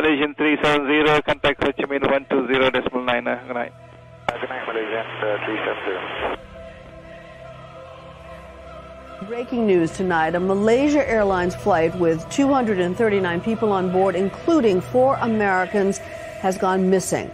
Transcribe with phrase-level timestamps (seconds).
[0.00, 3.28] Malaysian 370, contact Ho Chi Minh 120 decimal 9.
[3.28, 3.70] Uh, good night.
[4.28, 6.40] Good night, Malaysian uh, 370.
[9.28, 15.98] Breaking news tonight a Malaysia Airlines flight with 239 people on board, including four Americans,
[15.98, 17.30] has gone missing.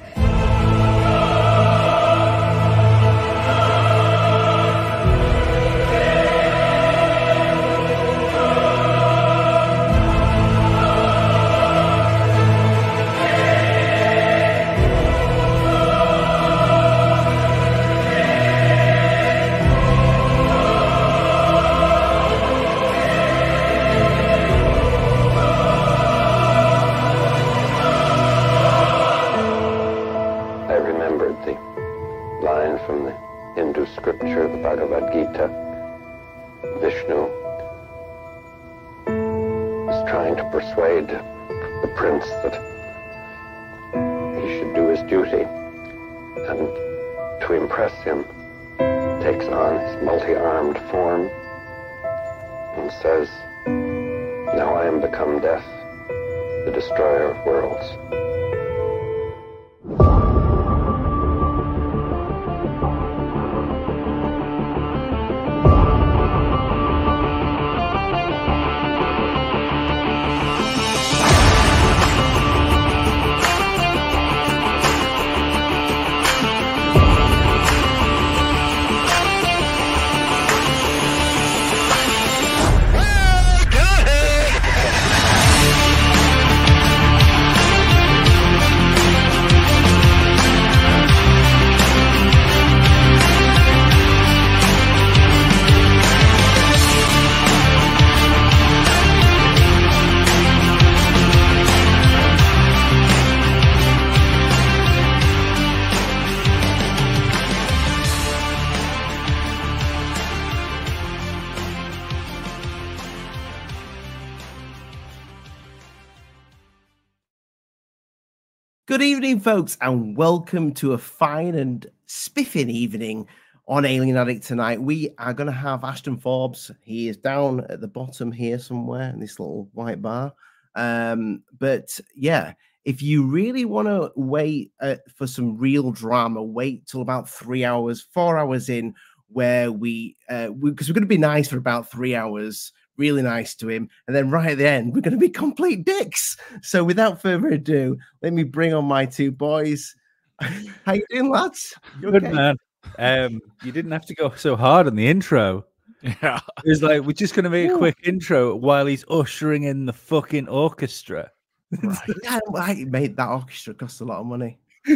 [119.47, 123.25] Folks, and welcome to a fine and spiffing evening
[123.69, 124.83] on Alien Addict tonight.
[124.83, 126.73] We are going to have Ashton Forbes.
[126.83, 130.35] He is down at the bottom here somewhere in this little white bar.
[130.75, 132.55] Um, but yeah,
[132.85, 137.65] if you really want to wait uh, for some real drama, wait till about three
[137.65, 138.97] hours, four hours in,
[139.29, 143.23] where we, because uh, we, are going to be nice for about three hours really
[143.23, 143.89] nice to him.
[144.07, 146.37] And then right at the end, we're going to be complete dicks.
[146.63, 149.95] So without further ado, let me bring on my two boys.
[150.41, 151.75] How you doing, lads?
[152.01, 152.33] You Good okay?
[152.33, 152.57] man.
[152.99, 155.65] Um, you didn't have to go so hard on the intro.
[156.03, 156.41] Yeah.
[156.65, 159.87] It was like we're just going to make a quick intro while he's ushering in
[159.87, 161.31] the fucking orchestra.
[162.23, 164.59] Yeah, I made that orchestra cost a lot of money.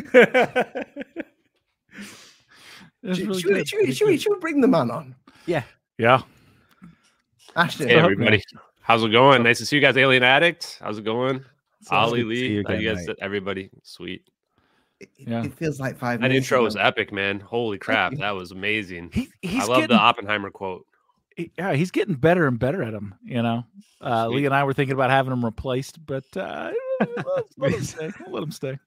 [3.02, 5.14] Should, really should we, should, should, we, should we bring the man on?
[5.46, 5.62] yeah.
[5.96, 6.22] Yeah.
[7.56, 7.88] Ashton.
[7.88, 8.42] Hey, everybody.
[8.82, 9.42] How's it going?
[9.42, 10.78] Nice to see you guys, Alien Addict.
[10.82, 11.44] How's it going?
[11.90, 12.54] Ollie good to see Lee.
[12.56, 13.16] you How you guys, mate.
[13.20, 14.28] everybody, sweet.
[14.98, 15.44] It, Yeah.
[15.44, 16.46] it feels like five That minutes.
[16.46, 17.40] intro was epic, man.
[17.40, 19.10] Holy crap, that was amazing.
[19.12, 20.86] He, I he's love getting the Oppenheimer quote.
[21.36, 23.14] he- yeah, he's getting better and better at him.
[23.22, 23.64] You know,
[24.02, 27.82] uh, Lee and I were thinking about having him replaced, but uh, let, let him
[27.84, 28.10] stay.
[28.28, 28.78] Let him stay.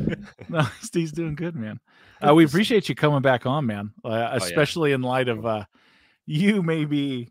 [0.48, 1.78] no, Steve's doing good, man.
[2.26, 3.92] Uh, we appreciate you coming back on, man.
[4.04, 5.64] Uh, especially in light of uh,
[6.26, 7.28] you maybe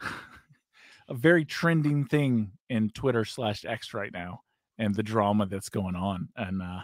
[1.08, 4.42] a very trending thing in Twitter slash X right now,
[4.78, 6.28] and the drama that's going on.
[6.36, 6.80] And uh,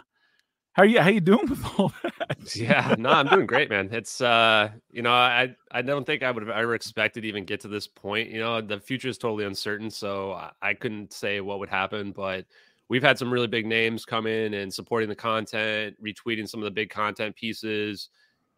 [0.73, 2.55] how you how you doing with all that?
[2.55, 3.89] yeah, no, I'm doing great, man.
[3.91, 7.61] It's uh, you know, I I don't think I would have ever expected even get
[7.61, 8.29] to this point.
[8.29, 12.11] You know, the future is totally uncertain, so I, I couldn't say what would happen,
[12.11, 12.45] but
[12.89, 16.65] we've had some really big names come in and supporting the content, retweeting some of
[16.65, 18.09] the big content pieces.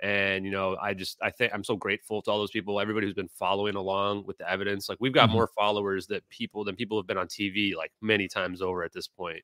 [0.02, 3.08] And you know, I just I think I'm so grateful to all those people, everybody
[3.08, 4.90] who's been following along with the evidence.
[4.90, 5.34] Like we've got Mhm.
[5.34, 8.92] more followers that people than people have been on TV like many times over at
[8.94, 9.44] this point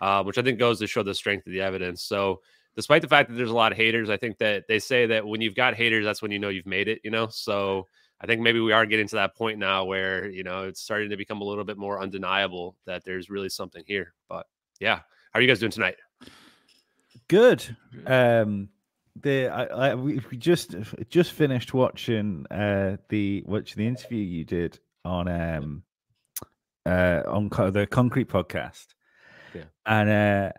[0.00, 2.02] uh, which I think goes to show the strength of the evidence.
[2.04, 2.40] So,
[2.76, 5.26] despite the fact that there's a lot of haters, I think that they say that
[5.26, 7.00] when you've got haters, that's when you know you've made it.
[7.02, 7.88] You know, so
[8.20, 11.10] I think maybe we are getting to that point now where you know it's starting
[11.10, 14.14] to become a little bit more undeniable that there's really something here.
[14.28, 14.46] But
[14.78, 15.96] yeah, how are you guys doing tonight?
[17.26, 17.76] Good.
[18.06, 18.68] Um,
[19.22, 20.74] the I, I we just
[21.08, 25.82] just finished watching uh the watching the interview you did on um
[26.86, 28.86] uh on co- the Concrete podcast.
[29.54, 29.64] Yeah.
[29.86, 30.52] and uh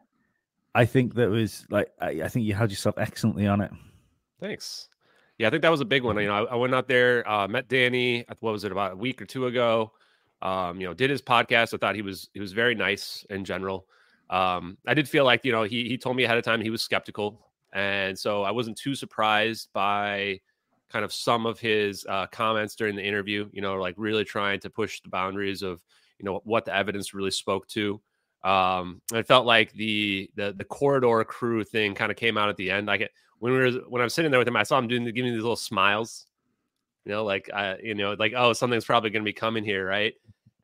[0.76, 3.72] I think that was like I, I think you held yourself excellently on it.
[4.40, 4.90] Thanks.
[5.38, 6.18] Yeah, I think that was a big one.
[6.18, 8.26] You know, I, I went out there, uh, met Danny.
[8.42, 9.94] What was it about a week or two ago?
[10.42, 11.74] Um, you know, did his podcast.
[11.74, 13.88] I thought he was he was very nice in general.
[14.30, 16.70] Um, I did feel like you know he he told me ahead of time he
[16.70, 20.40] was skeptical, and so I wasn't too surprised by
[20.90, 23.50] kind of some of his uh, comments during the interview.
[23.52, 25.84] You know, like really trying to push the boundaries of
[26.18, 28.02] you know what the evidence really spoke to.
[28.44, 32.58] Um, I felt like the the the corridor crew thing kind of came out at
[32.58, 32.88] the end.
[32.88, 35.06] Like when we were when I was sitting there with him, I saw him doing
[35.06, 36.26] giving these little smiles.
[37.06, 39.88] You know, like I, you know, like oh, something's probably going to be coming here,
[39.88, 40.14] right?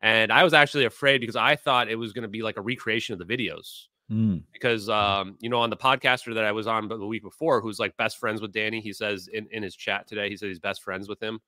[0.02, 2.60] And I was actually afraid because I thought it was going to be like a
[2.60, 3.86] recreation of the videos.
[4.10, 4.42] Mm.
[4.52, 7.78] Because um, you know, on the podcaster that I was on the week before, who's
[7.78, 10.60] like best friends with Danny, he says in, in his chat today, he said he's
[10.60, 11.40] best friends with him.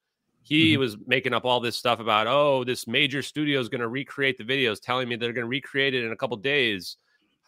[0.43, 0.81] He mm-hmm.
[0.81, 4.39] was making up all this stuff about, oh, this major studio is going to recreate
[4.39, 6.97] the videos, telling me they're going to recreate it in a couple days,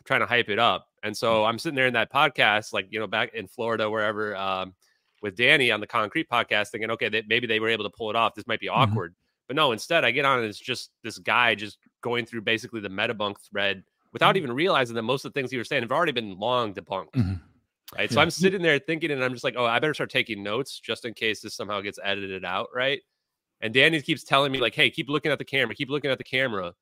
[0.04, 0.88] trying to hype it up.
[1.02, 4.36] And so I'm sitting there in that podcast, like, you know, back in Florida, wherever,
[4.36, 4.74] um,
[5.22, 8.10] with Danny on the concrete podcast, thinking, okay, they, maybe they were able to pull
[8.10, 8.34] it off.
[8.34, 8.90] This might be mm-hmm.
[8.90, 9.12] awkward.
[9.12, 9.46] Mm-hmm.
[9.48, 12.80] But no, instead, I get on and it's just this guy just going through basically
[12.80, 14.44] the Metabunk thread without mm-hmm.
[14.44, 17.12] even realizing that most of the things you were saying have already been long debunked.
[17.12, 17.34] Mm-hmm.
[17.96, 18.10] Right.
[18.10, 18.14] Yeah.
[18.14, 20.78] So I'm sitting there thinking, and I'm just like, oh, I better start taking notes
[20.78, 22.68] just in case this somehow gets edited out.
[22.74, 23.00] Right.
[23.60, 26.18] And Danny keeps telling me, like, hey, keep looking at the camera, keep looking at
[26.18, 26.72] the camera.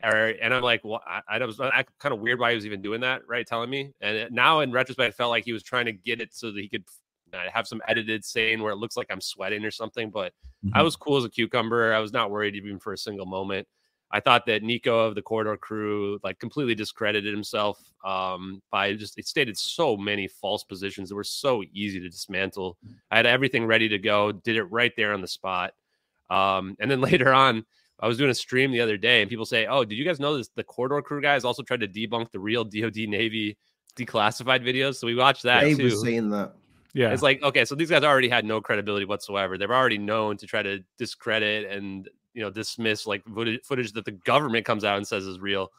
[0.00, 2.82] And I'm like, well, I, I was I, kind of weird why he was even
[2.82, 3.46] doing that, right?
[3.46, 3.92] Telling me.
[4.00, 6.60] And now in retrospect, I felt like he was trying to get it so that
[6.60, 6.84] he could
[7.52, 10.10] have some edited saying where it looks like I'm sweating or something.
[10.10, 10.32] But
[10.64, 10.76] mm-hmm.
[10.78, 11.92] I was cool as a cucumber.
[11.92, 13.66] I was not worried even for a single moment.
[14.10, 19.18] I thought that Nico of the Corridor Crew like completely discredited himself um, by just
[19.18, 22.76] it stated so many false positions that were so easy to dismantle.
[23.10, 25.74] I had everything ready to go, did it right there on the spot.
[26.30, 27.64] Um, and then later on,
[28.00, 30.20] I was doing a stream the other day, and people say, "Oh, did you guys
[30.20, 30.48] know this?
[30.54, 33.56] The Corridor Crew guys also tried to debunk the real DoD Navy
[33.96, 35.84] declassified videos." So we watched that Dave too.
[35.84, 36.54] was saying that.
[36.94, 37.10] Yeah.
[37.10, 39.58] It's like, okay, so these guys already had no credibility whatsoever.
[39.58, 44.04] They're already known to try to discredit and, you know, dismiss like footage, footage that
[44.04, 45.70] the government comes out and says is real.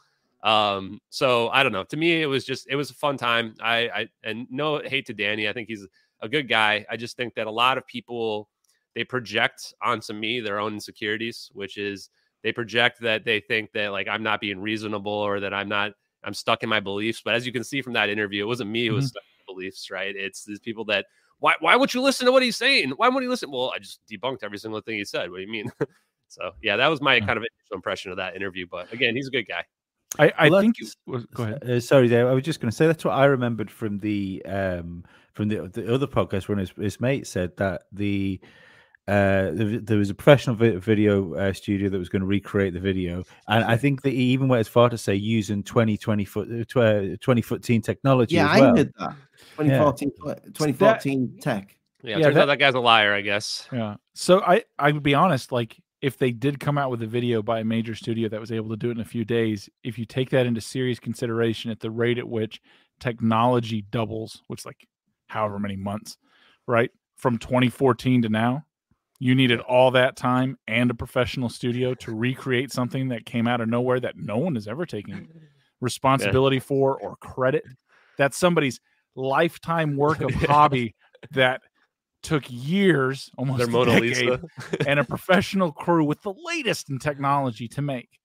[0.42, 1.84] Um, so I don't know.
[1.84, 3.54] To me, it was just, it was a fun time.
[3.60, 5.48] I, I, and no hate to Danny.
[5.48, 5.86] I think he's
[6.20, 6.84] a good guy.
[6.90, 8.48] I just think that a lot of people,
[8.94, 12.10] they project onto me their own insecurities, which is
[12.42, 15.92] they project that they think that like I'm not being reasonable or that I'm not,
[16.24, 17.20] I'm stuck in my beliefs.
[17.24, 19.10] But as you can see from that interview, it wasn't me who was mm-hmm.
[19.10, 20.14] stuck beliefs, right?
[20.14, 21.06] It's these people that
[21.38, 22.90] why why would you listen to what he's saying?
[22.96, 23.50] Why would you listen?
[23.50, 25.30] Well, I just debunked every single thing he said.
[25.30, 25.70] What do you mean?
[26.28, 28.66] so yeah, that was my kind of initial impression of that interview.
[28.70, 29.64] But again, he's a good guy.
[30.18, 30.76] I, I well, think.
[30.78, 31.62] You, go ahead.
[31.68, 32.26] Uh, sorry, Dave.
[32.26, 35.68] I was just going to say that's what I remembered from the um from the
[35.68, 38.40] the other podcast when his, his mate said that the
[39.08, 43.22] uh, there was a professional video uh, studio that was going to recreate the video,
[43.46, 46.76] and I think that he even went as far to say using 20, 20 foot,
[46.76, 48.34] uh, 20 foot teen technology.
[48.34, 48.72] Yeah, well.
[48.72, 49.14] I did that.
[49.58, 50.34] 2014, yeah.
[50.34, 51.76] 2014 that, tech.
[52.02, 53.68] Yeah, yeah turns that, out that guy's a liar, I guess.
[53.72, 53.94] Yeah.
[54.14, 55.76] So I, I would be honest, like
[56.06, 58.68] if they did come out with a video by a major studio that was able
[58.68, 61.80] to do it in a few days, if you take that into serious consideration at
[61.80, 62.60] the rate at which
[63.00, 64.86] technology doubles, which like
[65.26, 66.16] however many months,
[66.64, 66.92] right?
[67.16, 68.66] From 2014 to now,
[69.18, 73.60] you needed all that time and a professional studio to recreate something that came out
[73.60, 75.26] of nowhere that no one has ever taken
[75.80, 76.62] responsibility yeah.
[76.62, 77.64] for or credit.
[78.16, 78.80] That's somebody's
[79.16, 80.94] lifetime work of hobby
[81.32, 81.62] that
[82.26, 84.40] took years, almost Their a Mona decade,
[84.86, 88.18] and a professional crew with the latest in technology to make.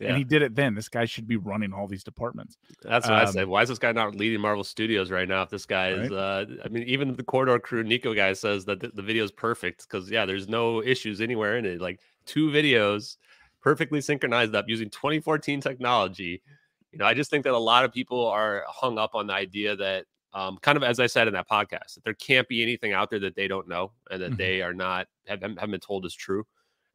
[0.00, 0.08] Yeah.
[0.08, 0.74] And he did it then.
[0.74, 2.58] This guy should be running all these departments.
[2.82, 3.44] That's what um, I say.
[3.44, 5.42] Why is this guy not leading Marvel Studios right now?
[5.42, 6.18] If this guy is, right?
[6.18, 9.32] uh, I mean, even the corridor crew Nico guy says that the, the video is
[9.32, 11.80] perfect because yeah, there's no issues anywhere in it.
[11.80, 13.16] Like two videos
[13.62, 16.42] perfectly synchronized up using 2014 technology.
[16.92, 19.34] You know, I just think that a lot of people are hung up on the
[19.34, 20.04] idea that,
[20.36, 23.08] um, kind of as I said in that podcast, that there can't be anything out
[23.08, 24.36] there that they don't know and that mm-hmm.
[24.36, 26.44] they are not have, have been told is true.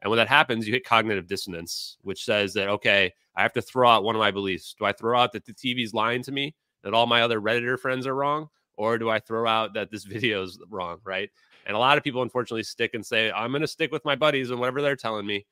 [0.01, 3.62] And when that happens, you hit cognitive dissonance, which says that, okay, I have to
[3.62, 4.75] throw out one of my beliefs.
[4.77, 7.79] Do I throw out that the TV's lying to me, that all my other Redditor
[7.79, 8.48] friends are wrong?
[8.75, 11.00] Or do I throw out that this video is wrong?
[11.03, 11.31] Right.
[11.65, 14.15] And a lot of people, unfortunately, stick and say, I'm going to stick with my
[14.15, 15.48] buddies and whatever they're telling me.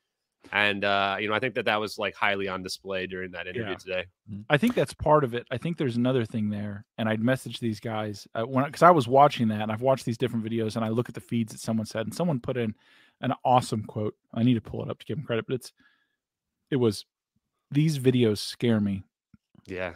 [0.52, 3.46] And, uh, you know, I think that that was like highly on display during that
[3.46, 3.76] interview yeah.
[3.76, 4.06] today.
[4.32, 4.42] Mm-hmm.
[4.50, 5.46] I think that's part of it.
[5.52, 6.86] I think there's another thing there.
[6.98, 10.06] And I'd message these guys uh, when, because I was watching that and I've watched
[10.06, 12.58] these different videos and I look at the feeds that someone said, and someone put
[12.58, 12.74] in,
[13.22, 14.16] an awesome quote.
[14.34, 15.74] I need to pull it up to give him credit, but it's
[16.72, 17.06] it was
[17.70, 19.04] these videos scare me.
[19.68, 19.94] Yeah.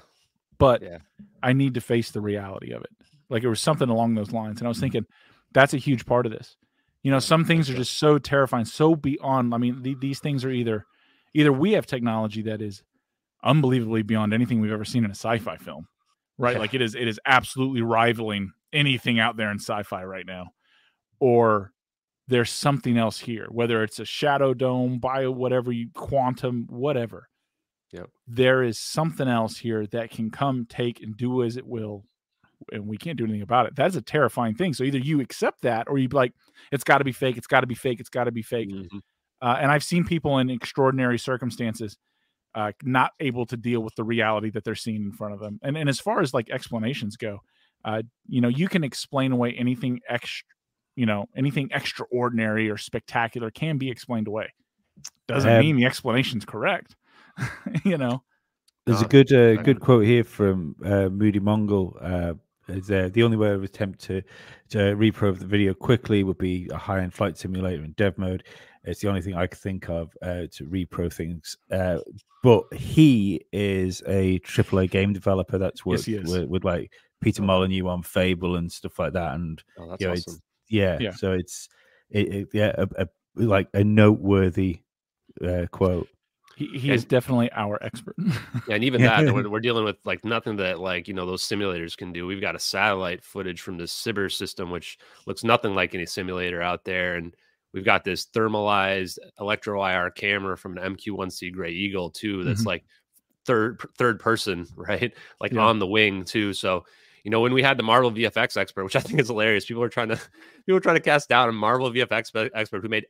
[0.57, 0.99] But yeah.
[1.41, 2.91] I need to face the reality of it.
[3.29, 4.59] Like it was something along those lines.
[4.59, 5.05] And I was thinking,
[5.53, 6.57] that's a huge part of this.
[7.03, 9.53] You know, some things are just so terrifying, so beyond.
[9.53, 10.85] I mean, the, these things are either
[11.33, 12.83] either we have technology that is
[13.43, 15.87] unbelievably beyond anything we've ever seen in a sci-fi film,
[16.37, 16.53] right?
[16.53, 16.59] Yeah.
[16.59, 20.47] Like it is, it is absolutely rivaling anything out there in sci-fi right now,
[21.19, 21.71] or
[22.27, 27.27] there's something else here, whether it's a shadow dome, bio, whatever you quantum, whatever.
[27.91, 28.09] Yep.
[28.25, 32.05] there is something else here that can come, take, and do as it will,
[32.71, 33.75] and we can't do anything about it.
[33.75, 34.73] That's a terrifying thing.
[34.73, 36.33] So either you accept that, or you be like,
[36.71, 37.37] it's got to be fake.
[37.37, 37.99] It's got to be fake.
[37.99, 38.69] It's got to be fake.
[38.69, 39.01] Mhm.
[39.41, 41.97] Uh, and I've seen people in extraordinary circumstances
[42.55, 45.59] uh, not able to deal with the reality that they're seeing in front of them.
[45.63, 47.39] And and as far as like explanations go,
[47.83, 50.45] uh, you know, you can explain away anything extra,
[50.95, 54.53] you know, anything extraordinary or spectacular can be explained away.
[55.27, 56.95] Doesn't Um, mean the explanation's correct.
[57.83, 58.23] you know,
[58.85, 61.97] There's a Uh, good uh, good quote here from uh, Moody Mongol.
[62.67, 64.21] Is uh, the only way I would attempt to
[64.69, 68.43] to repro the video quickly would be a high end flight simulator in dev mode.
[68.85, 71.57] It's the only thing I could think of uh, to repro things.
[71.71, 71.99] Uh,
[72.41, 76.29] but he is a AAA game developer that's Yes, worked he is.
[76.29, 76.91] with, with like
[77.21, 79.35] Peter Molyneux on Fable and stuff like that.
[79.35, 80.33] And Oh, you know, awesome.
[80.33, 81.11] it's yeah, Yeah.
[81.11, 81.69] so it's
[82.09, 84.81] it, it, yeah, a, a, like a noteworthy
[85.43, 86.07] uh, quote.
[86.55, 86.93] He, he Yeah.
[86.93, 88.15] is definitely our expert.
[88.67, 91.43] Yeah, and even that, we're, we're dealing with like nothing that like you know those
[91.43, 92.27] simulators can do.
[92.27, 96.61] We've got a satellite footage from the SBIRS system, which looks nothing like any simulator
[96.61, 97.35] out there, and
[97.73, 102.43] we've got this thermalized electro IR camera from an MQ-1C Gray Eagle too.
[102.43, 102.67] That's Mhm.
[102.67, 102.85] like
[103.45, 105.11] third third person, right?
[105.41, 105.61] Like Yeah.
[105.61, 106.53] on the wing too.
[106.53, 106.85] So
[107.23, 109.81] you know when we had the Marvel VFX expert, which I think is hilarious, people
[109.81, 110.17] are trying to
[110.67, 113.05] people are trying to cast down a Marvel VFX expert who made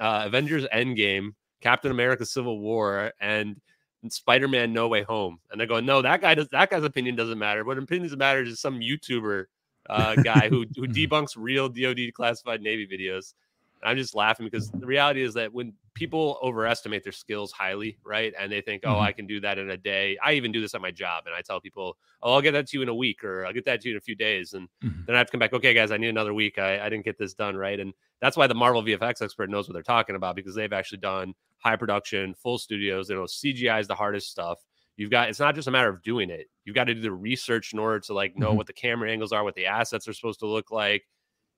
[0.00, 3.60] uh, Avengers Endgame, Captain America: Civil War, and
[4.08, 7.38] Spider-Man No Way Home, and they're going, no, that guy does that guy's opinion doesn't
[7.38, 7.64] matter.
[7.64, 9.46] What opinions matter is some YouTuber
[9.88, 13.34] uh, guy who who debunks real DoD classified Navy videos.
[13.82, 18.32] I'm just laughing because the reality is that when people overestimate their skills highly, right,
[18.38, 19.00] and they think, oh, Mhm.
[19.02, 20.16] I can do that in a day.
[20.22, 22.66] I even do this at my job, and I tell people, oh, I'll get that
[22.68, 24.54] to you in a week, or I'll get that to you in a few days,
[24.54, 25.06] and Mhm.
[25.06, 25.52] then I have to come back.
[25.52, 26.58] Okay, guys, I need another week.
[26.58, 29.68] I, I didn't get this done right, and that's why the Marvel VFX expert knows
[29.68, 33.08] what they're talking about because they've actually done high production, full studios.
[33.08, 34.58] They know CGI is the hardest stuff.
[34.96, 36.48] You've got it's not just a matter of doing it.
[36.64, 38.56] You've got to do the research in order to like know Mhm.
[38.56, 41.06] what the camera angles are, what the assets are supposed to look like.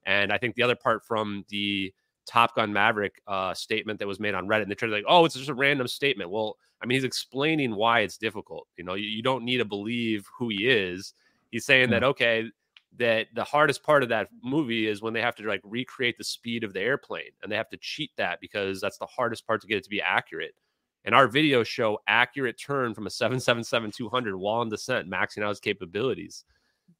[0.04, 1.92] And I think the other part from the
[2.30, 5.04] Top Gun Maverick uh, statement that was made on Reddit, and they tried to like,
[5.08, 6.30] oh, it's just a random statement.
[6.30, 8.68] Well, I mean, he's explaining why it's difficult.
[8.76, 11.12] You know, you, you don't need to believe who he is.
[11.50, 12.44] He's saying that okay,
[12.98, 16.24] that the hardest part of that movie is when they have to like recreate the
[16.24, 19.60] speed of the airplane, and they have to cheat that because that's the hardest part
[19.62, 20.54] to get it to be accurate.
[21.04, 25.58] And our videos show accurate turn from a 777-200 while in descent, maxing out his
[25.58, 26.44] capabilities.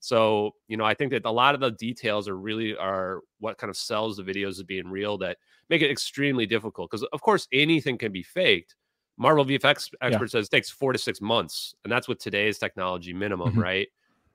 [0.01, 3.59] So, you know, I think that a lot of the details are really are what
[3.59, 5.37] kind of sells the videos as being real that
[5.69, 6.91] make it extremely difficult.
[6.91, 8.77] Because of course anything can be faked.
[9.19, 13.13] Marvel VFX expert says it takes four to six months, and that's with today's technology
[13.13, 13.63] minimum, Mhm.
[13.63, 13.89] right?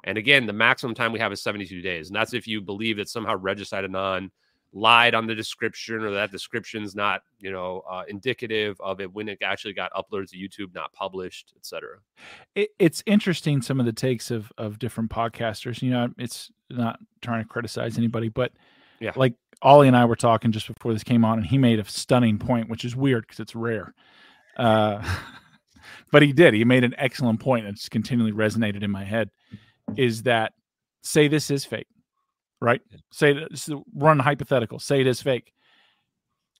[0.03, 2.97] And again, the maximum time we have is 72 days, and that's if you believe
[2.97, 4.31] that somehow Regicide Anon
[4.77, 9.29] lied on the description or that description's not, you know, uh, indicative of it when
[9.29, 11.97] it actually got uploaded to YouTube, not published, etc.
[12.55, 15.81] it, it's interesting some of the takes of of different podcasters.
[15.81, 18.51] You know, it's not trying to criticize anybody, but
[18.99, 19.13] Yeah.
[19.15, 21.85] like Ollie and I were talking just before this came on, and he made a
[21.85, 23.93] stunning point, which is weird because it's rare.
[24.57, 25.01] Uh,
[26.11, 26.53] but he did.
[26.53, 29.29] He made an excellent point that's continually resonated in my head.
[29.95, 30.51] Is that
[31.01, 31.87] say this is fake,
[32.61, 32.81] right?
[33.11, 34.79] Say this, run hypothetical.
[34.79, 35.53] Say it is fake.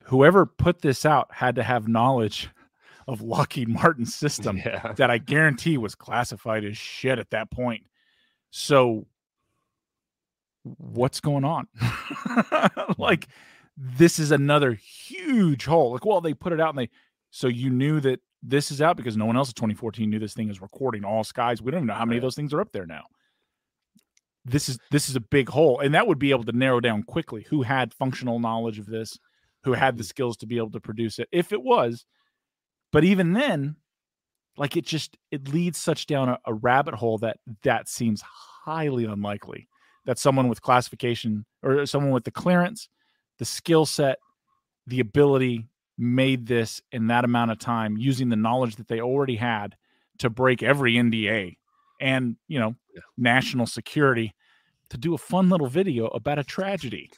[0.06, 2.50] Whoever put this out had to have knowledge
[3.08, 4.94] of Lockheed Martin's system Yeah.
[4.94, 7.84] that I guarantee was classified as shit at that point.
[8.52, 9.08] So
[10.64, 11.68] what's going on?
[12.26, 13.02] Mm-hmm.
[13.02, 13.28] like
[13.78, 15.92] this is another huge hole.
[15.94, 16.90] Like, well, they put it out and they
[17.32, 20.34] so you knew that this is out because no one else in 2014 knew this
[20.34, 21.62] thing is recording all skies.
[21.62, 23.04] We don't even know how many of those things are up there now.
[24.46, 27.04] This is this is a big hole, and that would be able to narrow down
[27.04, 29.18] quickly who had functional knowledge of this,
[29.64, 32.06] who had the skills to be able to produce it, if it was.
[32.92, 33.78] But even then,
[34.56, 39.06] like it just it leads such down a, a rabbit hole that that seems highly
[39.06, 39.68] unlikely
[40.06, 42.90] that someone with classification or someone with the clearance,
[43.40, 44.20] the skill set,
[44.86, 49.38] the ability made this in that amount of time using the knowledge that they already
[49.38, 49.76] had
[50.20, 51.58] to break every NDA
[52.00, 53.02] and you know Yeah.
[53.18, 54.34] national security
[54.90, 57.12] to do a fun little video about a tragedy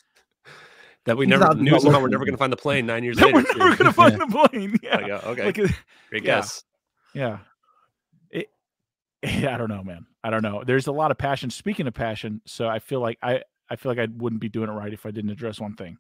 [1.06, 3.18] That we never not- knew somehow we're never going to find the plane nine years
[3.22, 3.34] later.
[3.36, 3.84] we're never too.
[3.84, 4.78] gonna find the plane.
[4.84, 5.72] Yeah, Like, uh, okay, Like, great
[6.14, 6.20] yeah.
[6.20, 6.64] guess.
[7.14, 7.38] Yeah.
[8.32, 8.48] It,
[9.24, 10.06] I don't know, man.
[10.24, 10.64] I don't know.
[10.66, 11.50] There's a lot of passion.
[11.50, 14.70] Speaking of passion, so I feel like I I feel like I wouldn't be doing
[14.70, 15.98] it right if I didn't address one thing.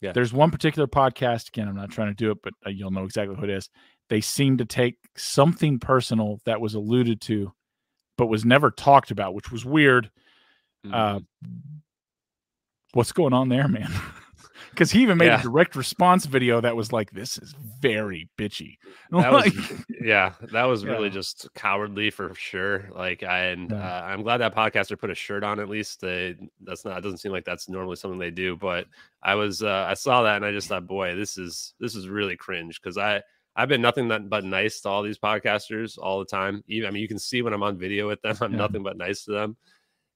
[0.00, 0.12] Yeah.
[0.12, 1.48] There's one particular podcast.
[1.48, 3.68] Again, I'm not trying to do it, but uh, you'll know exactly who it is.
[4.08, 7.52] They seem to take something personal that was alluded to,
[8.20, 10.10] but was never talked about, which was weird.
[10.86, 10.92] Mhm.
[10.94, 11.20] Uh,
[12.92, 13.90] what's going on there, man?
[14.70, 15.40] because he even made Yeah.
[15.40, 18.76] a direct response video that was like, "This is very bitchy."
[19.10, 21.14] that Like, was yeah that was really Yeah.
[21.14, 23.76] just cowardly for sure like I, and Yeah.
[23.78, 27.00] uh, i'm glad that podcaster put a shirt on at least they, that's not it
[27.02, 28.86] doesn't seem like that's normally something they do but
[29.22, 32.08] i was uh, i saw that and i just thought boy this is this is
[32.08, 33.20] really cringe because i
[33.56, 37.02] i've been nothing but nice to all these podcasters all the time even i mean
[37.02, 38.58] you can see when i'm on video with them i'm Yeah.
[38.58, 39.56] nothing but nice to them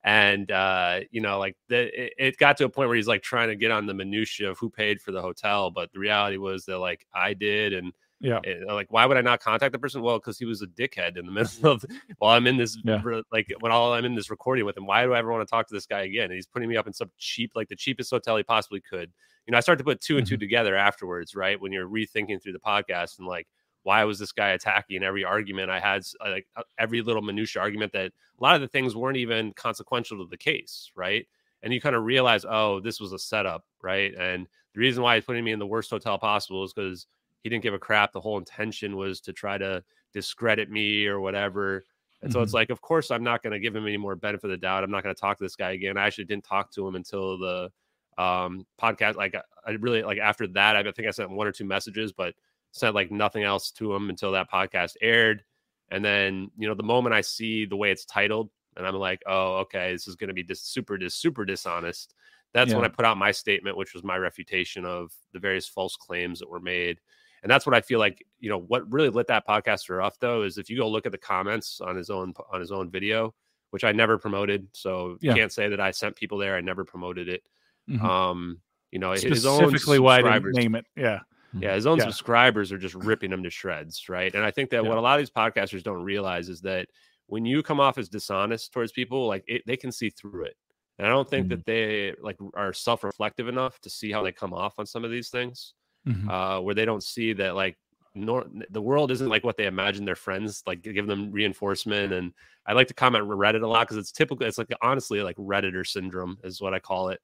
[0.04, 3.22] and uh you know like the, it, it got to a point where he's like
[3.22, 6.36] trying to get on the minutia of who paid for the hotel but the reality
[6.36, 9.72] was that like i did and yeah, and, uh, like why would i not contact
[9.72, 10.00] the person?
[10.02, 11.84] Well because he was a dickhead in the middle of
[12.18, 13.02] while i'm in this Yeah.
[13.32, 15.50] like when all i'm in this recording with him why do i ever want to
[15.50, 16.24] talk to this guy again?
[16.24, 19.10] And he's putting me up in some cheap like the cheapest hotel he possibly could.
[19.46, 22.42] You know i started to put 2 and two together afterwards right when you're rethinking
[22.42, 23.46] through the podcast and like
[23.82, 27.60] why was this guy attacking every argument i had uh, like uh, every little minutia
[27.60, 31.26] argument that a lot of the things weren't even consequential to the case right?
[31.62, 34.14] And you kind of realize oh this was a setup right?
[34.14, 37.06] And the reason why he's putting me in the worst hotel possible is because
[37.44, 38.12] he didn't give a crap.
[38.12, 41.84] The whole intention was to try to discredit me or whatever.
[42.22, 44.44] And so it's like, of course, I'm not going to give him any more benefit
[44.46, 44.82] of the doubt.
[44.82, 45.98] I'm not going to talk to this guy again.
[45.98, 47.70] I actually didn't talk to him until the
[48.16, 49.16] um, podcast.
[49.16, 49.34] Like,
[49.66, 50.74] I- really like after that.
[50.74, 52.34] I think I sent one or two messages, but
[52.72, 55.44] sent like nothing else to him until that podcast aired.
[55.90, 59.22] And then, you know, the moment I see the way it's titled, and I'm like,
[59.26, 62.14] oh, okay, this is going to be dis- super, dis- super dishonest.
[62.54, 65.96] That's when I put out my statement, which was my refutation of the various false
[65.96, 67.00] claims that were made.
[67.44, 70.42] And that's what I feel like, you know, what really lit that podcaster off though
[70.42, 73.34] is if you go look at the comments on his own on his own video,
[73.70, 74.66] which I never promoted.
[74.72, 75.32] So Yeah.
[75.32, 76.56] you can't say that I sent people there.
[76.56, 77.42] I never promoted it.
[77.90, 78.02] Mhm.
[78.02, 78.60] Um,
[78.92, 80.86] you know, his own specifically why I didn't subscribers- name it.
[80.96, 81.20] Yeah,
[81.52, 82.04] yeah, his own Yeah.
[82.04, 84.34] subscribers are just ripping him to shreds, right?
[84.34, 84.88] And I think that Yeah.
[84.88, 86.88] what a lot of these podcasters don't realize is that
[87.26, 90.56] when you come off as dishonest towards people, like it, they can see through it.
[90.98, 94.54] And I don't think that they like are self-reflective enough to see how they come
[94.54, 95.74] off on some of these things,
[96.06, 96.28] Mhm.
[96.30, 97.78] uh, where they don't see that like
[98.14, 102.12] nor the world isn't like what they imagine their friends like give them reinforcement.
[102.12, 102.32] And
[102.66, 104.46] I like to comment Reddit a lot because it's typical.
[104.46, 107.20] It's like honestly like Redditor syndrome is what I call it,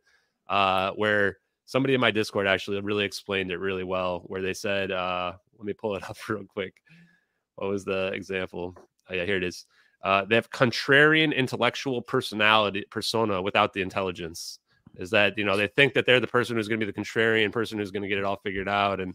[0.49, 4.21] uh, where somebody in my Discord actually really explained it really well.
[4.27, 6.75] Where they said, uh, "Let me pull it up real quick."
[7.57, 8.77] What was the example?
[9.09, 9.66] Oh yeah, here it is.
[10.03, 14.59] Uh, they have contrarian intellectual personality persona without the intelligence.
[14.96, 17.00] Is that you know they think that they're the person who's going to be the
[17.00, 19.14] contrarian person who's going to get it all figured out, and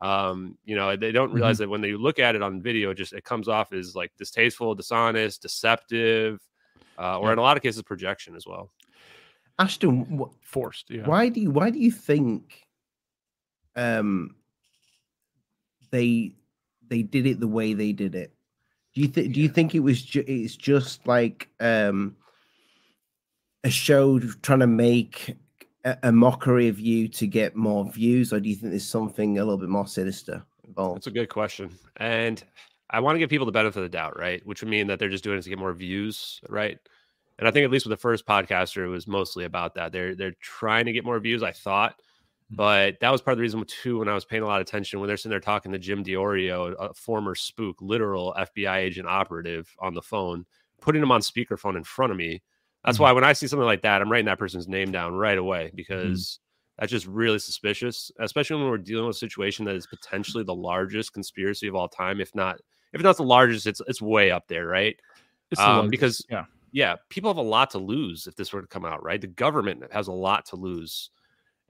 [0.00, 2.94] um, you know they don't realize that when they look at it on video, it
[2.94, 6.40] just it comes off as like distasteful, dishonest, deceptive,
[6.98, 8.70] uh, or in a lot of cases projection as well.
[9.58, 10.88] Ashton, wh- forced.
[10.88, 12.68] Yeah, why do you why do you think
[13.76, 14.36] um
[15.90, 16.32] they
[16.88, 18.32] they did it the way they did it?
[18.94, 22.16] Do you think do you think it was ju- it's just like um
[23.64, 25.36] a show trying to make
[25.84, 29.38] a, a mockery of you to get more views, or do you think there's something
[29.38, 30.96] a little bit more sinister involved?
[30.96, 31.70] That's a good question.
[31.96, 32.42] And
[32.90, 34.44] I want to give people the benefit of the doubt, right?
[34.46, 36.78] Which would mean that they're just doing it to get more views, right?
[37.38, 39.92] And I think at least with the first podcaster, it was mostly about that.
[39.92, 41.94] They're they're trying to get more views, I thought.
[42.50, 42.56] Hmm.
[42.56, 44.66] But that was part of the reason too when I was paying a lot of
[44.66, 49.06] attention when they're sitting there talking to Jim Diorio, a former spook, literal FBI agent
[49.06, 50.46] operative on the phone,
[50.80, 52.42] putting him on speakerphone in front of me.
[52.88, 53.00] That's Mhm.
[53.00, 55.72] why when I see something like that, I'm writing that person's name down right away
[55.74, 56.40] because
[56.78, 60.54] that's just really suspicious, especially when we're dealing with a situation that is potentially the
[60.54, 62.60] largest conspiracy of all time, if not
[62.94, 64.98] if not the largest, it's it's way up there, right?
[65.50, 68.52] It's the Um, largest, because yeah, yeah, people have a lot to lose if this
[68.52, 69.20] were to come out, right?
[69.20, 71.10] The government has a lot to lose.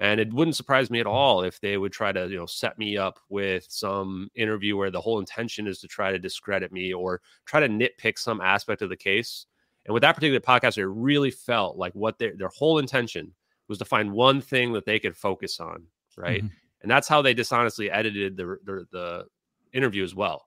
[0.00, 2.78] And it wouldn't surprise me at all if they would try to, you know, set
[2.78, 6.92] me up with some interview where the whole intention is to try to discredit me
[6.92, 9.46] or try to nitpick some aspect of the case.
[9.88, 13.32] And with that particular podcast, it really felt like what their their whole intention
[13.68, 15.84] was to find one thing that they could focus on,
[16.16, 16.44] right?
[16.44, 16.52] Mhm.
[16.82, 19.26] And that's how they dishonestly edited the, the the
[19.72, 20.46] interview as well.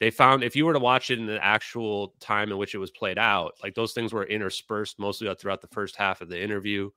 [0.00, 2.78] They found if you were to watch it in the actual time in which it
[2.78, 6.42] was played out, like those things were interspersed mostly throughout the first half of the
[6.42, 6.90] interview.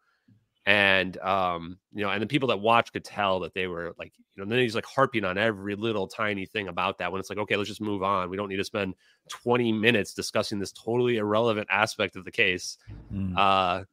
[0.66, 4.14] And um, you know, and the people that watch could tell that they were like,
[4.36, 7.30] you know, then he's like harping on every little tiny thing about that when it's
[7.30, 8.30] like, okay, let's just move on.
[8.30, 8.96] We don't need to spend
[9.30, 12.78] 20 minutes discussing this totally irrelevant aspect of the case.
[13.14, 13.38] Mm.
[13.38, 13.84] Uh,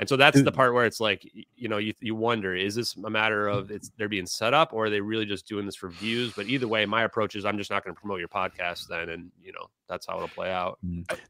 [0.00, 2.96] and so that's the part where it's like, you know, you, you wonder, is this
[2.96, 5.76] a matter of it's they're being set up or are they really just doing this
[5.76, 6.32] for views?
[6.34, 9.10] But either way, my approach is I'm just not going to promote your podcast then.
[9.10, 10.78] And, you know, that's how it'll play out.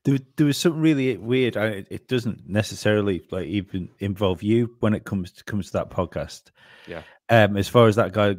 [0.04, 1.56] There, there was something really weird.
[1.56, 5.72] I, it- it doesn't necessarily like even involve you when it comes to, comes to
[5.74, 6.50] that podcast.
[6.86, 7.02] Yeah.
[7.28, 8.36] Um, as far as that guy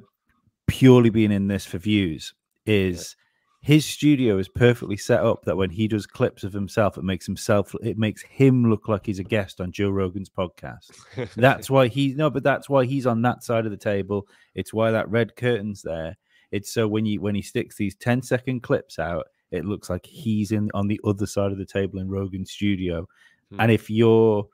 [0.67, 2.33] purely being in this for views
[2.65, 3.15] is
[3.63, 7.25] his studio is perfectly set up that when he does clips of himself, it makes
[7.25, 10.91] himself it makes him look like he's a guest on Joe Rogan's podcast.
[11.37, 14.27] that's why he no, but that's why he's on that side of the table.
[14.53, 16.17] It's why that red curtain's there.
[16.51, 20.05] It's so when you when he sticks these 10 second clips out, it looks like
[20.05, 23.07] he's in on the other side of the table in Rogan's studio.
[23.49, 23.61] Hmm.
[23.61, 24.45] And if you're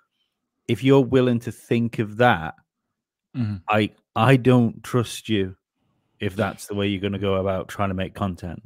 [0.68, 2.54] if you're willing to think of that,
[3.36, 3.64] Mhm.
[3.68, 5.56] I I don't trust you
[6.20, 8.62] if that's the way you're going to go about trying to make content.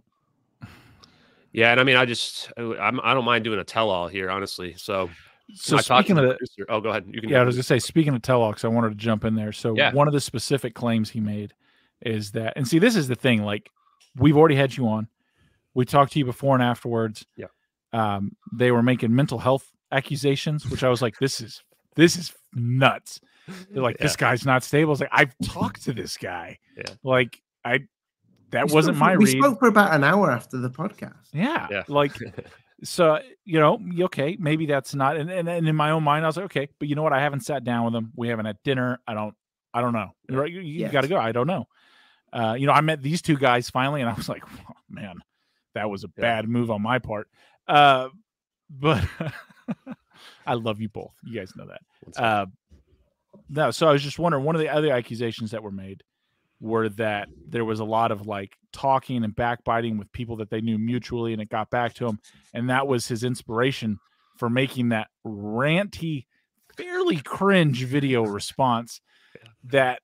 [1.53, 4.73] Yeah, and I mean, I just I'm, I don't mind doing a tell-all here, honestly.
[4.77, 5.09] So,
[5.53, 6.65] So I talked to speaking of the producer.
[6.67, 7.05] Oh, go ahead.
[7.07, 7.29] You can.
[7.29, 9.51] yeah, I was gonna say speaking of tell-all, I wanted to jump in there.
[9.51, 9.93] So Yeah.
[9.93, 11.53] one of the specific claims he made
[12.01, 13.43] is that, and see, this is the thing.
[13.43, 13.69] Like
[14.17, 15.07] we've already had you on.
[15.75, 17.25] We talked to you before and afterwards.
[17.37, 17.47] Yeah.
[17.93, 21.63] Um, they were making mental health accusations, which I was like, this is
[21.95, 23.19] this is nuts.
[23.69, 24.89] They're like, this guy's not stable.
[24.89, 26.57] I was like, I've talked to this guy.
[26.75, 26.93] Yeah.
[27.03, 27.79] Like I,
[28.53, 29.37] that We wasn't spoke my for, We read.
[29.43, 31.27] spoke for about an hour after the podcast.
[31.33, 31.67] Yeah.
[31.69, 31.83] Yeah.
[31.89, 32.13] Like,
[32.83, 36.27] so, you know, okay, maybe that's not, and, and, and in my own mind, I
[36.27, 37.13] was like, okay, but you know what?
[37.13, 38.11] I haven't sat down with him.
[38.15, 38.99] We haven't had dinner.
[39.07, 39.33] I don't,
[39.73, 40.11] I don't know.
[40.29, 40.51] Right?
[40.51, 40.91] You, you Yes.
[40.91, 41.17] got to go.
[41.17, 41.67] I don't know.
[42.33, 45.15] Uh, you know, I met these two guys finally, and I was like, oh, man,
[45.75, 46.21] that was a Yeah.
[46.21, 47.27] bad move on my part.
[47.67, 48.09] Uh,
[48.69, 49.03] but
[50.45, 51.13] I love you both.
[51.23, 52.21] You guys know that.
[52.21, 52.45] Uh,
[53.49, 54.43] no, so I was just wondering.
[54.43, 56.03] One of the other accusations that were made
[56.63, 60.62] were that there was a lot of like talking and backbiting with people that they
[60.62, 62.19] knew mutually, and it got back to him,
[62.54, 63.99] and that was his inspiration
[64.38, 66.26] for making that ranty,
[66.78, 69.02] fairly cringe video response.
[69.65, 70.02] That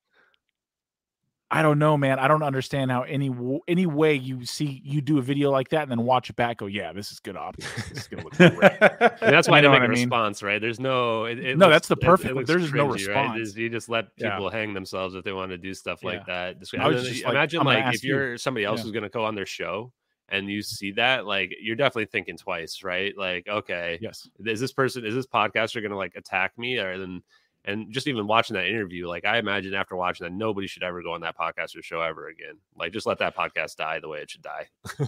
[1.51, 2.19] I don't know, man.
[2.19, 3.31] I don't understand how any
[3.67, 6.57] any way you see you do a video like that and then watch it back.
[6.57, 7.89] Go, yeah, this is good optics.
[7.89, 8.71] This is gonna look great.
[8.79, 10.03] And that's why You they know make what a I mean?
[10.09, 10.62] response, right?
[10.62, 11.25] There's no.
[11.25, 12.93] It, it No, looks- that's the it- it perfect There's no cringy, right?
[13.23, 13.38] response.
[13.39, 14.31] Just- you just let Yeah.
[14.31, 16.51] people hang themselves if they want to do stuff like Yeah.
[16.53, 16.59] that.
[16.59, 18.09] Just- I was just like, imagine I'm like if you.
[18.15, 18.83] you're somebody else Yeah.
[18.83, 19.91] who's going to go on their show
[20.31, 23.17] and you see that, like you're definitely thinking twice, right?
[23.17, 24.29] Like, okay, yes.
[24.45, 27.23] is this person, is this podcaster going to like attack me, or then?
[27.65, 31.04] And just even watching that interview, like I imagine after watching that, nobody should ever
[31.04, 32.56] go on that podcast or show ever again.
[32.78, 34.67] Like, just let that podcast die the way it should die.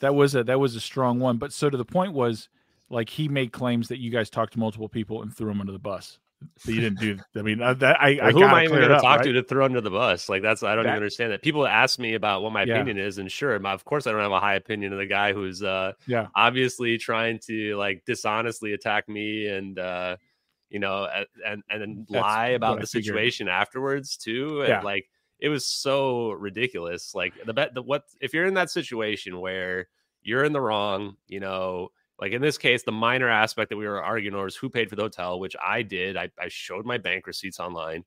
[0.00, 1.36] that was a that was a strong one.
[1.38, 2.48] But so to the point was
[2.88, 5.72] like he made claims that you guys talked to multiple people and threw them under
[5.72, 6.18] the bus.
[6.64, 7.18] But you didn't do.
[7.36, 9.18] I mean, uh, that I, I Well, who am gotta I even going to talk
[9.18, 9.24] right?
[9.24, 10.30] to to throw under the bus?
[10.30, 11.42] Like that's I don't That- even understand that.
[11.42, 12.76] People ask me about what my Yeah.
[12.76, 15.04] opinion is, and sure, my- of course, I don't have a high opinion of the
[15.06, 16.28] guy who's uh Yeah.
[16.34, 20.16] obviously trying to like dishonestly attack me and uh
[20.70, 21.08] you know
[21.44, 24.62] and and then lie about the situation afterwards too.
[24.62, 24.82] And Yeah.
[24.82, 27.14] like it was so ridiculous.
[27.14, 29.88] Like the bet the what if you're in that situation where
[30.22, 33.86] you're in the wrong, you know, like in this case, the minor aspect that we
[33.88, 36.16] were arguing over is who paid for the hotel, which I did.
[36.16, 38.04] I, I showed my bank receipts online.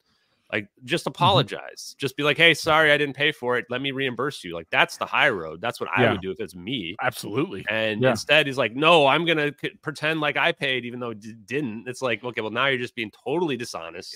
[0.54, 1.10] Like, just Mm-hmm.
[1.10, 1.96] apologize.
[1.98, 3.66] Just be like, hey, sorry, I didn't pay for it.
[3.72, 4.54] Let me reimburse you.
[4.54, 5.60] Like, that's the high road.
[5.62, 6.96] That's what I would do if it's me.
[7.02, 7.66] Absolutely.
[7.70, 8.12] And Yeah.
[8.12, 11.34] instead, he's like, no, I'm going to pretend like I paid, even though it d-
[11.46, 11.88] didn't.
[11.88, 14.16] It's like, okay, well, now you're just being totally dishonest.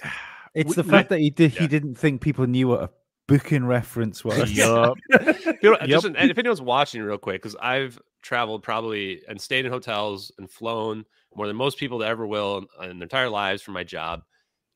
[0.53, 1.51] It's We- the we- fact that he did.
[1.53, 2.89] He didn't think people knew what a
[3.27, 4.51] booking reference was.
[4.51, 4.95] Yup.
[5.09, 5.87] If Yep.
[5.89, 10.31] just- and if anyone's watching real quick, because I've traveled probably and stayed in hotels
[10.37, 11.03] and flown
[11.35, 14.21] more than most people that ever will in, in their entire lives for my job.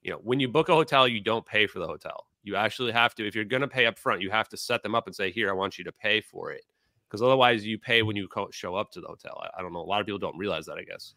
[0.02, 2.26] You know, when you book a hotel, you don't pay for the hotel.
[2.44, 4.82] You actually have to, if you're going to pay up front, you have to set
[4.82, 6.66] them up and say, here, I want you to pay for it.
[7.08, 9.40] Because otherwise, you pay when you co- show up to the hotel.
[9.44, 9.82] I, I don't know.
[9.82, 11.14] A lot of people don't realize that, I guess.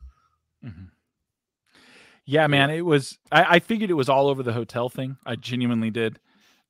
[0.65, 0.89] Mhm.
[2.27, 3.19] Yeah, man, it was.
[3.31, 5.19] I, I figured it was all over the hotel thing.
[5.27, 6.19] I genuinely did.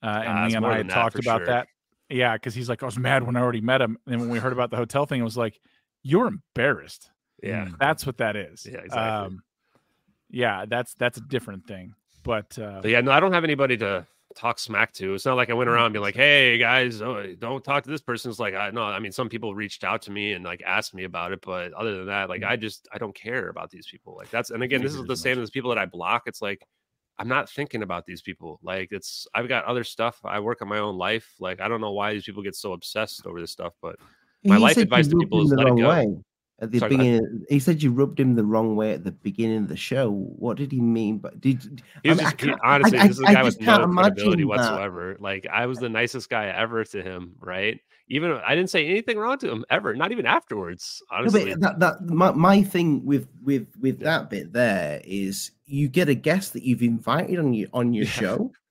[0.03, 1.47] Uh, Ah, and it's me and I had talked about sure.
[1.47, 1.69] that.
[2.11, 4.39] Yeah, because he's like, I was mad when I already met him, and when we
[4.39, 5.59] heard about the hotel thing, it was like,
[6.03, 7.11] you're embarrassed.
[7.43, 7.69] Yeah.
[7.79, 8.67] That's what that is.
[8.71, 9.27] Yeah, exactly.
[9.27, 9.43] Um,
[10.29, 11.95] yeah, that's that's a different thing.
[12.25, 15.15] But, uh, But yeah, no, I don't have anybody to talk smack to.
[15.15, 18.01] It's not like I went around being like, "Hey guys, oh, don't talk to this
[18.01, 20.63] person." It's like, I no, I mean, some people reached out to me and like
[20.67, 23.71] asked me about it, but other than that, like, I just I don't care about
[23.71, 24.17] these people.
[24.17, 26.25] Like that's and again, this is the same as people that I block.
[26.27, 26.67] It's like
[27.19, 28.59] I'm not thinking about these people.
[28.63, 30.19] Like it's I've got other stuff.
[30.25, 31.35] I work on my own life.
[31.39, 33.97] Like I don't know why these people get so obsessed over this stuff, but
[34.43, 35.89] My He life advice to people is let it go.
[35.89, 36.17] way
[36.61, 37.45] at the Sorry, beginning.
[37.49, 40.11] He said you rubbed him the wrong way at the beginning of the show.
[40.11, 41.19] What did he mean?
[41.19, 43.27] But did He was I mean, I just he- can't- honestly, I- this is a
[43.29, 44.49] I guy with just no credibility that.
[44.49, 45.17] whatsoever.
[45.21, 47.81] Like I was the nicest guy ever to him, right?
[48.09, 51.03] Even I didn't say anything wrong to him ever, not even afterwards.
[51.11, 55.51] No, Honestly, but that, that my, my thing with with with that bit there is
[55.65, 58.11] you get a guest that you've invited on your on your Yeah.
[58.11, 58.53] show.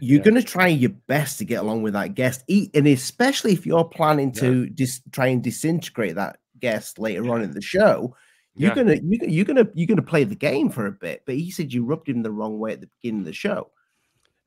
[0.00, 0.24] You're Yeah.
[0.24, 3.84] going to try your best to get along with that guest, and especially if you're
[3.84, 8.14] planning to dis- try and disintegrate that guest later on in the show.
[8.54, 8.74] You're Yeah.
[8.74, 8.96] gonna
[9.28, 11.22] you're, gonna you're gonna play the game for a bit.
[11.26, 13.70] But he said you rubbed him the wrong way at the beginning of the show.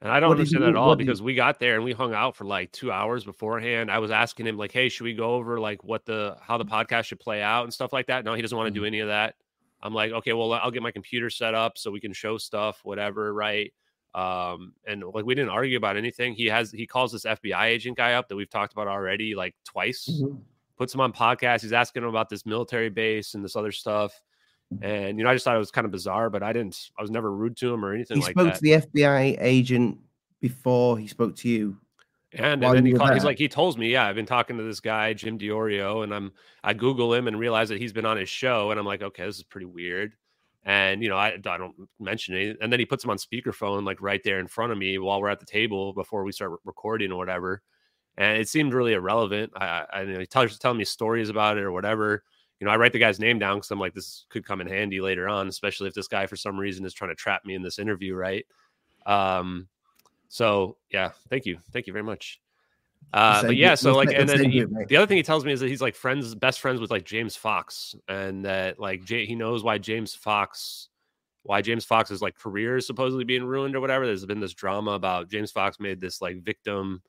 [0.01, 1.75] And I don't What understand that at all what did you- because we got there
[1.75, 3.91] and we hung out for like two hours beforehand.
[3.91, 6.65] I was asking him like, "Hey, should we go over like what the how the
[6.65, 8.99] podcast should play out and stuff like that?" No, he doesn't want to do any
[8.99, 9.35] of that.
[9.83, 12.81] I'm like, okay, well, I'll get my computer set up so we can show stuff,
[12.83, 13.71] whatever, right?
[14.13, 16.33] Um, and like we didn't argue about anything.
[16.33, 19.55] He has he calls this FBI agent guy up that we've talked about already like
[19.63, 20.09] twice.
[20.21, 20.41] Mhm.
[20.81, 21.61] Puts him on podcast.
[21.61, 24.19] He's asking him about this military base and this other stuff.
[24.81, 26.89] And you know, I just thought it was kind of bizarre, but I didn't.
[26.97, 28.55] I was never rude to him or anything He like spoke that.
[28.55, 29.99] to the FBI agent
[30.39, 31.77] before he spoke to you.
[32.33, 34.63] And, and then he called, he's like, he tells me, yeah, I've been talking to
[34.63, 36.31] this guy, Jim Diorio, and I'm
[36.63, 39.27] I Google him and realize that he's been on his show, and I'm like, okay,
[39.27, 40.15] this is pretty weird.
[40.63, 42.57] And you know, I, I don't mention it.
[42.59, 45.21] And then he puts him on speakerphone, like right there in front of me while
[45.21, 47.61] we're at the table before we start re- recording or whatever.
[48.17, 49.53] And it seemed really irrelevant.
[49.55, 52.23] I, I, you know, he tells telling me stories about it or whatever.
[52.59, 54.67] You know, I write the guy's name down because I'm like, this could come in
[54.67, 57.55] handy later on, especially if this guy for some reason is trying to trap me
[57.55, 58.45] in this interview, right?
[59.05, 59.67] Um,
[60.27, 62.39] so yeah, thank you, thank you very much.
[63.13, 65.59] Uh, but yeah, so like, and then he, the other thing he tells me is
[65.59, 69.35] that he's like friends, best friends with like James Fox, and that like Jay, he
[69.35, 70.89] knows why James Fox,
[71.43, 74.05] why James Fox's like career is supposedly being ruined or whatever.
[74.05, 77.01] There's been this drama about James Fox made this like victim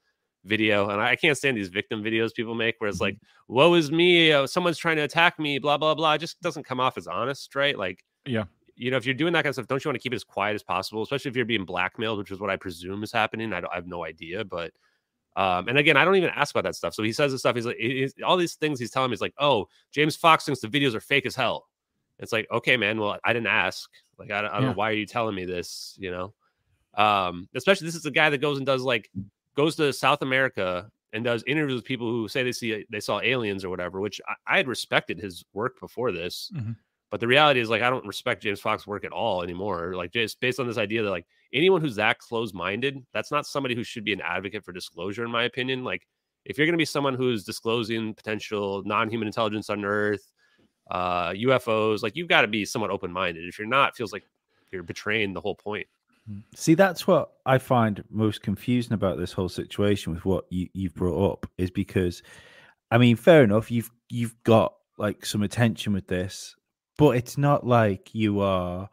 [0.44, 3.04] video, and I, can't stand these victim videos people make where it's Mm-hmm.
[3.04, 6.14] like, "Woe is me, uh, someone's trying to attack me," blah blah blah.
[6.14, 7.78] It just doesn't come off as honest, right?
[7.78, 8.44] Like, Yeah.
[8.74, 10.16] you know, if you're doing that kind of stuff, don't you want to keep it
[10.16, 13.12] as quiet as possible, especially if you're being blackmailed, which is what I presume is
[13.12, 13.52] happening.
[13.52, 14.72] I, don't, I have no idea, but
[15.36, 16.92] um, and again, I don't even ask about that stuff.
[16.94, 17.54] So he says this stuff.
[17.56, 20.60] He's like, he's, all these things he's telling me is like, oh, James Fox thinks
[20.60, 21.68] the videos are fake as hell.
[22.18, 23.00] It's like, okay, man.
[23.00, 23.88] Well, I didn't ask.
[24.18, 24.68] Like, I, I don't Yeah.
[24.68, 25.96] know why are you telling me this.
[25.98, 26.34] You know,
[27.02, 29.08] um, especially this is the guy that goes and does like
[29.56, 33.20] goes to South America and does interviews with people who say they see they saw
[33.20, 34.00] aliens or whatever.
[34.00, 36.50] Which I, I had respected his work before this.
[36.54, 36.76] Mhm.
[37.10, 39.94] But the reality is, like, I don't respect James Fox's work at all anymore.
[39.94, 43.46] Like, just based on this idea that, like, anyone who's that close minded, that's not
[43.46, 45.84] somebody who should be an advocate for disclosure, in my opinion.
[45.84, 46.06] Like,
[46.46, 50.32] if you're going to be someone who's disclosing potential non human intelligence on Earth,
[50.90, 53.46] uh, UFOs, like, you've got to be somewhat open minded.
[53.46, 54.24] If you're not, it feels like
[54.70, 55.86] you're betraying the whole point.
[56.54, 60.94] See, that's what I find most confusing about this whole situation with what you, you've
[60.94, 62.22] brought up is because,
[62.90, 66.54] I mean, fair enough, you've you've got like some attention with this,
[66.96, 68.88] but it's not like you are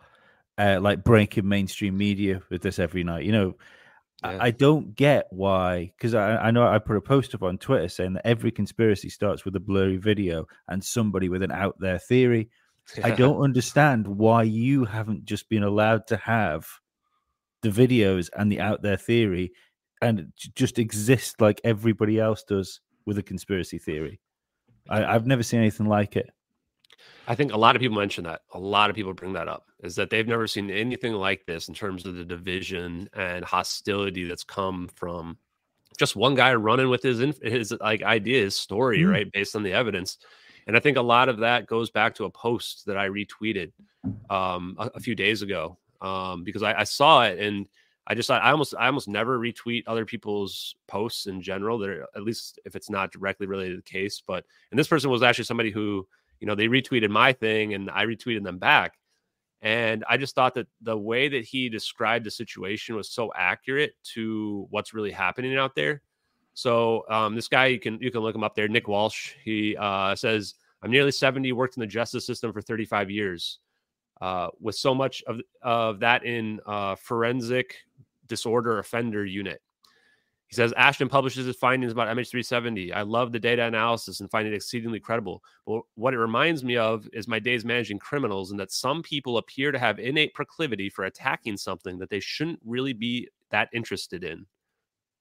[0.57, 3.25] uh, like breaking mainstream media with this every night.
[3.25, 3.55] You know,
[4.23, 4.29] Yeah.
[4.31, 7.59] I, I don't get why because I, I know I put a post up on
[7.59, 11.79] Twitter saying that every conspiracy starts with a blurry video and somebody with an out
[11.79, 12.49] there theory.
[13.03, 16.67] I don't understand why you haven't just been allowed to have
[17.61, 19.51] the videos and the out there theory
[20.01, 24.19] and just exist like everybody else does with a conspiracy theory.
[24.89, 26.29] I, I've never seen anything like it.
[27.27, 28.41] I think a lot of people mention that.
[28.53, 31.67] A lot of people bring that up is that they've never seen anything like this
[31.67, 35.37] in terms of the division and hostility that's come from
[35.97, 39.11] just one guy running with his his like idea, his story, Mm.
[39.11, 40.17] right, based on the evidence.
[40.67, 43.71] And I think a lot of that goes back to a post that I retweeted
[44.29, 47.67] um, a, a few days ago um, because I, I saw it and
[48.09, 51.77] I just thought I almost I almost never retweet other people's posts in general.
[51.77, 54.23] That at least if it's not directly related to the case.
[54.25, 56.07] But and this person was actually somebody who
[56.39, 58.93] you know they retweeted my thing and I retweeted them back.
[59.61, 63.93] And I just thought that the way that he described the situation was so accurate
[64.15, 66.01] to what's really happening out there.
[66.53, 69.33] So um, this guy, you can you can look him up there, Nick Walsh.
[69.43, 73.59] He uh, says, "I'm nearly 70, worked in the justice system for 35 years,
[74.21, 77.75] uh, with so much of of that in uh, forensic
[78.27, 79.61] disorder offender unit."
[80.49, 82.91] He says Ashton publishes his findings about MH370.
[82.91, 85.43] I love the data analysis and find it exceedingly credible.
[85.67, 89.37] But what it reminds me of is my days managing criminals, and that some people
[89.37, 94.23] appear to have innate proclivity for attacking something that they shouldn't really be that interested
[94.23, 94.47] in.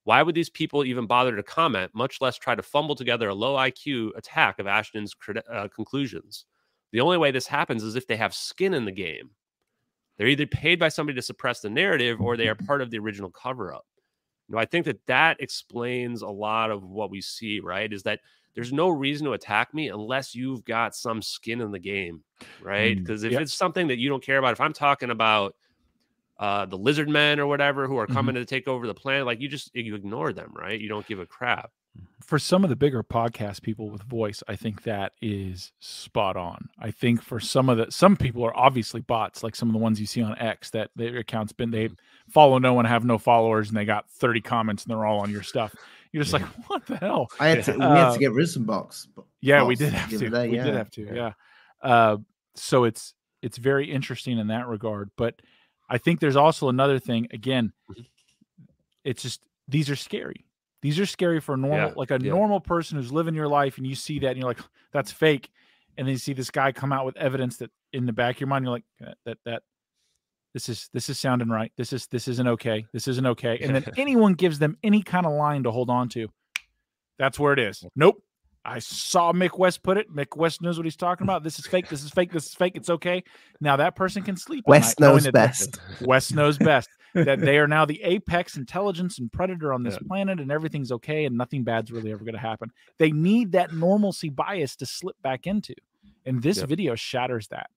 [0.04, 3.34] Why would these people even bother to comment, much less try to fumble together a
[3.34, 5.14] low IQ attack of Ashton's
[5.52, 6.46] uh, conclusions?
[6.92, 9.30] The only way this happens is if they have skin in the game.
[10.16, 12.98] They're either paid by somebody to suppress the narrative or they are part of the
[12.98, 13.86] original cover up.
[14.48, 17.92] You know, I think that that explains a lot of what we see, right?
[17.92, 18.20] Is that
[18.54, 22.24] there's no reason to attack me unless you've got some skin in the game,
[22.60, 22.96] right?
[22.96, 23.40] Mm, Because if yeah.
[23.40, 25.54] it's something that you don't care about, if I'm talking about
[26.40, 29.40] uh, the lizard men or whatever who are coming to take over the planet, like
[29.40, 30.80] you just you ignore them, right?
[30.80, 31.70] You don't give a crap.
[32.24, 36.68] For some of the bigger podcast people with voice, I think that is spot on.
[36.78, 39.78] I think for some of the some people are obviously bots, like some of the
[39.78, 41.88] ones you see on X that their accounts been they
[42.28, 45.30] follow no one, have no followers, and they got 30 comments and they're all on
[45.30, 45.74] your stuff.
[46.12, 47.28] You're just like, what the hell?
[47.40, 49.08] I had to, we had Uh, to get rid of some box.
[49.40, 50.30] Yeah, we did have other to.
[50.30, 50.64] day, we yeah.
[50.64, 51.14] did have to.
[51.14, 51.32] Yeah.
[51.80, 52.16] Uh,
[52.54, 55.10] so it's it's very interesting in that regard.
[55.16, 55.40] But
[55.88, 57.28] I think there's also another thing.
[57.32, 57.72] Again,
[59.04, 60.44] it's just these are scary.
[60.82, 62.30] These are scary for a normal, Yeah, like a yeah.
[62.30, 64.60] normal person who's living your life, and you see that, and you're like,
[64.92, 65.50] "That's fake,"
[65.96, 68.40] and then you see this guy come out with evidence that in the back of
[68.40, 69.62] your mind, you're like, "That that, that
[70.54, 71.72] this is this is sounding right.
[71.76, 72.86] This is this isn't okay.
[72.92, 76.08] This isn't okay." And then anyone gives them any kind of line to hold on
[76.10, 76.28] to,
[77.18, 77.84] that's where it is.
[77.96, 78.22] Nope.
[78.68, 80.14] I saw Mick West put it.
[80.14, 81.42] Mick West knows what he's talking about.
[81.42, 81.88] This is fake.
[81.88, 82.30] This is fake.
[82.32, 82.72] This is fake.
[82.76, 83.24] It's okay.
[83.60, 84.64] Now that person can sleep.
[84.66, 85.80] West knows best.
[86.02, 86.88] West knows best.
[87.14, 90.06] that they are now the apex intelligence and predator on this Yeah.
[90.06, 92.70] planet, and everything's okay, and nothing bad's really ever going to happen.
[92.98, 95.74] They need that normalcy bias to slip back into,
[96.26, 96.68] and this Yep.
[96.68, 97.70] video shatters that.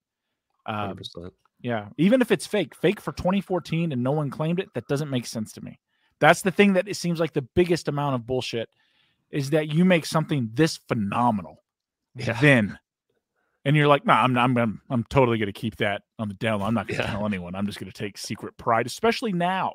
[0.65, 1.31] Um, 100%.
[1.61, 5.09] yeah, even if it's fake, fake for 2014 and no one claimed it, that doesn't
[5.09, 5.79] make sense to me.
[6.19, 8.69] That's the thing that it seems like the biggest amount of bullshit
[9.31, 11.63] is that you make something this phenomenal,
[12.15, 12.39] Yeah.
[12.41, 12.77] then,
[13.65, 16.61] and you're like, nah, I'm I'm I'm, I'm totally gonna keep that on the down.
[16.61, 17.11] I'm not gonna Yeah.
[17.11, 17.55] tell anyone.
[17.55, 19.73] I'm just gonna take secret pride, especially now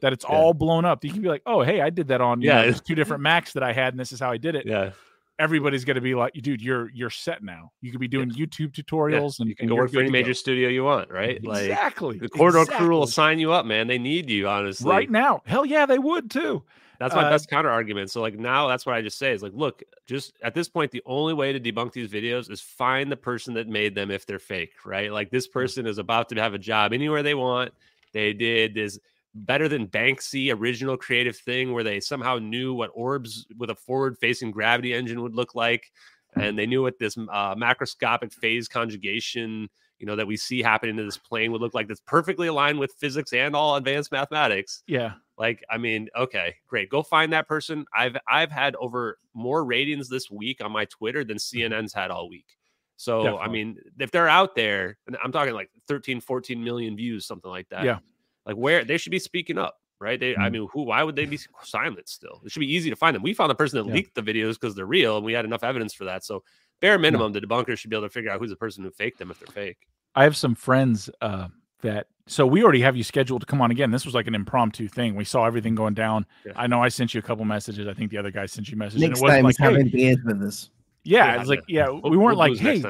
[0.00, 0.34] that it's Yeah.
[0.36, 1.04] all blown up.
[1.04, 2.62] You can be like, oh, hey, I did that on you Yeah.
[2.66, 4.66] know, two different Macs that I had, and this is how I did it.
[4.66, 4.90] Yeah.
[5.38, 7.72] Everybody's gonna be like, dude, you're you're set now.
[7.80, 10.28] You could be doing YouTube tutorials and You can and go work for any major
[10.28, 10.34] go.
[10.34, 11.42] studio you want, right?
[11.42, 12.18] Like exactly.
[12.18, 13.86] the corridor crew will sign you up, man.
[13.88, 14.88] They need you, honestly.
[14.90, 15.40] right now.
[15.46, 16.64] Hell yeah, they would too.
[17.02, 18.12] That's my Uh, best counter argument.
[18.12, 20.92] So like now that's what I just say is like, look, just at this point,
[20.92, 24.24] the only way to debunk these videos is find the person that made them if
[24.24, 25.10] they're fake, right?
[25.10, 27.72] Like this person is about to have a job anywhere they want.
[28.12, 29.00] They did this
[29.34, 34.16] better than Banksy original creative thing where they somehow knew what orbs with a forward
[34.18, 35.90] facing gravity engine would look like.
[36.34, 40.96] And they knew what this uh, macroscopic phase conjugation, you know, that we see happening
[40.98, 41.88] to this plane would look like.
[41.88, 44.82] That's perfectly aligned with physics and all advanced mathematics.
[44.86, 45.14] Yeah.
[45.38, 46.88] Like, I mean, okay, great.
[46.90, 47.84] Go find that person.
[47.96, 52.28] I've I've had over more ratings this week on my Twitter than CNN's had all
[52.28, 52.56] week.
[52.96, 57.26] So, I mean, if they're out there, and I'm talking like 13, 14 million views,
[57.26, 57.84] something like that.
[57.84, 57.98] Yeah.
[58.46, 60.20] Like where they should be speaking up, right?
[60.20, 60.52] They I Mhm.
[60.52, 62.42] mean, who why would they be silent still?
[62.44, 63.22] It should be easy to find them.
[63.22, 63.94] We found the person that Yeah.
[63.94, 66.24] leaked the videos because they're real and we had enough evidence for that.
[66.24, 66.44] So
[66.80, 69.18] bare minimum, the debunkers should be able to figure out who's the person who faked
[69.18, 69.78] them if they're fake.
[70.14, 71.48] I have some friends uh,
[71.82, 73.90] that so we already have you scheduled to come on again.
[73.90, 75.14] This was like an impromptu thing.
[75.16, 76.24] We saw everything going down.
[76.46, 76.52] Yeah.
[76.56, 77.88] I know I sent you a couple messages.
[77.88, 79.00] I think the other guy sent you messages.
[79.02, 80.70] Next it wasn't time like, he's having hey, beers with us.
[81.04, 82.82] yeah, Yeah, it's like yeah, We'll- we weren't we'll like hey,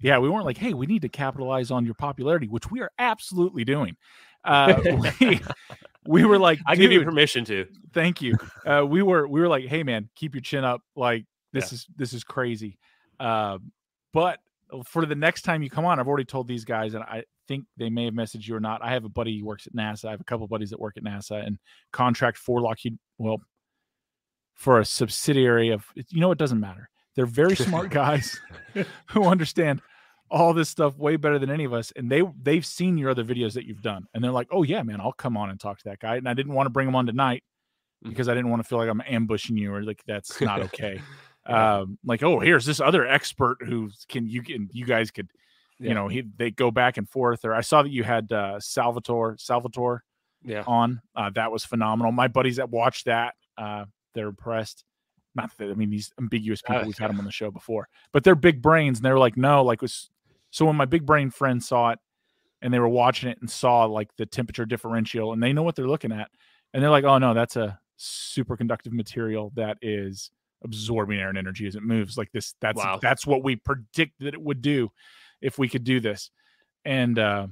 [0.00, 2.90] yeah, we weren't like hey, we need to capitalize on your popularity, which we are
[2.98, 3.96] absolutely doing.
[4.44, 4.80] Uh,
[5.20, 5.40] we,
[6.06, 7.66] we were like, I give you permission to.
[7.92, 11.24] thank you uh we were we were like hey man keep your chin up like
[11.52, 11.74] this Yeah.
[11.74, 12.78] is this is crazy
[13.18, 13.58] uh
[14.12, 14.38] but
[14.84, 17.64] for the next time you come on i've already told these guys and i think
[17.76, 20.06] they may have messaged you or not i have a buddy who works at nasa
[20.06, 21.58] i have a couple buddies that work at nasa and
[21.92, 23.38] contract for lockheed well
[24.54, 28.40] for a subsidiary of you know it doesn't matter they're very smart guys
[29.10, 29.80] who understand
[30.30, 33.24] all this stuff way better than any of us and they they've seen your other
[33.24, 35.78] videos that you've done and they're like oh yeah man i'll come on and talk
[35.78, 37.42] to that guy and i didn't want to bring him on tonight
[38.04, 38.10] Mhm.
[38.10, 41.00] because i didn't want to feel like i'm ambushing you or like that's not okay
[41.48, 41.76] Yeah.
[41.78, 45.30] um like oh here's this other expert who can you can you guys could
[45.78, 48.58] you know he they go back and forth or i saw that you had uh
[48.60, 50.02] salvatore salvatore
[50.44, 50.64] Yeah.
[50.66, 52.12] on uh that was phenomenal.
[52.12, 53.84] My buddies that watched that uh
[54.14, 54.84] they're impressed.
[55.34, 57.88] Not that i mean these ambiguous people Uh, we've had them on the show before
[58.12, 60.08] but they're big brains and they were like no like was
[60.50, 61.98] so when my big brain friend saw it
[62.62, 65.76] and they were watching it and saw like the temperature differential and they know what
[65.76, 66.30] they're looking at
[66.72, 70.30] and they're like oh no that's a superconductive material that is
[70.64, 72.16] absorbing air and energy as it moves.
[72.16, 72.98] Like this that's Wow.
[73.00, 74.90] that's what we predict that it would do
[75.46, 76.30] if we could do this
[76.84, 77.46] and uh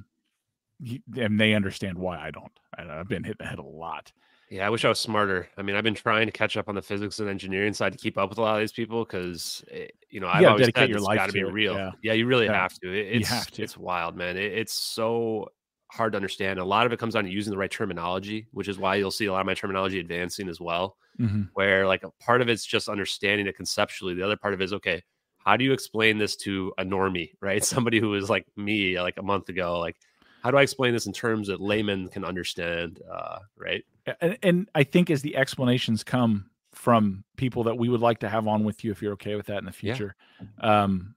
[1.16, 4.12] and they understand why i don't i've been hit the head a lot
[4.50, 5.48] Yeah, I wish I was smarter.
[5.56, 7.98] I mean, I've been trying to catch up on the physics and engineering side to
[7.98, 9.64] keep up with a lot of these people because,
[10.10, 11.74] you know, I've always said your it's got to be real.
[11.74, 11.90] yeah.
[12.02, 12.12] Yeah.
[12.12, 12.60] you really Yeah.
[12.62, 12.88] have to.
[12.92, 13.62] It, You it's have to.
[13.64, 14.36] it's wild, man.
[14.36, 15.48] It, it's so
[15.90, 16.60] hard to understand.
[16.60, 19.10] A lot of it comes down to using the right terminology, which is why you'll
[19.10, 20.98] see a lot of my terminology advancing as well.
[21.18, 21.48] Mhm.
[21.54, 24.14] Where like a part of it's just understanding it conceptually.
[24.14, 25.02] The other part of it is okay.
[25.44, 27.64] How do you explain this to a normie, right?
[27.64, 29.96] Somebody who is like me, like a month ago, like.
[30.42, 33.00] How do I explain this in terms that laymen can understand?
[33.10, 33.82] Uh, right?
[34.20, 38.28] and, and i think as the explanations come from people that we would like to
[38.28, 39.94] have on with you if you're okay with that in the Yeah.
[39.94, 40.16] future
[40.60, 41.14] um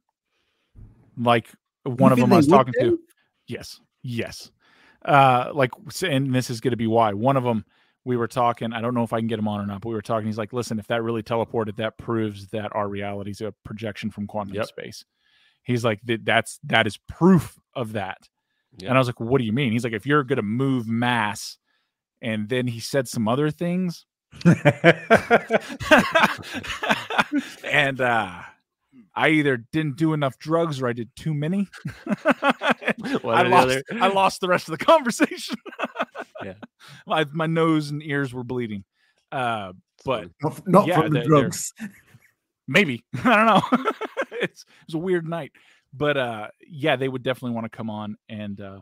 [1.17, 1.49] like
[1.83, 2.99] one of them i was they would talking to
[3.47, 4.51] yes yes
[5.05, 7.65] uh like s- and this is going to be why one of them
[8.07, 9.89] we were talking i don't know if i can get him on or not but
[9.89, 13.31] we were talking he's like listen if that really teleported that proves that our reality
[13.31, 14.65] is a projection from quantum Yep.
[14.67, 15.03] space
[15.63, 18.29] he's like that's that is proof of that
[18.77, 18.89] Yep.
[18.89, 20.87] and i was like what do you mean he's like if you're going to move
[20.87, 21.57] mass
[22.21, 24.05] and then he said some other things
[27.63, 28.39] and uh
[29.15, 31.67] I either didn't do enough drugs or I did too many.
[32.05, 33.83] I lost.
[33.99, 35.55] I lost the rest of the conversation.
[36.43, 36.53] Yeah.
[37.07, 38.83] my, my nose and ears were bleeding.
[39.31, 39.73] Uh,
[40.05, 41.73] but Not, not Yeah, from the drugs.
[42.67, 43.91] maybe I don't know.
[44.41, 45.51] it's it was a weird night,
[45.93, 48.79] but uh, yeah, they would definitely want to come on and uh,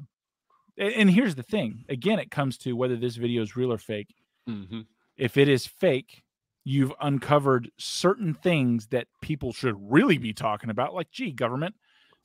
[0.78, 1.86] and here's the thing.
[1.88, 4.14] Again, it comes to whether this video is real or fake.
[4.48, 4.82] hmm
[5.18, 6.24] If it is fake,
[6.66, 10.94] you've uncovered certain things that people should really be talking about.
[10.94, 11.76] Like, gee, government,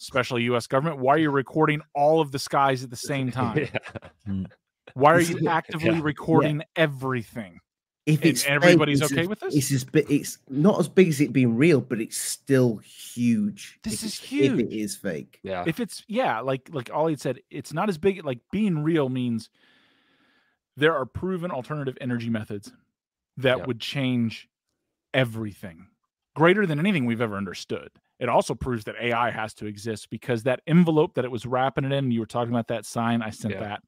[0.00, 0.66] especially U.S.
[0.66, 3.68] government, why are you recording all of the skies at the same time?
[4.26, 4.44] Yeah.
[4.94, 6.00] Why are you actively yeah.
[6.02, 7.60] recording everything?
[8.06, 9.54] If it's fake, everybody's it's okay as- with this?
[9.54, 10.10] It's as big.
[10.10, 13.78] It's not as big as it being real, but it's still huge.
[13.84, 14.60] This if is it's- If huge.
[14.60, 15.64] it is fake, Yeah.
[15.66, 19.50] if it's yeah like like ollie said it's not as big like being real means
[20.76, 22.72] there are proven alternative energy methods
[23.36, 23.66] that Yep.
[23.66, 24.48] would change
[25.14, 25.86] everything
[26.34, 30.44] greater than anything we've ever understood it also proves that ai has to exist because
[30.44, 33.30] that envelope that it was wrapping it in you were talking about that sign i
[33.30, 33.60] sent Yeah.
[33.60, 33.82] that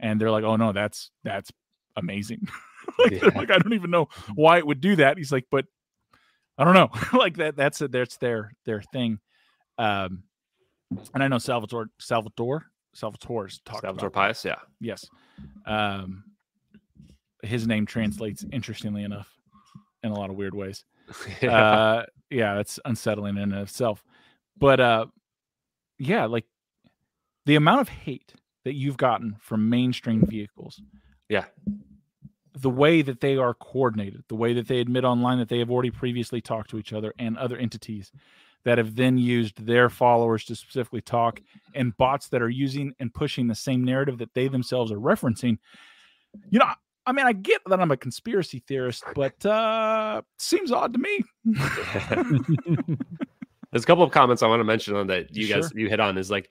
[0.00, 1.50] and they're like oh no that's that's
[1.96, 2.46] amazing
[2.98, 3.30] like, Yeah.
[3.34, 5.64] like i don't even know why it would do that he's like but
[6.56, 9.18] i don't know like that that's a, that's their their thing
[9.78, 10.22] um
[11.12, 14.44] and I know Salvatore Salvatore Salvatore's talked Salvatore about that.
[14.48, 14.56] Yeah.
[14.80, 15.04] Yes.
[15.66, 16.24] Um
[17.42, 19.28] his name translates interestingly enough
[20.02, 20.84] in a lot of weird ways.
[21.42, 24.02] Uh yeah, that's unsettling in itself.
[24.56, 25.06] But uh
[25.98, 26.46] yeah, like
[27.44, 28.32] the amount of hate
[28.68, 30.82] that you've gotten from mainstream vehicles,
[31.30, 31.46] yeah.
[32.52, 35.70] the way that they are coordinated, the way that they admit online that they have
[35.70, 38.12] already previously talked to each other and other entities
[38.66, 41.40] that have then used their followers to specifically talk
[41.74, 45.56] and bots that are using and pushing the same narrative that they themselves are referencing.
[46.50, 46.66] You know,
[47.06, 51.24] I mean, I get that I'm a conspiracy theorist, but uh seems odd to me.
[53.72, 56.00] There's a couple of comments I want to mention on that you guys you hit
[56.00, 56.50] on is like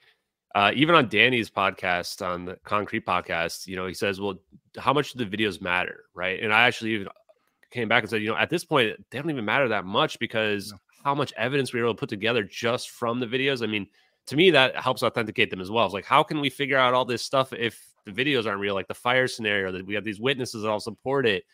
[0.55, 4.35] uh, even on Danny's podcast on the Concrete podcast, you know, he says, "Well,
[4.77, 6.41] how much do the videos matter?" Right?
[6.41, 7.07] And I actually even
[7.71, 10.19] came back and said, you know, at this point, they don't even matter that much
[10.19, 10.73] because
[11.03, 13.61] how much evidence we were able to put together just from the videos.
[13.61, 13.87] I mean,
[14.27, 15.85] to me, that helps authenticate them as well.
[15.85, 18.75] It's like, how can we figure out all this stuff if the videos aren't real?
[18.75, 21.45] Like the fire scenario that we have these witnesses that all support it.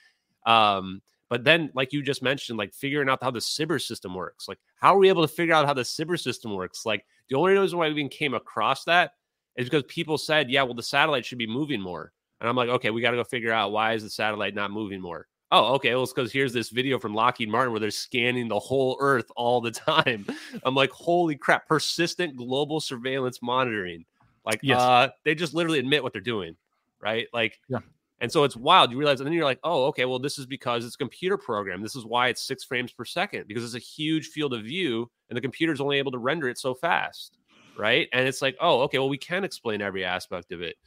[0.46, 1.02] Um,
[1.34, 4.48] but then, like you just mentioned, like figuring out how the SBIRS system works.
[4.48, 6.86] Like, how are we able to figure out how the SBIRS system works?
[6.86, 9.14] Like, the only reason why we even came across that
[9.56, 12.14] is because people said, yeah, well, the satellite should be moving more.
[12.40, 14.70] And I'm like, okay, we got to go figure out why is the satellite not
[14.70, 15.28] moving more?
[15.50, 15.96] Oh, okay.
[15.96, 19.32] Well, it's because here's this video from Lockheed Martin where they're scanning the whole Earth
[19.36, 20.28] all the time.
[20.62, 21.68] I'm like, holy crap!
[21.68, 24.06] Persistent global surveillance monitoring.
[24.46, 24.80] Like, Yes.
[24.80, 26.56] uh, they just literally admit what they're doing,
[27.02, 27.28] right?
[27.34, 27.80] Like, Yeah.
[28.24, 28.90] And so it's wild.
[28.90, 30.06] You realize, and then you're like, oh, okay.
[30.06, 31.82] Well, this is because it's a computer program.
[31.82, 35.12] This is why it's six frames per second because it's a huge field of view,
[35.30, 37.38] and the computer's only able to render it so fast,
[37.78, 38.08] right?
[38.14, 38.98] And it's like, oh, okay.
[38.98, 40.78] Well, we can explain every aspect of it.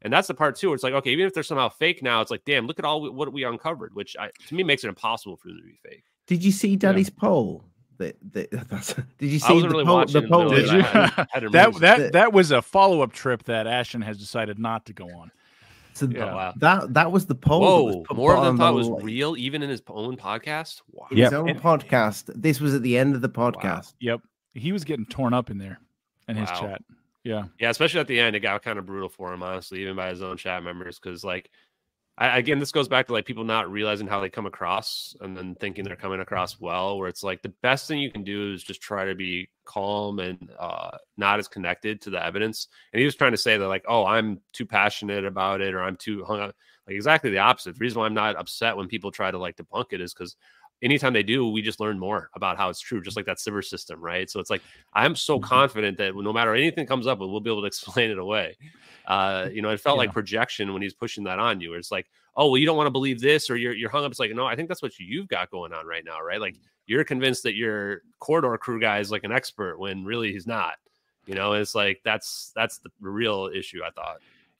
[0.00, 0.68] And that's the part too.
[0.68, 2.86] Where it's like, okay, even if they're somehow fake now, it's like, damn, look at
[2.86, 5.64] all we- what we uncovered, which I, to me makes it impossible for them to
[5.64, 6.04] be fake.
[6.26, 7.62] did you see Daddy's poll?
[7.98, 8.50] That, that,
[9.18, 10.06] did you see the really poll?
[10.06, 10.82] The poll the middle Did you?
[10.94, 11.28] that.
[11.30, 14.86] Had- had that that that was a follow up trip that Ashton has decided not
[14.86, 15.30] to go on.
[15.96, 16.34] So Yeah.
[16.34, 16.52] wow.
[16.58, 18.02] that that was the poll.
[18.02, 20.16] that was more of on them the thought was li- real, even in his own
[20.16, 20.82] podcast.
[20.92, 21.06] Wow.
[21.10, 22.30] in his own And- podcast.
[22.34, 23.94] This was at the end of the podcast.
[24.00, 24.20] Yep,
[24.54, 25.80] he was getting torn up in there
[26.28, 26.82] in his chat.
[27.24, 29.96] Yeah, Yeah, especially at the end, it got kind of brutal for him, honestly, even
[29.96, 31.00] by his own chat members.
[31.00, 31.50] Because, like,
[32.18, 35.36] I, again, this goes back to like people not realizing how they come across and
[35.36, 36.98] then thinking they're coming across well.
[36.98, 40.18] Where it's like the best thing you can do is just try to be calm
[40.18, 42.68] and uh, not as connected to the evidence.
[42.92, 45.82] And he was trying to say that, like, oh, I'm too passionate about it or
[45.82, 46.54] I'm too hung up.
[46.86, 47.74] Like, exactly the opposite.
[47.74, 50.36] The reason why I'm not upset when people try to like debunk it is because
[50.82, 53.64] anytime they do, we just learn more about how it's true, just like that SBIRS
[53.66, 54.30] system, right?
[54.30, 54.62] So it's like
[54.92, 58.18] I'm so confident that no matter anything comes up, we'll be able to explain it
[58.18, 58.56] away.
[59.06, 61.70] Uh, you know, it felt like projection when he's pushing that on you.
[61.70, 62.06] Where it's like,
[62.36, 64.10] oh, well, you don't want to believe this, or you're you're hung up.
[64.10, 66.40] It's like, no, I think that's what you've got going on right now, right?
[66.40, 66.56] Like
[66.86, 70.74] you're convinced that your corridor crew guy is like an expert when really he's not.
[71.26, 73.80] You know, it's like that's that's the real issue.
[73.84, 74.18] I thought.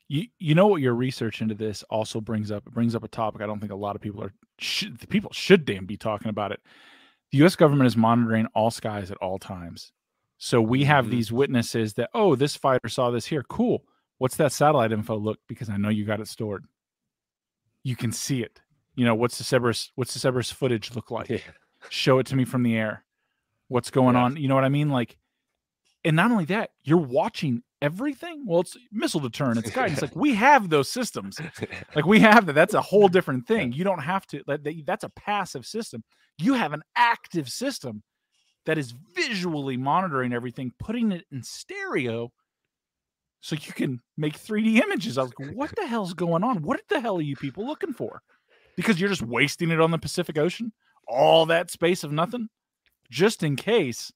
[0.09, 2.67] You you know what your research into this also brings up.
[2.67, 5.33] It brings up a topic I don't think a lot of people are should, people
[5.33, 6.61] should damn be talking about it.
[7.33, 7.57] The U.S.
[7.57, 9.93] government is monitoring all skies at all times.
[10.39, 11.11] So we have Mhm.
[11.11, 13.43] these witnesses that oh, this fighter saw this here.
[13.49, 13.85] Cool.
[14.19, 15.17] What's that satellite info?
[15.17, 16.65] Look, because I know you got it stored.
[17.83, 18.61] You can see it.
[18.95, 19.91] You know what's the SBIRS?
[19.95, 21.29] What's the SBIRS footage look like?
[21.29, 21.39] Yeah.
[21.91, 23.05] show it to me from the air
[23.69, 24.23] what's going Yeah.
[24.23, 25.17] on you know what i mean like
[26.05, 30.35] and not only that you're watching everything well it's missile deterrent it's guidance like we
[30.35, 31.39] have those systems
[31.95, 34.87] like we have that that's a whole different thing you don't have to that, that-
[34.87, 36.03] that's a passive system
[36.39, 38.03] you have an active system
[38.65, 42.33] that is visually monitoring everything putting it in stereo
[43.41, 45.19] so you can make 3D images.
[45.19, 46.63] I was like, what the hell's going on?
[46.63, 48.21] What the hell are you people looking for?
[48.77, 50.73] Because you're just wasting it on the Pacific Ocean,
[51.07, 52.49] all that space of nothing,
[53.09, 54.11] just in case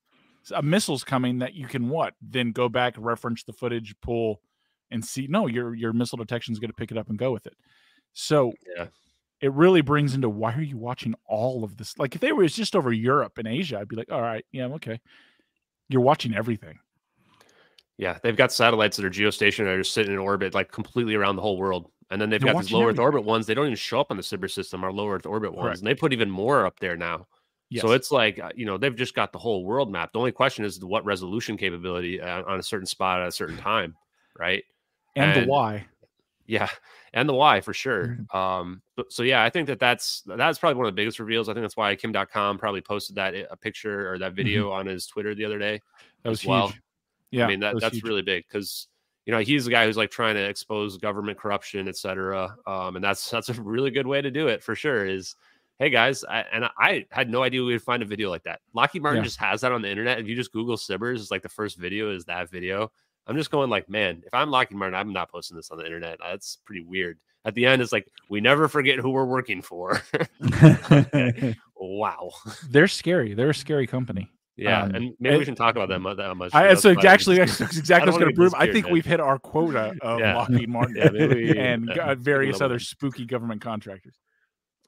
[0.52, 2.14] a missile's coming that you can what?
[2.20, 4.40] Then go back, reference the footage, pull,
[4.90, 5.26] and see.
[5.28, 7.54] No, your your missile detection is going to pick it up and go with it.
[8.12, 8.86] So Yeah.
[9.40, 11.98] it really brings into why are you watching all of this?
[11.98, 14.66] Like if they were just over Europe and Asia, I'd be like, all right, yeah,
[14.66, 15.00] okay.
[15.88, 16.78] You're watching everything.
[17.98, 21.42] Yeah, they've got satellites that are geostationary, just sitting in orbit, like completely around the
[21.42, 21.90] whole world.
[22.10, 23.46] And then they've They're got these low Earth orbit ones.
[23.46, 25.64] They don't even show up on the SBIRS system, our low Earth orbit ones.
[25.64, 25.78] Correct.
[25.80, 27.26] And they put even more up there now.
[27.70, 27.82] Yes.
[27.82, 30.12] So it's like, uh, you know, they've just got the whole world mapped.
[30.12, 33.56] The only question is what resolution capability uh, on a certain spot at a certain
[33.56, 33.96] time,
[34.36, 34.64] right?
[35.16, 35.86] and, the why.
[36.46, 36.68] Yeah,
[37.12, 38.18] and the why for sure.
[38.32, 38.36] Mm-hmm.
[38.36, 41.48] Um, but, so yeah, I think that that's that's probably one of the biggest reveals.
[41.48, 44.86] I think that's why Kim Dotcom probably posted that a picture or that video on
[44.86, 45.76] his Twitter the other day.
[45.76, 46.20] Mm-hmm.
[46.24, 46.68] That was as well.
[46.68, 46.80] huge.
[47.30, 48.04] Yeah, I mean that, was that's huge.
[48.04, 48.88] really big because
[49.26, 52.56] you know he's the guy who's like trying to expose government corruption, et cetera.
[52.66, 55.06] Um, and that's that's a really good way to do it for sure.
[55.06, 55.36] Is
[55.80, 58.60] hey guys, I, and I had no idea we would find a video like that.
[58.74, 59.24] Lockheed Martin Yeah.
[59.24, 60.20] just has that on the internet.
[60.20, 62.92] If you just Google SBIRS, it's like the first video is that video.
[63.26, 65.84] I'm just going like, man, if I'm Lockheed Martin, I'm not posting this on the
[65.86, 66.18] internet.
[66.22, 67.18] That's pretty weird.
[67.46, 70.02] At the end, it's like we never forget who we're working for.
[71.76, 72.30] wow.
[72.68, 73.34] They're scary.
[73.34, 74.30] They're a scary company.
[74.56, 76.54] Yeah, Um, and maybe it- we can talk about them uh, that much.
[76.54, 78.52] I, That's so actually, that's I exactly what's going to prove.
[78.54, 80.36] I think we've hit our quota of Yeah.
[80.36, 84.16] Lockheed Martin Yeah, we- and uh, various other spooky government contractors.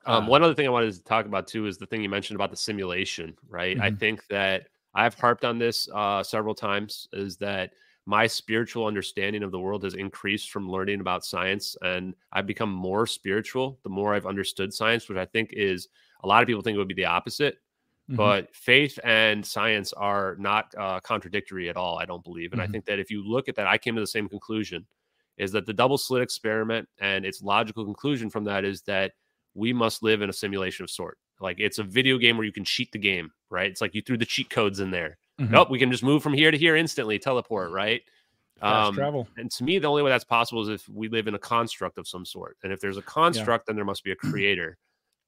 [0.05, 2.09] Um, Uh, one other thing I wanted to talk about too is the thing you
[2.09, 3.77] mentioned about the simulation, right?
[3.81, 4.01] I Mhm.
[4.01, 7.73] think that I've harped on this uh, several times is that
[8.05, 12.73] my spiritual understanding of the world has increased from learning about science, and I've become
[12.73, 15.89] more spiritual the more I've understood science, which I think is
[16.25, 17.59] a lot of people think it would be the opposite.
[18.09, 18.33] Mhm.
[18.35, 22.53] But faith and science are not uh, contradictory at all, I don't believe.
[22.53, 22.67] And I Mhm.
[22.67, 24.87] think that if you look at that, I came to the same conclusion
[25.39, 29.13] is that the double slit experiment and its logical conclusion from that is that
[29.55, 31.19] we must live in a simulation of sort.
[31.41, 33.71] Like it's a video game where you can cheat the game, right?
[33.71, 35.19] It's like you threw the cheat codes in there.
[35.41, 35.51] Mhm.
[35.51, 38.03] Nope, we can just move from here to here instantly, teleport, right?
[38.61, 39.27] Um, travel.
[39.37, 41.99] And to me, the only way that's possible is if we live in a construct
[41.99, 42.57] of some sort.
[42.63, 44.79] And if there's a construct, then there must be a creator.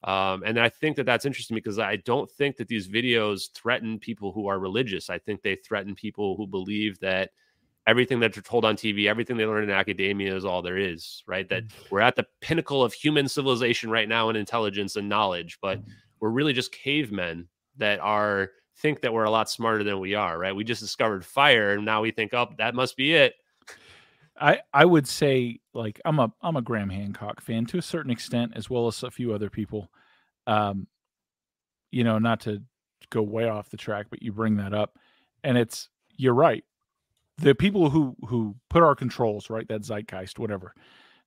[0.05, 3.99] Um, and I think that that's interesting because I don't think that these videos threaten
[3.99, 5.11] people who are religious.
[5.11, 7.31] I think they threaten people who believe that
[7.87, 11.22] everything that they're told on TV, everything they learn in academia is all there is,
[11.26, 11.49] right?
[11.49, 15.80] That we're at the pinnacle of human civilization right now in intelligence and knowledge, but
[16.20, 20.39] we're really just cavemen that are think that we're a lot smarter than we are,
[20.39, 20.55] right?
[20.55, 23.35] We just discovered fire and now we think, oh, that must be it.
[24.41, 28.11] I I would say like I'm a I'm a Graham Hancock fan to a certain
[28.11, 29.91] extent as well as a few other people.
[30.47, 30.89] Um
[31.93, 32.62] you know, not to
[33.11, 34.99] go way off the track, but you bring that up
[35.45, 36.64] and it's you're right.
[37.39, 40.74] The people who who put our controls, right, that zeitgeist whatever,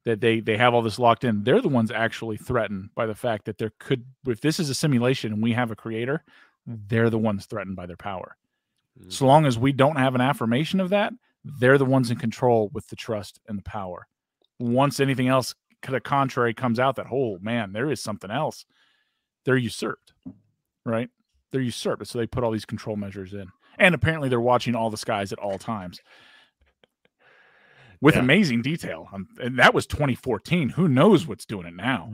[0.05, 3.15] that they they have all this locked in, they're the ones actually threatened by the
[3.15, 6.23] fact that there could if this is a simulation and we have a creator,
[6.65, 8.37] they're the ones threatened by their power.
[9.09, 9.27] So mm.
[9.27, 12.87] long as we don't have an affirmation of that, they're the ones in control with
[12.87, 14.07] the trust and the power.
[14.59, 15.53] Once anything else
[15.83, 18.65] to the contrary comes out that, oh man, there is something else,
[19.45, 20.13] they're usurped,
[20.85, 21.09] right?
[21.51, 22.07] They're usurped.
[22.07, 23.47] So they put all these control measures in.
[23.77, 26.01] And apparently they're watching all the skies at all times
[28.01, 28.21] with Yeah.
[28.21, 29.07] amazing detail.
[29.11, 30.69] Um, and that was 2014.
[30.69, 32.11] Who knows what's doing it now?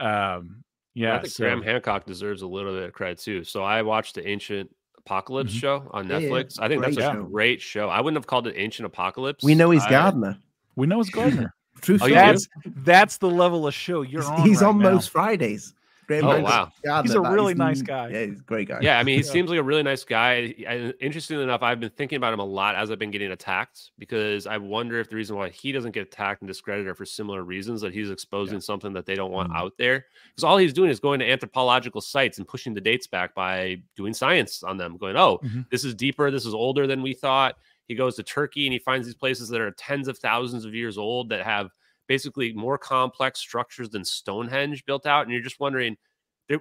[0.00, 1.16] Um, yeah.
[1.16, 3.44] I think so- Graham Hancock deserves a little bit of credit too.
[3.44, 5.60] So I watched the Ancient Apocalypse Mhm.
[5.60, 6.28] show on Yeah, yeah.
[6.28, 6.58] Netflix.
[6.60, 7.24] I think that's a show.
[7.24, 7.88] great show.
[7.88, 9.44] I wouldn't have called it Ancient Apocalypse.
[9.44, 10.38] We know he's I- Gardner.
[10.76, 11.10] we know it's
[11.44, 11.54] Gardner.
[11.82, 12.12] True Oh, story.
[12.14, 12.48] that's
[12.84, 14.42] that's the level of show you're He's, on.
[14.42, 14.92] he's right on now.
[14.92, 15.74] most Fridays.
[16.06, 16.72] Graham Oh, wow.
[16.84, 18.08] Gardner, He's a really is nice guy.
[18.08, 18.78] Yeah, he's a great guy.
[18.82, 19.32] Yeah, I mean, he Yeah.
[19.32, 20.54] seems like a really nice guy.
[20.66, 23.90] And interestingly enough, I've been thinking about him a lot as I've been getting attacked
[23.98, 27.04] because I wonder if the reason why he doesn't get attacked and discredited are for
[27.04, 29.56] similar reasons that he's exposing something that they don't want Mhm.
[29.56, 30.06] out there.
[30.30, 33.80] Because all he's doing is going to anthropological sites and pushing the dates back by
[33.96, 35.68] doing science on them, going, oh, Mhm.
[35.70, 37.56] this is deeper, this is older than we thought.
[37.86, 40.74] He goes to Turkey and he finds these places that are tens of thousands of
[40.74, 41.70] years old that have
[42.08, 45.22] basically more complex structures than Stonehenge built out.
[45.22, 45.96] And you're just wondering,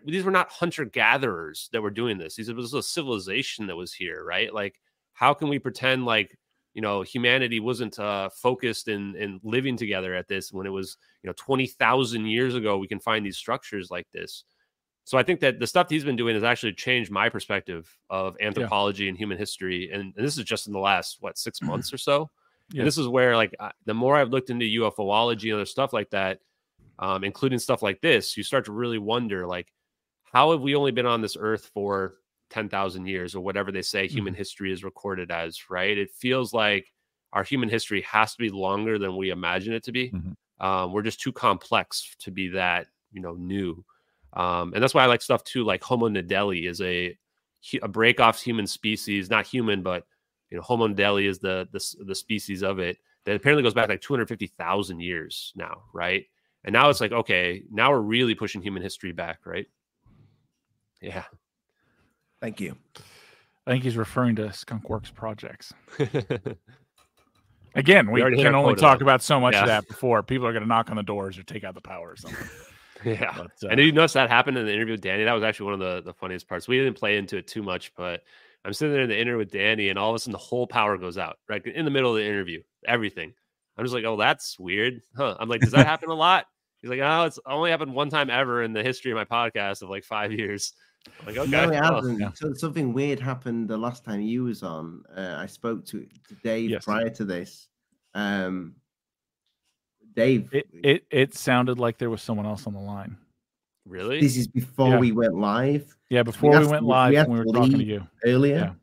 [0.06, 2.36] these were not hunter gatherers that were doing this.
[2.36, 4.54] These was a civilization that was here, right?
[4.54, 4.80] Like,
[5.14, 6.38] how can we pretend like
[6.74, 10.98] you know humanity wasn't uh, focused in in living together at this when it was
[11.22, 12.78] you know twenty thousand years ago?
[12.78, 14.46] We can find these structures like this.
[15.06, 18.38] So I think that the stuff he's been doing has actually changed my perspective of
[18.40, 21.92] anthropology and human history, and, and this is just in the last what six months
[21.92, 22.32] or so.
[22.72, 22.84] Yeah.
[22.84, 26.10] This is where like I- the more I've looked into UFOlogy and other stuff like
[26.12, 26.40] that,
[27.00, 29.72] um, including stuff like this, you start to really wonder like,
[30.24, 32.16] how have we only been on this earth for
[32.50, 35.98] 10,000 years or whatever they say human history is recorded as, right?
[35.98, 36.92] It feels like
[37.34, 40.12] our human history has to be longer than we imagine it to be.
[40.12, 40.36] Mhm.
[40.60, 43.84] Um, we're just too complex to be that you know new,
[44.34, 45.64] um, and that's why I like stuff too.
[45.64, 47.18] Like Homo naledi is a
[47.82, 50.06] a break off human species, not human, but
[50.54, 53.90] you know Homo naledi is the the the species of it that apparently goes back
[53.90, 56.28] like two hundred fifty thousand years now, right?
[56.64, 59.66] And now it's like okay, now we're really pushing human history back, right?
[61.02, 61.24] Yeah.
[62.40, 62.78] Thank you.
[63.66, 65.74] I think he's referring to Skunk Works projects.
[67.76, 69.62] Again, We we, can only talk about so much Yeah.
[69.62, 71.82] of that before people are going to knock on the doors or take out the
[71.82, 72.48] power or something.
[73.04, 73.34] Yeah.
[73.36, 75.26] But, uh, and did you notice that happened in the interview with Danny?
[75.26, 76.70] That was actually one of the, the funniest parts.
[76.70, 78.24] We didn't play into it too much, but
[78.66, 80.66] I'm sitting there in the interview with Danny, and all of a sudden the whole
[80.68, 81.66] power goes out, right?
[81.66, 83.34] In the middle of the interview, everything.
[83.78, 85.02] I'm just like, oh, that's weird.
[85.18, 85.36] Huh.
[85.40, 86.46] I'm like, does that happen a lot?
[86.82, 89.82] He's like, oh, it's only happened one time ever in the history of my podcast
[89.82, 90.74] of like five years.
[91.20, 91.50] I'm like, okay.
[91.52, 92.20] No, it well, hasn't.
[92.20, 92.30] yeah.
[92.36, 95.04] So something weird happened the last time you was on.
[95.16, 96.86] Uh, I spoke to, to Dave Yes.
[96.86, 97.68] prior to this.
[98.14, 98.76] Um,
[100.16, 103.18] Dave, it, it it sounded like there was someone else on the line.
[103.86, 104.22] really?
[104.22, 105.00] this is before Yeah.
[105.00, 107.78] we went live Yeah, before we asked- went we live had when we were talking
[107.80, 108.08] to you.
[108.24, 108.56] earlier.
[108.56, 108.74] Yeah.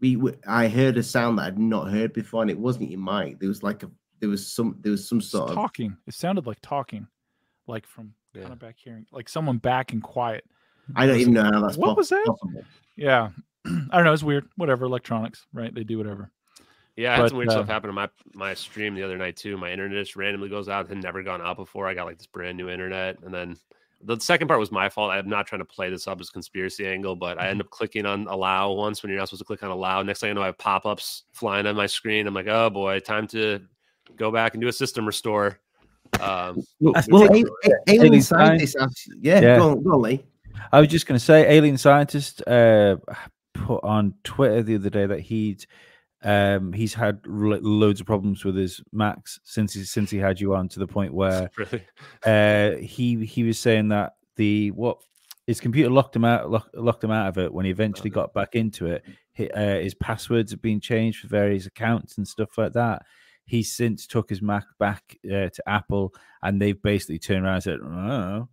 [0.00, 3.38] We, I heard a sound that I'd not heard before, and it wasn't your mic.
[3.38, 3.90] There was like a,
[4.20, 5.54] there was some, there was some It's sort of.
[5.54, 5.96] talking.
[6.06, 7.06] It sounded like talking,
[7.66, 8.42] like from Yeah.
[8.42, 10.44] kind of back hearing, like someone back and quiet.
[10.96, 12.36] I don't even know how that's What po- was that?
[12.96, 13.30] Yeah,
[13.66, 14.12] I don't know.
[14.12, 14.46] It's weird.
[14.56, 14.84] Whatever.
[14.84, 15.74] Electronics, right?
[15.74, 16.30] They do whatever.
[16.96, 19.16] Yeah, I had But, some weird stuff uh, happen on my my stream the other
[19.16, 19.56] night too.
[19.56, 20.84] My internet just randomly goes out.
[20.86, 21.88] It had never gone out before.
[21.88, 23.56] I got like this brand new internet, and then
[24.04, 25.10] the second part was my fault.
[25.10, 28.06] I'm not trying to play this up as conspiracy angle, but I end up clicking
[28.06, 30.02] on allow once when you're not supposed to click on allow.
[30.02, 32.26] Next thing I know, I have pop ups flying on my screen.
[32.26, 33.60] I'm like, oh boy, time to
[34.16, 35.58] go back and do a system restore.
[36.20, 39.56] Um, Well, well a- a- alien Alien scientists, actually- yeah, Yeah.
[39.58, 40.24] Go, on, go on, Lee.
[40.72, 42.96] I was just going to say, alien scientist uh,
[43.54, 45.66] put on Twitter the other day that he'd
[46.24, 50.40] um, he's had lo- loads of problems with his Macs since he since he had
[50.40, 51.84] you on to the point where really,
[52.24, 54.98] uh, he he was saying that the what
[55.46, 58.32] his computer locked him out lock, locked him out of it when he eventually got
[58.32, 59.04] back into it.
[59.36, 63.02] Hi- uh, his passwords have been changed for various accounts and stuff like that.
[63.44, 67.62] He's since took his Mac back uh, to Apple, and they've basically turned around and
[67.62, 68.48] said, "Oh,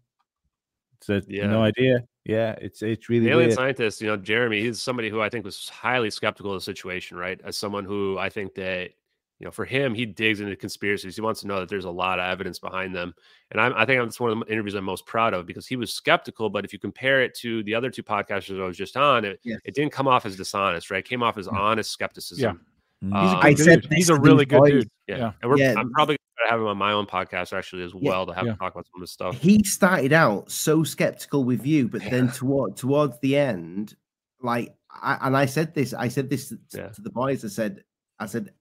[1.01, 1.47] so Yeah.
[1.47, 3.53] no idea." Yeah, it's it's really alien weird.
[3.53, 7.17] scientist, you know, Jeremy, he's somebody who I think was highly skeptical of the situation,
[7.17, 7.39] right?
[7.43, 8.91] As someone who I think that,
[9.39, 11.15] you know, for him, he digs into conspiracies.
[11.15, 13.15] He wants to know that there's a lot of evidence behind them.
[13.49, 15.75] And I'm, I think that's one of the interviews I'm most proud of because he
[15.75, 16.47] was skeptical.
[16.51, 19.39] But if you compare it to the other two podcasters I was just on, it,
[19.43, 19.59] Yes.
[19.65, 20.99] it didn't come off as dishonest, right?
[20.99, 22.61] It came off as honest skepticism.
[23.03, 23.07] Mm.
[23.07, 23.65] He's a Uh, good I dude.
[23.65, 24.71] said He's a really good boys.
[24.73, 24.89] dude.
[25.07, 25.17] Yeah.
[25.17, 25.31] Yeah.
[25.41, 25.73] And we're, Yeah.
[25.75, 28.09] I'm probably going to have him on my own podcast actually as Yeah.
[28.09, 28.51] well to have Yeah.
[28.53, 29.37] him talk about some of this stuff.
[29.39, 33.95] he started out so skeptical with you, but then toward towards the end,
[34.41, 36.87] like, I, and I said this, I said this to, Yeah.
[36.89, 37.45] to the boys.
[37.45, 37.83] I said,
[38.19, 38.51] I said,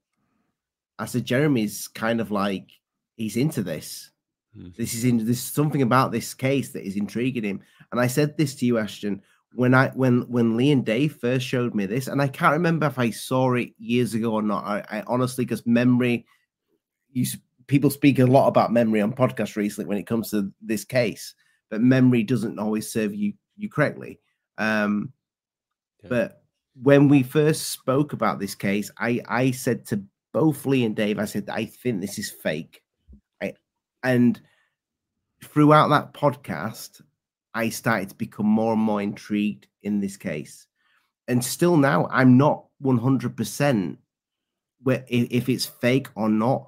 [0.99, 2.69] I said, Jeremy's kind of like
[3.15, 4.11] he's into this.
[4.57, 4.75] Mhm.
[4.75, 7.61] This is in there's something about this case that is intriguing him.
[7.91, 9.21] And I said this to you, Ashton,
[9.53, 12.85] when I when when Lee and Dave first showed me this, and I can't remember
[12.85, 14.63] if I saw it years ago or not.
[14.65, 16.25] I, I honestly, because memory,
[17.11, 17.25] you
[17.71, 21.33] people speak a lot about memory on podcasts recently when it comes to this case,
[21.69, 24.19] but memory doesn't always serve you you correctly.
[24.57, 25.13] Um,
[26.03, 26.09] Yeah.
[26.09, 26.43] But
[26.81, 30.03] when we first spoke about this case, I I said to
[30.33, 32.81] both Lee and Dave, I said I think this is fake.
[33.41, 33.53] I,
[34.03, 34.39] and
[35.43, 37.01] throughout that podcast,
[37.53, 40.67] I started to become more and more intrigued in this case.
[41.27, 43.97] And still now, I'm not 100%
[44.83, 46.65] where if, if it's fake or not.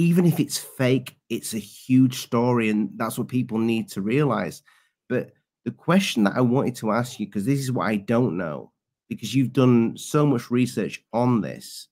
[0.00, 4.62] Even if it's fake, it's a huge story, and that's what people need to realize.
[5.10, 5.32] But
[5.64, 8.72] the question that I wanted to ask you, because this is what I don't know,
[9.10, 11.88] because you've done so much research on this.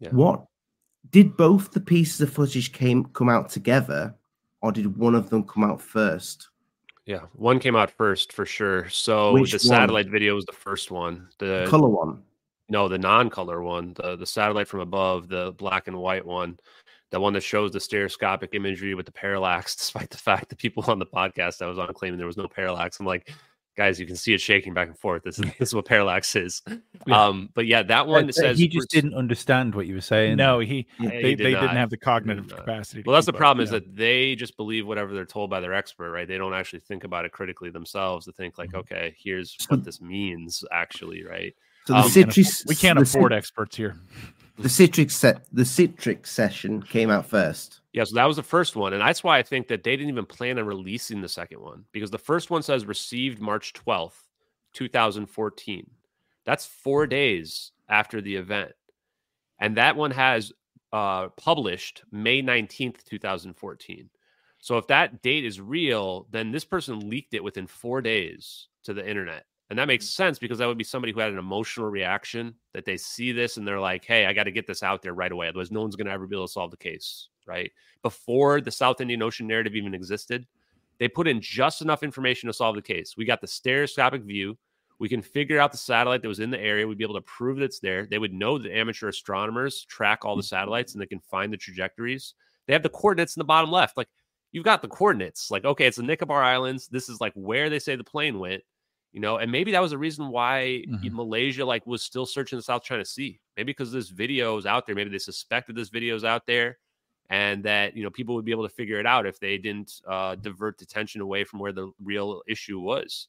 [0.00, 0.10] Yeah.
[0.10, 0.46] What
[1.10, 4.16] did both the pieces of footage came come out together,
[4.60, 6.48] or did one of them come out first?
[7.04, 8.88] Yeah, one came out first for sure.
[8.88, 9.78] So Which the one?
[9.78, 11.28] satellite video was the first one.
[11.38, 12.24] The The color one.
[12.68, 16.58] No, the non-color one, the the satellite from above, the black and white one,
[17.10, 20.84] the one that shows the stereoscopic imagery with the parallax, despite the fact that people
[20.88, 22.98] on the podcast I was on claiming there was no parallax.
[23.00, 23.32] I'm like,
[23.76, 25.22] guys, you can see it shaking back and forth.
[25.22, 26.62] This is this is what parallax is.
[27.06, 27.26] Yeah.
[27.26, 30.36] Um, but yeah, that one says he just didn't understand what you were saying.
[30.36, 31.60] No, he Yeah, he they, did they not.
[31.60, 32.58] didn't have the cognitive not.
[32.60, 33.02] capacity.
[33.06, 33.78] Well, that's the keep up, problem is yeah.
[33.78, 36.26] that they just believe whatever they're told by their expert, right?
[36.26, 40.00] They don't actually think about it critically themselves to think like, okay, here's what this
[40.00, 41.54] means actually, right?
[41.86, 42.66] So the Um, Citrix.
[42.66, 43.96] we can't afford experts here.
[44.58, 45.46] the citrix set.
[45.52, 47.80] The citrix session came out first.
[47.92, 48.92] Yeah, so that was the first one.
[48.92, 51.84] And that's why I think that they didn't even plan on releasing the second one
[51.92, 54.16] because the first one says received March 12th,
[54.74, 55.88] 2014.
[56.44, 58.72] That's four days after the event.
[59.58, 60.52] and that one has
[60.92, 64.10] uh, published May 19th, 2014.
[64.58, 68.92] So if that date is real, then this person leaked it within four days to
[68.94, 69.44] the internet.
[69.70, 70.22] And that makes mm-hmm.
[70.22, 73.56] sense because that would be somebody who had an emotional reaction that they see this
[73.56, 75.48] and they're like, hey, I got to get this out there right away.
[75.48, 77.28] Otherwise, no one's going to ever be able to solve the case.
[77.46, 77.70] Right.
[78.02, 80.46] Before the South Indian Ocean narrative even existed,
[80.98, 83.14] they put in just enough information to solve the case.
[83.16, 84.58] We got the stereoscopic view.
[84.98, 86.86] We can figure out the satellite that was in the area.
[86.86, 88.06] We'd be able to prove that it's there.
[88.06, 90.46] They would know that amateur astronomers track all the mm-hmm.
[90.46, 92.34] satellites and they can find the trajectories.
[92.66, 93.96] They have the coordinates in the bottom left.
[93.96, 94.08] Like
[94.52, 95.50] you've got the coordinates.
[95.50, 96.88] Like, okay, it's the Nicobar Islands.
[96.88, 98.62] This is like where they say the plane went
[99.16, 101.16] you know and maybe that was the reason why mm-hmm.
[101.16, 104.86] malaysia like was still searching the south china sea maybe because this video is out
[104.86, 106.76] there maybe they suspected this video is out there
[107.30, 110.00] and that you know people would be able to figure it out if they didn't
[110.06, 113.28] uh, divert attention away from where the real issue was.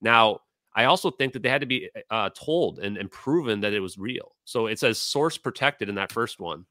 [0.00, 0.40] Now
[0.74, 3.80] i also think that they had to be uh, told and, and proven that it
[3.80, 4.34] was real.
[4.44, 6.64] So it says source protected in that first one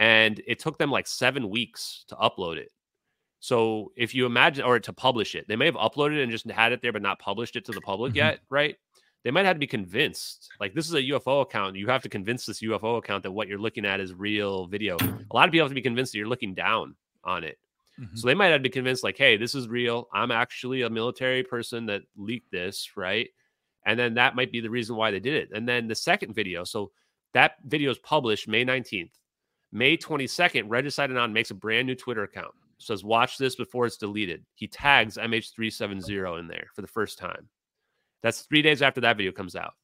[0.00, 2.72] and it took them like seven weeks to upload it
[3.44, 6.72] so if you imagine, or to publish it, they may have uploaded and just had
[6.72, 8.16] it there, but not published it to the public mm-hmm.
[8.16, 8.76] yet, right?
[9.22, 10.48] They might have to be convinced.
[10.60, 11.76] Like this is a UFO account.
[11.76, 14.96] You have to convince this UFO account that what you're looking at is real video.
[14.96, 17.58] A lot of people have to be convinced that you're looking down on it.
[18.00, 18.16] Mm-hmm.
[18.16, 20.08] So they might have to be convinced, like, hey, this is real.
[20.14, 23.28] I'm actually a military person that leaked this, right?
[23.84, 25.50] And then that might be the reason why they did it.
[25.54, 26.92] And then the second video, so
[27.34, 29.12] that video is published May 19th.
[29.70, 33.96] May 22nd, Regis Adnan makes a brand new Twitter account says watch this before it's
[33.96, 34.44] deleted.
[34.54, 37.48] He tags MH370 in there for the first time.
[38.22, 39.74] That's three days after that video comes out.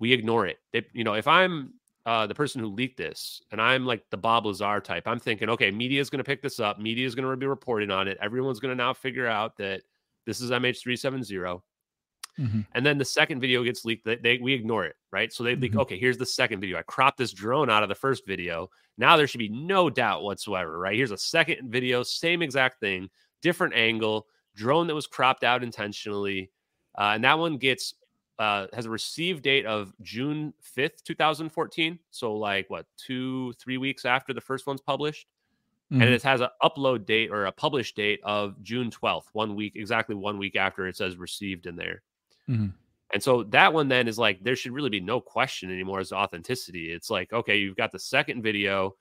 [0.00, 0.58] We ignore it.
[0.72, 4.16] They, you know, if I'm uh, the person who leaked this and I'm like the
[4.16, 6.80] Bob Lazar type, I'm thinking, okay, media is going to pick this up.
[6.80, 8.18] Media is going to be reporting on it.
[8.20, 9.82] Everyone's going to now figure out that
[10.26, 11.60] this is MH370.
[12.38, 12.60] Mm-hmm.
[12.74, 14.04] And then the second video gets leaked.
[14.04, 15.32] They, they we ignore it, right?
[15.32, 15.72] So they leak.
[15.72, 15.80] Mm-hmm.
[15.80, 16.78] Okay, here's the second video.
[16.78, 18.70] I cropped this drone out of the first video.
[18.98, 20.96] Now there should be no doubt whatsoever, right?
[20.96, 23.08] Here's a second video, same exact thing,
[23.42, 26.50] different angle, drone that was cropped out intentionally,
[26.98, 27.94] uh, and that one gets
[28.38, 31.98] uh, has a received date of June 5th, 2014.
[32.10, 35.26] So, like, what, two, three weeks after the first one's published.
[35.92, 36.02] Mm-hmm.
[36.02, 39.74] And it has an upload date or a publish date of June 12th, one week,
[39.76, 42.02] exactly one week after it says received in there.
[42.48, 42.68] Mm-hmm.
[43.12, 46.12] And so that one then is like there should really be no question anymore as
[46.12, 46.92] authenticity.
[46.92, 48.96] It's like okay, you've got the second video,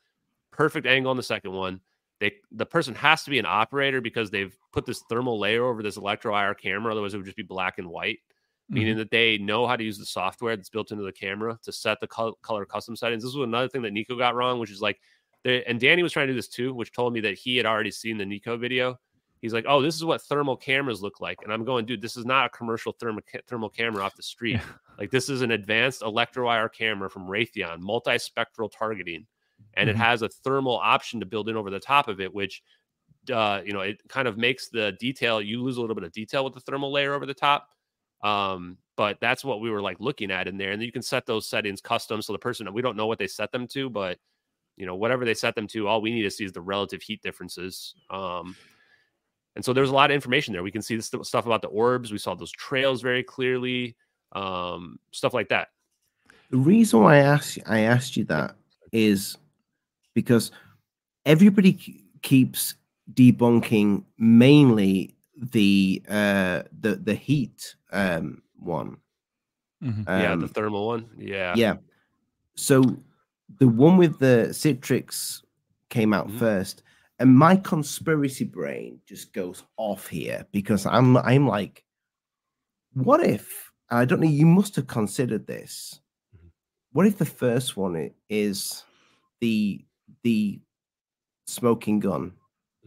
[0.52, 1.80] perfect angle on the second one.
[2.20, 5.82] They the person has to be an operator because they've put this thermal layer over
[5.82, 6.92] this electro IR camera.
[6.92, 8.20] Otherwise, it would just be black and white.
[8.72, 8.76] Mm-hmm.
[8.76, 11.72] Meaning that they know how to use the software that's built into the camera to
[11.72, 13.24] set the color, color custom settings.
[13.24, 15.00] This was another thing that Nico got wrong, which is like,
[15.44, 17.92] and Danny was trying to do this too, which told me that he had already
[17.92, 19.00] seen the Nico video
[19.42, 22.18] he's like, "Oh, this is what thermal cameras look like," and I'm going, "Dude, this
[22.18, 24.60] is not a commercial thermal thermal camera off the street.
[25.00, 29.26] like this is an advanced electro IR camera from Raytheon, multispectral targeting,
[29.76, 30.00] and mm-hmm.
[30.00, 32.62] it has a thermal option to build in over the top of it, which."
[33.32, 35.40] Uh, you know, it kind of makes the detail.
[35.40, 37.68] You lose a little bit of detail with the thermal layer over the top,
[38.24, 40.72] um, but that's what we were like looking at in there.
[40.72, 42.24] And then you can set those settings custom.
[42.24, 44.18] So the person we don't know what they set them to, but
[44.78, 47.02] you know, whatever they set them to, all we need to see is the relative
[47.02, 47.94] heat differences.
[48.10, 48.56] Um,
[49.56, 50.64] and so there's a lot of information there.
[50.64, 52.12] We can see this stuff about the orbs.
[52.12, 53.96] We saw those trails very clearly,
[54.32, 55.70] um, stuff like that.
[56.52, 58.56] The reason why I asked you, I asked you that
[58.92, 59.38] is
[60.14, 60.52] because
[61.26, 62.76] everybody keeps
[63.14, 68.98] debunking mainly the uh, the the heat um, one.
[69.84, 70.04] Mm-hmm.
[70.08, 71.10] Um, yeah, the thermal one.
[71.18, 71.76] Yeah, yeah.
[72.56, 72.84] So
[73.60, 75.42] the one with the Citrix
[75.90, 76.40] came out mm-hmm.
[76.40, 76.84] first
[77.22, 81.84] and my conspiracy brain just goes off here because I'm I'm like,
[82.94, 84.28] what if I don't know?
[84.28, 86.00] You must have considered this.
[86.36, 86.48] Mm-hmm.
[86.94, 88.84] What if the first one is
[89.40, 89.86] the
[90.24, 90.60] the
[91.46, 92.34] smoking gun,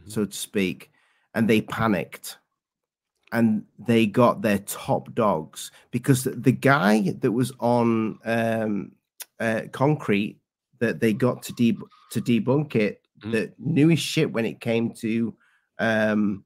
[0.00, 0.10] mm-hmm.
[0.10, 0.90] so to speak,
[1.34, 2.38] and they panicked
[3.30, 8.90] and they got their top dogs because the guy that was on um,
[9.38, 10.40] uh, concrete
[10.80, 13.32] that they got to deb- to debunk it mm-hmm.
[13.32, 15.34] that knew his shit when it came to
[15.78, 16.44] um,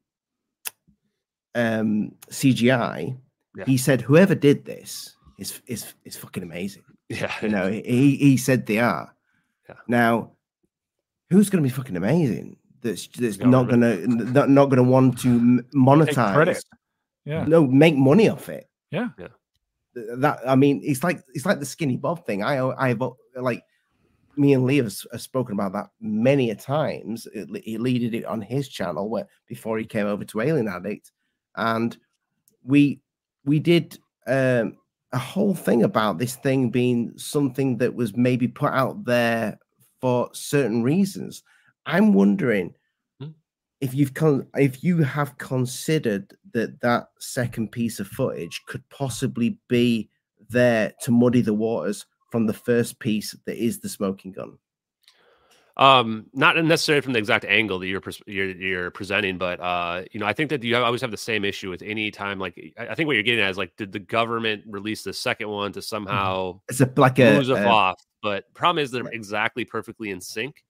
[1.54, 3.16] um, CGI.
[3.56, 3.64] Yeah.
[3.64, 8.36] He said, "Whoever did this is is is fucking amazing." Yeah, you know, he he
[8.36, 9.14] said they are.
[9.68, 9.76] Yeah.
[9.88, 10.32] Now,
[11.30, 12.56] who's going to be fucking amazing?
[12.82, 16.62] That's that's not going to not, not going to want to monetize.
[17.24, 17.44] Yeah.
[17.44, 18.68] No, make money off it.
[18.90, 19.08] Yeah.
[19.18, 19.28] Yeah.
[19.94, 22.42] That I mean, it's like it's like the skinny Bob thing.
[22.42, 22.94] I I
[23.34, 23.62] like
[24.38, 27.26] me and Lee have, have, spoken about that many a times.
[27.64, 31.10] he leaded it on his channel where before he came over to Alien Addict,
[31.56, 31.96] and
[32.64, 33.00] we
[33.44, 34.76] we did um,
[35.12, 39.58] a whole thing about this thing being something that was maybe put out there
[40.00, 41.42] for certain reasons.
[41.86, 42.74] I'm wondering
[43.20, 43.30] Hmm.
[43.80, 49.58] if you've con- if you have considered that that second piece of footage could possibly
[49.68, 50.08] be
[50.48, 54.58] there to muddy the waters from the first piece that is the smoking gun.
[55.76, 60.18] Um, not necessarily from the exact angle that you're you're, you're presenting, but uh, you
[60.18, 62.40] know, I think that you always have the same issue with any time.
[62.40, 65.48] Like, I think what you're getting at is like, did the government release the second
[65.48, 68.04] one to somehow It's a like a, lose us a- off?
[68.22, 70.64] But problem is they're exactly perfectly in sync,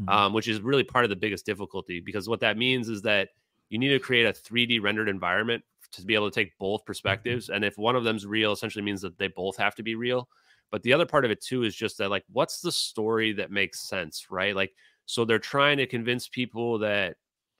[0.00, 0.08] Mhm.
[0.10, 3.28] um, which is really part of the biggest difficulty because what that means is that
[3.68, 5.62] you need to create a 3D rendered environment
[5.92, 7.50] to be able to take both perspectives.
[7.50, 10.26] And if one of them's real, essentially means that they both have to be real.
[10.74, 13.52] But the other part of it too is just that, like, what's the story that
[13.52, 14.56] makes sense, right?
[14.56, 14.74] Like,
[15.06, 17.14] so they're trying to convince people that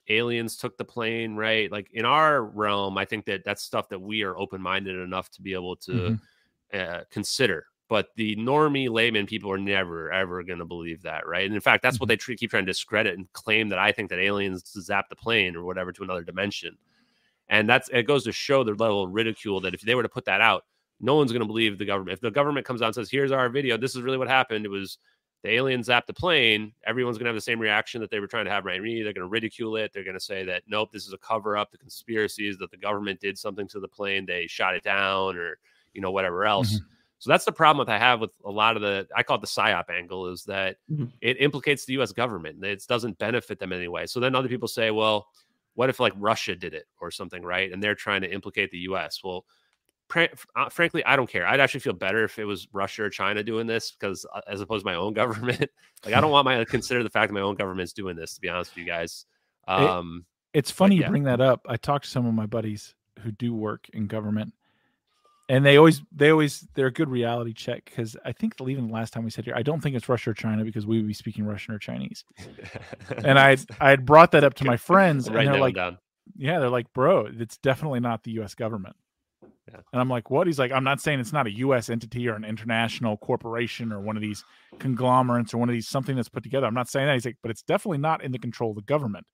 [0.08, 1.70] aliens took the plane, right?
[1.70, 5.30] Like in our realm, I think that that's stuff that we are open minded enough
[5.30, 6.20] to be able to Mhm.
[6.74, 7.66] uh, consider.
[7.88, 11.46] But the normie layman people are never ever going to believe that, right?
[11.46, 13.92] And in fact, that's what they tr- keep trying to discredit and claim that I
[13.92, 16.76] think that aliens zap the plane or whatever to another dimension.
[17.48, 20.08] And that's it goes to show the level of ridicule that if they were to
[20.08, 20.64] put that out,
[21.04, 22.14] no one's going to believe the government.
[22.14, 23.76] If the government comes out and says, "Here's our video.
[23.76, 24.64] This is really what happened.
[24.64, 24.98] It was
[25.42, 28.26] the aliens zapped the plane." Everyone's going to have the same reaction that they were
[28.26, 28.80] trying to have right.
[28.80, 29.92] They're going to ridicule it.
[29.92, 31.70] They're going to say that nope, this is a cover up.
[31.70, 34.24] The conspiracies that the government did something to the plane.
[34.24, 35.58] They shot it down, or
[35.92, 36.80] you know whatever else.
[37.18, 39.40] So that's the problem that I have with a lot of the I call it
[39.40, 41.10] the psyop angle is that Mhm.
[41.22, 42.62] it implicates the US government.
[42.64, 44.06] It doesn't benefit them anyway.
[44.06, 45.28] So then other people say, well,
[45.74, 47.72] what if like Russia did it or something, right?
[47.72, 49.22] And they're trying to implicate the US.
[49.24, 49.46] Well,
[50.08, 51.46] frankly, I don't care.
[51.46, 54.60] I'd actually feel better if it was Russia or China doing this because uh, as
[54.60, 55.70] opposed to my own government,
[56.04, 58.34] like I don't want my to consider the fact that my own government's doing this
[58.34, 59.26] to be honest with you guys.
[59.66, 61.06] Um It's funny yeah.
[61.06, 61.66] you bring that up.
[61.68, 64.52] I talked to some of my buddies who do work in government,
[65.48, 68.92] and they always they always they're a good reality check because I think even the
[68.92, 71.06] last time we said here, I don't think it's Russia or China because we would
[71.06, 72.24] be speaking Russian or Chinese.
[73.24, 75.98] And I I had brought that up to my friends, and they're like, down.
[76.36, 78.54] yeah, they're like, bro, it's definitely not the U.S.
[78.54, 78.96] government.
[79.68, 79.80] Yeah.
[79.92, 80.46] And I'm like, what?
[80.46, 81.88] He's like, I'm not saying it's not a U.S.
[81.88, 84.44] entity or an international corporation or one of these
[84.78, 86.66] conglomerates or one of these something that's put together.
[86.66, 87.14] I'm not saying that.
[87.14, 89.26] He's like, but it's definitely not in the control of the government.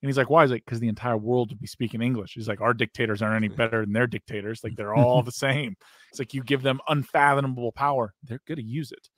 [0.00, 0.42] And he's like, why?
[0.42, 2.34] He's like, because the entire world would be speaking English.
[2.34, 4.62] He's like, our dictators aren't any better than their dictators.
[4.62, 5.76] Like they're all the same.
[6.10, 9.08] It's like you give them unfathomable power, they're going to use it.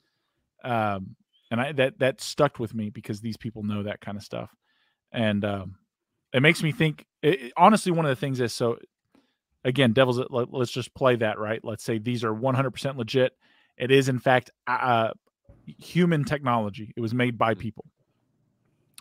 [0.67, 1.15] Um,
[1.51, 4.53] and I that that stuck with me because these people know that kind of stuff,
[5.13, 5.75] and um,
[6.33, 7.05] it makes me think.
[7.21, 8.77] It, it- honestly, one of the things is so.
[9.67, 10.19] Again, devil's.
[10.29, 11.63] let- Let's just play that right.
[11.63, 13.33] Let's say these are 100% legit.
[13.77, 15.11] It is in fact uh,
[15.65, 16.93] human technology.
[16.95, 17.85] It was made by people.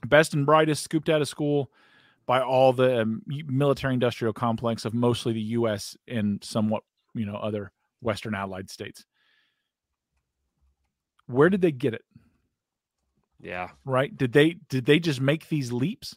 [0.04, 1.70] Best and brightest, scooped out of school
[2.26, 5.96] by all the um, military industrial complex of mostly the U.S.
[6.08, 6.82] and somewhat,
[7.14, 9.06] you know, other Western allied states.
[11.26, 12.02] Where did they get it?
[13.40, 13.70] Yeah.
[13.84, 16.16] right did they did they just make these leaps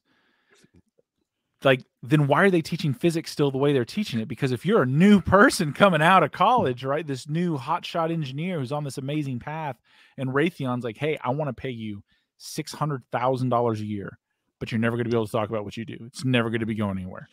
[1.63, 4.27] like then why are they teaching physics still the way they're teaching it?
[4.27, 8.59] Because if you're a new person coming out of college right this new hotshot engineer
[8.59, 9.77] who's on this amazing path
[10.17, 12.03] and raytheon's like hey i want to pay you
[12.39, 14.17] $600000 a year
[14.59, 15.97] but you're never going to be able to talk about what you do.
[16.05, 17.27] It's never going to be going anywhere.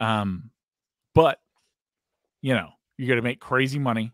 [0.00, 0.50] Um
[1.14, 1.38] but
[2.42, 4.12] you know you're going to make crazy money.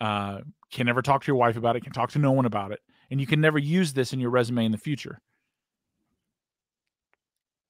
[0.00, 0.40] Uh
[0.72, 2.80] can never talk to your wife about it can talk to no one about it
[3.10, 5.20] and you can never use this in your resume in the future.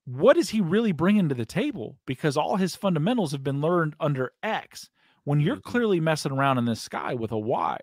[0.05, 1.97] What is he really bringing to the table?
[2.07, 4.91] Because all his fundamentals have been learned under X
[5.25, 5.63] when you're Mhm.
[5.63, 7.79] clearly messing around in the sky with a Y.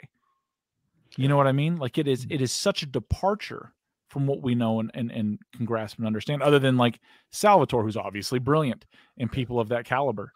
[1.18, 1.78] You know what I mean?
[1.78, 3.74] Like it is it is such a departure
[4.10, 7.00] from what we know and, and, and can grasp and understand, other than like
[7.32, 8.86] Salvatore, who's obviously brilliant
[9.18, 10.34] and people of that caliber.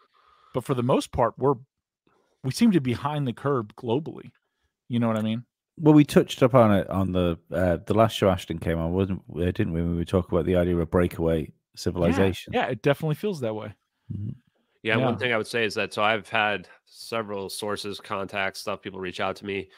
[0.52, 1.54] But for the most part, we're
[2.42, 4.30] we seem to be behind the curve globally.
[4.88, 5.44] You know what I mean?
[5.78, 9.22] Well, we touched upon it on the uh, the last show Ashton came on, wasn't
[9.34, 9.80] uh, didn't we?
[9.82, 12.52] When we talk about the idea of breakaway civilization.
[12.52, 13.72] Yeah, it definitely feels that way.
[14.12, 14.34] Mhm.
[14.82, 15.04] Yeah, Yeah.
[15.04, 19.00] one thing I would say is that so I've had several sources, contacts, stuff, people
[19.00, 19.70] reach out to me.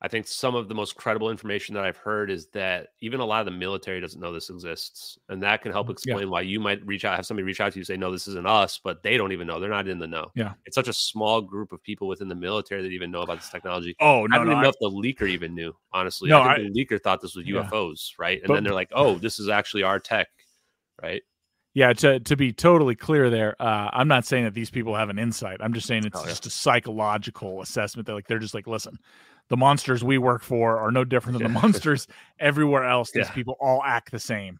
[0.00, 3.24] I think some of the most credible information that I've heard is that even a
[3.24, 5.18] lot of the military doesn't know this exists.
[5.28, 7.80] And that can help explain why you might reach out, have somebody reach out to
[7.80, 9.58] you, say, no, this isn't us, but they don't even know.
[9.58, 10.30] They're not in the know.
[10.36, 10.54] Yeah.
[10.66, 13.50] It's such a small group of people within the military that even know about this
[13.50, 13.96] technology.
[13.98, 16.28] Oh I don't even know if the leaker even knew, honestly.
[16.30, 17.62] No, I think the leaker thought this was Yeah.
[17.64, 18.38] UFOs, right?
[18.38, 20.28] And But- then they're like, oh, this is actually our tech,
[21.02, 21.22] right?
[21.78, 25.10] Yeah, to to be totally clear there, uh, I'm not saying that these people have
[25.10, 25.58] an insight.
[25.60, 26.28] I'm just saying it's Oh, yeah.
[26.30, 28.06] just a psychological assessment.
[28.06, 28.98] That like they're just like, listen,
[29.48, 32.08] the monsters we work for are no different than the monsters
[32.40, 33.12] everywhere else.
[33.12, 33.32] These Yeah.
[33.32, 34.58] people all act the same.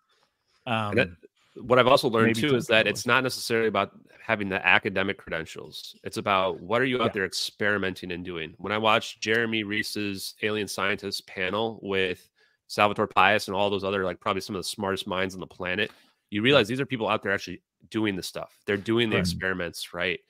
[0.66, 1.08] Um, that-
[1.56, 3.90] what I've also learned too is that it's not necessarily about
[4.24, 5.96] having the academic credentials.
[6.04, 7.12] It's about what are you out Yeah.
[7.14, 8.54] there experimenting and doing.
[8.58, 12.28] When I watched Jeremy Rys's alien scientist panel with
[12.68, 15.48] Salvatore Pais and all those other like probably some of the smartest minds on the
[15.48, 15.90] planet,
[16.30, 18.56] you realize these are people out there actually doing the stuff.
[18.66, 19.28] They're doing the Correct.
[19.28, 20.20] experiments, right?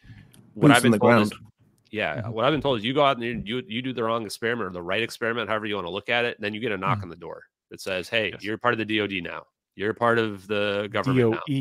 [0.54, 1.44] What Boots I've been told is- ground.
[1.90, 2.32] yeah, Mhm.
[2.32, 4.24] what I've been told is you go out and you you, you do the wrong
[4.24, 6.72] experiment or the right experiment, however you want to look at it, then you get
[6.72, 7.04] a knock Mhm.
[7.04, 8.44] on the door that says, "Hey, Yes.
[8.44, 9.44] you're part of the DoD now.
[9.74, 11.54] You're part of the government now."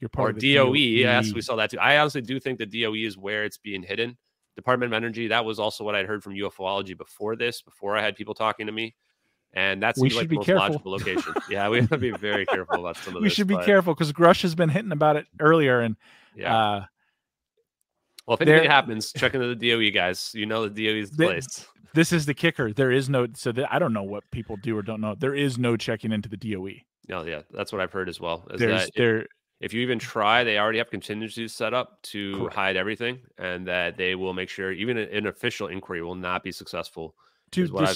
[0.00, 0.54] You're part or of the E.
[0.54, 0.74] DOE.
[0.76, 1.78] Yes, we saw that too.
[1.80, 4.16] I honestly do think the DOE is where it's being hidden.
[4.54, 5.26] Department of Energy.
[5.28, 8.66] That was also what I'd heard from UFOlogy before this, before I had people talking
[8.66, 8.94] to me,
[9.54, 10.66] and that's We like should the be careful.
[10.68, 11.34] logical location.
[11.50, 13.34] yeah, we have to be very careful about some of we this.
[13.34, 15.96] should be but, careful because Grusch has been hitting about it earlier, and
[16.34, 16.56] Yeah.
[16.56, 16.84] uh,
[18.26, 20.32] well, if anything happens, check into the DOE guys.
[20.34, 21.66] You know the DOE is the place.
[21.94, 22.72] this is the kicker.
[22.72, 25.14] There is no so that I don't know what people do or don't know.
[25.18, 26.72] There is no checking into the DOE.
[27.08, 28.46] No, yeah, that's what I've heard as well.
[28.52, 29.26] Is There's that if, there
[29.60, 32.54] if you even try, they already have contingencies set up to Correct.
[32.54, 36.52] hide everything, and that they will make sure even an official inquiry will not be
[36.52, 37.14] successful.
[37.50, 37.88] dude, is what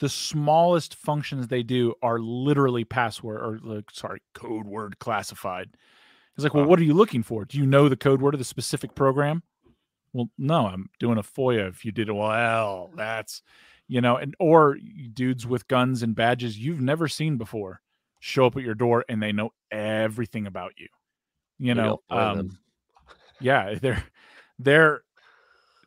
[0.00, 0.40] the I've been s- heard.
[0.40, 5.70] the smallest functions they do are literally password or like sorry code word classified.
[6.36, 7.44] It's like well what are you looking for?
[7.44, 9.42] Do you know the code word of the specific program?
[10.12, 13.42] Well no i'm doing a foia if you did well that's
[13.88, 14.78] you know and or
[15.12, 17.80] dudes with guns and badges you've never seen before
[18.20, 20.88] show up at your door and they know everything about you.
[21.58, 22.58] You know um
[23.40, 24.04] yeah they're
[24.58, 25.02] they're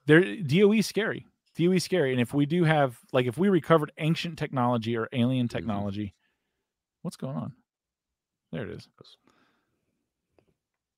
[0.05, 1.25] they're doe scary
[1.57, 5.47] is scary and if we do have like if we recovered ancient technology or alien
[5.47, 5.57] Mm-hmm.
[5.57, 6.13] technology
[7.01, 7.53] what's going on
[8.51, 8.87] there it is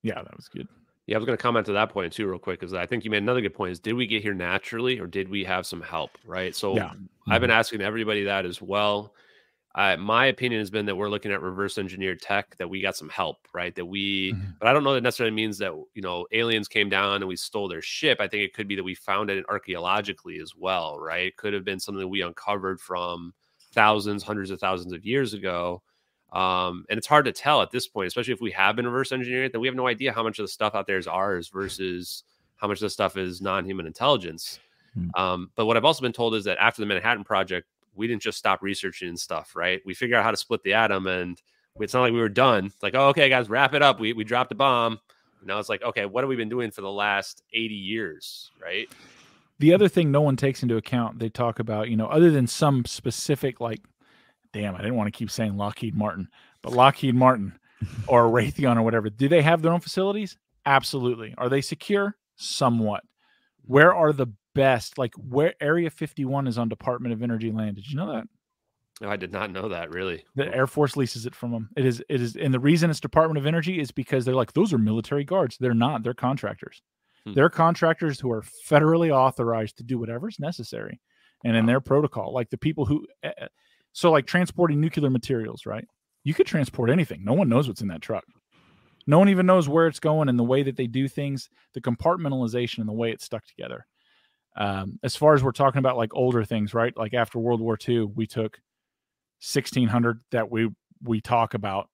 [0.02, 0.68] yeah that was good
[1.06, 3.04] Yeah, I was going to comment to that point too, real quick, because I think
[3.04, 3.72] you made another good point.
[3.72, 6.18] Is did we get here naturally, or did we have some help?
[6.24, 6.56] Right.
[6.56, 6.94] So Yeah.
[7.30, 9.14] I've been asking everybody that as well.
[9.76, 12.96] Uh, my opinion has been that we're looking at reverse engineered tech, that we got
[12.96, 13.74] some help, right?
[13.74, 14.60] That we, Mhm.
[14.60, 17.36] but I don't know that necessarily means that you know aliens came down and we
[17.36, 18.22] stole their ship.
[18.22, 21.28] I think it could be that we found it archaeologically as well, right?
[21.28, 23.34] It could have been something that we uncovered from
[23.72, 25.82] thousands, hundreds of thousands of years ago.
[26.32, 29.12] Um, and it's hard to tell at this point, especially if we have been reverse
[29.12, 31.50] engineered, that we have no idea how much of the stuff out there is ours
[31.50, 32.24] versus
[32.58, 34.60] how much of the stuff is non-human intelligence.
[34.94, 35.10] Hmm.
[35.16, 38.22] Um, but what I've also been told is that after the Manhattan Project, we didn't
[38.22, 39.82] just stop researching and stuff, right?
[39.86, 41.42] We figured out how to split the atom, and
[41.80, 42.68] it's not like we were done.
[42.68, 44.00] It's like, oh, okay, guys, wrap it up.
[44.00, 45.00] We we dropped a bomb.
[45.46, 48.88] Now it's like, okay, what have we been doing for the last eighty years, right?
[49.60, 52.48] the other thing no one takes into account they talk about you know other than
[52.48, 53.80] some specific like
[54.52, 56.28] damn i didn't want to keep saying lockheed martin
[56.62, 57.58] but lockheed martin
[58.08, 63.04] or raytheon or whatever do they have their own facilities absolutely are they secure somewhat
[63.66, 67.76] where are the best like where area 51 is on department of energy land.
[67.76, 68.28] Did you know that?
[69.02, 69.92] No, I did not know that.
[69.92, 72.90] Really, the air force leases it from them it is it is and the reason
[72.90, 75.58] it's department of energy is because they're like those are military guards.
[75.60, 76.04] They're not.
[76.04, 76.82] They're contractors.
[77.26, 77.34] Hmm.
[77.34, 81.00] they're contractors who are federally authorized to do whatever's necessary
[81.46, 82.34] and in their protocol.
[82.34, 83.48] Like the people who eh, eh,
[83.94, 85.88] so like transporting nuclear materials right?
[86.24, 87.24] You could transport anything.
[87.24, 88.24] No one knows what's in that truck.
[89.06, 91.82] No one even knows where it's going and the way that they do things the
[91.82, 93.86] compartmentalization and the way it's stuck together
[94.56, 96.96] um, as far as we're talking about like older things right?
[96.98, 98.60] Like after world war ii we took
[99.42, 100.70] 1600 that we
[101.04, 101.90] we talk about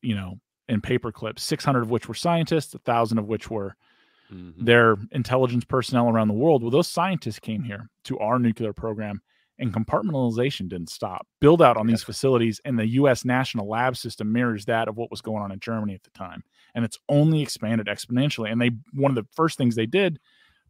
[0.00, 0.38] you know
[0.68, 3.74] in paper clips 600 of which were scientists a thousand of which were
[4.32, 4.52] Mhm.
[4.66, 6.60] their intelligence personnel around the world.
[6.62, 9.22] Well those scientists came here to our nuclear program
[9.58, 11.26] and compartmentalization didn't stop.
[11.40, 15.10] Build out on these facilities and the us national lab system mirrors that of what
[15.10, 16.44] was going on in germany at the time.
[16.74, 18.52] And it's only expanded exponentially.
[18.52, 20.20] And they one of the first things they did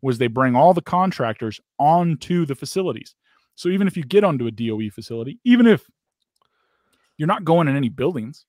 [0.03, 3.15] was they bring all the contractors onto the facilities.
[3.55, 5.89] So even if you get onto a doe facility even if
[7.17, 8.47] you're not going in any buildings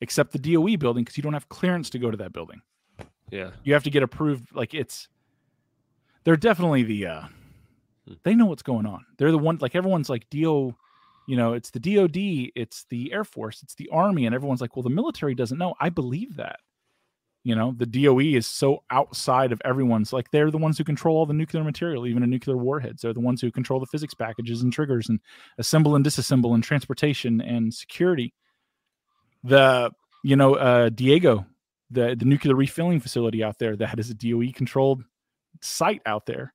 [0.00, 2.60] except the doe building because you don't have clearance to go to that building.
[3.30, 5.08] Yeah, you have to get approved like it's
[6.24, 7.22] they're definitely the uh
[8.06, 8.14] Hmm.
[8.22, 9.04] they know what's going on.
[9.18, 10.74] They're the one like everyone's like do
[11.26, 14.76] you know it's the dod it's the air force it's the army and everyone's like
[14.76, 15.74] well the military doesn't know.
[15.80, 16.60] I believe that
[17.46, 21.16] you know the doe is so outside of everyone's like they're the ones who control
[21.16, 24.14] all the nuclear material even a nuclear warheads they're the ones who control the physics
[24.14, 25.20] packages and triggers and
[25.56, 28.34] assemble and disassemble and transportation and security
[29.44, 29.92] the
[30.24, 31.46] you know uh diego
[31.92, 35.04] the the nuclear refilling facility out there that is a doe controlled
[35.60, 36.52] site out there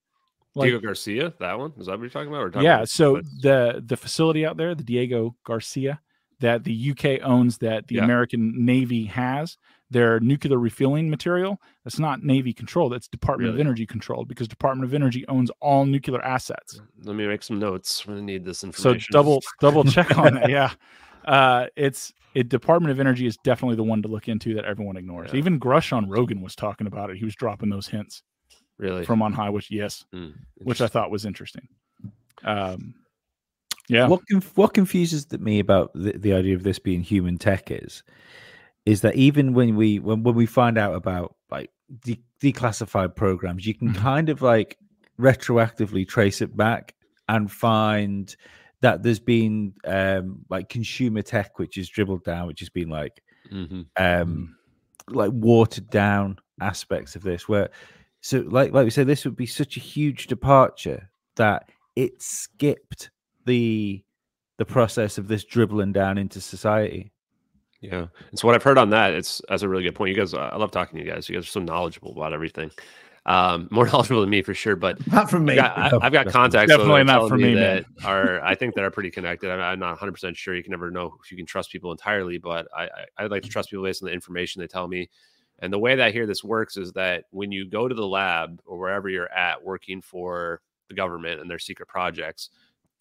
[0.55, 2.51] like Diego Garcia, that one is that what you're talking about?
[2.51, 6.01] Talking yeah about so the the facility out there the diego garcia
[6.41, 8.03] that the uk owns that the Yeah.
[8.03, 9.57] american navy has
[9.91, 14.83] their nuclear refueling material that's not navy controlled that's department of energy controlled because department
[14.89, 18.03] of energy owns all nuclear assets let me make some notes.
[18.07, 18.81] I'm gonna need this information.
[18.81, 19.13] so information.
[19.13, 20.71] double double check on that yeah
[21.25, 22.49] uh, it's it.
[22.49, 25.29] Department of Energy is definitely the one to look into that everyone ignores.
[25.31, 25.37] Yeah.
[25.37, 27.17] Even Grusch on Rogan was talking about it.
[27.17, 28.23] He was dropping those hints
[28.79, 29.05] Really?
[29.05, 30.29] from on high, which yes, Hmm,
[30.63, 31.67] which I thought was interesting.
[32.43, 32.95] Um,
[33.87, 37.69] yeah, What conf- what confuses me about the, the idea of this being human tech
[37.69, 38.01] is,
[38.85, 41.69] is that even when we when, when we find out about like
[42.03, 43.95] de- declassified programs, you can Mhm.
[43.97, 44.77] kind of like
[45.19, 46.95] retroactively trace it back
[47.29, 48.35] and find
[48.81, 53.21] that there's been um like consumer tech which is dribbled down, which has been like
[53.51, 53.85] Mhm.
[53.97, 54.55] um
[55.09, 57.69] like watered down aspects of this where
[58.21, 63.09] so like like we said this would be such a huge departure that it skipped
[63.45, 64.03] the
[64.57, 67.11] the process of this dribbling down into society
[67.81, 68.07] Yeah.
[68.29, 70.11] And so what I've heard on that, it's that's a really good point.
[70.11, 71.27] You guys, I love talking to you guys.
[71.27, 72.71] You guys are so knowledgeable about everything.
[73.25, 74.75] Um, more knowledgeable than me for sure.
[74.75, 75.53] But Not from me.
[75.53, 76.69] I got, I, have got contacts.
[76.69, 77.85] Definitely that are not telling for me, man.
[77.97, 79.51] That are I think that are pretty connected.
[79.51, 80.55] I'm, I'm not 100 percent sure.
[80.55, 83.43] You can never know if you can trust people entirely, but I, I I like
[83.43, 85.09] to trust people based on the information they tell me.
[85.59, 88.05] And the way that I hear this works is that when you go to the
[88.05, 92.49] lab or wherever you're at working for the government and their secret projects,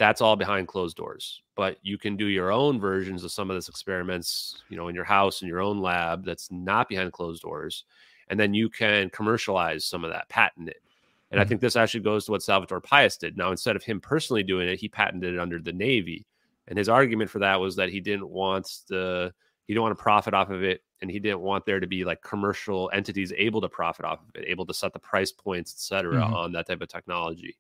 [0.01, 1.42] that's all behind closed doors.
[1.55, 4.94] But you can do your own versions of some of this experiments, you know, in
[4.94, 7.84] your house in your own lab that's not behind closed doors,
[8.28, 10.82] and then you can commercialize some of that, patent it.
[11.30, 13.36] And I think this actually goes to what Salvatore Pais did.
[13.36, 16.26] Now, instead of him personally doing it, he patented it under the Navy.
[16.66, 19.32] And his argument for that was that he didn't want the
[19.66, 22.05] he didn't want to profit off of it, and he didn't want there to be
[22.05, 25.72] like commercial entities able to profit off of it, able to set the price points,
[25.74, 26.32] et cetera, Mhm.
[26.32, 27.57] on that type of technology.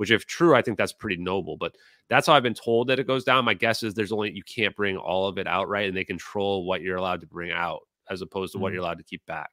[0.00, 1.58] Which, if true, I think that's pretty noble.
[1.58, 1.76] But
[2.08, 3.44] that's how I've been told that it goes down.
[3.44, 6.04] My guess is there's only you can't bring all of it out right, and they
[6.04, 8.74] control what you're allowed to bring out as opposed to what Mhm.
[8.74, 9.50] you're allowed to keep back.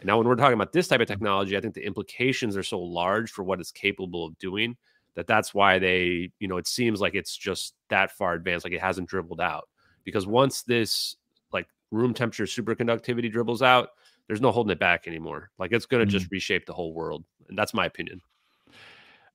[0.00, 2.64] And now, when we're talking about this type of technology, I think the implications are
[2.64, 4.76] so large for what it's capable of doing
[5.14, 8.72] that that's why they, you know, it seems like it's just that far advanced, like
[8.74, 9.68] it hasn't dribbled out.
[10.02, 11.16] Because once this
[11.52, 13.90] like room temperature superconductivity dribbles out,
[14.26, 15.50] there's no holding it back anymore.
[15.58, 18.20] Like it's going to just reshape the whole world, and that's my opinion.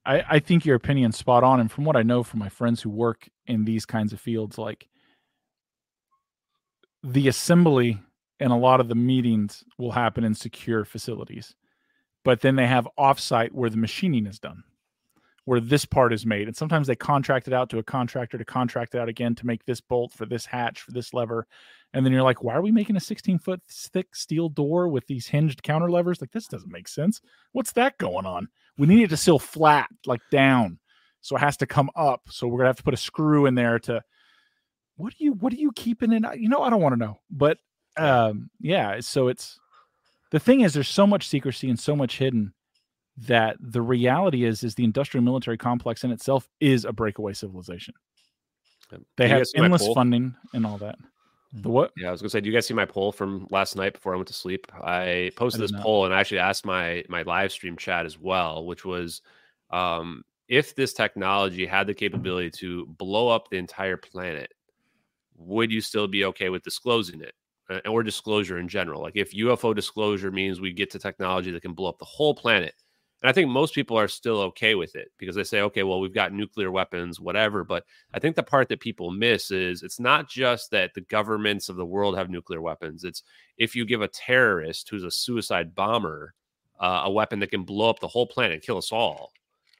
[0.09, 1.59] I, I think your opinion's spot on.
[1.59, 4.57] And from what I know from my friends who work in these kinds of fields,
[4.57, 4.87] like
[7.03, 7.99] the assembly
[8.39, 11.55] and a lot of the meetings will happen in secure facilities,
[12.25, 14.63] but then they have offsite where the machining is done,
[15.49, 16.47] where this part is made.
[16.47, 19.47] And sometimes they contract it out to a contractor to contract it out again to
[19.47, 21.47] make this bolt for this hatch for this lever.
[21.91, 25.07] And then you're like, why are we making a 16 foot thick steel door with
[25.07, 26.21] these hinged counter levers?
[26.21, 27.19] Like, this doesn't make sense.
[27.51, 28.47] What's that going on?
[28.77, 30.77] We need it to seal flat, like down.
[31.21, 32.21] So it has to come up.
[32.29, 34.03] So we're gonna have to put a screw in there to
[34.97, 36.27] what do you what are you keeping in?
[36.37, 37.17] You know, I don't want to know.
[37.31, 37.57] But
[37.97, 39.59] um yeah, so it's
[40.29, 42.53] the thing is there's so much secrecy and so much hidden
[43.27, 47.93] that the reality is is the industrial military complex in itself is a breakaway civilization.
[49.17, 50.95] They have guys see my endless funding and all that.
[51.53, 51.91] The what?
[51.97, 54.13] Yeah, I was gonna say, do you guys see my poll from last night before
[54.13, 54.67] I went to sleep?
[54.73, 55.81] I posted did this not.
[55.83, 59.21] poll and I actually asked my my live stream chat as well, which was
[59.71, 64.53] um, if this technology had the capability to blow up the entire planet,
[65.37, 67.33] would you still be okay with disclosing it
[67.69, 69.01] Uh, or disclosure in general?
[69.01, 72.33] Like if UFO disclosure means we get to technology that can blow up the whole
[72.33, 72.73] planet.
[73.21, 75.99] And I think most people are still okay with it because they say, okay, well,
[75.99, 77.65] we've got nuclear weapons, whatever.
[77.65, 81.67] But I think the part that people miss is it's not just that the governments
[81.67, 83.03] of the world have nuclear weapons.
[83.03, 83.23] It's
[83.57, 86.33] if you give a terrorist who's a suicide bomber
[86.79, 89.33] uh, a weapon that can blow up the whole planet and kill us all,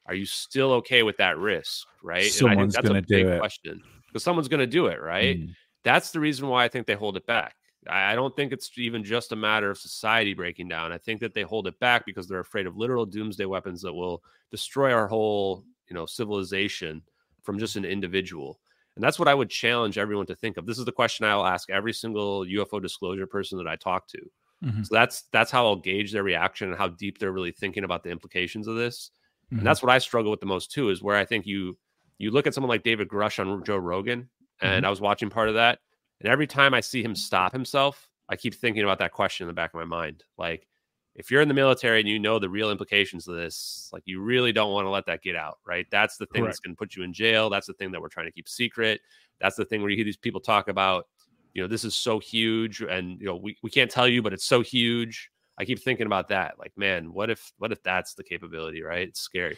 [0.06, 1.88] are you still okay with that risk?
[2.04, 2.32] Right?
[2.32, 3.40] Someone's and I think gonna that's a big do it.
[3.40, 5.40] question because someone's going to do it, right?
[5.40, 5.56] Mm.
[5.84, 7.56] That's the reason why I think they hold it back.
[7.88, 10.92] I don't think it's even just a matter of society breaking down.
[10.92, 13.94] I think that they hold it back because they're afraid of literal doomsday weapons that
[13.94, 14.22] will
[14.52, 17.02] destroy our whole, you know, civilization
[17.44, 18.60] from just an individual.
[18.96, 20.66] And that's what I would challenge everyone to think of.
[20.66, 24.20] This is the question I'll ask every single UFO disclosure person that I talk to.
[24.64, 24.86] Mhm.
[24.86, 28.04] So that's that's how I'll gauge their reaction and how deep they're really thinking about
[28.04, 29.12] the implications of this.
[29.54, 29.60] Mhm.
[29.60, 31.78] And that's what I struggle with the most too, is where I think you
[32.18, 34.30] you look at someone like David Grusch on Joe Rogan,
[34.60, 35.80] and I was watching part of that,
[36.22, 39.48] and every time I see him stop himself, I keep thinking about that question in
[39.48, 40.24] the back of my mind.
[40.38, 40.68] Like,
[41.16, 44.22] if you're in the military and you know the real implications of this, like you
[44.22, 45.86] really don't want to let that get out, right?
[45.92, 47.50] That's the thing that's going to put you in jail.
[47.50, 49.02] That's the thing that we're trying to keep secret.
[49.42, 51.08] That's the thing where you hear these people talk about,
[51.54, 54.34] you know, this is so huge, and you know, we, we can't tell you, but
[54.34, 55.32] it's so huge.
[55.58, 56.60] I keep thinking about that.
[56.60, 59.08] Like, man, what if what if that's the capability, right?
[59.08, 59.58] It's scary.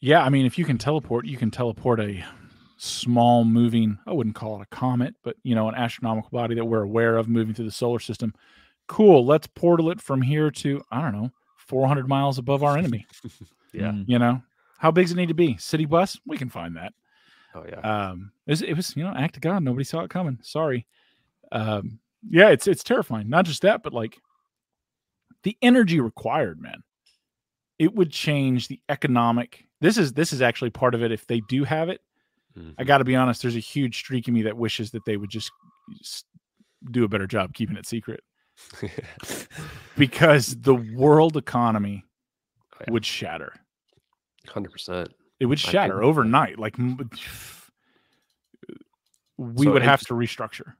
[0.00, 2.24] Yeah, I mean, if you can teleport, you can teleport a
[2.76, 6.64] small moving, I wouldn't call it a comet, but you know, an astronomical body that
[6.64, 8.34] we're aware of moving through the solar system.
[8.86, 9.24] Cool.
[9.24, 13.06] Let's portal it from here to, I don't know, 400 miles above our enemy.
[13.74, 13.90] Yeah.
[13.90, 14.04] Mm.
[14.06, 14.40] You know,
[14.78, 15.56] how big does it need to be?
[15.56, 16.16] City bus?
[16.24, 16.92] We can find that.
[17.54, 17.80] Oh yeah.
[17.80, 19.62] Um, it was, it was you know act of God.
[19.62, 20.38] Nobody saw it coming.
[20.42, 20.86] Sorry.
[21.52, 21.98] Um,
[22.30, 23.28] yeah, it's it's terrifying.
[23.28, 24.20] Not just that, but like
[25.42, 26.82] the energy required, man.
[27.78, 29.66] It would change the economic.
[29.80, 31.12] This is this is actually part of it.
[31.12, 32.00] If they do have it,
[32.56, 32.86] I Mhm.
[32.86, 33.42] got to be honest.
[33.42, 35.50] There's a huge streak in me that wishes that they would just
[36.90, 38.22] do a better job keeping it secret
[39.96, 42.04] because the world economy
[42.72, 42.92] Oh, yeah.
[42.92, 43.52] would shatter.
[44.48, 45.12] Hundred percent.
[45.40, 46.58] It would shatter overnight.
[46.58, 46.86] Like we
[49.66, 50.74] So would have to restructure.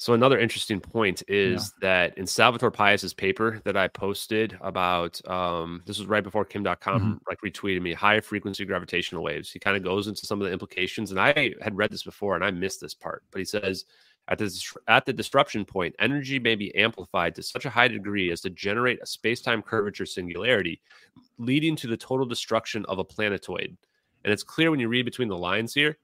[0.00, 5.82] So another interesting point is that in Salvatore Pais's paper that I posted about um,
[5.86, 7.14] this was right before Kim Dotcom Mm-hmm.
[7.28, 9.50] like retweeted me high frequency gravitational waves.
[9.50, 12.36] He kind of goes into some of the implications, and I had read this before
[12.36, 13.86] and I missed this part, but he says
[14.28, 18.30] at this at the disruption point, energy may be amplified to such a high degree
[18.30, 20.80] as to generate a space-time curvature singularity,
[21.38, 23.76] leading to the total destruction of a planetoid.
[24.22, 25.98] And it's clear when you read between the lines here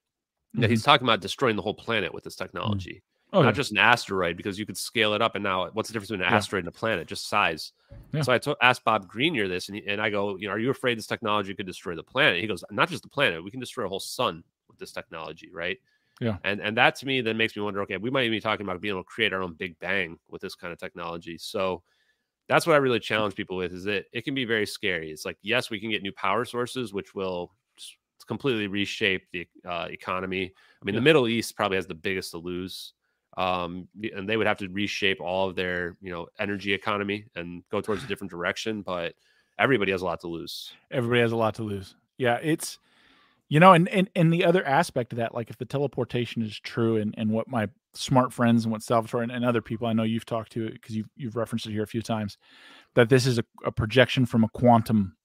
[0.55, 3.05] that he's talking about destroying the whole planet with this technology
[3.35, 3.52] Oh, not yeah.
[3.52, 6.24] just an asteroid because you could scale it up and now what's the difference between
[6.24, 6.36] an Yeah.
[6.39, 7.73] asteroid and a planet just size
[8.12, 8.23] Yeah.
[8.23, 10.70] so i asked Bob Greenyer this and, he, and i go you know are you
[10.70, 13.61] afraid this technology could destroy the planet he goes not just the planet we can
[13.61, 15.78] destroy a whole sun with this technology right
[16.20, 16.36] Yeah.
[16.44, 18.65] and and that to me then makes me wonder okay we might even be talking
[18.65, 21.82] about being able to create our own big bang with this kind of technology so
[22.48, 25.24] that's what i really challenge people with is that it can be very scary it's
[25.24, 27.52] like yes we can get new power sources which will
[28.28, 31.01] completely reshape the uh, economy i mean Yeah.
[31.01, 32.93] the middle east probably has the biggest to lose
[33.36, 37.62] um and they would have to reshape all of their you know energy economy and
[37.70, 39.15] go towards a different direction but
[39.59, 41.97] everybody has a lot to lose everybody has a lot to lose.
[42.19, 42.78] Yeah, it's
[43.48, 46.59] you know, and and and the other aspect of that, like if the teleportation is
[46.59, 49.93] true, and and what my smart friends and what Salvatore and, and other people I
[49.93, 52.39] know you've talked to because you've you've referenced it here a few times,
[52.94, 55.16] that this is a, a projection from a quantum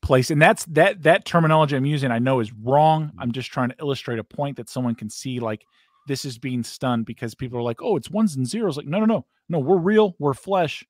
[0.00, 3.12] place, and that's that that terminology I'm using I know is wrong.
[3.18, 5.64] I'm just trying to illustrate a point that someone can see, like
[6.06, 8.76] this is being stunned because people are like, oh, it's ones and zeros.
[8.76, 10.84] Like, no, no, no, no, we're real, we're flesh,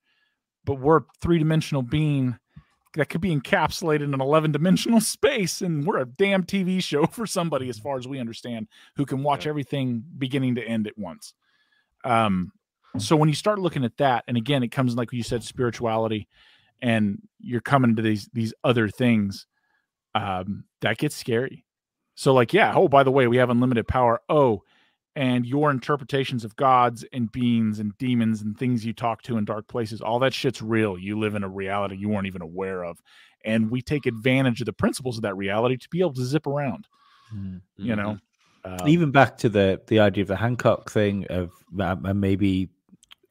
[0.64, 2.38] but we're three dimensional being
[2.96, 7.06] that could be encapsulated in an 11 dimensional space and we're a damn tv show
[7.10, 8.66] for somebody as far as we understand
[8.96, 11.34] who can watch everything beginning to end at once.
[12.04, 12.52] Um
[12.98, 16.26] so when you start looking at that and again it comes like you said spirituality
[16.80, 19.46] and you're coming to these these other things
[20.14, 21.64] um that gets scary.
[22.14, 24.20] So like yeah oh by the way we have unlimited power.
[24.28, 24.62] Oh
[25.16, 29.44] and your interpretations of gods and beings and demons and things you talk to in
[29.44, 30.96] dark places all that shit's real.
[30.96, 32.98] You live in a reality you weren't even aware of.
[33.44, 36.46] And we take advantage of the principles of that reality to be able to zip
[36.46, 36.86] around
[37.76, 38.18] you know?
[38.64, 42.68] Um, even back to the the idea of the Hancock thing of uh, uh, maybe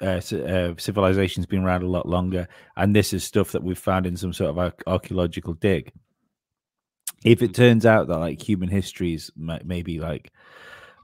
[0.01, 2.47] uh, uh, civilization's been around a lot longer,
[2.77, 5.91] and this is stuff that we've found in some sort of arch- archaeological dig.
[7.25, 10.31] If it turns out that like human histories might maybe like,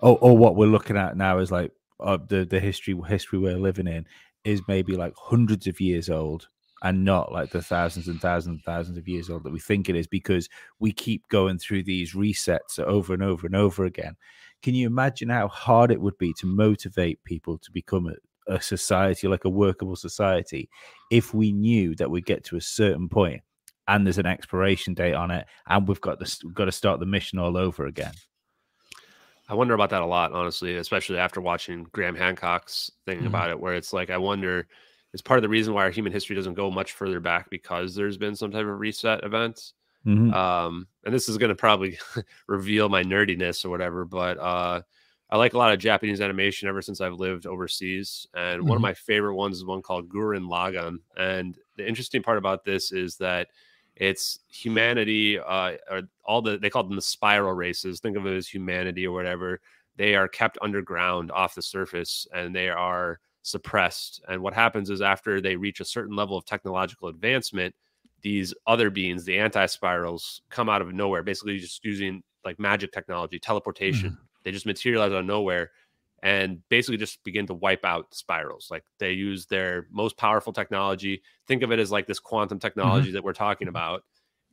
[0.01, 3.57] or or what we're looking at now is like uh, the the history history we're
[3.57, 4.05] living in
[4.43, 6.47] is maybe like hundreds of years old
[6.83, 9.87] and not like the thousands and thousands and thousands of years old that we think
[9.87, 10.49] it is because
[10.79, 14.15] we keep going through these resets over and over and over again.
[14.63, 18.61] Can you imagine how hard it would be to motivate people to become a, a
[18.61, 20.69] society, like a workable society,
[21.11, 23.41] if we knew that we get to a certain point
[23.87, 26.99] and there's an expiration date on it, and we've got to we've got to start
[26.99, 28.13] the mission all over again?
[29.51, 33.27] I wonder about that a lot, honestly, especially after watching Graham Hancock's thing Mhm.
[33.27, 34.67] about it, where it's like, I wonder,
[35.13, 37.93] it's part of the reason why our human history doesn't go much further back because
[37.95, 39.73] there's been some type of reset event.
[40.05, 40.33] Mhm.
[40.33, 41.99] Um, and this is going to probably
[42.47, 44.83] reveal my nerdiness or whatever, but uh,
[45.31, 48.27] I like a lot of Japanese animation ever since I've lived overseas.
[48.35, 48.83] And one of Mhm.
[48.83, 50.99] my favorite ones is one called Gurren Lagann.
[51.17, 53.49] And the interesting part about this is that
[54.01, 57.99] it's humanity, uh, or all the they call them the spiral races.
[57.99, 59.61] Think of it as humanity or whatever.
[59.95, 64.23] They are kept underground off the surface and they are suppressed.
[64.27, 67.75] And what happens is after they reach a certain level of technological advancement,
[68.23, 72.91] these other beings, the anti spirals, come out of nowhere, basically just using like magic
[72.91, 74.17] technology, teleportation.
[74.43, 75.69] They just materialize out of nowhere
[76.23, 78.67] and basically just begin to wipe out spirals.
[78.69, 81.21] Like they use their most powerful technology.
[81.47, 84.03] Think of it as like this quantum technology that we're talking about.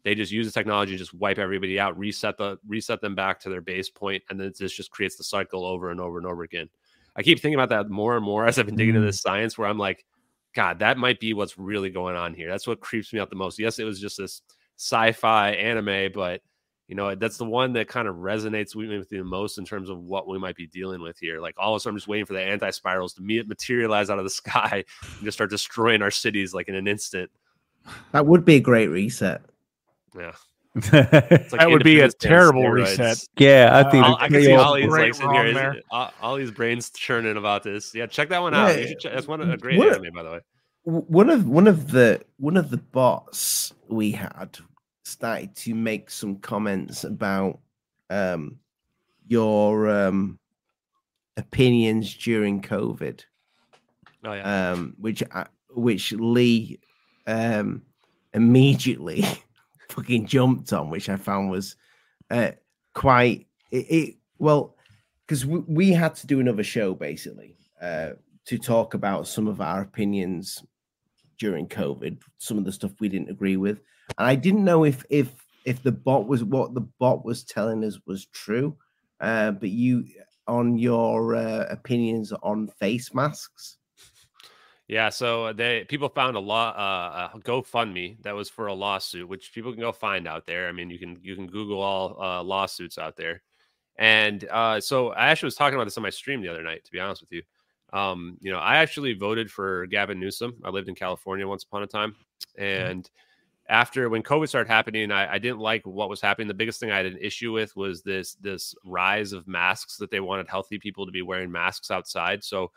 [0.05, 3.41] They just use the technology and just wipe everybody out, reset the reset them back
[3.41, 6.27] to their base point, and then this just creates the cycle over and over and
[6.27, 6.71] over again.
[7.17, 9.11] I keep thinking about that more and more as I've been digging into Mm.
[9.11, 10.07] this science, where I'm like,
[10.55, 12.49] God, that might be what's really going on here.
[12.49, 13.59] That's what creeps me out the most.
[13.59, 14.41] Yes, it was just this
[14.77, 16.41] sci-fi anime, but
[16.89, 19.91] you know, that's the one that kind of resonates with me the most in terms
[19.91, 21.41] of what we might be dealing with here.
[21.41, 24.25] Like all of a sudden, I'm just waiting for the anti-spirals to materialize out of
[24.25, 27.31] the sky and just start destroying our cities like in an instant.
[28.13, 29.43] That would be a great reset.
[30.17, 30.33] Yeah.
[30.75, 30.93] It's
[31.53, 32.75] like That would be a Independence Day on terrible steroids.
[32.99, 33.19] reset.
[33.39, 35.77] yeah, I think Uh, I can see Ollie's like sitting here, there.
[35.91, 37.95] all, all these brains churning about this.
[37.95, 38.75] Yeah, check that one out.
[38.75, 38.87] You Yeah.
[38.89, 40.41] should check, that's one of a great What- anime, by the way.
[40.85, 44.59] one of one of the one of the bots we had
[45.09, 47.59] started to make some comments about
[48.11, 48.57] um
[49.27, 50.39] your um
[51.37, 53.23] opinions during covid
[54.25, 54.71] Oh yeah.
[54.73, 56.81] um which I, which lee
[57.27, 57.83] um
[58.35, 59.25] immediately
[59.89, 61.77] fucking jumped on which i found was
[62.31, 62.53] uh
[62.95, 64.77] quite it, it well
[65.27, 68.11] because we, we had to do another show basically uh
[68.45, 70.63] to talk about some of our opinions
[71.39, 73.81] during COVID, some of the stuff we didn't agree with,
[74.17, 77.85] and I didn't know if if if the bot was what the bot was telling
[77.85, 78.77] us was true.
[79.21, 80.05] Uh, but you
[80.47, 83.77] on your uh, opinions on face masks.
[84.89, 89.29] Yeah, so they people found a law uh, a GoFundMe that was for a lawsuit,
[89.29, 90.67] which people can go find out there.
[90.67, 93.43] I mean, you can you can Google all uh, lawsuits out there,
[93.97, 96.85] and uh, so I actually was talking about this on my stream the other night.
[96.87, 97.43] To be honest with you,
[97.93, 100.55] um, you know, I actually voted for Gavin Newsom.
[100.65, 102.17] I lived in California once upon a time,
[102.57, 103.09] and
[103.69, 106.49] after when COVID started happening, I, I didn't like what was happening.
[106.49, 110.11] The biggest thing I had an issue with was this this rise of masks that
[110.11, 112.43] they wanted healthy people to be wearing masks outside.
[112.43, 112.71] So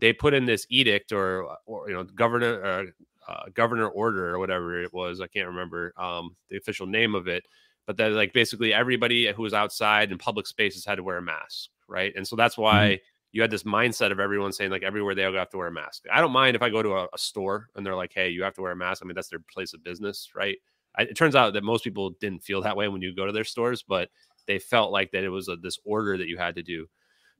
[0.00, 2.86] they put in this edict or or you know governor or
[3.26, 5.20] uh, governor order or whatever it was.
[5.20, 7.46] I can't remember um, the official name of it,
[7.86, 11.22] but that like basically everybody who was outside in public spaces had to wear a
[11.22, 12.12] mask, right?
[12.14, 13.00] And so that's why
[13.34, 16.04] you had this mindset of everyone saying like everywhere they have to wear a mask.
[16.10, 18.44] I don't mind if I go to a, a store and they're like, hey, you
[18.44, 19.02] have to wear a mask.
[19.02, 20.56] I mean that's their place of business, right?
[20.96, 23.32] I, it turns out that most people didn't feel that way when you go to
[23.32, 24.08] their stores, but
[24.46, 26.86] they felt like that it was a, this order that you had to do.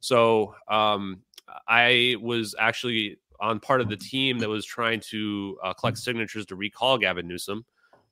[0.00, 1.20] So um,
[1.68, 6.44] I was actually on part of the team that was trying to uh, collect signatures
[6.46, 7.64] to recall Gavin Newsom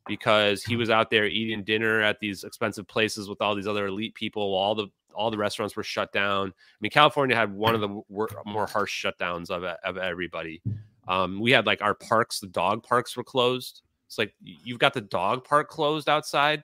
[0.07, 3.87] because he was out there eating dinner at these expensive places with all these other
[3.87, 4.53] elite people.
[4.53, 6.49] while All the all the restaurants were shut down.
[6.49, 10.63] I mean, California had one of the more harsh shutdowns of of everybody.
[11.09, 13.83] Um, we had like our parks, the dog parks were closed.
[14.07, 16.63] It's like you've got the dog park closed outside.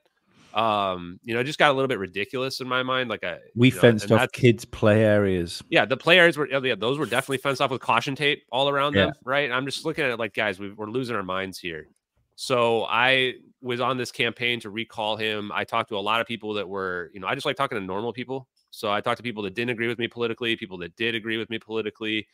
[0.53, 3.09] Um, you know, it just got a little bit ridiculous in my mind.
[3.09, 5.61] Like a we you know, fenced off kids' play areas.
[5.69, 8.69] yeah, the play areas were yeah, those were definitely fenced off with caution tape all
[8.69, 9.05] around Yeah.
[9.05, 9.51] them, right?
[9.51, 11.87] I'm just looking at it like, guys, we, we're losing our minds here.
[12.35, 15.51] So I was on this campaign to recall him.
[15.53, 17.77] I talked to a lot of people that were, you know, I just like talking
[17.77, 18.47] to normal people.
[18.71, 21.37] So I talked to people that didn't agree with me politically, people that did agree
[21.37, 22.27] with me politically.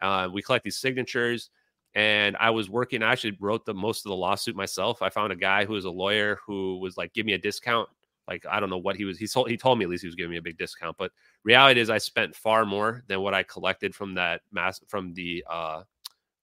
[0.00, 1.50] Uh, we collect these signatures,
[1.94, 3.02] and I was working.
[3.02, 5.02] I actually wrote the most of the lawsuit myself.
[5.02, 7.88] I found a guy who was a lawyer who was like, "Give me a discount."
[8.26, 9.18] Like I don't know what he was.
[9.18, 11.10] He told he told me at least he was giving me a big discount, but
[11.44, 15.44] reality is I spent far more than what I collected from that mass from the
[15.50, 15.82] uh,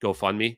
[0.03, 0.57] GoFundMe.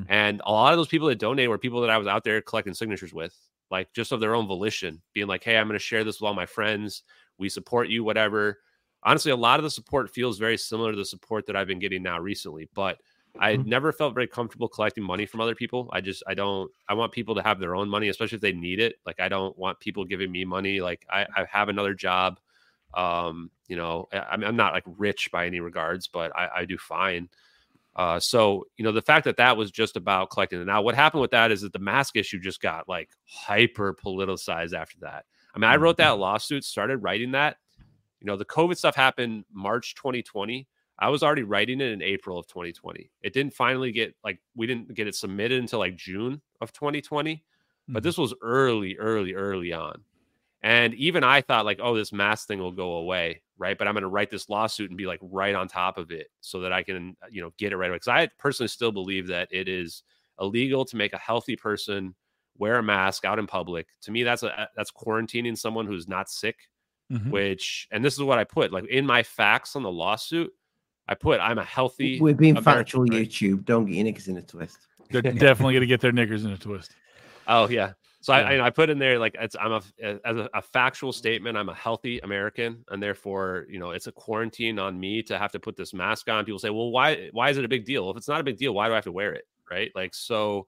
[0.00, 0.08] Mhm.
[0.08, 2.40] And a lot of those people that donate were people that I was out there
[2.42, 3.36] collecting signatures with,
[3.70, 6.26] like just of their own volition, being like, "Hey, I'm going to share this with
[6.28, 7.02] all my friends.
[7.38, 8.60] We support you, whatever."
[9.02, 11.78] Honestly, a lot of the support feels very similar to the support that I've been
[11.78, 13.00] getting now recently, but
[13.38, 13.64] I Mhm.
[13.64, 15.88] never felt very comfortable collecting money from other people.
[15.92, 18.52] I just I don't I want people to have their own money, especially if they
[18.52, 18.96] need it.
[19.06, 20.80] Like I don't want people giving me money.
[20.80, 22.40] Like I, I have another job.
[22.94, 26.64] Um, you know, I, I'm I'm not like rich by any regards, but I, I
[26.64, 27.28] do fine.
[28.00, 30.64] Uh, so you know, the fact that that was just about collecting it.
[30.64, 34.72] Now, what happened with that is that the mask issue just got like hyper politicized
[34.72, 35.26] after that.
[35.54, 37.58] I mean, I wrote that lawsuit, started writing that.
[38.20, 40.66] You know, the COVID stuff happened March 2020.
[40.98, 43.10] I was already writing it in April of 2020.
[43.20, 47.44] It didn't finally get like we didn't get it submitted until like June of 2020.
[47.86, 48.04] But Mhm.
[48.04, 50.04] this was early, early, early on.
[50.62, 53.78] And even I thought like, oh, this mask thing will go away, right?
[53.78, 56.26] But I'm going to write this lawsuit and be like right on top of it
[56.40, 57.96] so that I can, you know, get it right away.
[57.96, 60.02] Because I personally still believe that it is
[60.38, 62.14] illegal to make a healthy person
[62.58, 63.86] wear a mask out in public.
[64.02, 66.56] To me, that's a that's quarantining someone who's not sick.
[67.10, 67.30] Mhm.
[67.30, 70.52] Which, and this is what I put like in my facts on the lawsuit.
[71.08, 72.20] I put I'm a healthy.
[72.20, 73.28] We're being American, factual, right?
[73.28, 73.64] YouTube.
[73.64, 74.78] Don't get your knickers in a twist.
[75.10, 76.94] They're definitely going to get their knickers in a twist.
[77.48, 77.94] Oh yeah.
[78.22, 78.40] So Yeah.
[78.48, 81.56] I, I I put in there like it's I'm a as a, a factual statement.
[81.56, 85.52] I'm a healthy American, and therefore you know it's a quarantine on me to have
[85.52, 86.44] to put this mask on.
[86.44, 88.10] People say, well, why why is it a big deal?
[88.10, 89.46] If it's not a big deal, why do I have to wear it?
[89.70, 89.90] Right?
[89.94, 90.66] Like so.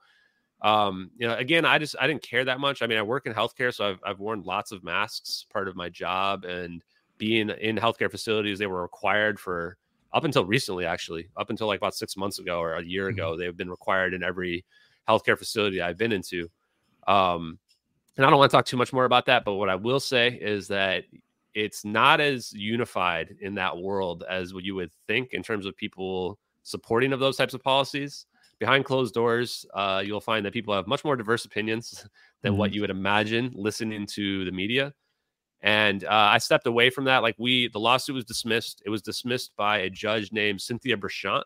[0.62, 2.82] Um, you know, again, I just I didn't care that much.
[2.82, 5.74] I mean, I work in healthcare, so I've I've worn lots of masks, part of
[5.76, 6.82] my job, and
[7.18, 9.76] being in healthcare facilities, they were required for
[10.12, 13.36] up until recently, actually, up until like about six months ago or a year ago,
[13.36, 14.64] they've been required in every
[15.08, 16.48] healthcare facility I've been into.
[17.06, 17.58] Um,
[18.16, 20.00] and I don't want to talk too much more about that, but what I will
[20.00, 21.04] say is that
[21.54, 25.76] it's not as unified in that world as what you would think in terms of
[25.76, 28.26] people supporting of those types of policies.
[28.58, 32.06] behind closed doors, uh, you'll find that people have much more diverse opinions
[32.42, 32.56] than Mm-hmm.
[32.56, 34.92] what you would imagine listening to the media.
[35.62, 37.22] And uh, I stepped away from that.
[37.22, 38.82] Like we, the lawsuit was dismissed.
[38.84, 41.44] It was dismissed by a judge named Cynthia Bashant,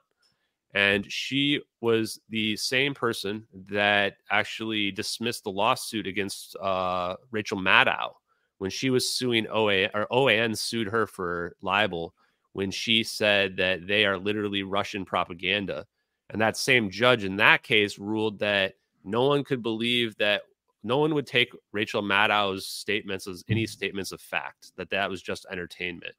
[0.74, 8.12] and she was the same person that actually dismissed the lawsuit against uh, Rachel Maddow
[8.58, 12.14] when she was suing OA or OAN sued her for libel
[12.52, 15.86] when she said that they are literally Russian propaganda.
[16.30, 18.74] And that same judge in that case ruled that
[19.04, 20.42] no one could believe that
[20.82, 25.22] no one would take Rachel Maddow's statements as any statements of fact, that that was
[25.22, 26.14] just entertainment,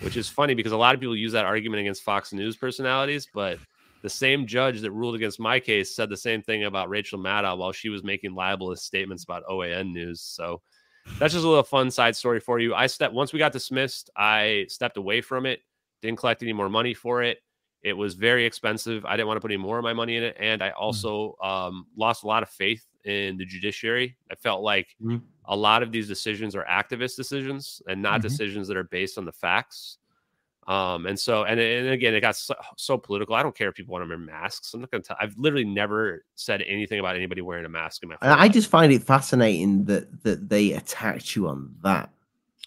[0.00, 3.26] which is funny because a lot of people use that argument against Fox News personalities,
[3.32, 3.58] but
[4.02, 7.56] the same judge that ruled against my case said the same thing about Rachel Maddow
[7.56, 10.20] while she was making libelous statements about OAN news.
[10.20, 10.60] So
[11.18, 12.74] that's just a little fun side story for you.
[12.74, 15.60] I stepped once we got dismissed, I stepped away from it,
[16.00, 17.38] didn't collect any more money for it.
[17.82, 19.04] It was very expensive.
[19.04, 21.36] I didn't want to put any more of my money in it, and I also
[21.42, 24.16] um, lost a lot of faith in the judiciary.
[24.30, 25.22] I felt like Mhm.
[25.46, 28.22] a lot of these decisions are activist decisions and not Mhm.
[28.22, 29.98] decisions that are based on the facts.
[30.68, 33.34] Um, and so, and, and again, it got so, so political.
[33.34, 34.74] I don't care if people want to wear masks.
[34.74, 35.16] I'm not going to tell.
[35.20, 38.16] I've literally never said anything about anybody wearing a mask in my.
[38.22, 42.10] And I just find it fascinating that that they attacked you on that.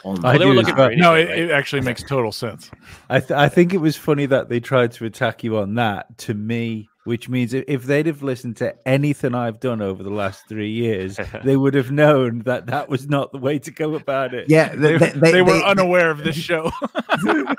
[0.03, 0.89] On I Well, they were do looking as well.
[0.95, 1.39] No, it, right?
[1.39, 2.69] it actually makes total sense.
[3.09, 6.17] I th- I think it was funny that they tried to attack you on that
[6.19, 10.09] to me, which means i- if they'd have listened to anything I've done over the
[10.09, 13.95] last three years, they would have known that that was not the way to go
[13.95, 14.49] about it.
[14.49, 16.71] yeah, They, they, they, they were they- unaware of this show.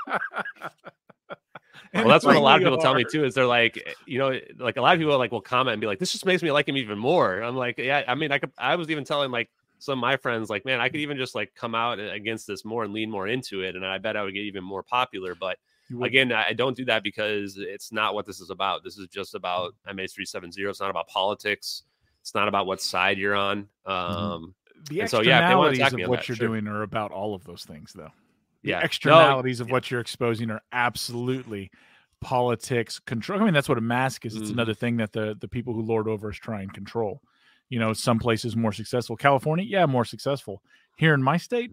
[1.93, 3.23] Well, that's what a lot of we people tell me too.
[3.23, 5.87] Is they're like, you know, like a lot of people like will comment and be
[5.87, 8.03] like, "This just makes me like him even more." I'm like, yeah.
[8.07, 8.51] I mean, I could.
[8.57, 9.49] I was even telling like
[9.79, 12.65] some of my friends, like, man, I could even just like come out against this
[12.65, 15.33] more and lean more into it, and I bet I would get even more popular.
[15.33, 15.57] But You would-
[16.01, 18.83] again, I don't do that because it's not what this is about.
[18.83, 19.93] This is just about Mm.
[19.99, 20.69] MH370.
[20.69, 21.83] It's not about politics.
[22.21, 23.69] It's not about what side you're on.
[23.85, 24.53] Um,
[24.89, 26.47] the and so, yeah, if they wanna externalities attack me of what that, you're sure.
[26.49, 28.11] doing are about all of those things, though.
[28.63, 28.79] The Yeah.
[28.79, 31.71] No, externalities of what you're exposing are absolutely
[32.21, 33.41] politics control.
[33.41, 34.35] I mean, that's what a mask is.
[34.35, 34.53] It's Mhm.
[34.53, 37.21] another thing that the the people who lord over us try and control.
[37.69, 39.15] You know, some places more successful.
[39.17, 40.63] California, yeah, more successful.
[40.97, 41.71] Here in my state,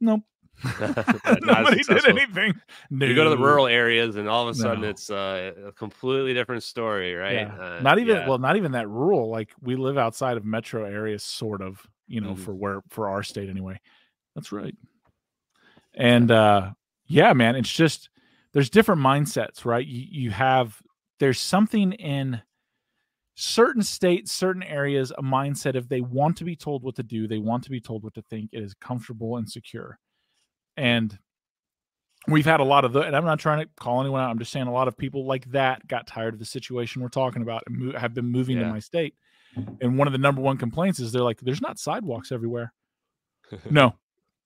[0.00, 0.22] nope.
[1.42, 2.54] Nobody did anything.
[2.90, 4.88] You go to the rural areas, and all of a sudden, No.
[4.88, 7.34] it's uh, a completely different story, right?
[7.34, 7.54] Yeah.
[7.58, 8.28] Uh, not even yeah.
[8.28, 9.30] well, not even that rural.
[9.30, 11.80] Like we live outside of metro areas, sort of.
[12.08, 12.38] You know, Mhm.
[12.40, 13.80] for where for our state anyway.
[14.34, 14.74] That's right.
[15.94, 16.72] And uh
[17.06, 18.10] yeah, man, it's just
[18.52, 19.86] there's different mindsets, right?
[19.86, 20.76] You you have
[21.20, 22.42] there's something in
[23.36, 27.28] certain states, certain areas, a mindset if they want to be told what to do,
[27.28, 28.50] they want to be told what to think.
[28.52, 29.98] It is comfortable and secure.
[30.80, 31.18] And
[32.26, 34.30] we've had a lot of the, and I'm not trying to call anyone out.
[34.30, 37.08] I'm just saying a lot of people like that got tired of the situation we're
[37.08, 39.14] talking about and mo- have been moving to my state.
[39.82, 42.72] And one of the number one complaints is they're like, there's not sidewalks everywhere.
[43.70, 43.94] no,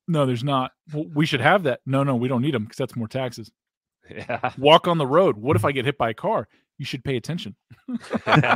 [0.09, 0.71] no, there's not.
[0.93, 1.79] Well, we should have that.
[1.85, 3.49] No, no, we don't need them because that's more taxes.
[4.09, 4.51] yeah.
[4.57, 5.37] Walk on the road.
[5.37, 6.49] What if I get hit by a car?
[6.77, 7.55] You should pay attention.
[8.25, 8.51] Personal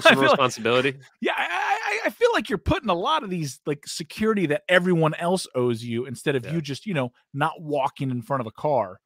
[0.02, 0.96] like- responsibility.
[1.20, 5.14] Yeah, I, I, feel like you're putting a lot of these like security that everyone
[5.14, 6.54] else owes you instead of Yeah.
[6.54, 9.00] you just, you know, not walking in front of a car.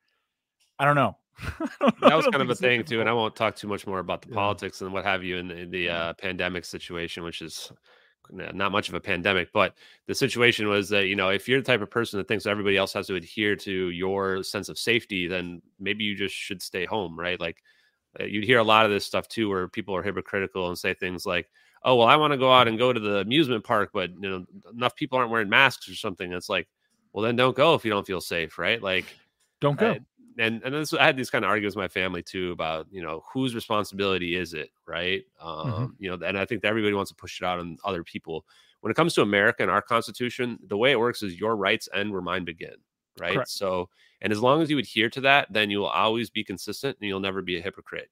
[0.78, 1.16] I don't know.
[1.80, 4.22] that was kind of a thing too, and I won't talk too much more about
[4.22, 4.34] the Yeah.
[4.34, 7.72] politics and what have you in the, in the uh, pandemic situation, which is
[8.30, 9.48] not much of a pandemic.
[9.52, 9.74] But
[10.06, 12.76] the situation was that you know if you're the type of person that thinks everybody
[12.76, 16.84] else has to adhere to your sense of safety, then maybe you just should stay
[16.84, 17.40] home, right?
[17.40, 17.62] Like
[18.18, 21.24] you'd hear a lot of this stuff too, where people are hypocritical and say things
[21.26, 21.48] like,
[21.82, 24.28] "Oh, well, I want to go out and go to the amusement park, but you
[24.28, 26.68] know enough people aren't wearing masks or something." It's like,
[27.12, 28.82] well, then don't go if you don't feel safe, right?
[28.82, 29.06] Like
[29.60, 29.92] Don't go.
[29.92, 29.98] uh,
[30.38, 33.02] and and this, I had these kind of arguments with my family too about you
[33.02, 35.24] know whose responsibility is it, right?
[35.40, 35.86] Um, Mm-hmm.
[35.98, 38.44] You know, and I think that everybody wants to push it out on other people.
[38.80, 41.88] When it comes to America and our Constitution, the way it works is your rights
[41.92, 42.76] end where mine begin,
[43.18, 43.34] right?
[43.34, 43.50] Correct.
[43.50, 43.88] So,
[44.20, 47.08] and as long as you adhere to that, then you will always be consistent and
[47.08, 48.10] you'll never be a hypocrite.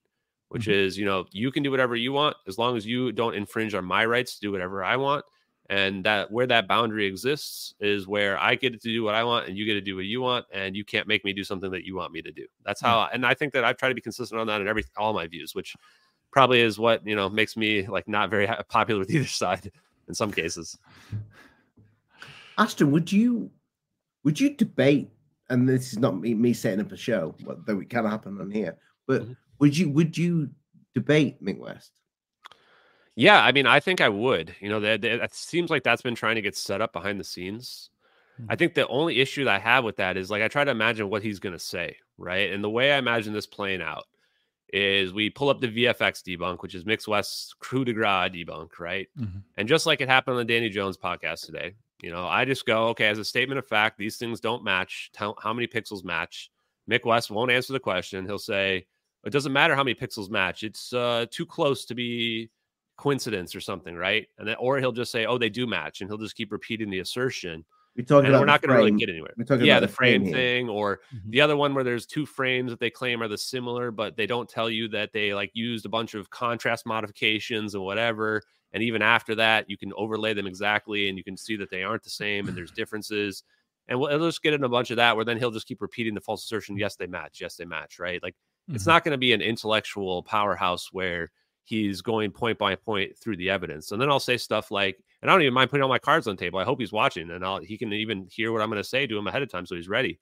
[0.49, 0.70] Which Mm-hmm.
[0.70, 3.74] is, you know, you can do whatever you want as long as you don't infringe
[3.74, 5.24] on my rights to do whatever I want
[5.69, 9.49] and that where that boundary exists is where I get to do what I want
[9.49, 11.73] and you get to do what you want and you can't make me do something
[11.73, 12.47] that you want me to do.
[12.65, 12.87] That's Hmm.
[12.87, 15.12] how and I think that I've tried to be consistent on that in every all
[15.12, 15.74] my views, which
[16.31, 19.73] probably is what, you know, makes me like not very popular with either side
[20.07, 20.78] in some cases.
[22.57, 23.51] Ashton, would you
[24.23, 25.11] would you debate?
[25.48, 28.40] And this is not me, me setting up a show, but though it can happen
[28.40, 28.77] on here.
[29.06, 29.36] But Mhm.
[29.60, 30.51] would you would you
[30.94, 31.93] debate Mick West?
[33.14, 34.55] Yeah, I mean, I think I would.
[34.60, 37.18] You know, that that- it seems like that's been trying to get set up behind
[37.20, 37.90] the scenes.
[38.51, 40.70] I think the only issue that I have with that is like I try to
[40.70, 42.52] imagine what he's going to say, right?
[42.52, 44.05] And the way I imagine this playing out
[44.74, 48.78] is we pull up the VFX debunk, which is Mick West's coup de grace debunk,
[48.78, 49.09] right?
[49.18, 49.43] Mhm.
[49.56, 52.66] And just like it happened on the Danny Jones podcast today, you know, I just
[52.66, 55.10] go, okay, as a statement of fact, these things don't match.
[55.12, 56.51] Tell how many pixels match.
[56.90, 58.27] Mick West won't answer the question.
[58.27, 58.86] He'll say,
[59.24, 60.62] it doesn't matter how many pixels match.
[60.62, 62.51] It's uh, too close to be
[62.97, 64.27] coincidence or something, right?
[64.39, 66.90] And then, or he'll just say, oh, they do match, and he'll just keep repeating
[66.90, 67.64] the assertion
[67.97, 69.35] We're talking and about we're not going to really get anywhere.
[69.36, 70.32] We're yeah, about the frame, here.
[70.32, 71.31] thing, or Mhm.
[71.31, 74.27] the other one where there's two frames that they claim are the similar, but they
[74.27, 78.43] don't tell you that they like used a bunch of contrast modifications and whatever.
[78.77, 81.82] And even after that, you can overlay them exactly, and you can see that they
[81.82, 83.43] aren't the same, and there's differences.
[83.89, 85.81] And we'll, we'll just get in a bunch of that, where then he'll just keep
[85.81, 86.77] repeating the false assertion.
[86.77, 87.40] Yes, they match.
[87.40, 87.98] Yes, they match.
[87.98, 88.23] Right?
[88.23, 88.35] Like
[88.69, 88.89] it's Mhm.
[88.89, 91.31] not going to be an intellectual powerhouse where
[91.65, 93.93] he's going point by point through the evidence.
[93.93, 96.27] And then I'll say stuff like, and I don't even mind putting all my cards
[96.28, 96.59] on the table.
[96.59, 99.07] I hope he's watching and I'll, he can even hear what I'm going to say
[99.07, 99.65] to him ahead of time.
[99.65, 100.20] So he's ready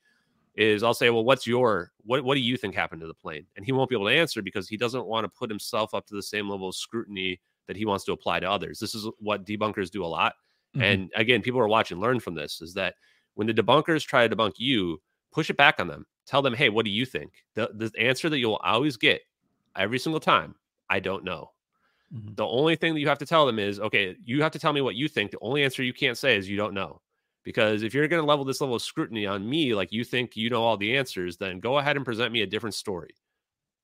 [0.55, 3.45] is I'll say, well, what's your, what, what do you think happened to the plane?
[3.57, 6.07] And he won't be able to answer because he doesn't want to put himself up
[6.07, 8.79] to the same level of scrutiny that he wants to apply to others.
[8.79, 10.35] This is what debunkers do a lot.
[10.77, 10.83] Mhm.
[10.83, 12.95] And again, people are watching learn from this is that
[13.35, 15.01] when the debunkers try to debunk you,
[15.33, 16.07] push it back on them.
[16.27, 17.33] Tell them, hey, what do you think?
[17.55, 19.23] The, the answer that you'll always get
[19.77, 20.55] every single time,
[20.89, 21.51] I don't know.
[22.13, 22.37] Mhm.
[22.37, 24.73] The only thing that you have to tell them is, okay, you have to tell
[24.73, 25.31] me what you think.
[25.31, 27.03] The only answer you can't say is you don't know.
[27.45, 30.37] Because if you're going to level this level of scrutiny on me, like you think
[30.37, 33.15] you know all the answers, then go ahead and present me a different story.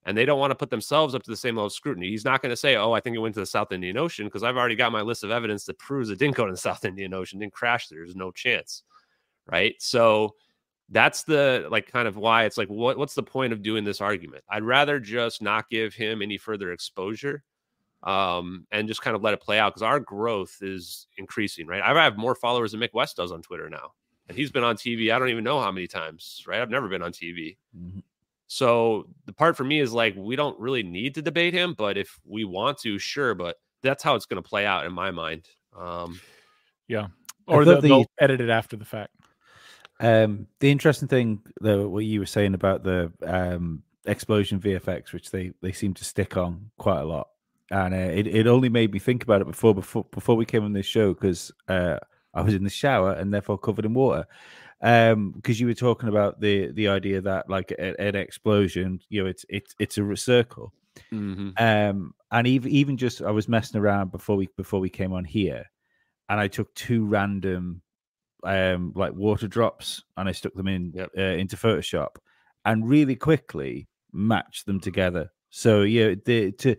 [0.07, 2.09] And they don't want to put themselves up to the same level of scrutiny.
[2.09, 4.27] He's not going to say, oh, I think it went to the South Indian Ocean
[4.27, 6.59] because I've already got my list of evidence that proves it didn't go to the
[6.69, 7.99] South Indian Ocean, didn't crash there.
[7.99, 8.83] There's no chance.
[9.47, 9.75] Right.
[9.79, 10.35] So
[10.89, 14.01] that's the like kind of why it's like, what, what's the point of doing this
[14.01, 14.43] argument?
[14.49, 17.43] I'd rather just not give him any further exposure
[18.03, 21.83] um, and just kind of let it play out because our growth is increasing, right?
[21.83, 23.93] I have more followers than Mick West does on Twitter now.
[24.29, 26.61] And he's been on TV, I don't even know how many times, right?
[26.61, 27.57] I've never been on TV.
[27.77, 28.03] Mhm.
[28.53, 31.97] So the part for me is like, we don't really need to debate him, but
[31.97, 33.33] if we want to, sure.
[33.33, 35.47] But that's how it's going to play out in my mind.
[35.79, 36.21] Um,
[36.89, 37.07] yeah.
[37.47, 39.15] Or thought they'll, the- they'll edit it after the fact.
[40.01, 45.31] Um, the interesting thing, though, what you were saying about the um, explosion VFX, which
[45.31, 47.29] they they seem to stick on quite a lot,
[47.71, 50.65] and uh, it it only made me think about it before before before we came
[50.65, 51.99] on this show because uh,
[52.35, 54.27] I was in the shower and therefore covered in water.
[54.82, 59.23] Um, because you were talking about the the idea that like a- an explosion, you
[59.23, 60.73] know, it's it's it's a circle.
[61.12, 61.59] mhm.
[61.59, 65.24] Um, and even even just I was messing around before we before we came on
[65.24, 65.66] here,
[66.28, 67.82] and I took two random
[68.44, 71.11] um like water drops and I stuck them in Yep.
[71.19, 72.16] uh, into Photoshop,
[72.65, 75.31] and really quickly matched them together.
[75.51, 76.77] So yeah, the to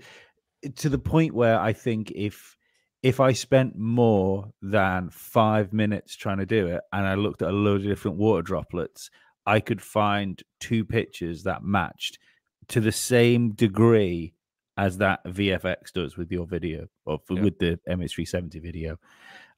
[0.75, 2.55] to the point where I think if
[3.03, 7.49] if I spent more than five minutes trying to do it, and I looked at
[7.49, 9.09] a load of different water droplets,
[9.45, 12.19] I could find two pictures that matched
[12.67, 14.33] to the same degree
[14.77, 17.41] as that VFX does with your video or f- Yeah.
[17.41, 18.97] with the MH370 video.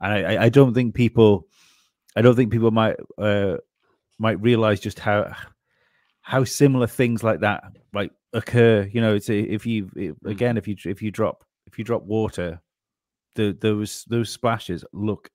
[0.02, 1.48] And I, I- don't think people,
[2.16, 3.58] I don't think people might uh,
[4.20, 5.36] might realize just how
[6.22, 7.64] how similar things like that
[7.94, 8.90] like occur.
[8.92, 10.32] You know, it's a, if you it- Mm.
[10.32, 12.62] again if you if you drop if you drop water,
[13.36, 15.30] the those those splashes look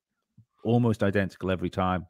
[0.65, 2.07] almost identical every time.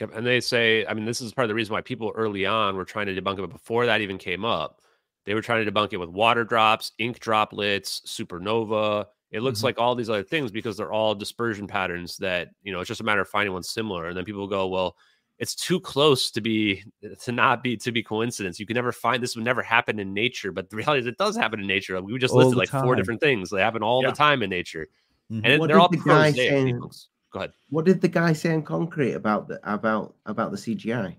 [0.00, 0.12] Yep.
[0.14, 2.74] And they say, I mean, this is part of the reason why people early on
[2.76, 4.80] were trying to debunk it, but before that even came up,
[5.26, 9.06] they were trying to debunk it with water drops, ink droplets, supernova.
[9.30, 9.64] It looks Mhm.
[9.64, 13.02] like all these other things because they're all dispersion patterns that, you know, it's just
[13.02, 14.06] a matter of finding one similar.
[14.06, 14.96] And then people go, well,
[15.40, 16.84] it's too close to be
[17.22, 18.60] to not be to be coincidence.
[18.60, 21.18] You can never find this would never happen in nature, but the reality is it
[21.18, 22.00] does happen in nature.
[22.00, 23.50] We just All listed the like four different things.
[23.50, 24.10] They happen all Yeah.
[24.10, 24.88] the time in nature,
[25.32, 25.40] Mhm.
[25.44, 27.06] and What they're all the guy prosaic say- debunks.
[27.32, 27.52] Go ahead.
[27.70, 31.16] What did the guy say in concrete about the about about the CGI?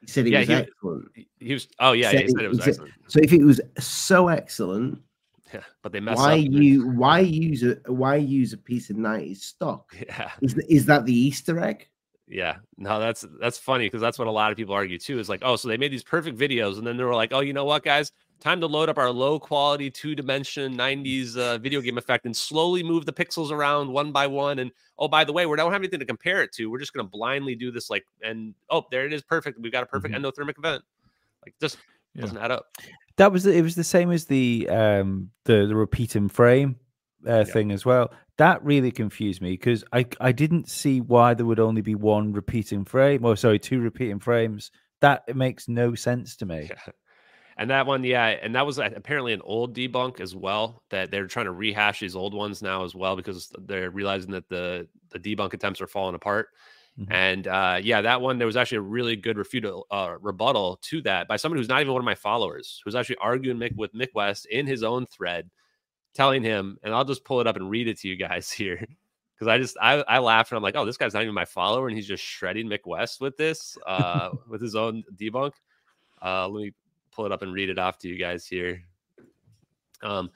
[0.00, 1.08] He said it Yeah, was he- excellent.
[1.14, 1.68] He- He was.
[1.78, 2.92] Oh yeah, Said yeah he said it- it was said- excellent.
[3.08, 5.02] So if it was so excellent,
[5.54, 6.46] Yeah, but they mess why up.
[6.48, 9.92] you why use a why use a piece of 90s stock?
[10.08, 10.30] Yeah.
[10.40, 11.86] Is is that the Easter egg?
[12.30, 15.18] Yeah, no, that's that's funny because that's what a lot of people argue too.
[15.18, 17.40] Is like, oh, so they made these perfect videos, and then they were like, oh,
[17.40, 21.58] you know what, guys, time to load up our low quality two dimension '90s uh,
[21.58, 24.60] video game effect and slowly move the pixels around one by one.
[24.60, 26.70] And oh, by the way, we don't have anything to compare it to.
[26.70, 29.58] We're just going to blindly do this, like, and oh, there it is, perfect.
[29.58, 30.84] We've got a perfect endothermic event.
[31.44, 31.78] Like, just
[32.14, 32.22] Yeah.
[32.22, 32.66] doesn't add up.
[33.16, 33.60] That was it.
[33.60, 36.76] Was the same as the um the the repeat and frame
[37.26, 38.12] uh, thing as well.
[38.38, 42.32] That really confused me because I I didn't see why there would only be one
[42.32, 43.24] repeating frame.
[43.24, 44.70] Or sorry, two repeating frames.
[45.00, 46.68] That it makes no sense to me.
[46.70, 46.92] Yeah.
[47.56, 50.82] And that one, yeah, and that was uh, apparently an old debunk as well.
[50.88, 54.48] That they're trying to rehash these old ones now as well because they're realizing that
[54.48, 56.48] the the debunk attempts are falling apart.
[56.98, 57.12] Mm-hmm.
[57.12, 61.02] And uh, yeah, that one there was actually a really good refutal uh, rebuttal to
[61.02, 63.92] that by somebody who's not even one of my followers, who's actually arguing Mick, with
[63.92, 65.50] Mick West in his own thread,
[66.14, 68.86] telling him, and I'll just pull it up and read it to you guys here.
[69.34, 71.46] Because I just I, I laughed and I'm like, oh, this guy's not even my
[71.46, 75.52] follower, and he's just shredding Mick West with this, uh, with his own debunk.
[76.22, 76.72] Uh, let me
[77.10, 78.82] pull it up and read it off to you guys here.
[80.02, 80.30] Um,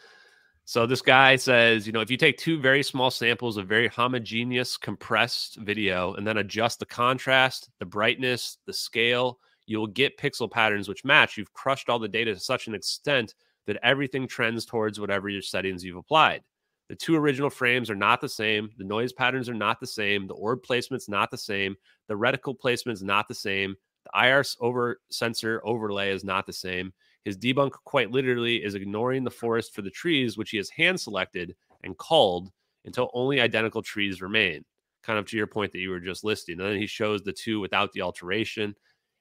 [0.67, 3.87] so this guy says, you know, if you take two very small samples of very
[3.87, 10.19] homogeneous compressed video and then adjust the contrast, the brightness, the scale, you will get
[10.19, 11.37] pixel patterns which match.
[11.37, 13.35] You've crushed all the data to such an extent
[13.67, 16.43] that everything trends towards whatever your settings you've applied.
[16.89, 18.71] The two original frames are not the same.
[18.77, 20.27] The noise patterns are not the same.
[20.27, 21.77] The orb placement's not the same.
[22.09, 23.75] The reticle placement's not the same.
[24.05, 26.93] The IR over sensor overlay is not the same.
[27.25, 31.01] His debunk, quite literally, is ignoring the forest for the trees, which he has hand
[31.01, 32.53] selected and culled
[32.85, 34.63] until only identical trees remain.
[35.03, 36.61] Kind of to your point that you were just listing.
[36.61, 38.75] And then he shows the two without the alteration.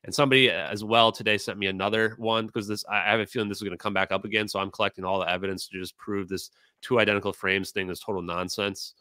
[0.03, 3.25] And somebody uh, as well today sent me another one because this I have a
[3.25, 4.47] feeling this is going to come back up again.
[4.47, 6.51] So I'm collecting all the evidence to just prove this
[6.81, 8.95] two identical frames thing is total nonsense.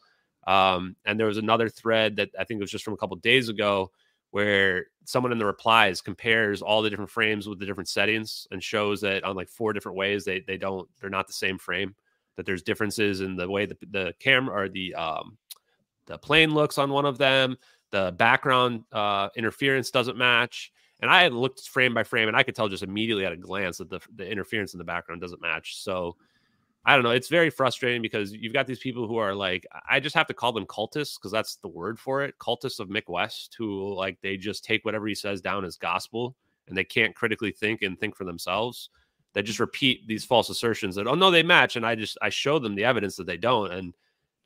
[0.47, 3.49] Um, and there was another thread that I think was just from a couple days
[3.49, 3.91] ago
[4.31, 8.63] where someone in the replies compares all the different frames with the different settings and
[8.63, 11.93] shows that on like four different ways they they don't they're not the same frame
[12.35, 15.37] that there's differences in the way the, the camera or the um
[16.07, 17.55] the plane looks on one of them
[17.91, 20.71] the background uh interference doesn't match
[21.03, 23.37] and i had looked frame by frame and i could tell just immediately at a
[23.37, 26.15] glance that the, the interference in the background doesn't match so
[26.85, 27.11] I don't know.
[27.11, 30.33] It's very frustrating because you've got these people who are like, I just have to
[30.33, 32.37] call them cultists because that's the word for it.
[32.39, 36.35] Cultists of Mick West, who like they just take whatever he says down as gospel
[36.67, 38.89] and they can't critically think and think for themselves.
[39.31, 41.77] They just repeat these false assertions that, oh no, they match.
[41.77, 43.71] And I just, I show them the evidence that they don't.
[43.71, 43.93] And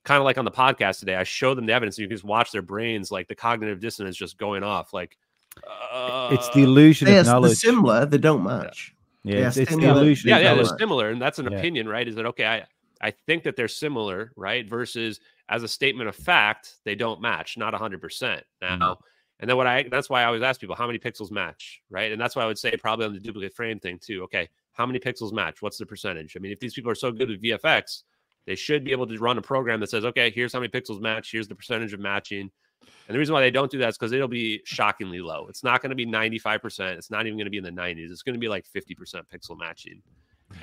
[0.03, 2.17] kind of like on the podcast today, I show them the evidence and you can
[2.17, 4.93] just watch their brains, like the cognitive dissonance just going off.
[4.93, 5.17] Like,
[5.65, 7.57] uh, it's the illusion of knowledge.
[7.57, 8.93] similar, they don't match.
[9.23, 10.29] Yeah, it's, it's the illusion.
[10.29, 11.57] Yeah, yeah, they're similar, and that's an yeah.
[11.57, 12.07] opinion, right?
[12.07, 12.45] Is that okay?
[12.45, 12.65] I
[13.01, 14.67] I think that they're similar, right?
[14.67, 15.19] Versus
[15.49, 18.77] as a statement of fact, they don't match, not hundred percent now.
[18.77, 19.01] Mm-hmm.
[19.39, 22.11] And then what I that's why I always ask people how many pixels match, right?
[22.11, 24.23] And that's why I would say probably on the duplicate frame thing too.
[24.23, 25.61] Okay, how many pixels match?
[25.61, 26.35] What's the percentage?
[26.35, 28.03] I mean, if these people are so good with VFX,
[28.45, 31.01] they should be able to run a program that says, okay, here's how many pixels
[31.01, 32.49] match, here's the percentage of matching.
[32.81, 35.47] And the reason why they don't do that is because it'll be shockingly low.
[35.47, 36.97] It's not going to be 95%.
[36.97, 38.11] It's not even going to be in the 90s.
[38.11, 38.95] It's going to be like 50%
[39.33, 40.01] pixel matching.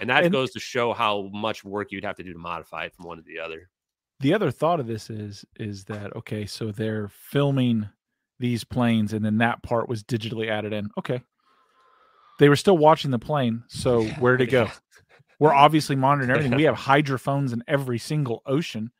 [0.01, 2.85] And that and goes to show how much work you'd have to do to modify
[2.85, 3.70] it from one to the other.
[4.20, 7.89] The other thought of this is is that okay, so they're filming
[8.39, 10.89] these planes and then that part was digitally added in.
[10.99, 11.23] Okay.
[12.39, 14.69] They were still watching the plane, so where to go?
[15.39, 16.57] We're obviously monitoring everything.
[16.57, 18.91] We have hydrophones in every single ocean.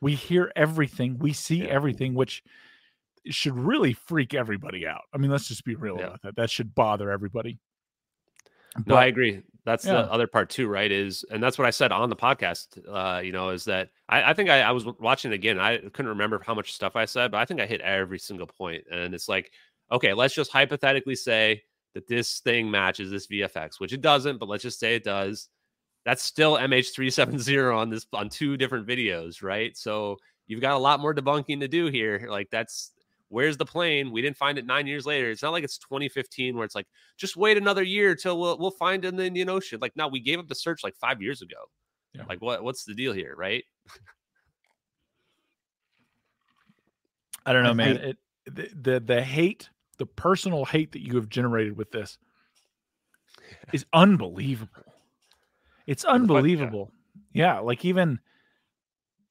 [0.00, 1.18] We hear everything.
[1.18, 1.68] We see yeah.
[1.68, 2.42] everything, which
[3.26, 5.02] should really freak everybody out.
[5.12, 6.06] I mean, let's just be real yeah.
[6.06, 6.36] about that.
[6.36, 7.58] That should bother everybody.
[8.86, 9.42] No, I agree.
[9.64, 9.94] That's yeah.
[9.94, 10.90] the other part too, right?
[10.90, 12.78] Is and that's what I said on the podcast.
[12.88, 15.58] Uh, you know, is that I, I think I, I, was watching it again.
[15.58, 18.46] I couldn't remember how much stuff I said, but I think I hit every single
[18.46, 18.84] point.
[18.90, 19.50] And it's like,
[19.90, 21.62] okay, let's just hypothetically say
[21.94, 25.48] that this thing matches this VFX, which it doesn't, but let's just say it does.
[26.04, 29.76] That's still MH370 on this on two different videos, right?
[29.76, 30.16] So
[30.46, 32.26] you've got a lot more debunking to do here.
[32.30, 32.92] Like that's
[33.28, 34.10] where's the plane?
[34.10, 35.30] We didn't find it nine years later.
[35.30, 38.70] It's not like it's 2015 where it's like, just wait another year till we'll we'll
[38.70, 39.78] find it in the Indian Ocean.
[39.80, 41.56] Like, now we gave up the search like five years ago.
[42.14, 42.24] Yeah.
[42.28, 43.64] Like, what what's the deal here, right?
[47.46, 47.96] I don't know, man.
[47.96, 48.16] It,
[48.46, 49.68] the, the the hate,
[49.98, 52.18] the personal hate that you have generated with this
[53.72, 54.87] is unbelievable.
[55.88, 56.92] It's unbelievable.
[57.32, 58.20] Yeah, like even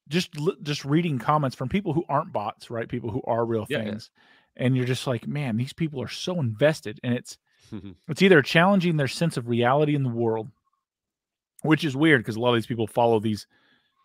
[0.07, 0.31] just
[0.63, 2.89] just reading comments from people who aren't bots, right?
[2.89, 4.09] People who are real yeah, things,
[4.57, 4.65] yeah.
[4.65, 7.37] and you're just like, man, these people are so invested, and it's
[8.07, 10.49] it's either challenging their sense of reality in the world,
[11.61, 13.45] which is weird because a lot of these people follow these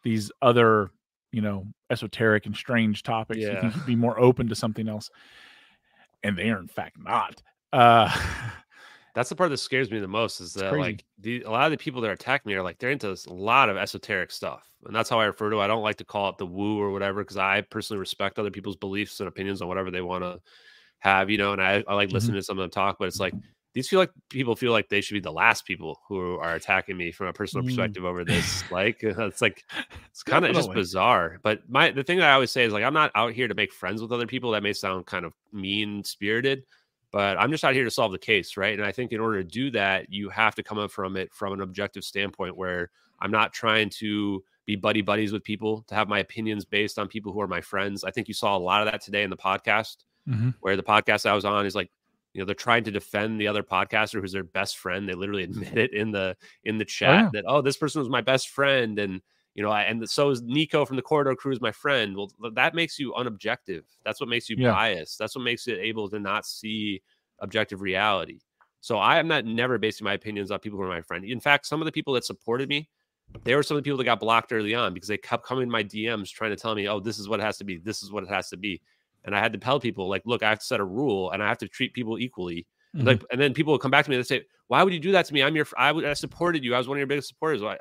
[0.04, 0.90] these other
[1.30, 3.40] you know esoteric and strange topics.
[3.40, 3.64] Yeah.
[3.64, 5.10] You you'd be more open to something else,
[6.22, 7.42] and they are in fact not.
[7.72, 8.14] Uh,
[9.14, 11.70] That's the part that scares me the most is that like the, a lot of
[11.70, 14.66] the people that attack me are like they're into this, a lot of esoteric stuff,
[14.86, 15.58] and that's how I refer to.
[15.58, 15.64] it.
[15.64, 18.50] I don't like to call it the woo or whatever because I personally respect other
[18.50, 20.40] people's beliefs and opinions on whatever they want to
[21.00, 21.52] have, you know.
[21.52, 22.14] And I, I like mm-hmm.
[22.14, 23.34] listening to some of them talk, but it's like
[23.74, 26.96] these feel like people feel like they should be the last people who are attacking
[26.96, 27.68] me from a personal mm.
[27.68, 28.64] perspective over this.
[28.70, 29.64] like it's like
[30.10, 31.38] it's kind of just bizarre.
[31.42, 33.54] But my the thing that I always say is like I'm not out here to
[33.54, 34.52] make friends with other people.
[34.52, 36.64] That may sound kind of mean spirited
[37.12, 38.76] but I'm just out here to solve the case, right?
[38.78, 41.32] And I think in order to do that, you have to come up from it
[41.32, 42.90] from an objective standpoint where
[43.20, 47.08] I'm not trying to be buddy buddies with people, to have my opinions based on
[47.08, 48.02] people who are my friends.
[48.02, 49.98] I think you saw a lot of that today in the podcast.
[50.28, 50.54] Mhm.
[50.60, 51.90] where the podcast I was on is like,
[52.32, 55.08] you know, they're trying to defend the other podcaster who's their best friend.
[55.08, 57.30] They literally admit it in the in the chat yeah.
[57.32, 59.20] that oh, this person was my best friend, and
[59.54, 62.16] you know, I, and so is Niko from the Corridor Crew is my friend.
[62.16, 63.82] Well, that makes you unobjective.
[64.04, 64.72] That's what makes you Yeah.
[64.72, 65.18] biased.
[65.18, 67.02] That's what makes it able to not see
[67.40, 68.40] objective reality.
[68.80, 71.24] So I am not never basing my opinions on people who are my friend.
[71.24, 72.88] In fact, some of the people that supported me,
[73.44, 75.62] they were some of the people that got blocked early on because they kept coming
[75.62, 77.78] in my DMs trying to tell me, oh, this is what it has to be.
[77.78, 78.80] This is what it has to be.
[79.24, 81.42] And I had to tell people, like, look, I have to set a rule and
[81.42, 82.66] I have to treat people equally.
[82.94, 83.06] And Mhm.
[83.06, 85.12] Like, and then people will come back to me and say, why would you do
[85.12, 85.42] that to me?
[85.42, 86.74] I'm your, I, would, I supported you.
[86.74, 87.62] I was one of your biggest supporters.
[87.62, 87.78] Well, I,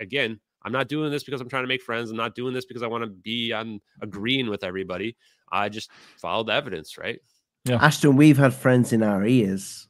[0.00, 2.10] again, I'm not doing this because I'm trying to make friends.
[2.10, 5.16] I'm not doing this because I want to be on agreeing with everybody.
[5.52, 7.20] I just followed the evidence, right?
[7.64, 7.76] Yeah.
[7.84, 9.88] Ashton, we've had friends in our ears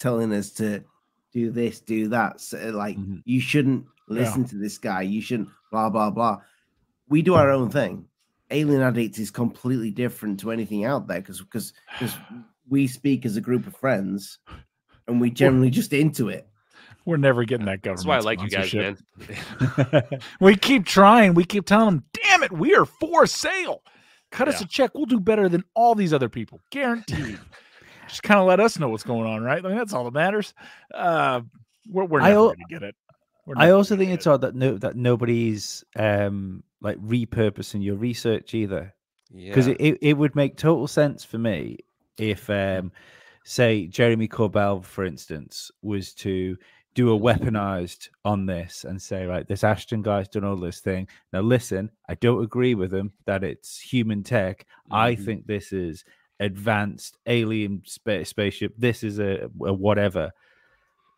[0.00, 0.82] telling us to
[1.32, 2.40] do this, do that.
[2.40, 3.22] So, like, Mhm.
[3.24, 4.20] you shouldn't Yeah.
[4.20, 5.02] listen to this guy.
[5.02, 6.40] You shouldn't, blah, blah, blah.
[7.08, 8.06] We do our own thing.
[8.50, 11.72] Alien Addict is completely different to anything out there because because
[12.68, 14.38] we speak as a group of friends
[15.06, 16.48] and we generally just into it.
[17.06, 17.98] We're never getting that government.
[18.00, 18.98] That's why I like you guys, sponsorship.
[20.02, 20.20] man.
[20.40, 21.32] We keep trying.
[21.34, 23.82] We keep telling them, damn it, we are for sale.
[24.32, 24.90] Cut us a check.
[24.94, 26.60] We'll do better than all these other people.
[26.70, 27.38] Guaranteed.
[28.08, 29.64] Just kind of let us know what's going on, right?
[29.64, 30.52] I mean, that's all that matters.
[30.92, 31.40] Uh,
[31.88, 32.94] we're we're I never going to get it.
[33.56, 34.30] I also think it's it.
[34.30, 38.92] odd that no that nobody's um like repurposing your research either.
[39.32, 39.74] because Yeah.
[39.78, 41.78] it, it, it would make total sense for me
[42.18, 42.90] if um
[43.44, 46.56] say jeremy corbell for instance was to
[46.96, 51.06] do a weaponized on this and say right this ashton guy's done all this thing
[51.32, 55.24] now listen i don't agree with him that it's human tech i Mhm.
[55.24, 56.04] think this is
[56.40, 60.30] advanced alien spa- spaceship this is a, a whatever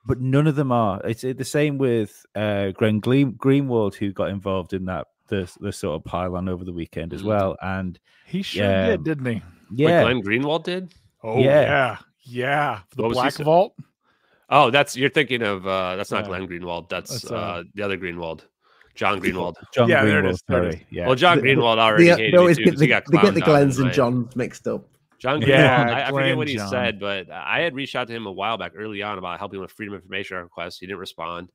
[0.06, 4.30] but none of them are it's the same with uh glenn Gleam- greenwald who got
[4.30, 7.26] involved in that the, the sort of pylon over the weekend as Mhm.
[7.26, 8.86] well and He sure Yeah.
[8.90, 9.32] did, didn't he?
[9.34, 10.92] Like yeah Glenn Greenwald did.
[11.22, 11.60] Oh Yeah.
[11.62, 12.78] yeah, yeah.
[12.96, 13.74] The What Black sa- Vault.
[14.50, 15.66] Oh, that's you're thinking of.
[15.66, 16.28] uh That's not Yeah.
[16.28, 16.88] Glenn Greenwald.
[16.88, 18.42] That's, That's, uh, uh, the other Greenwald,
[18.94, 19.54] John Greenwald.
[19.74, 22.10] john Yeah, there it greenwald there it sorry yeah Well, John The- Greenwald already They,
[22.10, 23.88] hated they always me too get 'cause he the, got they get the Glens and
[23.88, 24.84] my- Johns mixed up.
[25.18, 25.48] John Greenwald.
[25.48, 26.68] Yeah, I, I forget what he John.
[26.68, 29.60] said, but I had reached out to him a while back, early on, about helping
[29.60, 30.78] with freedom of information requests.
[30.78, 31.50] He didn't respond,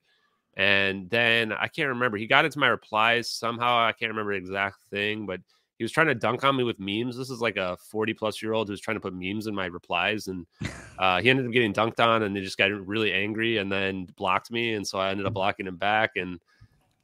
[0.56, 2.18] and then I can't remember.
[2.18, 3.78] He got into my replies somehow.
[3.78, 5.40] I can't remember the exact thing, but
[5.78, 7.16] he was trying to dunk on me with memes.
[7.16, 10.28] This is like a forty-plus year old who's trying to put memes in my replies,
[10.28, 10.46] and
[10.98, 14.06] uh, he ended up getting dunked on, and they just got really angry, and then
[14.16, 16.40] blocked me, and so I ended up blocking him back, and.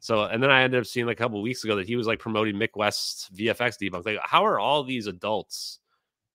[0.03, 2.07] So and then I ended up seeing like a couple weeks ago that he was
[2.07, 4.03] like promoting Mick West's VFX debunk.
[4.03, 5.77] Like, how are all these adults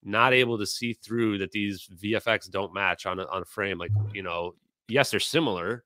[0.04, 3.76] not able to see through that these VFX don't match on a, on a frame?
[3.76, 4.54] Like, you know,
[4.86, 5.82] yes, they're similar,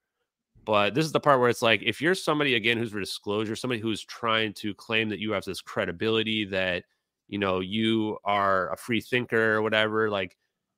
[0.70, 3.56] but this is the part where it's like if you're somebody again who's for disclosure,
[3.56, 6.84] somebody who's trying to claim that you have this credibility that
[7.26, 10.36] you know you are a free thinker or whatever, like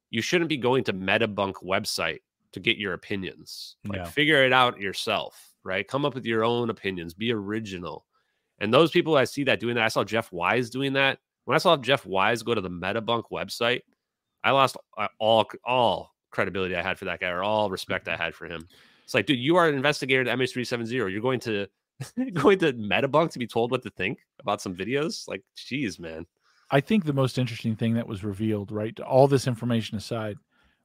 [0.09, 2.21] you shouldn't be going to Metabunk website
[2.53, 3.77] to get your opinions.
[3.85, 4.05] Like Yeah.
[4.07, 5.87] figure it out yourself, right?
[5.87, 8.07] Come up with your own opinions, be original.
[8.61, 11.19] And those people I see that doing that, I saw Jeff Wise doing that.
[11.45, 13.83] When I saw Jeff Wise go to the Metabunk website,
[14.43, 18.17] I lost uh, all all credibility I had for that guy or all respect I
[18.17, 18.67] had for him.
[19.05, 20.91] It's like, dude, you are an investigator at MH370.
[20.93, 21.67] You're going to
[22.35, 25.29] going to Metabunk to be told what to think about some videos?
[25.29, 26.27] Like, geez, man.
[26.71, 30.37] I think the most interesting thing that was revealed, right, all this information aside,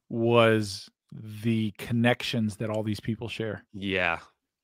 [0.08, 3.64] was the connections that all these people share.
[3.72, 4.18] Yeah.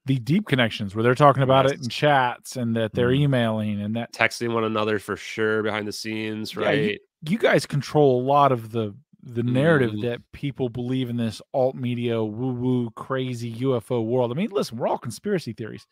[0.07, 3.21] The deep connections where they're talking about it in chats and that they're Mhm.
[3.21, 6.81] emailing and that Texting one another for sure behind the scenes, Yeah, right?
[6.93, 6.99] you-
[7.31, 8.95] you guys control a lot of the
[9.27, 10.03] the narrative Mhm.
[10.03, 14.31] that people believe in this alt media woo woo crazy UFO world.
[14.31, 15.87] I mean, listen, we're all conspiracy theories.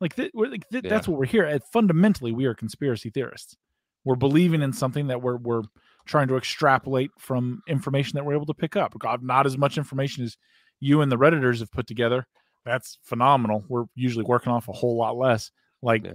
[0.00, 0.90] Like, th- we're, like th- Yeah.
[0.90, 1.62] that's what we're here at.
[1.72, 3.56] Fundamentally, we are conspiracy theorists.
[4.04, 5.62] We're believing in something that we're we're
[6.04, 8.98] trying to extrapolate from information that we're able to pick up.
[8.98, 10.36] God, not as much information as
[10.80, 12.26] you and the redditors have put together.
[12.66, 13.64] That's phenomenal.
[13.68, 15.50] We're usually working off a whole lot less.
[15.80, 16.12] Like, Yeah.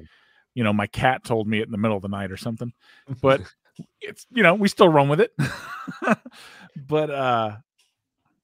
[0.53, 2.71] you know, my cat told me it in the middle of the night or something.
[3.21, 3.41] But
[4.01, 5.31] it's you know we still run with it.
[6.87, 7.57] But uh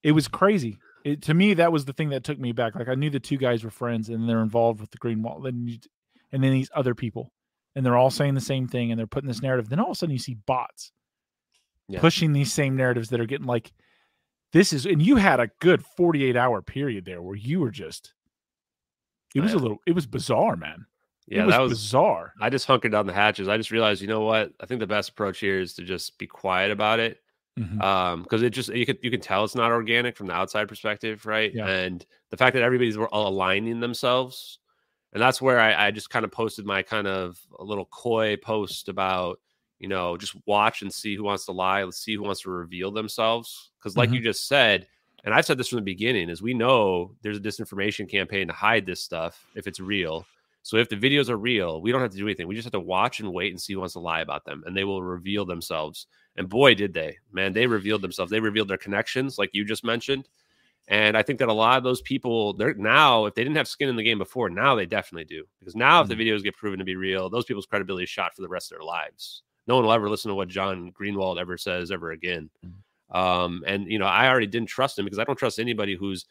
[0.03, 0.77] it was crazy.
[1.03, 2.75] It, to me that was the thing that took me back.
[2.75, 5.67] Like i knew the two guys were friends and they're involved with the Greenwald then
[5.67, 5.77] you,
[6.31, 7.31] and then these other people
[7.75, 9.69] and they're all saying the same thing and they're putting this narrative.
[9.69, 10.91] Then all of a sudden you see bots
[11.87, 11.99] Yeah.
[11.99, 13.71] pushing these same narratives that are getting like
[14.53, 18.13] this is and you had a good 48 hour period there where you were just
[19.35, 20.85] it Oh, was a little it was bizarre man
[21.27, 23.47] Yeah, was, that was bizarre I just hunkered down the hatches.
[23.47, 24.53] I just realized, you know what?
[24.59, 27.21] I think the best approach here is to just be quiet about it.
[27.59, 27.81] Mhm.
[27.81, 30.67] Um, because it just you could you can tell it's not organic from the outside
[30.67, 31.53] perspective, right?
[31.53, 31.67] Yeah.
[31.67, 34.59] And the fact that everybody's all aligning themselves,
[35.13, 38.35] and that's where I, I just kind of posted my kind of a little coy
[38.37, 39.39] post about,
[39.79, 42.49] you know, just watch and see who wants to lie, let's see who wants to
[42.51, 43.71] reveal themselves.
[43.79, 44.15] Because, like Mhm.
[44.15, 44.87] you just said,
[45.23, 48.53] and I've said this from the beginning, is we know there's a disinformation campaign to
[48.53, 50.27] hide this stuff if it's real.
[50.65, 52.47] So if the videos are real, we don't have to do anything.
[52.47, 54.63] We just have to watch and wait and see who wants to lie about them,
[54.65, 56.07] and they will reveal themselves.
[56.37, 57.19] And boy, did they!
[57.31, 58.31] Man, they revealed themselves.
[58.31, 60.27] They revealed their connections, like you just mentioned.
[60.87, 63.67] And I think that a lot of those people, they're now, if they didn't have
[63.67, 65.43] skin in the game before, now they definitely do.
[65.59, 68.35] Because now, if the videos get proven to be real, those people's credibility is shot
[68.35, 69.43] for the rest of their lives.
[69.67, 72.49] No one will ever listen to what John Greenwald ever says ever again.
[73.11, 76.25] Um, and you know, I already didn't trust him because I don't trust anybody who's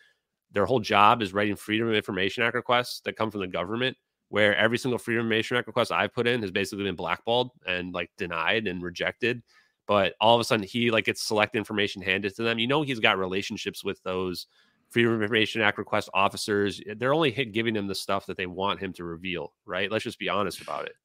[0.51, 3.97] their whole job is writing Freedom of Information Act requests that come from the government,
[4.35, 7.53] where every single Freedom of Information Act request I've put in has basically been blackballed
[7.69, 9.45] and like denied and rejected.
[9.87, 12.59] But all of a sudden, he like gets select information handed to them.
[12.59, 14.49] You know, he's got relationships with those
[14.91, 16.81] Freedom of Information Act request officers.
[16.85, 19.89] Eh, they're only giving him the stuff that they want him to reveal, right?
[19.89, 20.97] Let's just be honest about it.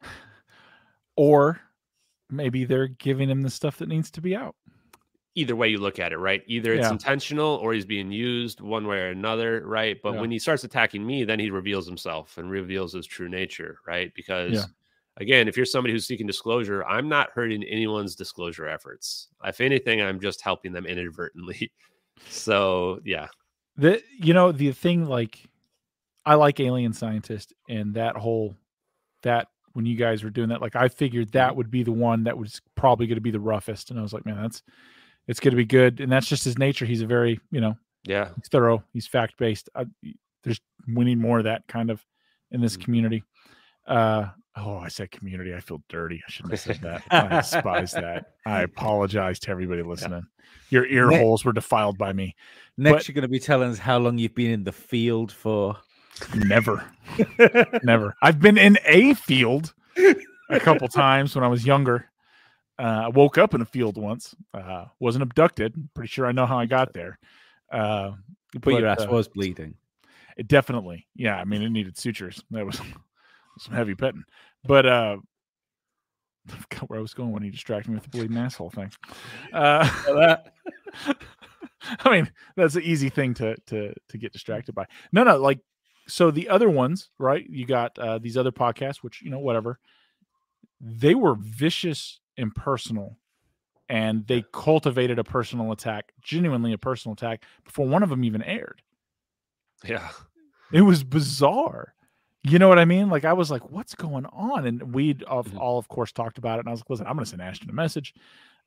[1.15, 1.61] Or
[2.31, 4.55] maybe they're giving him the stuff that needs to be out.
[5.35, 6.43] Either way you look at it, right?
[6.47, 6.91] Either it's Yeah.
[6.91, 10.01] intentional or he's being used one way or another, right?
[10.01, 10.21] But Yeah.
[10.21, 14.13] when he starts attacking me, then he reveals himself and reveals his true nature, right?
[14.15, 14.65] Because Yeah.
[15.17, 19.29] again, if you're somebody who's seeking disclosure, I'm not hurting anyone's disclosure efforts.
[19.43, 21.71] If anything, I'm just helping them inadvertently.
[22.27, 23.27] So yeah,
[23.77, 25.49] The you know the thing like
[26.25, 28.57] I like Alien Scientist and that whole
[29.23, 31.57] that when you guys were doing that, like I figured that mm-hmm.
[31.57, 34.11] would be the one that was probably going to be the roughest, and I was
[34.11, 34.61] like, man, that's
[35.29, 36.85] it's going to be good, and that's just his nature.
[36.85, 39.69] He's a very you know yeah, he's thorough, he's fact based.
[40.43, 40.59] There's
[40.93, 42.03] we need more of that kind of
[42.51, 42.83] in this Mhm.
[42.83, 43.23] community.
[43.87, 45.53] Uh oh, I said community.
[45.53, 46.21] I feel dirty.
[46.27, 47.03] I shouldn't have said that.
[47.11, 48.33] I despise that.
[48.45, 50.23] I apologize to everybody listening.
[50.69, 52.35] Your ear Ne- holes were defiled by me.
[52.77, 55.31] Next, But- you're going to be telling us how long you've been in the field
[55.31, 55.77] for.
[56.35, 56.83] Never.
[57.83, 58.15] Never.
[58.21, 59.73] I've been in a field
[60.49, 62.09] a couple times when I was younger.
[62.79, 64.33] Uh, I woke up in a field once.
[64.53, 65.75] Uh, wasn't abducted.
[65.93, 67.19] Pretty sure I know how I got there.
[67.69, 68.11] Uh,
[68.59, 69.75] But your ass uh, was bleeding.
[70.37, 71.05] it definitely.
[71.13, 72.41] Yeah, I mean, it needed sutures.
[72.51, 72.79] That was
[73.59, 74.23] some heavy petting.
[74.63, 75.17] But uh,
[76.49, 78.91] I forgot where I was going when he distracted me with the bleeding asshole thing.
[79.51, 79.87] Uh,
[81.99, 84.85] I mean, that's an easy thing to to to get distracted by.
[85.11, 85.59] No, no, like
[86.07, 87.45] so the other ones, right?
[87.47, 89.79] You got uh, these other podcasts, which you know, whatever.
[90.81, 93.17] They were vicious and personal,
[93.89, 98.41] and they cultivated a personal attack, genuinely a personal attack, before one of them even
[98.43, 98.81] aired.
[99.85, 100.09] yeah,
[100.71, 101.93] It was bizarre.
[102.43, 103.09] You know what I mean?
[103.09, 105.59] Like I was like, "What's going on?" And we'd of Mhm.
[105.59, 106.61] all, of course, talked about it.
[106.61, 108.13] And I was like, "Listen, I'm going to send Ashton a message.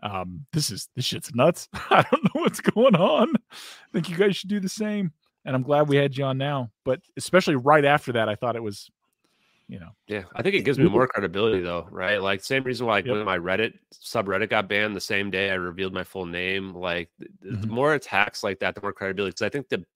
[0.03, 1.69] Um, this is this shit's nuts.
[1.91, 3.29] I don't know what's going on.
[3.51, 3.57] I
[3.93, 5.13] think you guys should do the same."
[5.45, 6.71] And I'm glad we had you on now.
[6.85, 8.91] But especially right after that, I thought it was,
[9.73, 10.25] you know, yeah.
[10.37, 12.21] I think it gives me more credibility though, right?
[12.21, 13.17] Like same reason why like, Yep.
[13.17, 16.75] when my Reddit subreddit got banned the same day I revealed my full name.
[16.75, 17.75] Like th- the mm-hmm.
[17.75, 19.31] more attacks like that, the more credibility.
[19.31, 19.87] Because I think the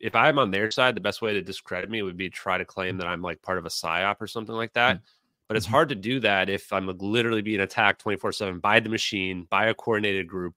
[0.00, 2.64] if I'm on their side, the best way to discredit me would be try to
[2.64, 3.00] claim mm.
[3.00, 4.96] that I'm like part of a psyop or something like that.
[4.96, 5.00] Mm.
[5.48, 5.70] But it's Mhm.
[5.70, 9.66] hard to do that if I'm literally being attacked 24 7 by the machine, by
[9.66, 10.54] a coordinated group,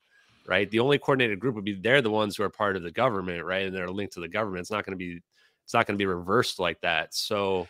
[0.48, 0.72] right?
[0.72, 3.44] The only coordinated group would be they're the ones who are part of the government,
[3.44, 3.66] right?
[3.68, 4.62] And they're linked to the government.
[4.62, 5.22] It's not going to be,
[5.66, 7.14] it's not going to be reversed like that.
[7.14, 7.68] So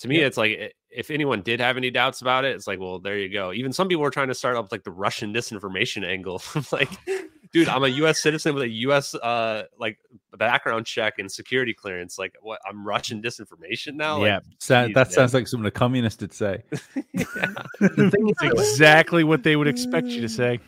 [0.00, 0.26] to me, Yeah.
[0.26, 3.28] it's like if anyone did have any doubts about it, it's like, well, there you
[3.32, 3.52] go.
[3.52, 6.42] Even some people were trying to start up like the Russian disinformation angle.
[6.72, 6.90] Like,
[7.52, 8.20] dude, I'm a U.S.
[8.20, 9.14] citizen with a U.S.
[9.14, 9.98] uh like
[10.36, 12.18] background check and security clearance.
[12.18, 12.60] Like, what?
[12.68, 14.24] I'm Russian disinformation now.
[14.24, 15.12] yeah, Like, sa- geez, that man.
[15.12, 16.62] sounds like something a communist would say.
[17.80, 20.60] The thing is, it's exactly what they would expect you to say.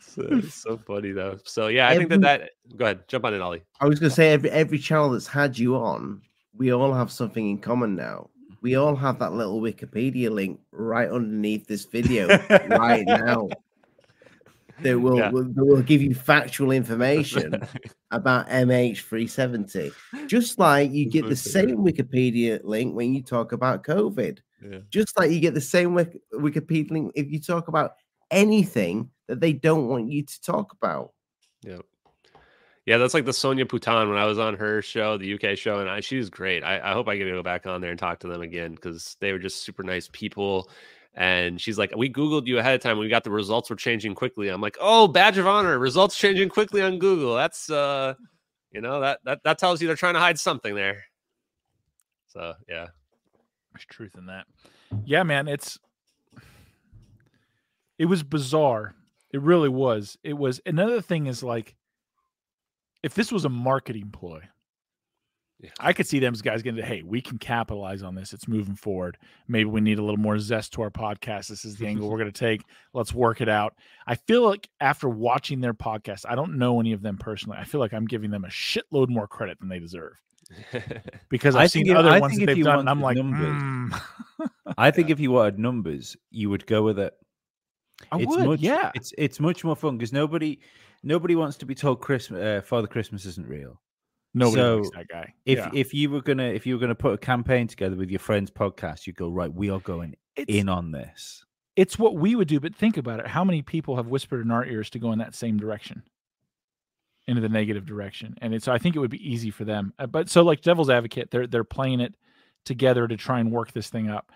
[0.00, 1.38] So, it's so funny though.
[1.44, 2.50] So yeah, I think that that.
[2.76, 3.62] Go ahead, jump on it, Ollie.
[3.80, 6.22] I was going to say every every channel that's had you on,
[6.56, 8.30] we all have something in common now.
[8.64, 12.28] We all have that little Wikipedia link right underneath this video
[12.66, 13.50] right now.
[14.80, 15.28] That will, Yeah.
[15.30, 17.60] will will give you factual information
[18.10, 19.92] about MH370.
[20.26, 24.38] Just like you get the same Wikipedia link when you talk about COVID.
[24.64, 24.78] Yeah.
[24.88, 27.92] Just like you get the same Wik- Wikipedia link if you talk about
[28.30, 31.12] anything that they don't want you to talk about.
[31.64, 31.82] Yep.
[32.86, 35.80] Yeah, that's like the Sonia Poulton when I was on her show, the UK show,
[35.80, 36.62] and I, she's great.
[36.62, 38.74] I, I hope I get to go back on there and talk to them again
[38.74, 40.68] because they were just super nice people.
[41.14, 42.98] And she's like, "We Googled you ahead of time.
[42.98, 45.78] We got the results were changing quickly." I'm like, "Oh, badge of honor!
[45.78, 47.34] Results changing quickly on Google.
[47.34, 48.14] That's uh,
[48.72, 51.04] you know that that that tells you they're trying to hide something there."
[52.26, 52.88] So yeah,
[53.72, 54.46] There's truth in that.
[55.04, 55.78] Yeah, man, it's
[57.98, 58.94] it was bizarre.
[59.32, 60.18] It really was.
[60.22, 61.76] It was another thing is like
[63.04, 64.40] if this was a marketing ploy,
[65.78, 68.32] I could see them guys getting, hey, we can capitalize on this.
[68.32, 69.18] It's moving forward.
[69.46, 71.48] Maybe we need a little more zest to our podcast.
[71.48, 72.62] This is the angle we're going to take.
[72.94, 73.74] Let's work it out.
[74.06, 77.58] I feel like after watching their podcast, I don't know any of them personally.
[77.58, 80.20] I feel like I'm giving them a shitload more credit than they deserve
[81.28, 83.00] because I've I seen think if- other I ones that they've you done, and I'm
[83.00, 84.02] like, numbers- mm.
[84.78, 87.14] I think if you wanted numbers, you would go with it.
[88.10, 88.90] I it's would, much, yeah.
[88.94, 90.58] It's it's much more fun because nobody
[91.04, 93.80] nobody wants to be told Christmas uh, Father Christmas isn't real.
[94.36, 95.34] Nobody So, likes that guy.
[95.46, 95.70] If Yeah.
[95.72, 98.50] if you were gonna if you were gonna put a campaign together with your friends'
[98.50, 99.52] podcast, you go right.
[99.52, 101.44] We are going It's- in on this.
[101.76, 103.26] it's what we would do, but think about it.
[103.28, 106.02] How many people have whispered in our ears to go in that same direction?
[107.26, 108.36] Into the negative direction.
[108.42, 109.94] And it's I think it would be easy for them.
[109.98, 112.14] Uh, But so like devil's advocate, they're they're playing it
[112.64, 114.30] together to try and work this thing up.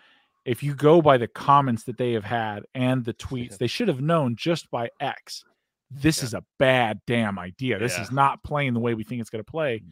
[0.45, 3.89] If you go by the comments that they have had and the tweets, they should
[3.89, 5.45] have known just by X.
[5.90, 7.78] This is a bad damn idea.
[7.78, 8.02] This Yeah.
[8.02, 9.78] is not playing the way we think it's going to play.
[9.85, 9.90] Mm.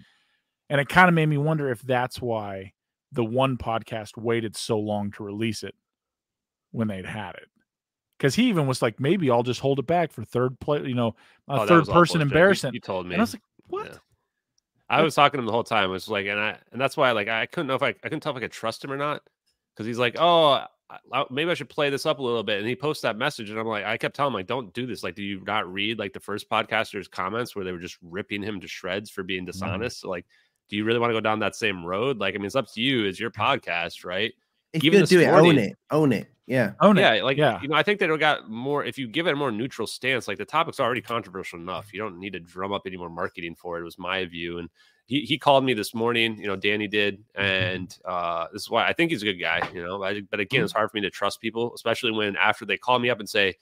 [0.69, 2.73] And it kind of made me wonder if that's why
[3.13, 5.75] the one podcast waited so long to release it
[6.73, 7.49] when they'd had it.
[8.19, 10.95] Because he even was like, maybe I'll just hold it back for third play, you
[10.95, 11.15] know,
[11.49, 12.21] Oh, a that third person shit.
[12.21, 12.75] You- embarrassment.
[12.75, 13.15] You, told me.
[13.15, 13.87] And I was like, what?
[13.87, 13.99] Yeah.
[14.89, 15.85] I was talking to him the whole time.
[15.85, 17.93] It was like, and I, and that's why, like, I couldn't know if I, I
[18.03, 19.23] couldn't tell if I could trust him or not,
[19.75, 20.67] because he's like, oh, I, I-
[21.31, 22.59] maybe I should play this up a little bit.
[22.59, 24.87] And he posts that message, and I'm like, I kept telling him, like, don't do
[24.87, 25.03] this.
[25.03, 28.43] Like, do you not read like the first podcaster's comments where they were just ripping
[28.43, 29.53] him to shreds for being mm-hmm.
[29.53, 30.01] dishonest?
[30.01, 30.27] So, like,
[30.69, 32.19] do you really want to go down that same road?
[32.19, 33.05] Like, I mean, it's up to you.
[33.05, 34.33] It's your podcast, right?
[34.73, 36.29] If Even you're gonna do it, own it, own it.
[36.47, 36.73] Yeah.
[36.81, 37.01] Own it.
[37.01, 37.61] yeah, like yeah.
[37.61, 38.85] you know, I think they got more.
[38.85, 41.99] If you give it a more neutral stance, like the topic's already controversial enough, you
[41.99, 43.85] don't need to drum up any more marketing for it.
[43.85, 44.69] Was my view, and
[45.07, 46.39] he, he called me this morning.
[46.39, 49.69] You know, Danny did, and uh, this is why I think he's a good guy.
[49.73, 52.65] You know, I, but again, it's hard for me to trust people, especially when after
[52.65, 53.55] they call me up and say,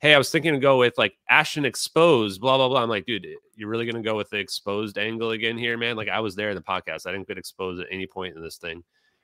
[0.00, 2.82] "Hey, I was thinking to go with like Ashton exposed," blah blah blah.
[2.82, 5.96] I'm like, dude, you're really gonna go with the exposed angle again here, man?
[5.96, 7.06] Like I was there in the podcast.
[7.06, 8.82] I didn't get exposed at any point in this thing.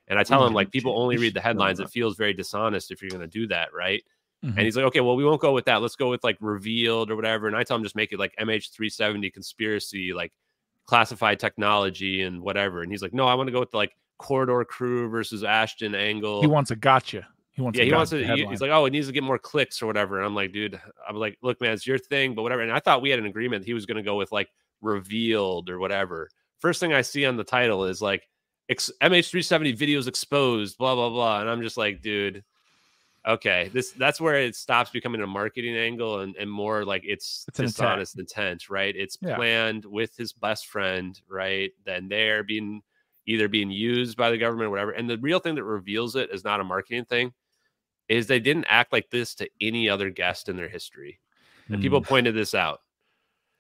[0.09, 1.81] And I tell him like people only read the headlines.
[1.81, 4.03] It feels very dishonest if you're going to do that, right?
[4.45, 4.51] Mhm.
[4.51, 5.81] And he's like, okay, well, we won't go with that.
[5.81, 7.47] Let's go with like revealed or whatever.
[7.47, 10.33] And I tell him just make it like MH370 conspiracy, like
[10.87, 12.83] classified technology and whatever.
[12.83, 15.95] And he's like, no, I want to go with the, like corridor crew versus Ashton
[15.95, 16.41] angle.
[16.41, 17.27] He wants a gotcha.
[17.53, 18.25] He wants yeah, a he wants to.
[18.25, 18.49] headline.
[18.51, 20.17] he's like, oh, it needs to get more clicks or whatever.
[20.17, 22.63] And I'm like, dude, I'm like, look, man, it's your thing, but whatever.
[22.63, 23.65] And I thought we had an agreement.
[23.65, 24.49] He was going to go with like
[24.81, 26.31] revealed or whatever.
[26.61, 28.27] First thing I see on the title is like
[28.71, 31.41] MH370 videos exposed, blah blah blah.
[31.41, 32.43] And I'm just like, dude,
[33.27, 37.45] okay, this that's where it stops becoming a marketing angle and, and more like it's,
[37.49, 38.95] It's dishonest intent, right?
[38.97, 39.37] It's Yeah.
[39.37, 41.71] planned with his best friend, right?
[41.85, 42.83] Then they're being
[43.27, 44.91] either being used by the government or whatever.
[44.91, 47.33] And the real thing that reveals it is not a marketing thing,
[48.09, 51.21] is they didn't act like this to any other guest in their history.
[51.69, 52.07] And people Mm.
[52.09, 52.81] pointed this out.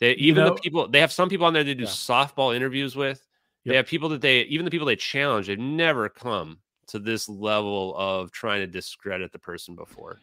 [0.01, 1.90] They You even know- the people they have some people on there they do Yeah.
[1.90, 3.24] softball interviews with.
[3.64, 7.28] They have people that they even the people they challenge, they've never come to this
[7.28, 10.20] level of trying to discredit the person before.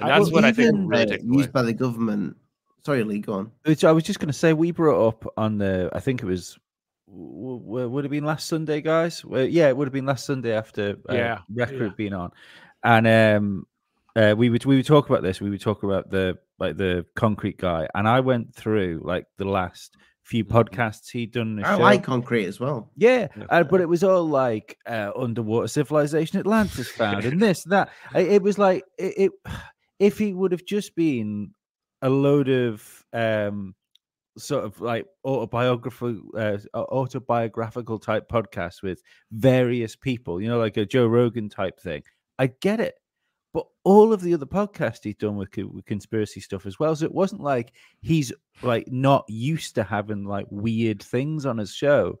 [0.00, 2.36] And I- that's well, what I think even, really uh, used by the government.
[2.84, 3.52] Sorry, Lee, go on.
[3.64, 6.26] Which I was just going to say, we brought up on the, I think it
[6.26, 6.56] was,
[7.08, 9.24] w- w- would have been last Sunday, guys.
[9.24, 11.96] Well, yeah, it would have been last Sunday after uh, Yeah, record yeah.
[11.96, 12.30] being on,
[12.84, 13.66] and um,
[14.14, 15.40] uh, we would we would talk about this.
[15.40, 19.46] We would talk about the like the concrete guy, and I went through like the
[19.46, 19.96] last
[20.26, 20.56] few Mm-hmm.
[20.56, 21.58] podcasts he'd done.
[21.60, 21.82] on I show.
[21.82, 22.90] like concrete as well.
[22.96, 27.90] Yeah, uh, but it was all like uh, underwater civilization Atlantis found and this that.
[28.12, 29.32] I- It was like it, it.
[29.98, 31.52] If he would have just been
[32.02, 33.74] a load of um,
[34.36, 39.00] sort of like autobiographical, uh, autobiographical type podcasts with
[39.32, 42.02] various people, you know, like a Joe Rogan type thing,
[42.38, 42.94] I get it.
[43.56, 47.06] But all of the other podcasts he's done with, with conspiracy stuff as well, so
[47.06, 47.72] it wasn't like
[48.02, 48.30] he's
[48.60, 52.18] like not used to having like weird things on his show.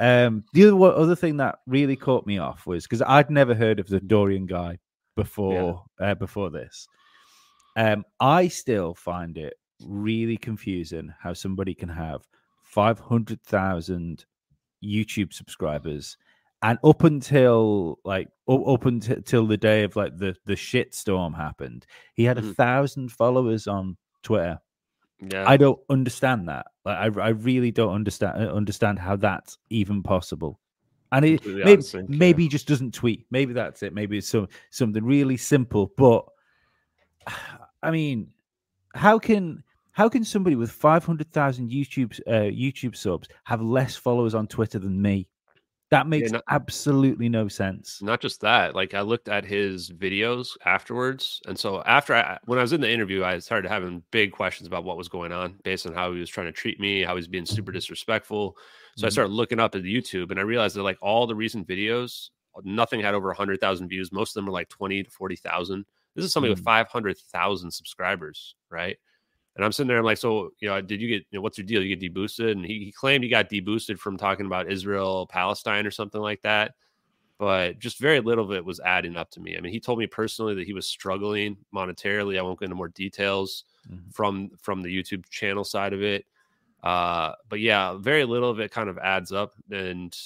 [0.00, 3.78] Um, the other other thing that really caught me off was because I'd never heard
[3.78, 4.80] of the Dorian guy
[5.14, 6.88] before uh, before this.
[7.76, 12.22] Um, I still find it really confusing how somebody can have
[12.64, 14.24] five hundred thousand
[14.84, 16.16] YouTube subscribers,
[16.62, 21.86] and up until like up, until the day of like the the shit storm happened,
[22.14, 22.54] he had a Mhm.
[22.54, 24.58] thousand followers on Twitter.
[25.20, 25.48] yeah.
[25.48, 26.66] I don't understand that.
[26.84, 30.60] Like, I I really don't understand uh, understand how that's even possible.
[31.12, 32.16] And it, maybe, of sync, yeah.
[32.18, 33.26] maybe he just doesn't tweet.
[33.30, 33.94] Maybe that's it.
[33.94, 35.92] Maybe it's some something really simple.
[35.96, 36.26] But
[37.82, 38.28] I mean,
[38.94, 39.62] how can
[39.92, 44.46] how can somebody with five hundred thousand YouTube uh, YouTube subs have less followers on
[44.46, 45.28] Twitter than me?
[45.90, 48.02] That makes not- absolutely no sense.
[48.02, 52.58] Not just that, like I looked at his videos afterwards, and so after I, when
[52.58, 55.60] I was in the interview, I started having big questions about what was going on
[55.62, 58.56] based on how he was trying to treat me, how he was being super disrespectful.
[58.96, 59.12] So I Mhm.
[59.12, 62.30] started looking up at YouTube, and I realized that like all the recent videos,
[62.64, 64.10] nothing had over hundred thousand views.
[64.10, 65.84] Most of them were like twenty to forty thousand.
[66.16, 66.64] This is somebody with Mm.
[66.64, 68.96] five hundred thousand subscribers, right?
[69.56, 71.58] And I'm sitting there, I'm like, so you know, did you get you know, what's
[71.58, 71.82] your deal?
[71.82, 72.52] You get deboosted?
[72.52, 76.42] And he, he claimed he got deboosted from talking about Israel, Palestine, or something like
[76.42, 76.74] that.
[77.38, 79.56] But just very little of it was adding up to me.
[79.56, 82.38] I mean, he told me personally that he was struggling monetarily.
[82.38, 84.12] I won't go into more details Mhm.
[84.14, 86.26] from from the YouTube channel side of it.
[86.82, 89.54] Uh, but yeah, very little of it kind of adds up.
[89.70, 90.16] And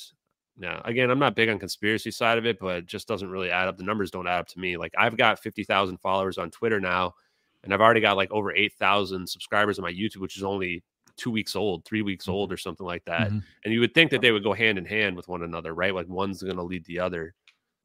[0.59, 3.51] yeah, again, I'm not big on conspiracy side of it, but it just doesn't really
[3.51, 3.79] add up.
[3.79, 4.77] The numbers don't add up to me.
[4.77, 7.15] Like I've got 50,000 followers on Twitter now,
[7.65, 10.83] and I've already got like over 8,000 subscribers on my YouTube, which is only
[11.17, 13.31] two weeks old, three weeks old, or something like that.
[13.31, 13.43] Mhm.
[13.65, 15.95] And you would think that they would go hand in hand with one another, right?
[15.95, 17.35] Like one's going to lead the other.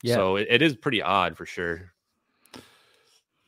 [0.02, 0.16] Yeah.
[0.16, 1.92] So it, it is pretty odd for sure.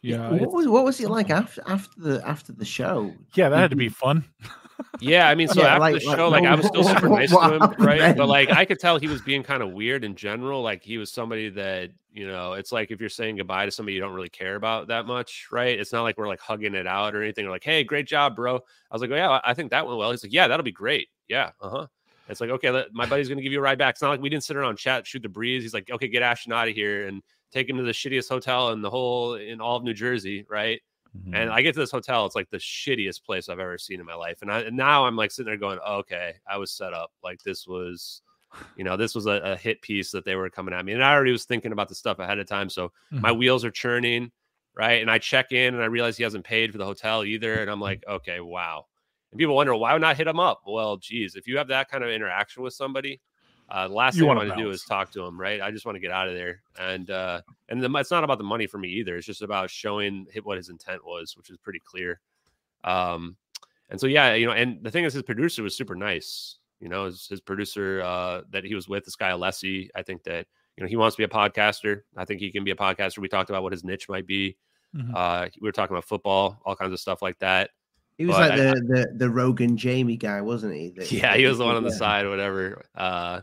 [0.01, 3.13] Yeah, what was what was it like after after the after the show?
[3.33, 4.23] yeah, that had to be fun.
[4.99, 7.10] Yeah, I mean, so Yeah, after like- the like, show, like, I was still super
[7.10, 8.15] nice to him, right?
[8.15, 10.61] But like I could tell he was being kind of weird in general.
[10.61, 13.94] Like he was somebody that you know, it's like if you're saying goodbye to somebody
[13.94, 15.80] you don't really care about that much, right?
[15.80, 17.45] It's not like we're like hugging it out or anything.
[17.45, 18.56] Or like, hey, great job, bro.
[18.56, 18.60] I
[18.91, 20.10] was like, oh, yeah, I think that went well.
[20.10, 21.10] He's like, yeah, that'll be great.
[21.28, 21.88] Yeah, uh huh.
[22.30, 23.95] It's like, okay, let, my buddy's gonna give you a ride back.
[23.95, 25.64] It's not like we didn't sit around chat, shoot the breeze.
[25.64, 27.22] He's like, okay, get Ashton out of here and
[27.52, 30.82] take him to the shittiest hotel in the whole in all of New Jersey, right?
[31.26, 31.35] Mhm.
[31.35, 34.06] And I get to this hotel, it's like the shittiest place I've ever seen in
[34.06, 34.41] my life.
[34.41, 37.11] And, I, and now I'm like sitting there going, okay, I was set up.
[37.23, 38.22] Like this was,
[38.76, 40.94] you know, this was a, a hit piece that they were coming at me.
[40.94, 42.69] And I already was thinking about the stuff ahead of time.
[42.69, 42.91] So
[43.22, 44.31] my wheels are churning,
[44.76, 45.02] right?
[45.02, 47.56] And I check in and I realize he hasn't paid for the hotel either.
[47.56, 48.85] And I'm like, okay, wow.
[49.31, 50.61] And people wonder, why would not hit him up?
[50.65, 53.19] Well, geez, if you have that kind of interaction with somebody,
[53.69, 54.76] uh, the last You thing I wanna do bounce.
[54.77, 55.61] is talk to him, right?
[55.61, 56.61] I just want to get out of there.
[56.80, 59.18] And uh, and the, it's not about the money for me either.
[59.18, 62.19] It's just about showing what his intent was, which is pretty clear.
[62.84, 63.35] Um,
[63.89, 66.57] and so yeah, you know, and the thing is, his producer was super nice.
[66.80, 69.89] You know, his, his producer uh, that he was with, this guy Alessi.
[69.95, 70.45] I think that
[70.76, 72.02] you know he wants to be a podcaster.
[72.15, 73.18] I think he can be a podcaster.
[73.19, 74.57] We talked about what his niche might be.
[74.95, 75.14] Mhm.
[75.14, 77.72] Uh, we were talking about football, all kinds of stuff like that.
[78.18, 80.89] He was But like I- the, the the Rogan Jamie guy, wasn't he?
[80.98, 81.95] That- Yeah, he was the one on the yeah.
[81.98, 82.84] side, or whatever.
[82.95, 83.41] Uh,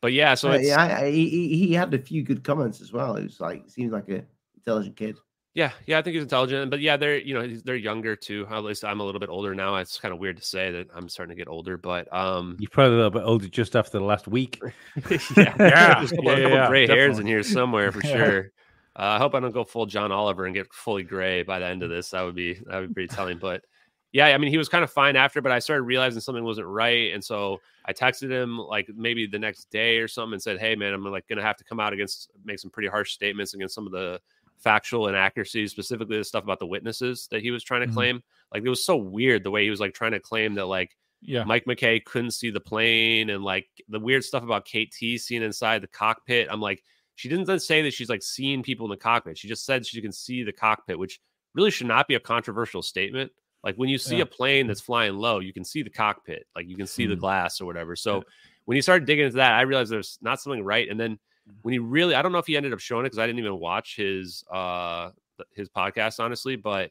[0.00, 2.80] but yeah, so Uh, it's, yeah, I, I, he, he had a few good comments
[2.80, 3.16] as well.
[3.16, 4.22] He was like, seems like a
[4.56, 5.16] intelligent kid.
[5.54, 8.46] Yeah, yeah, I think he's intelligent, but yeah, they're you know they're younger too.
[8.48, 9.74] At least I'm a little bit older now.
[9.76, 12.70] It's kind of weird to say that I'm starting to get older, but um, You're
[12.70, 14.60] probably a little bit older just after the last week.
[15.10, 17.20] yeah, Yeah, there's a couple, yeah, a couple yeah, gray hairs definitely.
[17.22, 18.52] in here somewhere for sure.
[18.94, 21.66] Uh, I hope I don't go full John Oliver and get fully gray by the
[21.66, 22.10] end of this.
[22.10, 23.38] That would be that would be pretty telling.
[23.38, 23.64] But
[24.12, 26.66] yeah, I mean, he was kind of fine after, but I started realizing something wasn't
[26.66, 30.58] right, and so I texted him like maybe the next day or something and said,
[30.58, 33.54] "Hey, man, I'm like gonna have to come out against make some pretty harsh statements
[33.54, 34.20] against some of the
[34.56, 37.94] factual inaccuracies, specifically the stuff about the witnesses that he was trying to Mhm.
[37.94, 38.22] claim.
[38.52, 40.96] Like it was so weird the way he was like trying to claim that like
[41.20, 41.44] Yeah.
[41.44, 45.42] Mike McKay couldn't see the plane and like the weird stuff about Kate Tee seeing
[45.42, 46.48] inside the cockpit.
[46.50, 46.82] I'm like,
[47.14, 49.36] she didn't say that she's like seeing people in the cockpit.
[49.38, 51.20] She just said she can see the cockpit, which
[51.54, 53.32] really should not be a controversial statement.
[53.64, 54.22] Like when you see Yeah.
[54.22, 57.14] a plane that's flying low, you can see the cockpit, like you can see the
[57.14, 57.20] Hmm.
[57.20, 57.96] glass or whatever.
[57.96, 58.22] So Yeah.
[58.66, 60.88] when you started digging into that, I realized there's not something right.
[60.88, 61.54] And then Hmm.
[61.62, 63.40] when he really, I don't know if he ended up showing it because I didn't
[63.40, 65.10] even watch his uh
[65.54, 66.90] his podcast honestly, but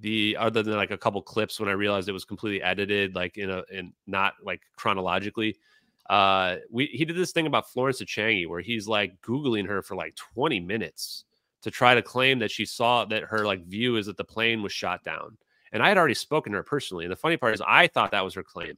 [0.00, 3.38] the other than like a couple clips when I realized it was completely edited, like
[3.38, 5.56] in a in not like chronologically.
[6.10, 9.96] Uh, we he did this thing about Florence Changy where he's like googling her for
[9.96, 11.24] like 20 minutes
[11.62, 14.62] to try to claim that she saw that her like view is that the plane
[14.62, 15.36] was shot down.
[15.76, 17.04] And I had already spoken to her personally.
[17.04, 18.76] And the funny part is I thought that was her claim.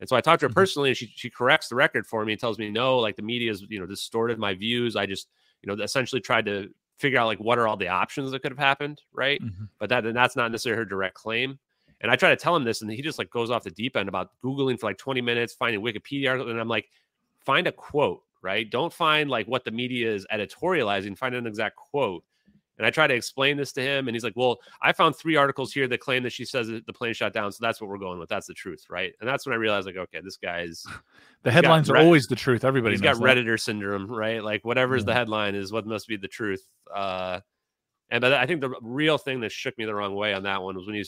[0.00, 0.54] And so I talked to her Mhm.
[0.54, 3.22] personally and she she corrects the record for me and tells me no, like the
[3.22, 4.96] media's, you know, distorted my views.
[4.96, 5.28] I just,
[5.62, 8.52] you know, essentially tried to figure out like what are all the options that could
[8.52, 9.40] have happened, right?
[9.40, 9.68] Mhm.
[9.78, 11.58] But that and that's not necessarily her direct claim.
[12.00, 13.96] And I try to tell him this, and he just like goes off the deep
[13.96, 16.50] end about Googling for like 20 minutes, finding Wikipedia articles.
[16.50, 16.90] And I'm like,
[17.44, 18.68] find a quote, right?
[18.68, 22.24] Don't find like what the media is editorializing, find an exact quote.
[22.78, 25.36] And I try to explain this to him, and he's like, Well, I found three
[25.36, 27.52] articles here that claim that she says that the plane shot down.
[27.52, 28.28] So that's what we're going with.
[28.28, 29.12] That's the truth, right?
[29.20, 30.84] And that's when I realized, like, okay, this guy's
[31.42, 32.64] The headlines are always the truth.
[32.64, 33.22] Everybody he's got that.
[33.22, 35.18] redditor syndrome right like whatever's the Yeah.
[35.18, 37.40] headline is what must be the truth uh
[38.10, 40.62] and but i think the real thing that shook me the wrong way on that
[40.62, 41.04] one was when he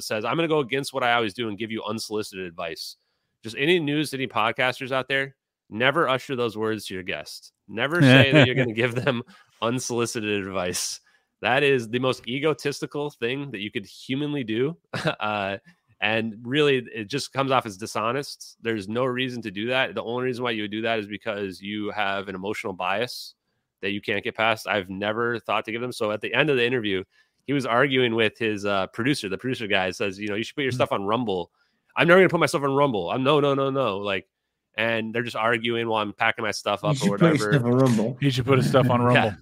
[0.00, 2.96] says i'm going to go against what i always do and give you unsolicited advice
[3.42, 5.36] just any news any podcasters out there
[5.68, 9.22] never usher those words to your guest never say that you're going to give them
[9.62, 11.00] unsolicited advice
[11.40, 14.76] that is the most egotistical thing that you could humanly do
[15.20, 15.56] uh
[16.00, 18.56] And really, it just comes off as dishonest.
[18.62, 19.94] There's no reason to do that.
[19.96, 23.34] The only reason why you would do that is because you have an emotional bias
[23.82, 24.68] that you can't get past.
[24.68, 25.90] I've never thought to give them.
[25.90, 27.02] So at the end of the interview,
[27.48, 29.28] he was arguing with his uh, producer.
[29.28, 30.76] The producer guy says, you know, you should put your Mm-hmm.
[30.76, 31.50] stuff on Rumble.
[31.96, 33.10] I'm never gonna put myself on Rumble.
[33.10, 33.98] I'm no, no, no, no.
[33.98, 34.28] Like,
[34.76, 37.52] and they're just arguing while I'm packing my stuff up should or put your whatever.
[37.54, 38.16] stuff on Rumble.
[38.20, 39.34] He should put his stuff on Yeah.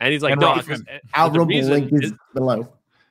[0.00, 0.04] Rumble.
[0.04, 0.56] And he's like, And no, Rokfin.
[0.66, 2.68] because- uh, Our the Rumble reason link is is- below.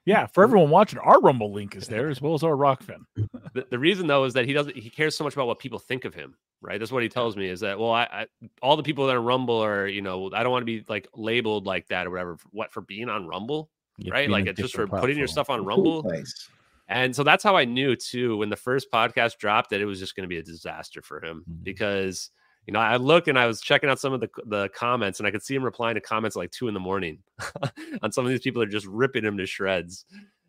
[0.07, 3.06] Yeah, for everyone watching, our Rumble link is there as well as our Rokfin.
[3.53, 5.80] the, the reason though is that he doesn't he cares so much about what people
[5.80, 8.26] think of him right that's what he tells me is that well I, I
[8.62, 11.07] all the people that are rumble are you know i don't want to be like
[11.16, 14.60] labeled like that or whatever for, what for being on rumble Yeah, right like it's
[14.60, 16.49] just for different putting your stuff on Cool rumble place.
[16.88, 19.99] and so that's how i knew too when the first podcast dropped that it was
[19.99, 21.64] just going to be a disaster for him Mhm.
[21.64, 22.32] because
[22.66, 25.28] you know i looked and i was checking out some of the the comments and
[25.28, 27.20] i could see him replying to comments like two in the morning
[28.02, 30.06] on some of these people are just ripping him to shreds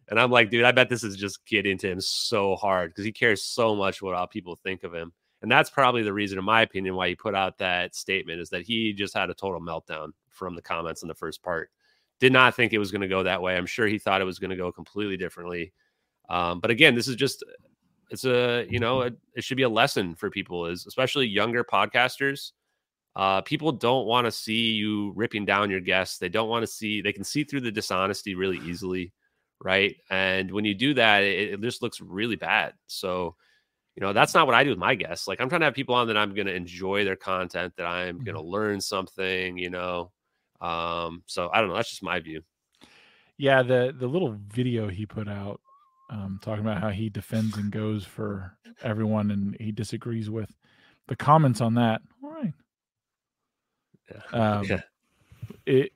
[0.08, 3.04] and I'm like, dude, I bet this is just getting to him so hard because
[3.04, 5.12] he cares so much what all people think of him.
[5.42, 8.48] And that's probably the reason, in my opinion, why he put out that statement is
[8.50, 11.70] that he just had a total meltdown from the comments in the first part.
[12.20, 13.56] Did not think it was going to go that way.
[13.56, 15.72] I'm sure he thought it was going to go completely differently.
[16.28, 17.44] Um, but again, this is just
[18.10, 21.64] it's a you know it, it should be a lesson for people, is especially younger
[21.64, 22.52] podcasters.
[23.14, 26.18] Uh, people don't want to see you ripping down your guests.
[26.18, 27.00] They don't want to see.
[27.00, 29.12] They can see through the dishonesty really easily
[29.60, 29.96] right?
[30.10, 32.74] And when you do that, it, it just looks really bad.
[32.86, 33.36] So,
[33.94, 35.26] you know, that's not what I do with my guests.
[35.26, 37.86] Like, I'm trying to have people on that I'm going to enjoy their content, that
[37.86, 40.12] I'm going to learn something, you know.
[40.60, 41.76] Um, so I don't know.
[41.76, 42.42] That's just my view.
[43.38, 45.60] Yeah, the the little video he put out
[46.10, 50.50] um, talking about how he defends and goes for everyone and he disagrees with
[51.08, 52.00] the comments on that.
[52.22, 52.52] All right.
[54.10, 54.20] Yeah.
[54.58, 54.80] Um, Yeah.
[55.64, 55.92] It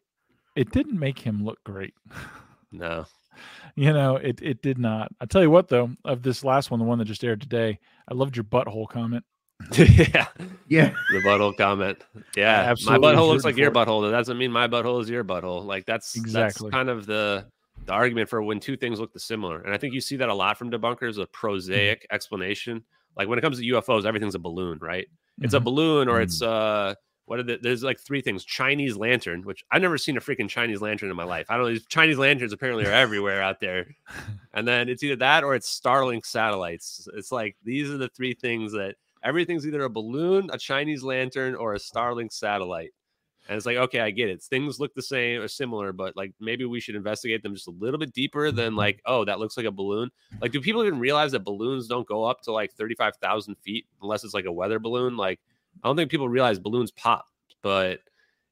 [0.57, 1.95] it didn't make him look great.
[2.73, 3.05] No.
[3.75, 5.11] You know, it it did not.
[5.21, 7.81] I tell you what though, of this last one, the one that just aired today,
[8.09, 9.25] I loved your butthole comment.
[9.73, 10.27] yeah.
[10.69, 10.93] Yeah.
[11.13, 11.99] The butthole comment.
[12.37, 12.73] Yeah.
[12.85, 13.87] My butthole looks like your for it.
[13.89, 14.03] butthole.
[14.09, 15.65] That doesn't mean my butthole is your butthole.
[15.67, 16.71] Like that's Exactly.
[16.71, 17.47] that's kind of the
[17.91, 19.61] the argument for when two things look the similar.
[19.61, 22.85] And I think you see that a lot from debunkers, a prosaic explanation.
[23.17, 25.07] Like when it comes to UFOs, everything's a balloon, right?
[25.43, 25.65] It's a Mhm.
[25.65, 26.95] balloon or it's uh
[27.27, 30.49] what are the, there's like three things chinese lantern which i've never seen a freaking
[30.49, 33.61] chinese lantern in my life i don't know these chinese lanterns apparently are everywhere out
[33.61, 33.87] there
[34.55, 38.35] and then it's either that or it's starlink satellites it's like these are the three
[38.35, 42.93] things that everything's either a balloon a chinese lantern or a starlink satellite
[43.51, 46.33] and it's like okay i get it things look the same or similar but like
[46.41, 48.79] maybe we should investigate them just a little bit deeper than mm-hmm.
[48.79, 50.09] like oh that looks like a balloon
[50.41, 54.25] like do people even realize that balloons don't go up to like 35000 feet unless
[54.25, 55.41] it's like a weather balloon like
[55.83, 57.27] I don't think people realize balloons pop,
[57.63, 58.01] but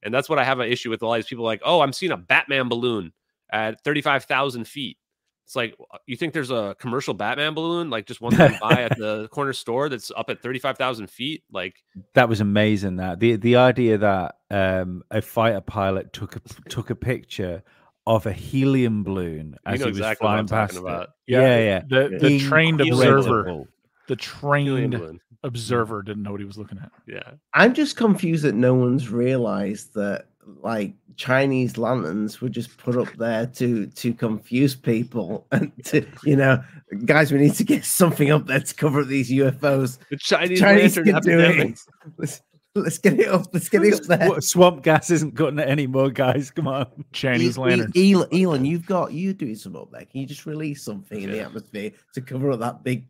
[0.03, 1.03] and that's what I have an issue with.
[1.03, 3.13] All these people like, oh, I'm seeing a Batman balloon
[3.51, 4.99] at 35,000 feet.
[5.45, 5.75] It's like
[6.07, 9.29] you think there's a commercial Batman balloon, like just one that you buy at the
[9.33, 11.43] corner store that's up at 35,000 feet.
[11.51, 11.77] Like,
[12.15, 12.97] That was amazing.
[12.97, 17.63] That the the idea that um, a fighter pilot took a took a picture
[18.07, 20.77] of a helium balloon You as know he was exactly what flying I'm talking past
[20.77, 20.81] it.
[20.81, 21.11] about.
[21.27, 21.59] Yeah, yeah.
[21.59, 21.83] yeah.
[22.11, 23.65] The the trained observer,
[24.07, 26.91] the trained observer didn't know what he was looking at.
[27.07, 27.33] Yeah.
[27.55, 30.27] I'm just confused that no one's realized that
[30.63, 36.37] like Chinese lanterns were just put up there to to confuse people and to you
[36.37, 36.63] know
[37.05, 39.99] guys we need to get something up there to cover up these UFOs.
[40.11, 42.41] The Chinese, Chinese lantern can do it.
[42.77, 42.87] epidemic.
[42.87, 43.47] Let's, let's get it up.
[43.53, 44.41] Let's get it up there.
[44.41, 46.51] Sw- Swamp gas isn't cutting it anymore, guys.
[46.51, 46.87] Come on.
[47.13, 47.93] Chinese E- lantern.
[47.95, 50.05] E- Elon, Elon, you've got you doing some up there.
[50.05, 53.07] Can you just release something in the atmosphere to cover up that big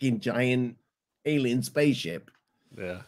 [0.00, 0.76] fucking giant
[1.26, 2.30] alien spaceship?
[2.78, 3.02] Yeah.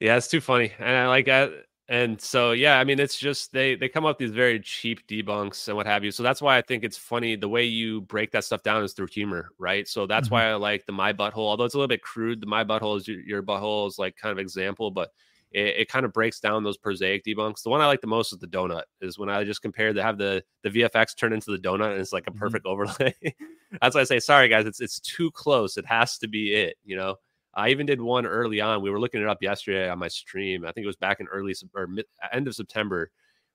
[0.00, 0.72] Yeah, it's too funny.
[0.78, 1.52] And I like that.
[1.92, 5.06] And so yeah, I mean it's just they they come up with these very cheap
[5.06, 6.10] debunks and what have you.
[6.10, 8.94] So that's why I think it's funny the way you break that stuff down is
[8.94, 9.86] through humor, right?
[9.86, 10.32] So that's Mhm.
[10.32, 12.40] why I like the my butthole, although it's a little bit crude.
[12.40, 15.10] The my butthole is your, your butthole is like kind of example, but
[15.52, 17.62] it, it kind of breaks down those prosaic debunks.
[17.62, 20.02] The one I like the most is the donut, is when I just compare to
[20.02, 22.38] have the the VFX turn into the donut and it's like a Mhm.
[22.38, 23.14] perfect overlay.
[23.82, 25.76] that's why I say sorry guys, it's it's too close.
[25.76, 27.16] It has to be it, you know.
[27.54, 28.82] I even did one early on.
[28.82, 30.64] We were looking it up yesterday on my stream.
[30.64, 33.10] I think it was back in early or mid, end of September,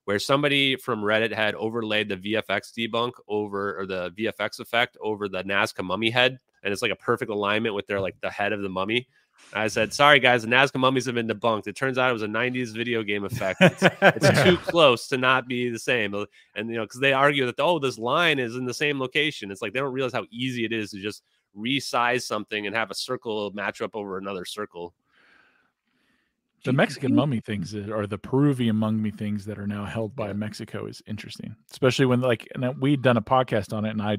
[0.05, 5.27] where somebody from Reddit had overlaid the VFX debunk over or the VFX effect over
[5.27, 8.53] the Nazca mummy head, and it's like a perfect alignment with their like the head
[8.53, 9.07] of the mummy.
[9.53, 11.67] I said, "Sorry guys, the Nazca mummies have been debunked.
[11.67, 13.61] It turns out it was a '90s video game effect.
[13.61, 16.13] It's, it's too close to not be the same."
[16.55, 19.51] And you know, because they argue that oh, this line is in the same location.
[19.51, 21.23] It's like they don't realize how easy it is to just
[21.55, 24.93] resize something and have a circle match up over another circle.
[26.63, 30.33] The Mexican mummy things that- or the Peruvian mummy things that are now held by
[30.33, 34.17] Mexico is interesting, especially when like and we'd done a podcast on it and I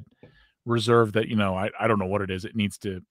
[0.64, 2.44] reserve that you know I, I don't know what it is.
[2.44, 3.02] It needs to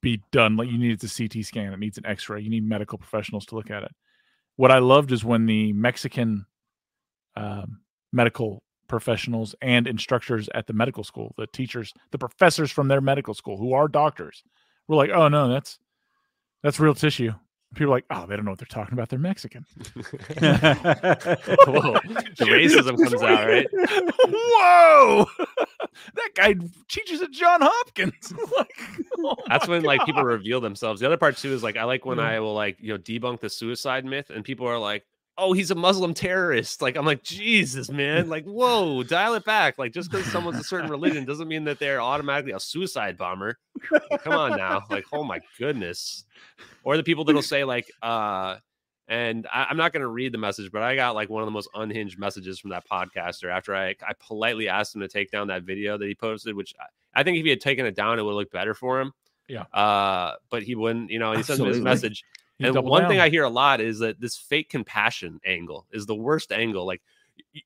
[0.00, 0.56] be done.
[0.56, 1.72] Like you need it's a ct scan.
[1.72, 2.40] It needs an x-ray.
[2.40, 3.92] You need medical professionals to look at it.
[4.56, 6.46] What i loved is when the mexican
[7.36, 7.80] um,
[8.12, 13.34] medical professionals and instructors at the medical school the teachers the professors from their medical
[13.34, 14.42] school who are doctors.
[14.88, 15.78] Were like oh no that's
[16.62, 17.32] that's real tissue.
[17.74, 19.10] People are like oh they don't know what they're talking about.
[19.10, 19.66] They're mexican.
[20.40, 21.94] Whoa,
[22.36, 23.66] the racism comes out, right?
[24.26, 25.26] whoa!
[26.14, 26.54] That guy
[26.88, 28.32] teaches at john hopkins.
[28.56, 28.70] Like,
[29.18, 31.00] oh That's my when like people reveal themselves.
[31.00, 32.24] The other part too is like I like when Yeah.
[32.28, 35.04] I will like you know debunk the suicide myth and people are like,
[35.38, 38.28] "Oh, he's a Muslim terrorist." Like I'm like, "Jesus, man!
[38.28, 39.78] Like, whoa, dial it back.
[39.78, 43.58] Like just because someone's a certain religion doesn't mean that they're automatically a suicide bomber."
[43.90, 44.82] Like, come on now.
[44.90, 46.24] Like, oh my goodness.
[46.82, 48.56] Or the people that'll say like, uh,
[49.08, 51.46] and I, I'm not going to read the message, but I got like one of
[51.46, 55.30] the most unhinged messages from that podcaster after I, I politely asked him to take
[55.30, 57.96] down that video that he posted, which I, I think if he had taken it
[57.96, 59.12] down, it would look better for him.
[59.48, 59.62] Yeah.
[59.72, 62.22] Uh, but he wouldn't, you know, he sends me this message.
[62.60, 63.20] And one thing.
[63.20, 66.86] I hear a lot is that this fake compassion angle is the worst angle.
[66.86, 67.02] Like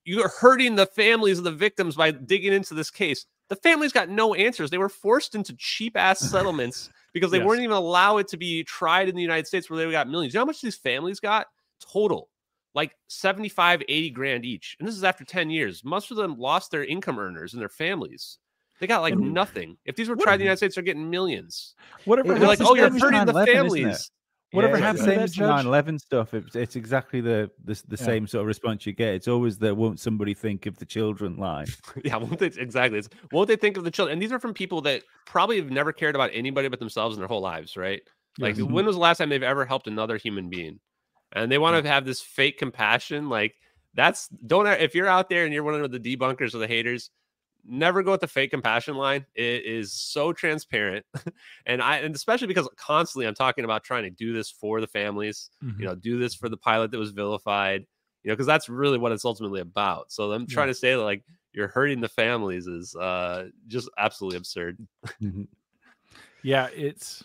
[0.04, 3.24] you're hurting the families of the victims by digging into this case.
[3.48, 4.70] The families got no answers.
[4.70, 7.46] They were forced into cheap ass settlements because they Yes.
[7.46, 10.32] weren't even allowed it to be tried in the United States where they got millions.
[10.34, 11.46] You know how much these families got
[11.80, 12.28] total?
[12.74, 14.76] Like 75, 80 grand each.
[14.78, 15.84] And this is after 10 years.
[15.84, 18.38] Most of them lost their income earners and their families.
[18.80, 19.76] They got like And- nothing.
[19.84, 21.74] If these were tried in the United States, they're getting millions.
[22.06, 23.52] whatever They're like, oh, you're hurting the 9/11, isn't it?
[23.54, 24.10] families.
[24.52, 26.34] Whatever yeah, happened to that as the 9/11 stuff.
[26.34, 28.04] It's, it's exactly the, the the Yeah.
[28.04, 29.14] same sort of response you get.
[29.14, 31.66] It's always the won't somebody think of the children line.
[32.04, 32.98] Yeah, won't they exactly?
[32.98, 34.12] It's, won't they think of the children?
[34.14, 37.20] And these are from people that probably have never cared about anybody but themselves in
[37.20, 38.02] their whole lives, right?
[38.38, 38.66] Like, Yes.
[38.66, 40.80] when was the last time they've ever helped another human being?
[41.32, 43.28] And they want to have this fake compassion.
[43.28, 43.54] Like,
[43.94, 47.10] that's don't if you're out there and you're one of the debunkers or the haters,
[47.64, 49.26] never go with the fake compassion line.
[49.34, 51.06] It is so transparent,
[51.66, 54.86] and I and especially because constantly I'm talking about trying to do this for the
[54.88, 55.78] families Mhm.
[55.78, 57.86] you know, do this for the pilot that was vilified,
[58.22, 60.12] you know, because that's really what it's ultimately about.
[60.12, 64.38] So I'm trying to say that like you're hurting the families is uh just absolutely
[64.38, 64.78] absurd.
[66.42, 67.24] Yeah, it's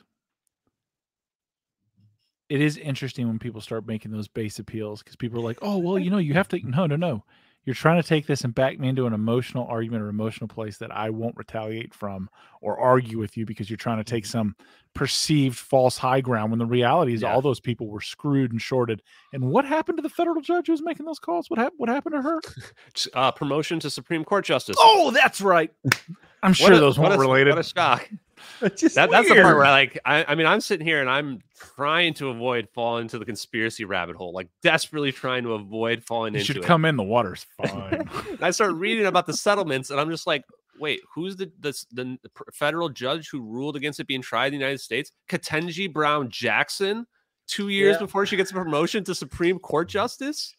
[2.50, 5.78] it is interesting when people start making those base appeals because people are like, "Oh,
[5.78, 7.26] well, you know, you have to." No, no, no.
[7.68, 10.78] You're trying to take this and back me into an emotional argument or emotional place
[10.78, 12.30] that I won't retaliate from
[12.62, 14.56] or argue with you because you're trying to take some
[14.94, 17.34] perceived false high ground when the reality is Yeah.
[17.34, 19.02] all those people were screwed and shorted.
[19.34, 21.50] And what happened to the federal judge who was making those calls?
[21.50, 21.78] What happened?
[21.80, 22.40] What happened to her?
[23.14, 24.78] Uh, promotion to Supreme Court justice.
[24.80, 25.70] Oh, that's right.
[26.44, 27.52] I'm sure a- those weren't a, related.
[27.52, 28.10] What a shock.
[28.60, 31.42] That, that's the part where I like I, I mean I'm sitting here and I'm
[31.60, 36.34] trying to avoid falling into the conspiracy rabbit hole, like desperately trying to avoid falling
[36.34, 36.64] you into should it.
[36.64, 36.98] come in.
[36.98, 38.10] The water's fine.
[38.42, 40.44] I start reading about the settlements, and I'm just like,
[40.80, 42.18] wait, who's the the, the,
[42.54, 45.12] federal judge who ruled against it being tried in the United States?
[45.30, 47.06] Ketanji Brown Jackson,
[47.48, 48.00] two years Yeah.
[48.06, 50.56] before she gets a promotion to Supreme Court justice.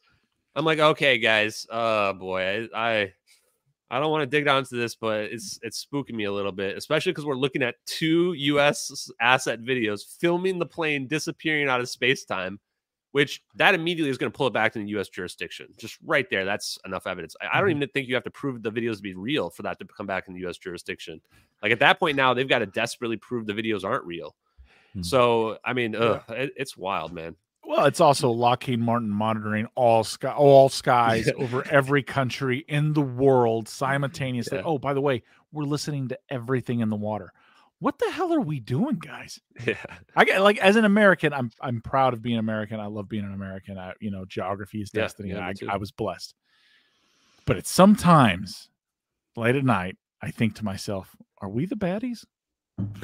[0.55, 2.79] I'm like, okay, guys, oh boy, I.
[2.79, 3.13] I
[3.91, 6.53] I don't want to dig down into this, but it's it's spooking me a little
[6.53, 9.11] bit, especially because we're looking at two U.S.
[9.21, 12.61] asset videos filming the plane disappearing out of space time,
[13.13, 15.09] which that immediately is going to pull it back to the U.S.
[15.09, 15.69] jurisdiction.
[15.79, 17.35] Just right there, that's enough evidence.
[17.41, 19.63] I, I don't even think you have to prove the videos to be real for
[19.63, 20.59] that to come back in the U.S.
[20.59, 21.21] jurisdiction.
[21.63, 24.37] Like at that point now, they've got to desperately prove the videos aren't real.
[24.93, 25.03] Hmm.
[25.03, 27.37] So I mean, ugh, it, it's wild, man.
[27.69, 33.03] Well, it's also Lockheed Martin monitoring all sky, all skies over every country in the
[33.03, 34.57] world simultaneously.
[34.57, 34.65] Yeah.
[34.65, 35.23] Oh, by the way,
[35.53, 37.31] we're listening to everything in the water.
[37.79, 39.39] What the hell are we doing, guys?
[39.67, 39.75] Yeah,
[40.17, 42.81] I get like as an American, I'm I'm proud of being American.
[42.81, 43.77] I love being an American.
[43.77, 45.29] I, you know, geography is destiny.
[45.29, 45.75] yeah, me I.
[45.75, 46.35] I was blessed.
[47.45, 48.71] But it's sometimes
[49.37, 52.25] late at night, I think to myself, are we the baddies?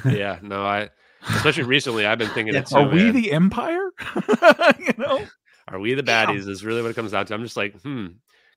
[0.05, 0.39] yeah.
[0.41, 0.89] No, I
[1.29, 2.75] especially recently, I've been thinking too.
[2.75, 3.13] are we man.
[3.13, 3.91] the empire?
[4.79, 5.25] you know?
[5.67, 6.47] Are we the baddies?
[6.47, 7.33] Is really what it comes down to.
[7.33, 8.07] I'm just like, hmm.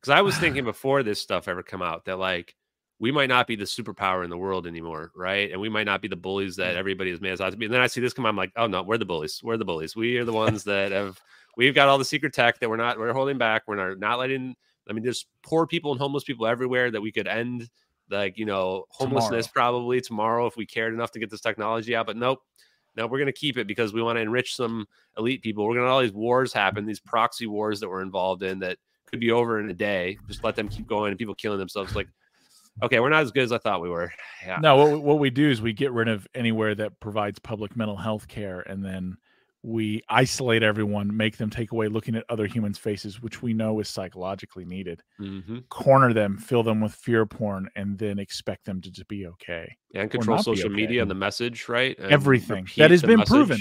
[0.00, 2.54] Because I was thinking before this stuff ever come out that like
[3.00, 5.50] we might not be the superpower in the world anymore, right?
[5.50, 7.66] And we might not be the bullies that everybody is made us out to be.
[7.66, 9.40] And then I see this come out, I'm like, oh no, we're the bullies.
[9.42, 9.94] We're the bullies.
[9.94, 11.20] We are the ones that have
[11.56, 13.62] we've got all the secret tech that we're not we're holding back.
[13.66, 14.56] We're not not letting.
[14.88, 17.68] I mean, there's poor people and homeless people everywhere that we could end.
[18.10, 22.06] Like you know, homelessness probably tomorrow if we cared enough to get this technology out.
[22.06, 22.40] But nope,
[22.96, 24.86] no, we're going to keep it because we want to enrich some
[25.16, 25.64] elite people.
[25.66, 28.78] We're going to all these wars happen, these proxy wars that we're involved in that
[29.06, 30.18] could be over in a day.
[30.26, 31.94] Just let them keep going and people killing themselves.
[31.94, 32.08] Like,
[32.82, 34.12] okay, we're not as good as I thought we were.
[34.46, 34.58] Yeah.
[34.62, 37.96] No, what, what we do is we get rid of anywhere that provides public mental
[37.96, 39.16] health care, and then
[39.62, 43.80] we isolate everyone, make them take away looking at other humans' faces, which we know
[43.80, 45.02] is psychologically needed.
[45.20, 45.58] Mm-hmm.
[45.68, 49.76] Corner them, fill them with fear porn, and then expect them to just be okay.
[49.94, 50.76] And control social okay.
[50.76, 51.98] media and the message, right?
[51.98, 52.68] And Everything.
[52.76, 53.58] That has been proven.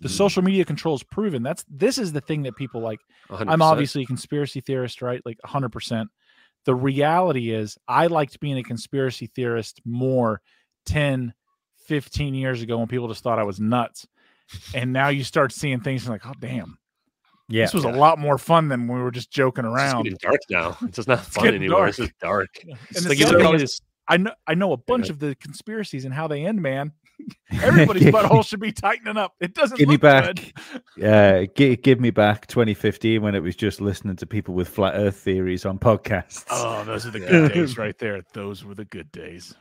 [0.00, 0.12] The Mm.
[0.12, 1.42] social media control is proven.
[1.42, 2.98] That's this is the thing that people like.
[3.30, 5.20] A hundred I'm obviously a conspiracy theorist, right?
[5.24, 6.08] Like 100%.
[6.64, 10.40] The reality is, I liked being a conspiracy theorist more
[10.86, 11.32] 10,
[11.86, 14.06] 15 years ago when people just thought I was nuts.
[14.74, 16.78] And now you start seeing things and like, oh, damn.
[17.48, 17.64] Yeah.
[17.64, 20.04] this was a lot more fun than when we were just joking around.
[20.04, 20.78] getting dark now.
[20.82, 21.88] It's just not fun getting anymore.
[21.88, 22.08] It's dark.
[22.08, 22.48] just dark.
[22.62, 24.72] And It's the like you sad look at thing is, these I know I know
[24.72, 26.92] a bunch of the conspiracies and how they end, man.
[27.62, 29.34] Everybody's butthole should be tightening up.
[29.40, 30.52] It doesn't give me look back
[30.96, 31.04] good.
[31.04, 34.94] uh give, give me back 2015 when it was just listening to people with flat
[34.96, 38.22] earth theories on podcasts Oh, those are the good days right there.
[38.32, 39.54] Those were the good days.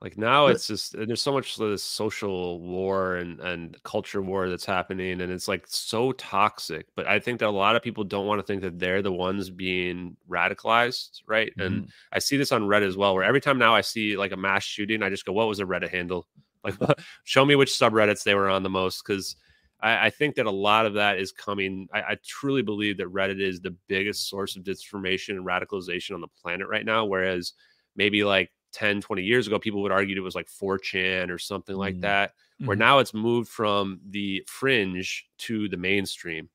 [0.00, 4.48] Like now, it's just there's so much of this social war and and culture war
[4.48, 6.86] that's happening, and it's like so toxic.
[6.94, 9.10] But I think that a lot of people don't want to think that they're the
[9.10, 11.52] ones being radicalized, right?
[11.58, 11.90] And mm-hmm.
[12.12, 14.36] I see this on Reddit as well, where every time now I see like a
[14.36, 16.26] mass shooting, I just go, "What was the Reddit handle?
[16.64, 16.74] Like,
[17.22, 19.36] show me which subreddits they were on the most." Because
[19.80, 21.88] I, I think that a lot of that is coming.
[21.92, 26.20] I, I truly believe that Reddit is the biggest source of disinformation and radicalization on
[26.20, 27.04] the planet right now.
[27.04, 27.52] Whereas
[27.96, 31.76] maybe like 10, 20 years ago, people would argue it was like 4chan or something
[31.76, 32.00] like Mm.
[32.02, 32.34] that.
[32.64, 32.80] Where Mhm.
[32.80, 36.50] now it's moved from the fringe to the mainstream.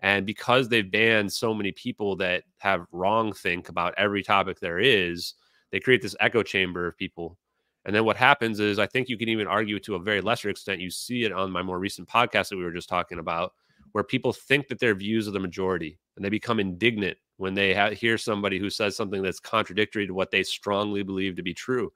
[0.00, 4.80] And because they've banned so many people that have wrong think about every topic there
[4.80, 5.34] is,
[5.70, 7.38] they create this echo chamber of people.
[7.84, 10.48] And then what happens is, I think you can even argue to a very lesser
[10.50, 10.80] extent.
[10.80, 13.54] You see it on my more recent podcast that we were just talking about,
[13.92, 17.74] where people think that their views are the majority and they become indignant when they
[17.74, 21.52] ha- hear somebody who says something that's contradictory to what they strongly believe to be
[21.52, 21.92] true.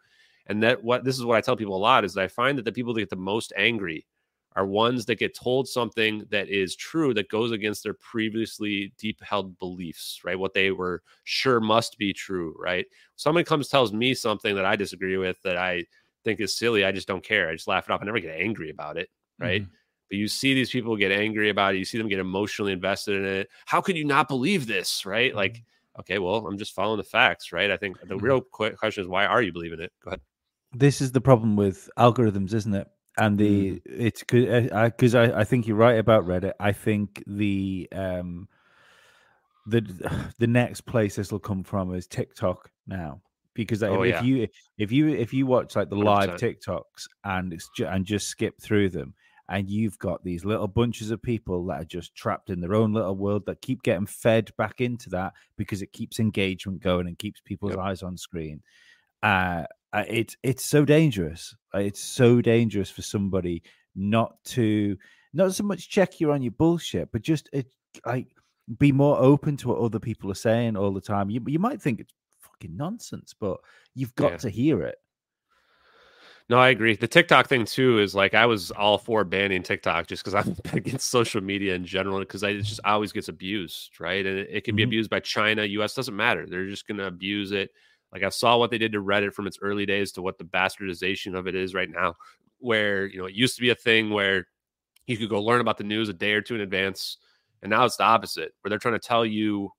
[0.48, 2.58] And that what this is what I tell people a lot is that I find
[2.58, 4.04] that the people that get the most angry
[4.56, 9.22] are ones that get told something that is true that goes against their previously deep
[9.22, 10.36] held beliefs, right?
[10.36, 12.84] What they were sure must be true, right?
[13.14, 15.84] Somebody comes tells me something that I disagree with that I
[16.24, 16.84] think is silly.
[16.84, 17.48] I just don't care.
[17.48, 18.02] I just laugh it off.
[18.02, 19.62] I never get angry about it, right?
[19.62, 19.72] Mm-hmm.
[20.08, 21.78] But you see these people get angry about it.
[21.78, 23.48] You see them get emotionally invested in it.
[23.64, 25.34] How could you not believe this, right?
[25.34, 26.00] Like, mm-hmm.
[26.00, 27.70] okay, well, I'm just following the facts, right?
[27.70, 28.24] I think the mm-hmm.
[28.24, 29.92] real que- question is why are you believing it?
[30.04, 30.20] Go ahead.
[30.74, 32.88] this is the problem with algorithms isn't it
[33.18, 33.80] and the mm.
[33.86, 38.48] it's because eh, I, I think you're right about reddit i think the um
[39.66, 39.80] the
[40.38, 43.20] the next place this will come from is tiktok now
[43.54, 44.22] because Oh, if yeah.
[44.22, 46.38] you if you if you watch like the live 100%.
[46.38, 49.14] tiktoks and it's ju- and just skip through them
[49.48, 52.92] and you've got these little bunches of people that are just trapped in their own
[52.92, 57.18] little world that keep getting fed back into that because it keeps engagement going and
[57.18, 57.78] keeps people's Yep.
[57.80, 58.62] eyes on screen
[59.22, 63.62] uh uh, it's it's so dangerous Uh, it's so dangerous for somebody
[63.94, 64.96] not to
[65.32, 67.66] not so much check you on your bullshit but just it
[68.04, 68.26] like
[68.78, 71.80] be more open to what other people are saying all the time you, you might
[71.80, 73.58] think it's fucking nonsense but
[73.94, 74.36] you've got Yeah.
[74.38, 74.96] to hear it
[76.48, 76.94] No, I agree.
[76.94, 80.56] The TikTok thing too is like I was all for banning TikTok just because I'm
[80.76, 84.24] against social media in general because it just always gets abused, right?
[84.24, 84.86] And it, it can be Mhm.
[84.86, 86.46] abused by China, US doesn't matter.
[86.48, 87.70] They're just going to abuse it.
[88.12, 90.44] Like I saw what they did to Reddit from its early days to what the
[90.44, 92.14] bastardization of it is right now,
[92.58, 94.46] where you know it used to be a thing where
[95.06, 97.18] you could go learn about the news a day or two in advance,
[97.62, 99.70] and now it's the opposite, where they're trying to tell you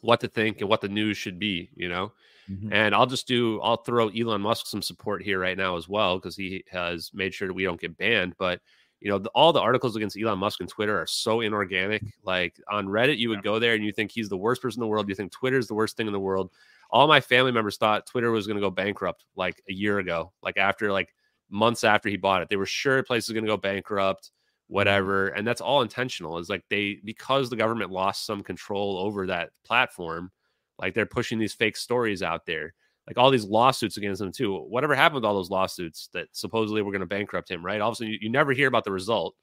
[0.00, 1.70] what to think and what the news should be.
[1.76, 2.12] You know,
[2.50, 2.68] Mhm.
[2.72, 6.18] and I'll just do, I'll throw Elon Musk some support here right now as well,
[6.18, 8.34] because he has made sure that we don't get banned.
[8.38, 8.60] But,
[9.00, 12.04] you know, the, all the articles against Elon Musk on Twitter are so inorganic.
[12.22, 14.84] Like on Reddit, you would go there and you think he's the worst person in
[14.84, 15.08] the world.
[15.08, 16.50] You think Twitter is the worst thing in the world.
[16.90, 20.32] All my family members thought Twitter was going to go bankrupt like a year ago,
[20.42, 21.14] like after like
[21.50, 22.48] months after he bought it.
[22.48, 24.30] They were sure the place was going to go bankrupt,
[24.68, 25.28] whatever.
[25.28, 26.38] And that's all intentional.
[26.38, 30.30] Is like they, because the government lost some control over that platform,
[30.78, 32.74] like they're pushing these fake stories out there
[33.06, 34.56] like all these lawsuits against him too.
[34.60, 37.80] Whatever happened with all those lawsuits that supposedly were going to bankrupt him right?
[37.80, 39.34] All of a sudden you, you never hear about the result.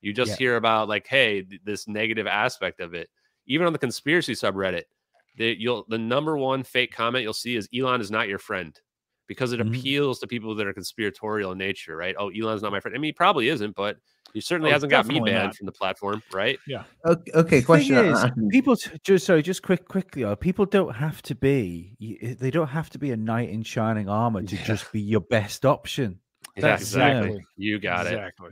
[0.00, 0.36] You just Yeah.
[0.36, 3.08] hear about like hey th- this negative aspect of it.
[3.46, 4.84] Even on the conspiracy subreddit
[5.36, 8.78] the you'll the number one fake comment you'll see is elon is not your friend
[9.28, 9.68] because it Mhm.
[9.78, 12.98] appeals to people that are conspiratorial in nature right oh elon's not my friend i
[12.98, 13.98] mean he probably isn't but
[14.34, 15.54] he certainly Oh, hasn't got me banned not.
[15.56, 16.58] from the platform right
[17.06, 17.96] Okay, okay question.
[17.96, 20.22] is, I- I- people just sorry, just quick, quickly.
[20.24, 21.96] uh, People don't have to be.
[22.38, 24.64] They don't have to be a knight in shining armor to Yeah.
[24.64, 26.20] just be your best option.
[26.56, 27.40] yeah, That's- exactly yeah.
[27.56, 28.50] you got it exactly.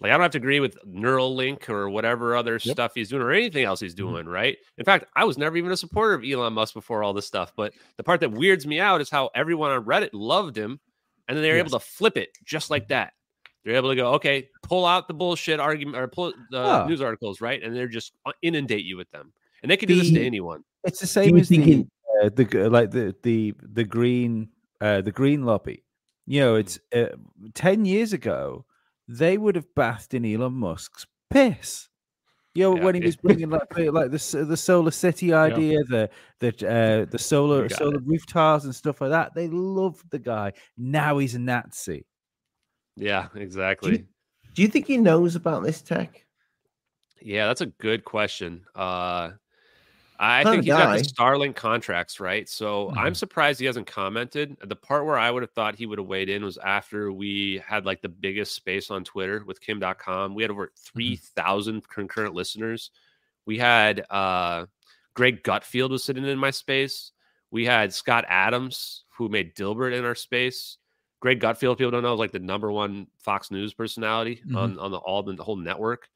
[0.00, 2.74] Like I don't have to agree with Neuralink or whatever other Yep.
[2.74, 3.98] stuff he's doing or anything else he's Mhm.
[3.98, 4.56] doing, right?
[4.76, 7.52] In fact, I was never even a supporter of Elon Musk before all this stuff.
[7.56, 10.78] But the part that weirds me out is how everyone on Reddit loved him,
[11.26, 13.12] and then they were able to flip it just like that.
[13.64, 16.86] They're able to go, okay, pull out the bullshit argument or pull the Oh.
[16.86, 17.60] news articles, right?
[17.62, 19.32] And they're just uh, inundate you with them.
[19.62, 20.62] And they can do this to anyone.
[20.84, 21.86] It's the same you as the,
[22.22, 24.50] uh, the like the the the green
[24.80, 25.82] uh, the green lobby.
[26.26, 27.06] You know, it's uh,
[27.54, 28.64] ten years ago
[29.08, 31.88] they would have bathed in Elon Musk's piss.
[32.54, 35.78] You know, Yeah, when he was bringing like the, like the the solar city idea,
[35.84, 36.10] the
[36.40, 39.34] the uh, the solar got solar roof tiles and stuff like that.
[39.34, 40.52] They loved the guy.
[40.76, 42.04] Now he's a Nazi.
[42.96, 44.06] Yeah, exactly.
[44.54, 46.26] Do you think he knows about this tech?
[47.22, 48.64] Yeah, that's a good question.
[48.74, 49.30] Uh,
[50.20, 51.08] I think he's got the guy.
[51.08, 52.48] Starlink contracts, right?
[52.48, 54.56] So I'm surprised he hasn't commented.
[54.64, 57.62] The part where I would have thought he would have weighed in was after we
[57.66, 60.34] had like the biggest space on Twitter with Kim Dotcom.
[60.34, 62.90] We had over 3,000 concurrent listeners.
[63.46, 64.66] We had uh,
[65.14, 67.12] Greg Gutfeld was sitting in my space.
[67.50, 70.78] We had Scott Adams, who made Dilbert in our space.
[71.20, 74.56] Greg Gutfeld, people don't know, is like the number one Fox News personality Mhm.
[74.56, 76.08] on, on the all the whole network.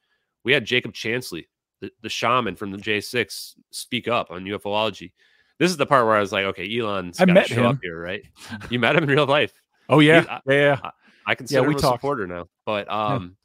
[0.44, 1.46] We had Jacob Chansley,
[1.82, 5.12] the, the shaman from the J6, speak up on UFOlogy.
[5.58, 7.64] This is the part where I was like, okay, Elon's I got met to show
[7.64, 7.80] up him.
[7.82, 8.22] here, right?
[8.70, 9.52] You met him in real life.
[9.90, 10.90] Oh yeah, He's- yeah, yeah.
[11.26, 12.00] I consider we him a talked.
[12.00, 12.48] supporter now.
[12.64, 13.36] But um,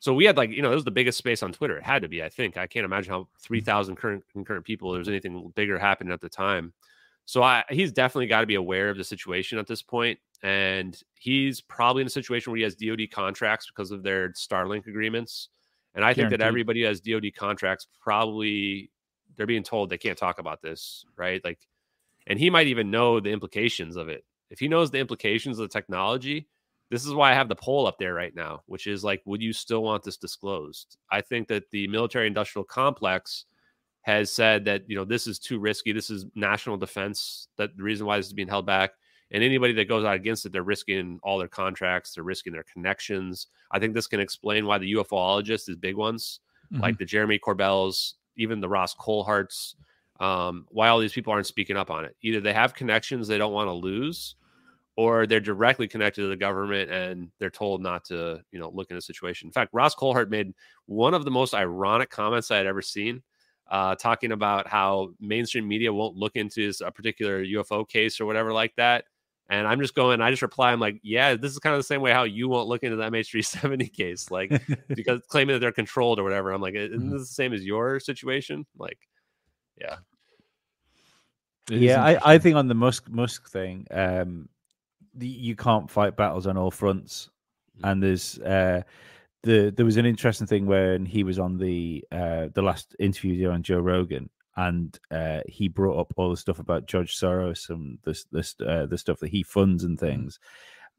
[0.00, 1.76] so we had like you know it was the biggest space on Twitter.
[1.78, 2.22] It had to be.
[2.22, 4.90] I think I can't imagine how three thousand current concurrent people.
[4.90, 6.72] There was anything bigger happening at the time.
[7.24, 11.00] So I he's definitely got to be aware of the situation at this point, and
[11.14, 15.48] he's probably in a situation where he has DoD contracts because of their Starlink agreements.
[15.94, 18.90] And I think that everybody who has DoD contracts probably
[19.36, 21.40] they're being told they can't talk about this, right?
[21.44, 21.66] Like,
[22.26, 24.24] and he might even know the implications of it.
[24.50, 26.48] If he knows the implications of the technology,
[26.90, 29.42] this is why I have the poll up there right now, which is like, would
[29.42, 30.96] you still want this disclosed?
[31.10, 33.44] I think that the military industrial complex
[34.02, 35.92] has said that, you know, this is too risky.
[35.92, 37.48] This is national defense.
[37.58, 38.92] That the reason why this is being held back.
[39.30, 42.64] And anybody that goes out against it, they're risking all their contracts, they're risking their
[42.72, 43.48] connections.
[43.70, 46.40] I think this can explain why the UFOologists, these big ones,
[46.72, 46.80] Mhm.
[46.80, 49.74] like the Jeremy Corbells, even the Ross Coultharts,
[50.20, 52.16] um, why all these people aren't speaking up on it.
[52.22, 54.34] Either they have connections they don't want to lose,
[54.96, 58.90] or they're directly connected to the government and they're told not to, you know, look
[58.90, 59.46] in a situation.
[59.46, 60.52] In fact, Ross Coulthart made
[60.86, 63.22] one of the most ironic comments I had ever seen,
[63.70, 68.52] uh, talking about how mainstream media won't look into a particular UFO case or whatever
[68.52, 69.04] like that.
[69.50, 71.84] And I'm just going, I just reply, I'm like, yeah, this is kind of the
[71.84, 74.52] same way how you won't look into the MH370 case, like
[74.88, 76.50] because claiming that they're controlled or whatever.
[76.52, 78.66] I'm like, isn't this the same as your situation?
[78.76, 78.98] Like,
[79.80, 79.96] yeah.
[81.70, 82.04] It is yeah.
[82.04, 84.48] I, I think on the Musk Musk thing, um,
[85.14, 87.30] the, you can't fight battles on all fronts,
[87.82, 88.82] and there's uh,
[89.42, 93.34] the there was an interesting thing when he was on the uh, the last interview
[93.34, 97.16] he did on Joe Rogan, and uh, he brought up all the stuff about George
[97.16, 100.40] Soros and this this uh, the stuff that he funds and things,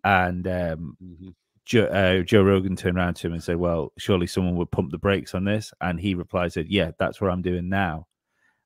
[0.06, 4.56] and um, Joe, uh, Joe Rogan turned around to him and said, "Well, surely someone
[4.56, 7.68] would pump the brakes on this," and he replied, "said Yeah, that's what I'm doing
[7.68, 8.08] now."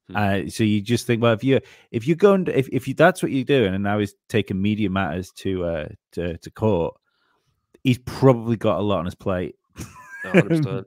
[0.09, 0.15] Hmm.
[0.15, 1.59] Uh, so you just think, well, if you
[1.91, 4.61] if you're going, to, if if you that's what you're doing, and now he's taking
[4.61, 6.95] media matters to uh to, to court,
[7.83, 9.55] he's probably got a lot on his plate.
[10.23, 10.85] 100%.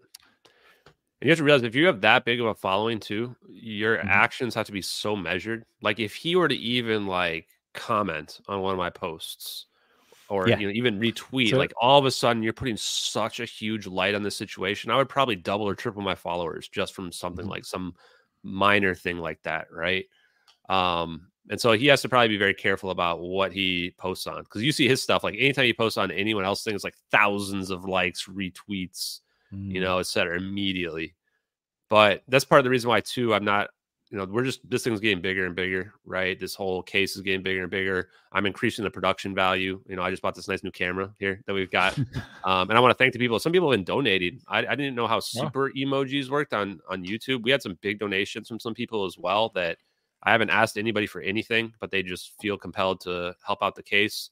[1.21, 3.99] And you have to realize if you have that big of a following too, your
[3.99, 4.05] Mhm.
[4.07, 5.65] actions have to be so measured.
[5.81, 9.67] Like if he were to even like comment on one of my posts
[10.29, 10.59] or Yeah.
[10.59, 13.87] you know even retweet, So- like all of a sudden you're putting such a huge
[13.87, 14.91] light on this situation.
[14.91, 17.51] I would probably double or triple my followers just from something Mhm.
[17.51, 17.95] like some
[18.43, 20.07] minor thing like that, right?
[20.69, 24.43] Um, and so he has to probably be very careful about what he posts on
[24.45, 26.97] because you see his stuff like anytime he posts on anyone else thing, it's like
[27.11, 29.21] thousands of likes, retweets,
[29.53, 29.73] Mm.
[29.73, 31.15] you know, et cetera, immediately.
[31.89, 33.33] But that's part of the reason why too.
[33.33, 33.69] I'm not,
[34.11, 36.39] you know, we're just this thing's getting bigger and bigger, right?
[36.39, 38.11] This whole case is getting bigger and bigger.
[38.33, 39.81] I'm increasing the production value.
[39.89, 41.97] You know, I just bought this nice new camera here that we've got,
[42.45, 43.39] um, and I want to thank the people.
[43.39, 44.41] Some people have been donating.
[44.49, 47.43] I, I didn't know how super emojis worked on on YouTube.
[47.43, 49.79] We had some big donations from some people as well that
[50.25, 53.83] I haven't asked anybody for anything, but they just feel compelled to help out the
[53.83, 54.31] case.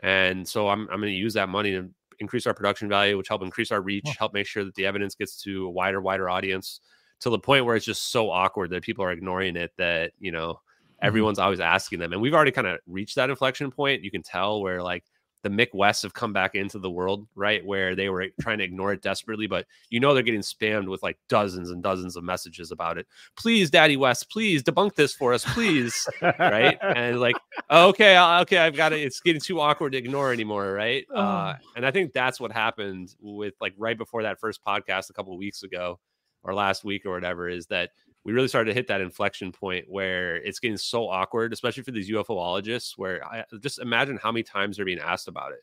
[0.00, 1.88] And so I'm I'm going to use that money to
[2.18, 5.14] increase our production value, which help increase our reach, help make sure that the evidence
[5.14, 6.80] gets to a wider, wider audience
[7.20, 10.32] to the point where it's just so awkward that people are ignoring it that, you
[10.32, 11.06] know, mm-hmm.
[11.06, 12.12] everyone's always asking them.
[12.12, 14.02] And we've already kind of reached that inflection point.
[14.02, 15.04] You can tell where like
[15.46, 17.64] the Mick West have come back into the world, right?
[17.64, 21.04] Where they were trying to ignore it desperately, but you know they're getting spammed with
[21.04, 23.06] like dozens and dozens of messages about it.
[23.36, 26.08] Please, Daddy West, please debunk this for us, please.
[26.22, 26.76] right?
[26.82, 27.36] And like,
[27.70, 29.00] oh, okay, okay, I've got it.
[29.00, 31.06] It's getting too awkward to ignore anymore, right?
[31.26, 35.12] Uh, and I think that's what happened with like right before that first podcast a
[35.12, 35.98] couple of weeks ago
[36.44, 37.90] or last week or whatever is that
[38.26, 41.92] we really started to hit that inflection point where it's getting so awkward, especially for
[41.92, 45.60] these UFOologists, where I just imagine how many times they're being asked about it.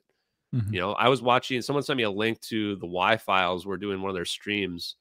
[0.54, 0.76] You mm-hmm.
[0.76, 1.62] know, I was watching.
[1.62, 3.66] Someone sent me a link to the Why Files.
[3.68, 4.96] We're doing one of their streams,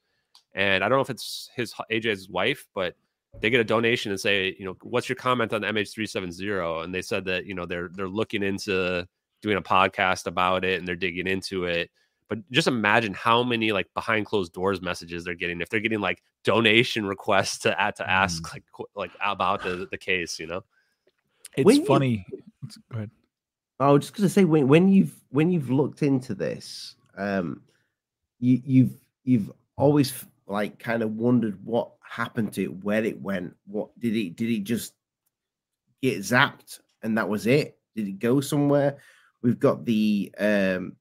[0.53, 2.95] and I don't know if it's his AJ's wife, but
[3.39, 6.83] they get a donation and say, you know, what's your comment on the MH370?
[6.83, 9.07] And they said that you know they're they're looking into
[9.41, 11.89] doing a podcast about it and they're digging into it.
[12.33, 15.99] But just imagine how many like behind closed doors messages they're getting if they're getting
[15.99, 18.53] like donation requests to add to ask Mm.
[18.53, 20.63] like qu- like about the the case, you know.
[21.55, 22.25] It's When you- funny.
[22.63, 23.11] It's- Go ahead.
[23.79, 27.61] I was just going to say when when you've when you've looked into this, um,
[28.39, 33.55] you you've you've always like kind of wondered what happened to it, where it went,
[33.67, 34.95] what did it did it just
[36.01, 37.77] get zapped and that was it?
[37.95, 38.97] Did it go somewhere?
[39.43, 40.95] We've got the um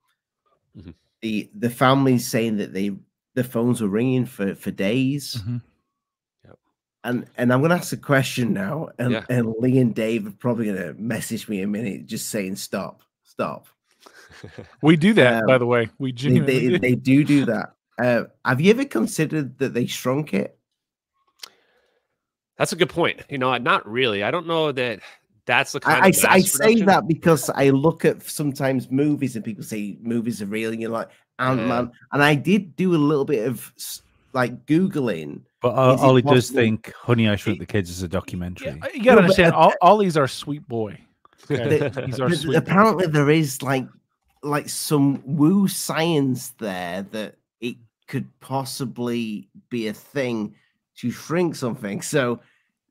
[0.77, 0.95] Mhm.
[1.23, 2.91] The the families saying that they
[3.35, 5.37] the phones were ringing for for days.
[5.47, 5.63] Mhm.
[7.05, 9.25] And and I'm gonna ask a question now, and, Yeah.
[9.29, 13.03] and Lee and Dave are probably gonna message me in a minute, just saying stop,
[13.25, 13.67] stop.
[14.83, 15.89] We do that, by Um, the way.
[15.99, 16.79] We They, genuinely they, do.
[16.79, 17.75] they do do that.
[18.01, 20.57] Uh, have you ever considered that they shrunk it?
[22.57, 23.23] That's a good point.
[23.29, 24.23] You know, not really.
[24.23, 25.01] I don't know that
[25.47, 28.23] that's the kind I, I, of s- I mass say that because I look at
[28.23, 31.09] sometimes movies and people say movies are real, and you're like
[31.39, 33.73] Ant Man, and I did do a little bit of
[34.33, 35.43] like googling.
[35.61, 38.81] But uh, Is it Ollie does think Honey I Shrunk the Kids is a documentary.
[38.95, 40.99] You gotta No, but, understand, uh, Ollie's our sweet boy.
[41.51, 41.79] Okay?
[41.79, 42.59] That- He's our but sweet boy.
[42.59, 43.87] apparently, there is like
[44.43, 47.77] like some woo science there that it
[48.09, 50.55] could possibly be a thing
[50.99, 52.03] to shrink something.
[52.03, 52.41] So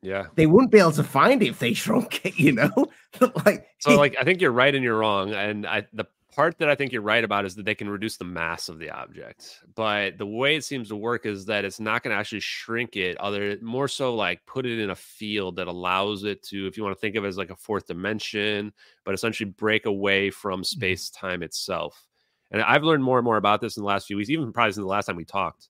[0.01, 0.25] Yeah.
[0.35, 2.71] they wouldn't be able to find it if they shrunk it, you know?
[3.45, 5.33] like So like I think you're right and you're wrong.
[5.33, 8.17] And I the part that I think you're right about is that they can reduce
[8.17, 9.59] the mass of the object.
[9.75, 12.95] But the way it seems to work is that it's not going to actually shrink
[12.95, 16.77] it, other more so like put it in a field that allows it to, if
[16.77, 18.71] you want to think of it as like a fourth dimension,
[19.03, 20.63] but essentially break away from mm-hmm.
[20.63, 22.07] space time itself.
[22.51, 24.73] And I've learned more and more about this in the last few weeks, even probably
[24.73, 25.69] since the last time we talked.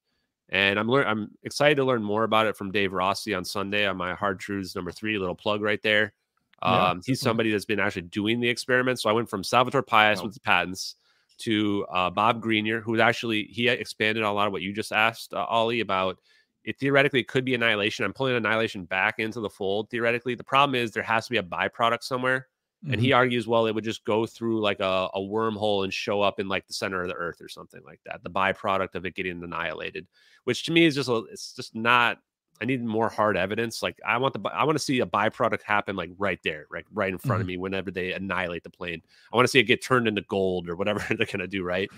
[0.51, 3.85] And I'm lear- I'm excited to learn more about it from Dave Rossi on Sunday
[3.87, 6.13] on my Hard Truths number three little plug right there.
[6.61, 8.99] Yeah, Um, he's somebody that's been actually doing the experiment.
[8.99, 10.95] So I went from Salvatore Pais with the patents
[11.39, 14.91] to uh, Bob Greenyer, who actually he expanded on a lot of what you just
[14.91, 16.19] asked, uh, Ollie, about
[16.63, 16.77] it.
[16.77, 18.05] Theoretically, it could be annihilation.
[18.05, 19.89] I'm pulling annihilation back into the fold.
[19.89, 22.47] Theoretically, the problem is there has to be a byproduct somewhere.
[22.89, 23.01] And Mm-hmm.
[23.01, 26.39] he argues, well, it would just go through like a, a wormhole and show up
[26.39, 28.23] in like the center of the earth or something like that.
[28.23, 30.07] The byproduct of it getting annihilated,
[30.43, 32.19] which to me is just a, it's just not.
[32.61, 33.81] I need more hard evidence.
[33.81, 36.85] Like I want the I want to see a byproduct happen like right there, right
[36.93, 37.41] right in front Mm-hmm.
[37.41, 39.01] of me whenever they annihilate the plane.
[39.33, 41.89] I want to see it get turned into gold or whatever they're gonna do, right?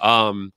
[0.00, 0.52] Um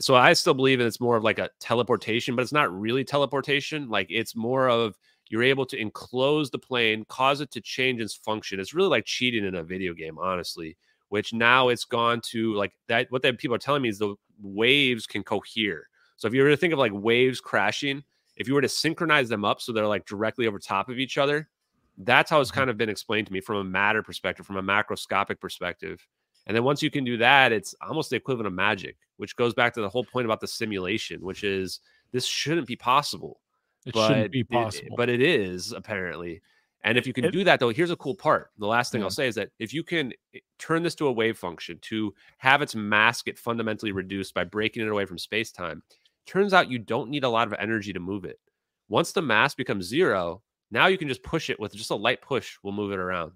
[0.00, 3.88] so I still believe it's more of like a teleportation, but it's not really teleportation.
[3.88, 4.98] Like it's more of
[5.32, 8.60] you're able to enclose the plane, cause it to change its function.
[8.60, 10.76] It's really like cheating in a video game, honestly.
[11.08, 13.10] Which now it's gone to like that.
[13.10, 15.88] What that people are telling me is the waves can cohere.
[16.16, 18.04] So if you were to think of like waves crashing,
[18.36, 21.16] if you were to synchronize them up so they're like directly over top of each
[21.16, 21.48] other,
[21.96, 22.60] that's how it's mm-hmm.
[22.60, 26.06] kind of been explained to me from a matter perspective, from a macroscopic perspective.
[26.46, 29.54] And then once you can do that, it's almost the equivalent of magic, which goes
[29.54, 31.80] back to the whole point about the simulation, which is
[32.12, 33.40] this shouldn't be possible.
[33.86, 34.96] It but shouldn't be it- possible.
[34.96, 36.40] but it is apparently.
[36.84, 38.50] And if you can It- do that, though, here's a cool part.
[38.58, 39.06] The last thing Yeah.
[39.06, 42.12] I'll say is that if you can eh, turn this to a wave function to
[42.38, 45.82] have its mass get fundamentally reduced by breaking it away from space time,
[46.26, 48.40] turns out you don't need a lot of energy to move it.
[48.88, 52.20] Once the mass becomes zero, now you can just push it with just a light
[52.20, 53.32] push, we'll move it around.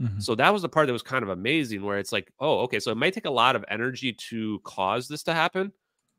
[0.00, 0.22] Mhm.
[0.22, 2.80] So that was the part that was kind of amazing, where it's like, oh, okay,
[2.80, 5.72] so it might take a lot of energy to cause this to happen,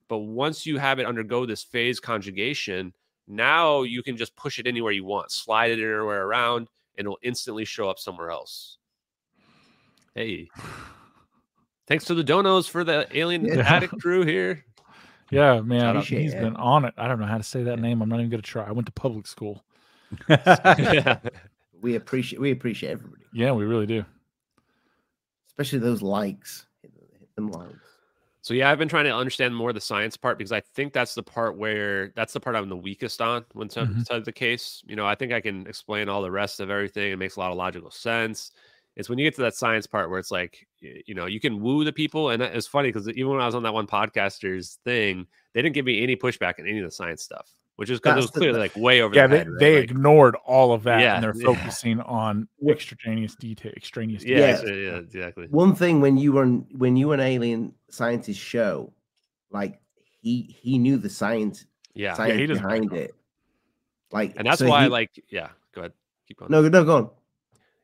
[0.08, 2.94] but once you have it undergo this phase conjugation,
[3.32, 7.18] now you can just push it anywhere you want, slide it anywhere around, and it'll
[7.24, 8.78] instantly show up somewhere else.
[10.16, 10.50] Hey,
[11.88, 13.62] thanks to the donos for the alien Yeah.
[13.62, 14.66] addict crew here.
[15.30, 16.04] Yeah, man, out.
[16.06, 16.94] he's Appreciate been on it.
[16.98, 18.02] I don't know how to say that name.
[18.02, 18.66] I'm not even gonna try.
[18.68, 19.64] I went to public school.
[20.28, 21.20] yeah.
[21.82, 24.04] we appreciate we appreciate everybody, Yeah, we really do.
[25.48, 26.66] especially those likes.
[26.82, 27.72] Hit, hit them likes.
[28.44, 30.94] So yeah, I've been trying to understand more of the science part because I think
[30.94, 34.32] that's the part where that's the part I'm the weakest on when some mm the
[34.32, 34.82] case.
[34.88, 37.12] You know, I think I can explain all the rest of everything.
[37.12, 38.52] It makes a lot of logical sense.
[38.96, 41.62] It's when you get to that science part where it's like, you know, you can
[41.62, 44.80] woo the people, and it's funny because even when I was on that one podcaster's
[44.84, 47.50] thing, they didn't give me any pushback on any of the science stuff,
[47.82, 49.16] which is because it That's was the- clearly like way over.
[49.16, 49.60] Yeah, their they, head, right?
[49.60, 51.46] they Like, ignored all of that Yeah, and they're yeah.
[51.46, 54.70] focusing on extraneous detail, extraneous yeah, detail.
[54.70, 55.48] ex- yeah, exactly.
[55.48, 58.94] One thing when you were when you were an alien scientist show,
[59.50, 59.82] like
[60.22, 63.16] he he knew the science Yeah, science he doesn't behind back it.
[64.12, 65.94] Like and that's so why, he- like, yeah, go ahead,
[66.28, 66.52] keep going.
[66.52, 67.10] no no go on.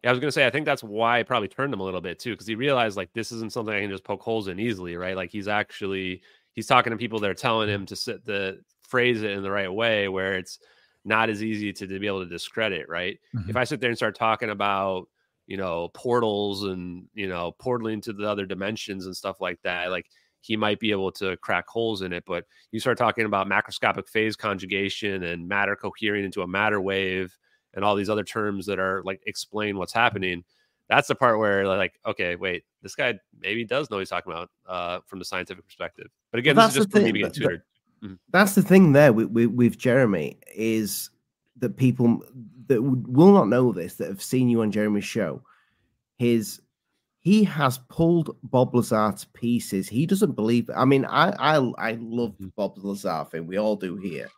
[0.03, 2.01] Yeah, I was gonna say I think that's why it probably turned him a little
[2.01, 4.59] bit too, because he realized like this isn't something I can just poke holes in
[4.59, 5.15] easily, right?
[5.15, 6.21] Like he's actually
[6.53, 9.51] he's talking to people that are telling him to sit the phrase it in the
[9.51, 10.59] right way where it's
[11.05, 13.19] not as easy to, to be able to discredit, right?
[13.35, 13.49] Mhm.
[13.49, 15.07] If I sit there and start talking about
[15.45, 19.91] you know portals and you know portaling to the other dimensions and stuff like that,
[19.91, 20.07] like
[20.41, 22.23] he might be able to crack holes in it.
[22.25, 27.37] But you start talking about macroscopic phase conjugation and matter cohering into a matter wave
[27.73, 30.43] and all these other terms that are like explain what's happening.
[30.89, 34.31] That's the part where like, okay, wait, this guy maybe does know what he's talking
[34.31, 36.07] about uh, from the scientific perspective.
[36.31, 37.63] But again, Well, this is just for me being tutored.
[38.03, 38.17] Mm.
[38.31, 41.09] That's the thing there with, with, with Jeremy is
[41.57, 42.23] that people
[42.67, 45.41] that will not know this that have seen you on Jeremy's show.
[46.17, 46.61] His
[47.19, 49.89] he has pulled Bob Lazar to pieces.
[49.89, 50.69] He doesn't believe.
[50.75, 52.47] I mean, I I I love mm-hmm.
[52.55, 53.47] Bob Lazar thing.
[53.47, 54.29] We all do here,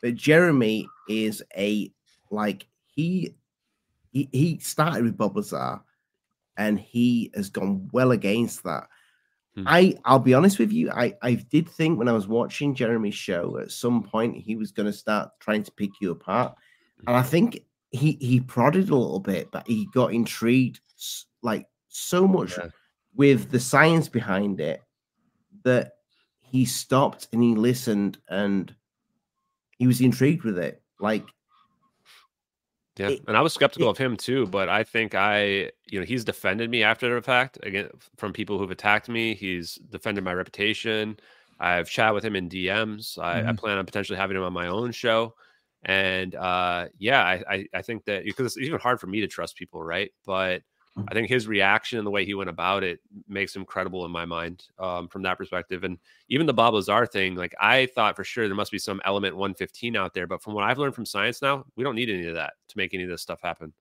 [0.00, 1.92] but Jeremy is a
[2.30, 3.34] like he
[4.10, 5.80] he he started with Bob Lazar,
[6.56, 8.88] and he has gone well against that.
[9.54, 9.64] Hmm.
[9.66, 10.90] I I'll be honest with you.
[10.90, 14.72] I I did think when I was watching Jeremy's show at some point he was
[14.72, 16.56] going to start trying to pick you apart,
[17.06, 20.80] and I think he he prodded a little bit, but he got intrigued
[21.42, 22.68] like so much Yeah.
[23.14, 24.80] with the science behind it
[25.64, 25.96] that
[26.40, 28.74] he stopped and he listened and
[29.76, 30.82] he was intrigued with it.
[30.98, 31.26] Like
[32.98, 35.98] Yeah, it- and I was skeptical it- of him too, but I think I, you
[35.98, 39.34] know, he's defended me after the fact again from people who've attacked me.
[39.34, 41.16] He's defended my reputation.
[41.58, 43.16] I've chatted with him in DMs.
[43.18, 43.56] I, I Mhm.
[43.56, 45.34] plan on potentially having him on my own show.
[45.84, 49.26] And uh, yeah, I, I, I think that because it's even hard for me to
[49.28, 50.12] trust people, right?
[50.26, 50.62] But
[51.08, 54.10] I think his reaction and the way he went about it makes him credible in
[54.10, 55.84] my mind um, from that perspective.
[55.84, 55.98] And
[56.28, 59.34] even the Bob Lazar thing, like I thought for sure there must be some element
[59.34, 62.26] 115 out there, but from what I've learned from science now, we don't need any
[62.26, 63.72] of that to make any of this stuff happen,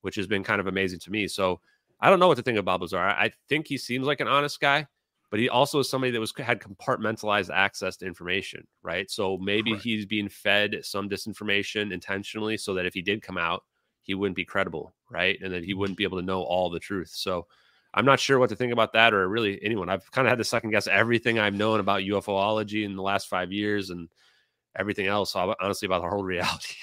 [0.00, 1.28] which has been kind of amazing to me.
[1.28, 1.60] So
[2.00, 2.98] I don't know what to think of Bob Lazar.
[2.98, 4.86] I I think he seems like an honest guy,
[5.30, 9.10] but he also is somebody that was had compartmentalized access to information, right?
[9.10, 9.84] So maybe Correct.
[9.84, 13.64] he's being fed some disinformation intentionally so that if he did come out,
[14.04, 15.38] he wouldn't be credible, right?
[15.42, 17.10] And that he wouldn't be able to know all the truth.
[17.12, 17.46] So
[17.92, 19.88] I'm not sure what to think about that or really anyone.
[19.88, 23.28] I've kind of had to second guess everything I've known about UFOlogy in the last
[23.28, 24.08] five years and
[24.76, 26.74] everything else, honestly, about the whole reality.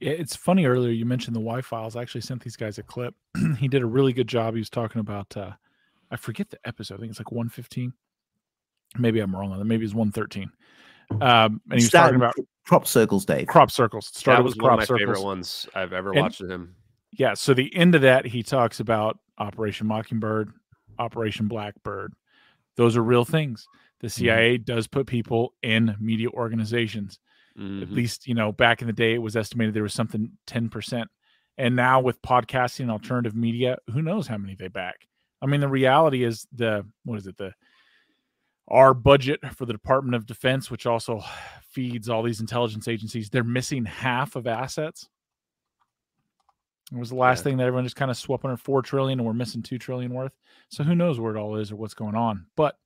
[0.00, 1.94] Yeah, it's funny earlier you mentioned the Why Files.
[1.94, 3.14] I actually sent these guys a clip.
[3.58, 4.54] he did a really good job.
[4.54, 5.52] He was talking about uh
[6.10, 6.96] I forget the episode.
[6.96, 7.92] I think it's like 115.
[8.98, 9.64] Maybe I'm wrong on that.
[9.64, 10.50] Maybe it's 113.
[11.20, 13.46] Um and he was started talking about with crop circles, Dave.
[13.46, 14.06] crop circles.
[14.06, 15.00] Started that was with one of crop my circles.
[15.18, 16.74] favorite ones I've ever And- watched of him.
[17.12, 20.50] Yeah, so the end of that he talks about Operation Mockingbird,
[20.98, 22.14] Operation Blackbird.
[22.76, 23.66] Those are real things.
[24.00, 27.18] The CIA does put people in media organizations.
[27.54, 27.90] At Mhm.
[27.92, 31.10] least, you know, back in the day, it was estimated there was something 10%.
[31.58, 35.06] And now with podcasting and alternative media, who knows how many they back?
[35.42, 37.36] I mean, the reality is the, what is it?
[37.36, 37.52] The,
[38.68, 41.22] our budget for the Department of Defense, which also
[41.70, 45.08] feeds all these intelligence agencies, they're missing half of assets.
[46.92, 47.44] It was the last Yeah.
[47.44, 50.12] thing that everyone just kind of swept under four trillion, and we're missing two trillion
[50.12, 50.36] worth.
[50.68, 52.46] So who knows where it all is or what's going on?
[52.56, 52.78] But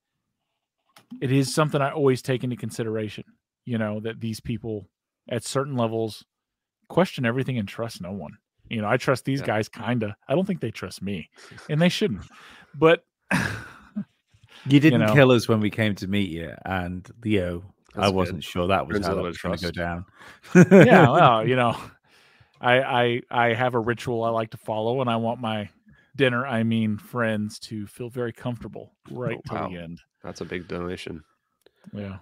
[1.20, 3.24] it is something I always take into consideration.
[3.64, 4.88] You know that these people
[5.28, 6.24] at certain levels
[6.88, 8.38] question everything and trust no one.
[8.68, 9.46] You know, I trust these Yeah.
[9.46, 10.12] guys kind of.
[10.28, 11.28] I don't think they trust me,
[11.68, 12.22] and they shouldn't.
[12.74, 13.04] But
[14.68, 15.14] You didn't know.
[15.14, 17.58] kill us when we came to meet you, and Leo,
[17.94, 18.14] I That's good.
[18.16, 20.04] wasn't sure that was Brings how that was going to go down.
[20.54, 21.76] yeah, well, you know,
[22.60, 25.68] I I I have a ritual I like to follow, and I want my
[26.16, 29.68] dinner, I mean friends, to feel very comfortable right Oh, till wow.
[29.68, 30.00] the end.
[30.24, 31.22] That's a big donation.
[31.92, 32.16] Yeah.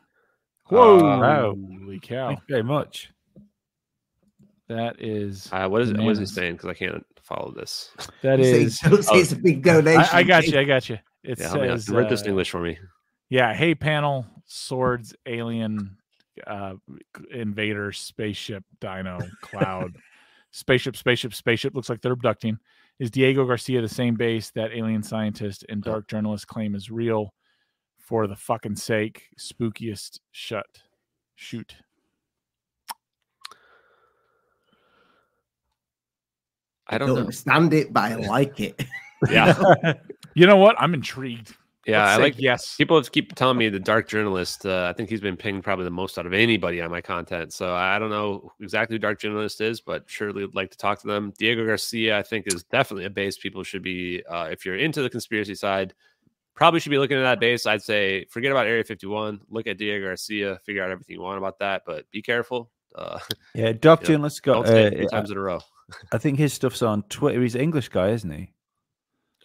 [0.69, 1.03] Whoa.
[1.19, 1.57] Wow.
[1.81, 2.29] Holy cow!
[2.29, 3.11] Thank you very much.
[4.69, 5.99] That is Uh, what is it?
[5.99, 6.55] What is he saying?
[6.55, 7.91] Because I can't follow this.
[8.23, 8.51] That is.
[8.51, 8.91] Say- is.
[8.91, 10.01] don't say it's a big donation.
[10.13, 10.59] I, I got you.
[10.59, 10.99] I got you.
[11.25, 11.81] It yeah, help me out.
[11.81, 12.79] says Write this uh, English for me.
[13.31, 13.55] Yeah.
[13.55, 15.97] Hey, panel, swords, alien,
[16.47, 16.75] uh,
[17.31, 19.97] invader, spaceship, dino, cloud,
[20.51, 21.75] spaceship, spaceship, spaceship.
[21.75, 22.59] Looks like they're abducting.
[22.99, 27.35] Is Diego Garcia the same base that alien scientist and dark journalist claim is real?
[27.99, 30.67] For the fucking sake, spookiest shut,
[31.37, 31.75] shoot.
[36.87, 38.85] I I don't don't understand it, but I like it.
[39.31, 39.95] Yeah,
[40.35, 40.75] You know what?
[40.79, 41.55] I'm intrigued.
[41.87, 42.05] yeah.
[42.05, 42.35] Let's I like.
[42.39, 42.77] yes.
[42.77, 44.67] People have keep telling me the dark journalist.
[44.67, 47.53] Uh, I think he's been pinged probably the most out of anybody on my content.
[47.53, 51.01] So I don't know exactly who dark journalist is, but surely would like to talk
[51.03, 51.33] to them.
[51.39, 54.23] Diego Garcia, I think, is definitely a base people should be.
[54.29, 55.95] Uh, if you're into the conspiracy side,
[56.55, 57.67] probably should be looking at that base.
[57.67, 59.41] I'd say forget about Area 51.
[59.51, 60.59] Look at Diego Garcia.
[60.65, 62.71] Figure out everything you want about that, but be careful.
[62.95, 63.19] Uh,
[63.55, 64.09] Yeah, dark Yeah.
[64.09, 65.61] Journalist don't got stay uh, three times in a row.
[66.13, 67.43] I think his stuff's on Twitter.
[67.43, 68.54] He's an English guy, isn't he?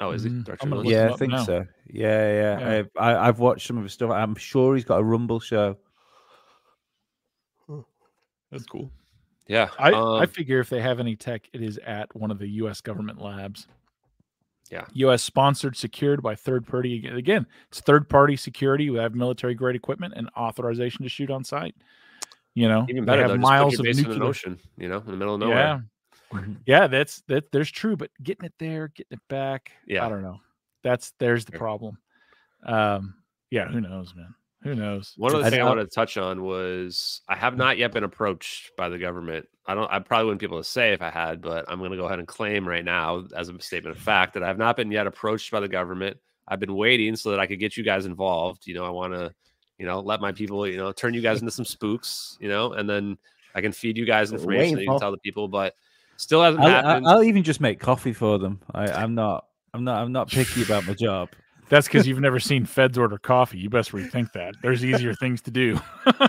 [0.02, 0.30] Oh, is he?
[0.30, 0.88] Mm, Dark I'm gonna Journalist?
[0.88, 1.44] look him Yeah, I think now.
[1.44, 1.66] so.
[1.88, 2.60] Yeah, yeah.
[2.60, 2.84] Yeah.
[2.98, 4.12] I, I, I've watched some of his stuff.
[4.12, 5.78] I'm sure he's got a Rumble show.
[8.52, 8.90] That's cool.
[9.48, 9.70] Yeah.
[9.78, 12.48] I, I um, figure if they have any tech, it is at one of the
[12.48, 12.82] U.S.
[12.82, 13.68] government labs.
[14.72, 14.86] Yeah.
[14.94, 15.24] U.S.
[15.24, 17.08] sponsored, secured by third party.
[17.08, 18.90] Again, it's third party security.
[18.90, 21.76] We have military grade equipment and authorization to shoot on site.
[22.56, 23.38] You know, even they better have though.
[23.38, 24.24] miles of put in an nuclear.
[24.30, 25.56] ocean, you know, in the middle of nowhere.
[25.58, 25.80] Yeah,
[26.34, 26.58] Mhm.
[26.66, 27.52] yeah, that's that.
[27.52, 29.72] There's true, but getting it there, getting it back.
[29.88, 30.06] Yeah.
[30.06, 30.40] I don't know.
[30.84, 31.98] That's there's the problem.
[32.64, 33.16] Um,
[33.50, 34.34] yeah, who knows, man?
[34.64, 35.14] Who knows?
[35.18, 37.92] One other I- thing I I- wanted to touch on was I have not yet
[37.94, 39.48] been approached by the government.
[39.66, 39.92] I don't.
[39.92, 42.06] I probably wouldn't be able to say if I had, but I'm going to go
[42.06, 44.92] ahead and claim right now, as a statement of fact, that I have not been
[44.92, 46.18] yet approached by the government.
[46.48, 48.66] I've been waiting so that I could get you guys involved.
[48.68, 49.34] You know, I want to,
[49.78, 52.74] you know, let my people, you know, turn you guys into some spooks, you know,
[52.74, 53.18] and then
[53.56, 55.48] I can feed you guys information waiting you can tell the people.
[55.48, 55.76] But
[56.20, 57.08] still hasn't I'll, happened.
[57.08, 58.60] I'll, I'll even just make coffee for them.
[58.74, 59.46] I, I'm not.
[59.74, 60.02] I'm not.
[60.02, 61.30] I'm not picky about my job.
[61.70, 63.60] That's because you've never seen Feds order coffee.
[63.60, 64.56] You best rethink that.
[64.64, 65.80] There's easier things to do.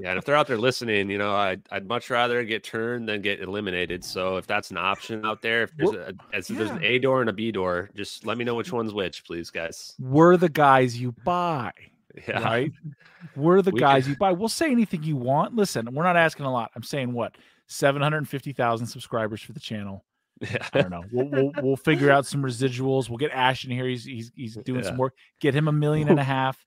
[0.00, 3.08] Yeah, and if they're out there listening, you know, I'd, I'd much rather get turned
[3.08, 4.04] than get eliminated.
[4.04, 6.82] So if that's an option out there, if there's a as if there's an.
[6.84, 9.94] A door and a B door, just let me know which one's which, please, guys.
[9.98, 11.72] We're the guys you buy,
[12.28, 12.72] Yeah, right?
[13.34, 14.32] We're the We guys can- you buy.
[14.32, 15.56] We'll say anything you want.
[15.56, 16.70] Listen, we're not asking a lot.
[16.76, 17.34] I'm saying what?
[17.68, 20.04] 750,000 subscribers for the channel.
[20.40, 20.66] yeah.
[20.72, 21.02] I don't know.
[21.12, 23.08] We'll, we'll we'll figure out some residuals.
[23.08, 23.86] We'll get Ash in here.
[23.86, 25.14] He's he's he's doing some work.
[25.40, 26.64] Get him a million and a half.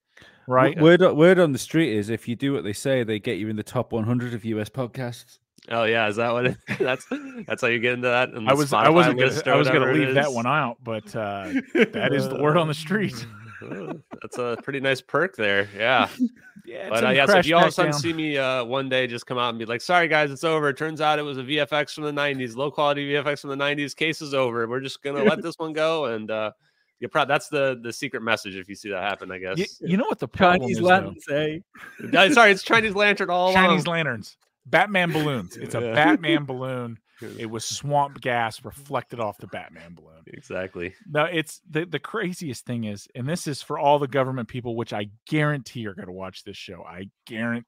[0.47, 0.79] Right?
[0.79, 3.37] Word on- word on the street is if you do what they say, they get
[3.37, 5.39] you in the top 100 of US podcasts.
[5.69, 6.47] Oh yeah, is that what?
[6.47, 7.05] It, that's
[7.47, 8.29] that's how you get into that.
[8.29, 10.77] in I the was I wasn't list gonna, I was gonna leave that one out,
[10.83, 13.25] but uh, that is the word on the street.
[13.63, 15.67] Oh, That's a pretty nice perk there.
[15.75, 16.07] Yeah.
[16.63, 18.87] Yeah, But uh, yeah, so if you all of a sudden see me uh, one
[18.87, 21.23] day just come out and be like, "Sorry guys, it's over." It turns out it
[21.23, 23.95] was a VFX from the '90s, low quality VFX from the '90s.
[23.95, 24.67] Case is over.
[24.67, 26.51] We're just gonna let this one go, and uh,
[26.99, 27.27] you proud.
[27.27, 28.55] That's the the secret message.
[28.55, 29.57] If you see that happen, I guess.
[29.57, 30.83] you, you know what the problem Chinese is?
[30.83, 30.87] though?
[30.87, 32.29] lanterns, eh?
[32.33, 33.95] Sorry, it's Chinese lantern all Chinese along.
[33.95, 35.57] lanterns, Batman balloons.
[35.57, 35.93] It's a Yeah.
[35.95, 36.99] Batman balloon.
[37.21, 40.21] It was swamp gas reflected off the Batman balloon.
[40.27, 40.93] Exactly.
[41.09, 44.75] No, it's the the craziest thing is, and this is for all the government people,
[44.75, 46.83] which I guarantee are going to watch this show.
[46.83, 47.65] I guarantee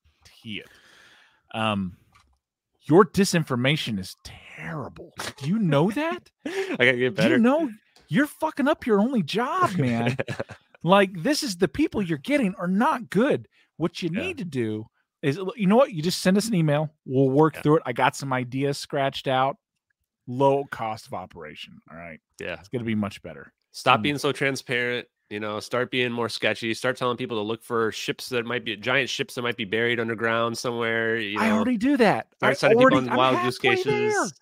[0.61, 0.67] it.
[1.53, 1.97] Um,
[2.85, 5.11] your disinformation is terrible.
[5.37, 6.29] Do you know that?
[6.45, 7.35] I gotta get Do better.
[7.35, 7.69] you know
[8.09, 10.17] you're fucking up your only job, man?
[10.83, 13.47] like this is the people you're getting are not good.
[13.77, 14.19] What you Yeah.
[14.21, 14.85] need to do
[15.23, 15.91] is you know what?
[15.93, 16.91] You just send us an email.
[17.05, 17.61] We'll work Yeah.
[17.61, 17.83] through it.
[17.85, 19.57] I got some ideas scratched out.
[20.27, 21.79] Low cost of operation.
[21.91, 22.19] All right.
[22.39, 22.53] yeah.
[22.59, 23.51] It's gonna be much better.
[23.71, 24.03] Stop Mm.
[24.03, 25.07] being so transparent.
[25.29, 26.73] You know, start being more sketchy.
[26.75, 29.65] Start telling people to look for ships that might be giant ships that might be
[29.65, 31.17] buried underground somewhere.
[31.17, 32.27] You know, I already do that.
[32.35, 34.09] Start sending people on I'm wild goose halfway there.
[34.11, 34.33] cases.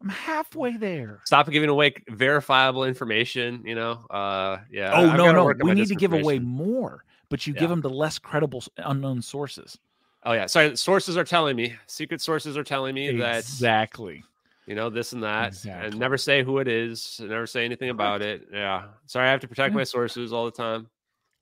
[0.00, 1.20] I'm halfway there.
[1.24, 3.62] Stop giving away verifiable information.
[3.66, 4.92] You know, uh, yeah.
[4.94, 7.60] Oh I've no, no, we need to give away more, but you Yeah.
[7.60, 9.76] give them to less credible unknown sources.
[10.24, 10.76] Oh yeah, sorry.
[10.76, 11.74] Sources are telling me.
[11.86, 14.22] Secret sources are telling me that Exactly.
[14.66, 15.88] you know this and that, Exactly.
[15.88, 17.20] and never say who it is.
[17.22, 18.46] Never say anything about it.
[18.52, 18.84] Yeah.
[19.06, 19.78] Sorry, I have to protect Yeah.
[19.78, 20.88] my sources all the time.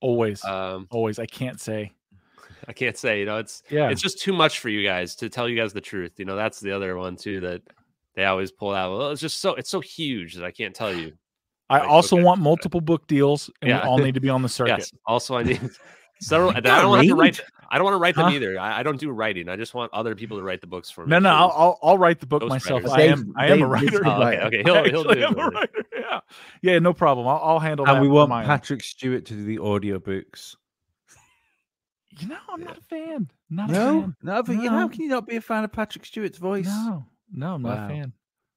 [0.01, 1.19] Always, Um, always.
[1.19, 1.93] I can't say.
[2.69, 3.21] I can't say.
[3.21, 3.91] You know, it's Yeah.
[3.91, 6.13] it's just too much for you guys to tell you guys the truth.
[6.19, 7.63] You know, that's the other one too that
[8.15, 8.97] they always pull out.
[8.97, 11.13] Well, it's just so it's so huge that I can't tell you.
[11.69, 13.83] I like, also okay, want multiple book deals, and Yeah.
[13.83, 14.79] we all need to be on the circuit.
[14.79, 14.93] Yes.
[15.07, 15.61] Also, I need
[16.21, 16.51] several.
[16.51, 17.41] I don't want to write.
[17.71, 18.31] I don't want to write them Huh?
[18.33, 18.59] either.
[18.59, 19.49] I, I don't do writing.
[19.49, 21.11] I just want other people to write the books for me.
[21.11, 21.53] No, no, I'll.
[21.57, 22.83] I'll I'll write the book Ghost myself.
[22.85, 22.93] writers.
[22.99, 24.01] I am I am a writer.
[24.07, 24.63] Oh, okay, okay.
[24.65, 25.39] He'll, he'll do Actually, it.
[25.39, 25.85] A writer.
[25.97, 26.21] Yeah,
[26.63, 27.29] yeah, no problem.
[27.29, 27.93] I'll, I'll handle that.
[27.97, 28.47] And we want my own.
[28.47, 30.57] Patrick Stewart to do the audiobooks.
[32.19, 33.31] You know, I'm not a fan.
[33.49, 34.17] Not a No, fan.
[34.23, 36.67] no, but you how can you not be a fan of Patrick Stewart's voice?
[36.67, 38.13] No, no, I'm not a fan.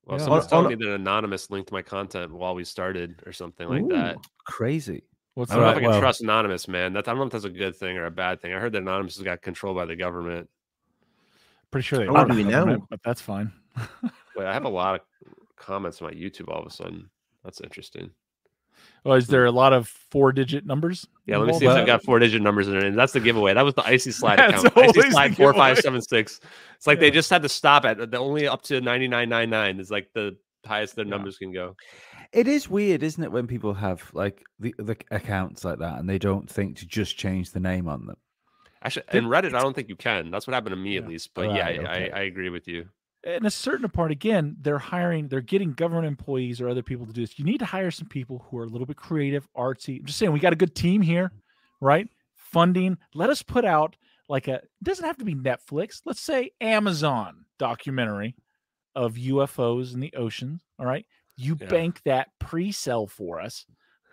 [0.06, 0.24] Well, Yeah.
[0.24, 3.69] someone's On- telling on- me that anonymous linked my content while we started or something
[3.69, 4.17] like that.
[4.45, 5.03] Crazy.
[5.36, 6.94] What's I don't know if I can well- trust anonymous, man.
[6.94, 8.53] That I don't know if that's a good thing or a bad thing.
[8.53, 10.50] I heard that anonymous has got controlled by the government.
[11.72, 12.86] Pretty sure they How are do we the know?
[12.90, 13.52] but that's fine.
[14.36, 15.02] Wait, I have a lot of
[15.56, 17.10] comments on my YouTube all of a sudden.
[17.44, 18.12] That's interesting.
[19.06, 21.08] Oh, is there a lot of four-digit numbers?
[21.26, 21.60] Yeah, let me involved?
[21.62, 22.84] see if I've got four digit numbers in it.
[22.84, 23.53] And that's the giveaway.
[23.53, 24.98] That was the icy slide That's account.
[24.98, 25.68] Icy slide four giveaway.
[25.76, 26.40] five seven six.
[26.78, 29.50] It's like they just had to stop at the only up to ninety nine nine
[29.50, 31.12] nine is like the highest their Yeah.
[31.12, 31.76] numbers can go.
[32.34, 36.10] It is weird, isn't it, when people have like the, the accounts like that and
[36.10, 38.18] they don't think to just change the name on them.
[38.82, 40.30] Actually, in Reddit, I don't think you can.
[40.32, 41.10] That's what happened to me at Yeah.
[41.10, 41.30] least.
[41.34, 42.12] But yeah, Right, I, okay.
[42.12, 42.90] I, I agree with you.
[43.24, 47.14] and a certain part again they're hiring they're getting government employees or other people to
[47.14, 50.00] do this you need to hire some people who are a little bit creative artsy
[50.00, 51.32] i'm just saying we got a good team here
[51.80, 53.95] right funding let us put out
[54.28, 58.36] like a it doesn't have to be netflix let's say amazon documentary
[58.95, 60.60] of UFOs in the ocean.
[60.78, 61.06] All right.
[61.38, 61.68] You Yeah.
[61.68, 63.66] bank that pre-sell for us.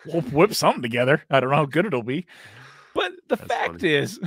[0.06, 1.22] We'll whip something together.
[1.30, 2.26] I don't know how good it'll be.
[2.94, 3.92] But the That's fact funny.
[3.94, 4.18] is,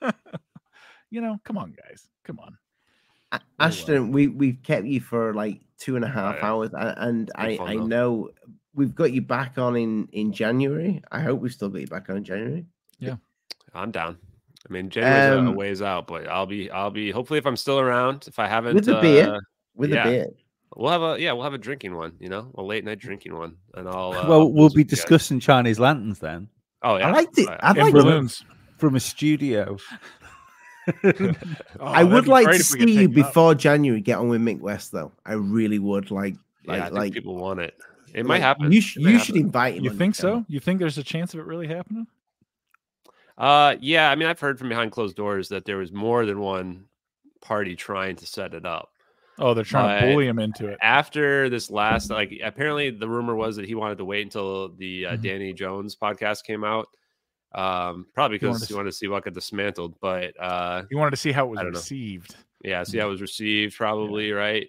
[1.10, 2.08] you know, come on, guys.
[2.24, 2.56] Come on.
[3.58, 6.46] Ashton, we we've kept you for like two and a half yeah.
[6.46, 7.86] hours, and I I though.
[7.86, 8.30] know
[8.74, 11.02] we've got you back on in in January.
[11.10, 12.66] I hope we've still got you back on in January.
[12.98, 13.16] Yeah,
[13.74, 14.18] I'm down.
[14.68, 17.10] I mean, January's a- a Um, ways out, but I'll be, I'll be.
[17.10, 19.34] Hopefully, if I'm still around, if I haven't, With the beer?
[19.34, 19.40] uh,
[19.74, 20.06] with Yeah.
[20.06, 20.26] a beer.
[20.76, 22.12] We'll have a, yeah, we'll have a drinking one.
[22.20, 24.12] You know, a late night drinking one, and I'll.
[24.12, 24.90] Uh, well, I'll we'll be with you guys.
[24.90, 26.48] discussing Chinese lanterns then
[26.82, 27.48] Oh yeah, I liked it.
[27.48, 28.44] I'd And like to, balloons.
[28.78, 29.76] from a studio.
[31.04, 31.32] Oh,
[31.80, 33.28] I that'd like to if we could see you take 'em up.
[33.28, 35.12] before January get on with Mick West though.
[35.24, 36.34] I really would like
[36.64, 37.74] yeah, like I think like people want it.
[38.14, 38.72] It like, might happen.
[38.72, 39.20] You, It sh- you happen.
[39.20, 39.84] should invite him.
[39.84, 40.40] You think your channel.
[40.40, 40.46] so?
[40.48, 42.06] You think there's a chance of it really happening?
[43.38, 44.10] Uh, yeah.
[44.10, 46.86] I mean, I've heard from behind closed doors that there was more than one
[47.40, 48.91] party trying to set it up.
[49.42, 50.78] Oh, they're trying But- to bully him into it.
[50.80, 55.06] After this last, like, apparently the rumor was that he wanted to wait until the
[55.06, 55.22] uh, Mhm.
[55.22, 56.86] Danny Jones podcast came out.
[57.54, 59.98] Um, probably He wanted because to he wanted to see what got dismantled.
[60.00, 61.68] But uh, You wanted to see how it was I know.
[61.70, 62.36] received.
[62.64, 64.68] yeah, see how it was received, probably right.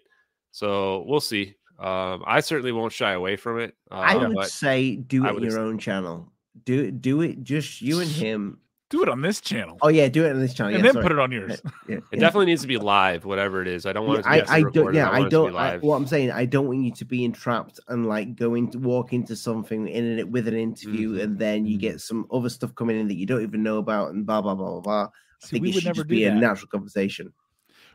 [0.51, 1.53] So we'll see.
[1.79, 3.75] Um, I certainly won't shy away from it.
[3.91, 6.31] Uh, I would but say do it your own channel.
[6.65, 8.59] Do do it just you and him.
[8.93, 9.79] Do it on this channel.
[9.81, 10.71] Oh yeah, do it on this channel.
[10.75, 11.59] and yeah, then put it on yours.
[11.89, 12.19] Yeah, it yeah.
[12.19, 13.87] definitely needs to be live, whatever it is.
[13.87, 14.93] I don't want it to be I, I don't.
[14.93, 15.55] Yeah, want I it to be don't.
[15.55, 18.77] I, what I'm saying, I don't want you to be entrapped and like going to
[18.77, 21.23] walk into something in it with an interview, Mhm.
[21.23, 21.81] and then you Mhm.
[21.81, 24.53] get some other stuff coming in that you don't even know about, and blah blah
[24.53, 25.03] blah blah blah.
[25.05, 25.07] I
[25.39, 26.39] See, think we it would should never just do be a that.
[26.39, 27.33] natural conversation.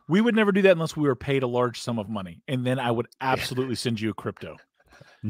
[0.08, 2.66] We would never do that unless we were paid a large sum of money, and
[2.66, 4.56] then I would absolutely send you a crypto.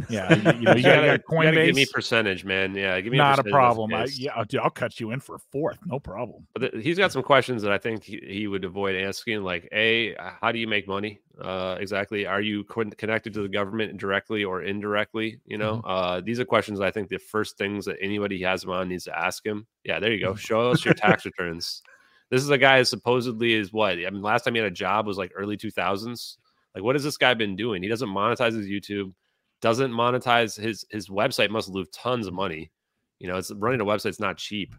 [0.09, 2.45] Yeah, you, you know, you you got, you gotta, got you gotta give me percentage,
[2.45, 2.75] man.
[2.75, 3.95] Yeah, give me Not a percentage, that's problem.
[3.95, 5.79] I, yeah, I'll, I'll cut you in for a fourth.
[5.87, 6.47] No problem.
[6.55, 9.69] But th- he's got some questions that I think he, he would avoid asking, like,
[9.73, 11.21] a, how do you make money?
[11.41, 12.27] Uh, exactly.
[12.27, 15.41] Are you con- connected to the government directly or indirectly?
[15.47, 15.89] You know, Mm-hmm.
[15.91, 19.05] uh, these are questions I think the first things that anybody has him on needs
[19.05, 19.67] to ask him.
[19.85, 20.33] Yeah, there you Mm-hmm.
[20.33, 20.37] go.
[20.37, 21.83] Show us your tax returns.
[22.31, 23.93] This is a guy who supposedly is what?
[23.93, 26.37] I mean, last time he had a job was like early 2000s.
[26.75, 27.83] Like, what has this guy been doing?
[27.83, 29.15] He doesn't monetize his YouTube,
[29.61, 31.51] doesn't monetize his his website.
[31.51, 32.71] Must lose tons of money.
[33.19, 34.75] You know, it's running a website's not cheap.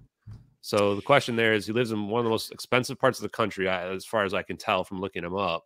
[0.62, 3.24] So the question there is, he lives in one of the most expensive parts of
[3.24, 5.66] the country, as far as I can tell from looking him up.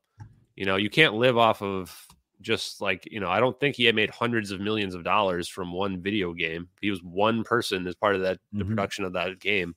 [0.56, 2.08] You know, you can't live off of
[2.42, 3.30] just like you know.
[3.30, 6.69] I don't think he had made hundreds of millions of dollars from one video game.
[6.82, 8.69] He was one person as part of that the Mhm.
[8.69, 9.75] production of that game.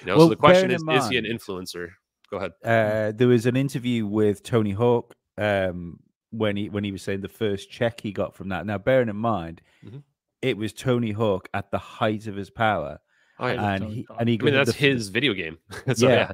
[0.00, 1.90] You know, Well, so the question is, in is he an influencer?
[2.30, 2.52] Go ahead.
[2.64, 6.00] Uh, there was an interview with Tony Hawk um,
[6.36, 8.66] when he when he was saying the first check he got from that.
[8.66, 10.02] Now, bearing in mind, Mhm.
[10.42, 12.98] it was Tony Hawk at the height of his power,
[13.38, 13.72] Oh, yeah.
[13.74, 14.16] and he Hawk.
[14.20, 15.58] and he I mean, that's the, his video game.
[15.94, 16.32] so, yeah, yeah.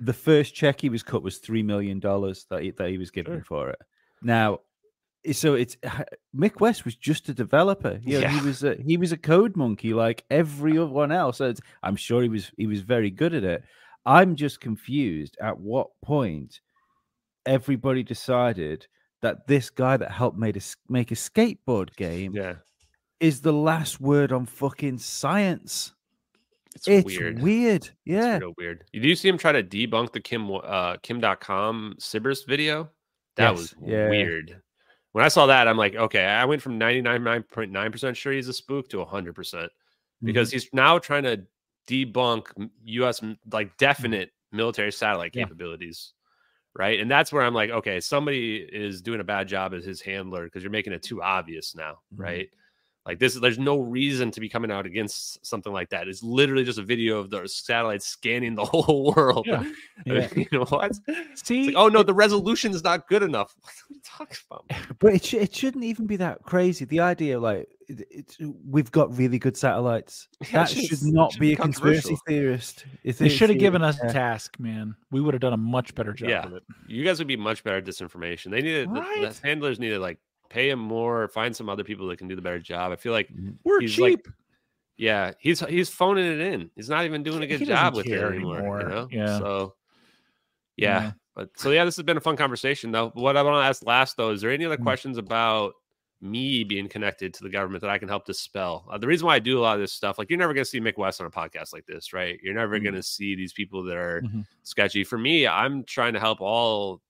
[0.00, 3.10] The first check he was cut was three million dollars that he, that he was
[3.10, 3.44] given Sure.
[3.44, 3.78] for it.
[4.22, 4.60] Now,
[5.32, 5.76] so it's
[6.34, 8.00] Mick West was just a developer.
[8.02, 8.40] You know, Yeah.
[8.40, 11.36] he was a he was a code monkey like everyone else.
[11.38, 13.62] So it's, I'm sure he was he was very good at it.
[14.06, 16.60] I'm just confused at what point
[17.46, 18.86] everybody decided
[19.22, 22.54] that this guy that helped made a, make a skateboard game Yeah.
[23.20, 25.92] is the last word on fucking science.
[26.74, 27.42] It's, It's weird.
[27.42, 27.82] weird.
[27.84, 28.38] It's Yeah.
[28.38, 28.84] real weird.
[28.92, 32.90] You see him try to debunk the Kim uh Kim.com SBIRS video?
[33.36, 34.08] That Yes, was yeah.
[34.08, 34.62] weird.
[35.12, 38.88] When I saw that, I'm like, okay, I went from 99.9% sure he's a spook
[38.90, 39.70] to 100%
[40.22, 40.26] Mm-hmm.
[40.26, 41.42] because he's now trying to
[41.88, 42.46] debunk
[42.84, 45.44] US like definite military satellite Yeah.
[45.44, 46.12] capabilities.
[46.76, 47.00] Right.
[47.00, 50.44] And that's where I'm like, okay, somebody is doing a bad job as his handler
[50.44, 51.98] because you're making it too obvious now.
[52.14, 52.18] Mhm.
[52.18, 52.50] Right.
[53.06, 56.06] Like this, there's no reason to be coming out against something like that.
[56.06, 59.46] It's literally just a video of the satellites scanning the whole world.
[59.46, 59.64] Yeah.
[60.06, 60.28] Yeah.
[60.34, 60.92] you know what?
[61.34, 63.54] See, like, oh no, the resolution is not good enough.
[63.60, 64.98] What are you talking about?
[64.98, 66.86] But it, sh- it shouldn't even be that crazy.
[66.86, 70.28] The idea, like, it, it's we've got really good satellites.
[70.40, 72.86] Yeah, that shouldn't- should not shouldn't be be a conspiracy theorist.
[73.04, 74.08] If they should have given us yeah.
[74.08, 74.94] a task, man.
[75.10, 76.44] We would have done a much better job Yeah.
[76.46, 76.62] with it.
[76.88, 78.50] You guys would be much better at disinformation.
[78.52, 80.18] They needed the, the handlers needed like
[80.50, 82.92] pay him more, or find some other people that can do the better job.
[82.92, 83.30] I feel like
[83.64, 84.02] We're He's cheap.
[84.26, 84.34] like-
[84.98, 86.70] yeah, he's he's phoning it in.
[86.76, 88.58] He's not even doing a good doesn't job with it anymore.
[88.58, 88.80] anymore.
[88.82, 89.08] You know?
[89.10, 89.38] Yeah.
[89.38, 89.74] So
[90.76, 91.02] yeah.
[91.02, 91.12] Yeah.
[91.34, 93.10] But so yeah, this has been a fun conversation though.
[93.14, 94.82] What I want to ask last though, is there any other Mm.
[94.82, 95.72] questions about
[96.20, 98.84] me being connected to the government that I can help dispel?
[98.90, 100.66] Uh, the reason why I do a lot of this stuff, like you're never gonna
[100.66, 102.38] see Mick West on a podcast like this, right?
[102.42, 102.84] You're never Mm.
[102.84, 104.44] gonna see these people that are Mhm.
[104.64, 105.02] sketchy.
[105.04, 107.00] For me, I'm trying to help all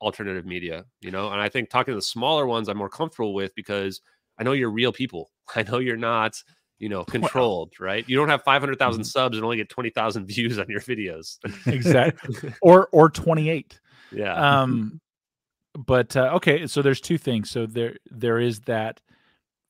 [0.00, 3.34] alternative media, you know, and I think talking to the smaller ones I'm more comfortable
[3.34, 4.00] with because
[4.38, 5.30] I know you're real people.
[5.54, 6.42] I know you're not,
[6.78, 8.08] you know, controlled, right?
[8.08, 11.38] You don't have 500,000 subs and only get 20,000 views on your videos.
[11.66, 12.52] Exactly.
[12.62, 13.78] or or 28.
[14.12, 14.62] yeah.
[14.62, 15.00] Um
[15.86, 17.48] but uh, okay, so there's two things.
[17.50, 19.00] So there there is that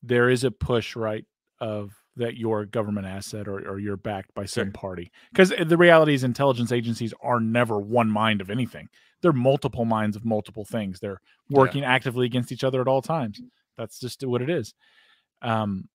[0.03, 1.25] there is a push right
[1.61, 4.73] of that you're a government asset or, or you're backed by some Sure.
[4.73, 8.89] party because the reality is intelligence agencies are never one mind of anything
[9.23, 11.01] they're multiple minds of multiple things.
[11.01, 13.41] They're working actively against each other at all times.
[13.77, 14.75] That's just what it is.
[15.43, 15.89] Um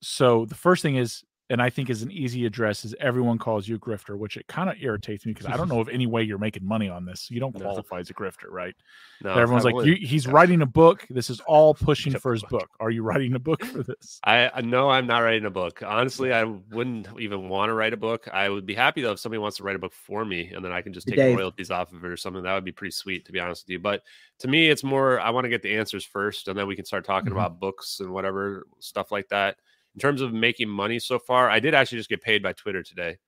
[0.00, 3.68] so the first thing is and i think is an easy address is everyone calls
[3.68, 6.06] you a grifter which it kind of irritates me because i don't know of any
[6.06, 7.66] way you're making money on this you don't No.
[7.66, 8.74] qualify as a grifter right
[9.22, 12.50] No, everyone's I like he's writing a book this is all pushing for his book.
[12.62, 15.82] book are you writing a book for this I, no, I'm not writing a book.
[15.84, 18.28] Honestly, I wouldn't even want to write a book.
[18.32, 20.64] I would be happy though if somebody wants to write a book for me, and
[20.64, 21.36] then I can just take Dave.
[21.36, 22.42] royalties off of it or something.
[22.42, 23.78] That would be pretty sweet, to be honest with you.
[23.80, 24.02] But
[24.40, 26.84] to me, it's more I want to get the answers first, and then we can
[26.84, 27.36] start talking Mhm.
[27.36, 29.56] about books and whatever stuff like that.
[29.94, 32.82] In terms of making money so far, I did actually just get paid by Twitter
[32.82, 33.18] today.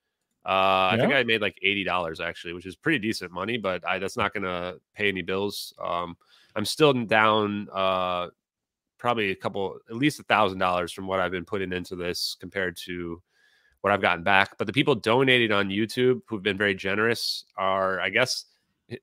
[0.46, 3.86] Uh, I think I made like eighty dollars actually, which is pretty decent money, but
[3.86, 5.72] I, that's not going to pay any bills.
[5.82, 6.16] Um,
[6.54, 8.28] I'm still down uh,
[8.98, 12.36] probably a couple, at least a thousand dollars from what I've been putting into this
[12.38, 13.22] compared to
[13.80, 14.56] what I've gotten back.
[14.58, 18.44] But the people donating on YouTube who've been very generous are, I guess,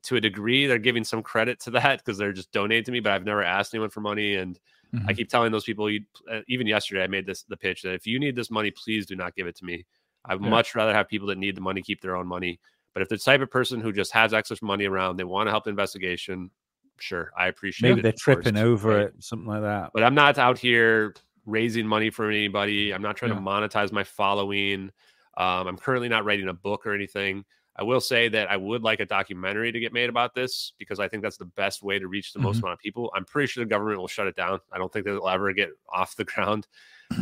[0.03, 2.99] to a degree, they're giving some credit to that because they're just donating to me.
[2.99, 4.59] But I've never asked anyone for money, and
[4.93, 5.15] I Mhm.
[5.17, 5.89] keep telling those people.
[5.89, 8.71] You, uh, even yesterday, I made this the pitch that if you need this money,
[8.71, 9.85] please do not give it to me.
[10.25, 10.49] I'd Yeah.
[10.49, 12.59] much rather have people that need the money keep their own money.
[12.93, 15.51] But if the type of person who just has excess money around, they want to
[15.51, 16.51] help the investigation.
[16.99, 17.91] Sure, I appreciate it.
[17.95, 18.03] Maybe it.
[18.03, 19.05] they're of course, tripping over right?
[19.07, 19.91] it, something like that.
[19.93, 22.93] but I'm not out here raising money for anybody.
[22.93, 23.37] I'm not trying Yeah.
[23.37, 24.91] to monetize my following.
[25.37, 27.45] Um, I'm currently not writing a book or anything.
[27.81, 30.99] I will say that I would like a documentary to get made about this because
[30.99, 32.63] I think that's the best way to reach the most Mhm.
[32.63, 33.11] amount of people.
[33.15, 34.59] I'm pretty sure the government will shut it down.
[34.71, 36.67] I don't think they'll ever get off the ground.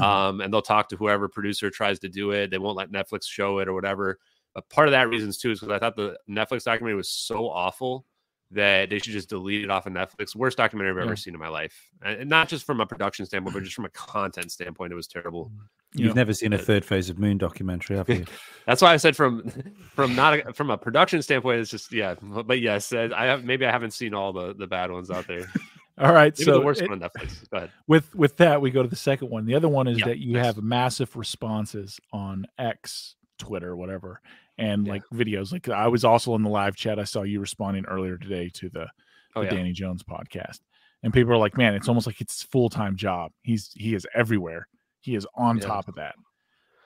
[0.01, 2.51] Um, and they'll talk to whoever producer tries to do it.
[2.51, 4.19] They won't let Netflix show it or whatever.
[4.53, 7.49] But part of that reasons too is because I thought the Netflix documentary was so
[7.49, 8.05] awful
[8.51, 10.35] that they should just delete it off of Netflix.
[10.35, 11.03] Worst documentary I've Yeah.
[11.05, 13.75] ever seen in my life, and and not just from a production standpoint, but just
[13.75, 15.51] from a content standpoint, it was terrible.
[15.93, 18.25] You You've know, never seen a third phase of Moon documentary, have you?
[18.67, 19.49] That's why I said from
[19.95, 22.13] from not a, from a production standpoint, it's just yeah.
[22.21, 25.25] But yes, uh, I have maybe I haven't seen all the the bad ones out
[25.27, 25.47] there.
[25.97, 27.49] all right Maybe so the worst it- one on Netflix.
[27.49, 27.71] Go ahead.
[27.87, 30.19] with with that we go to the second one the other one is Yeah, that
[30.19, 34.21] you have massive responses on x twitter whatever
[34.57, 34.93] and Yeah.
[34.93, 38.17] like videos like i was also in the live chat i saw you responding earlier
[38.17, 38.87] today to the,
[39.35, 39.51] Oh the yeah.
[39.55, 40.59] danny jones podcast
[41.03, 44.67] and people are like man it's almost like it's full-time job he's he is everywhere
[45.01, 45.71] he is on Yeah.
[45.71, 46.15] top of that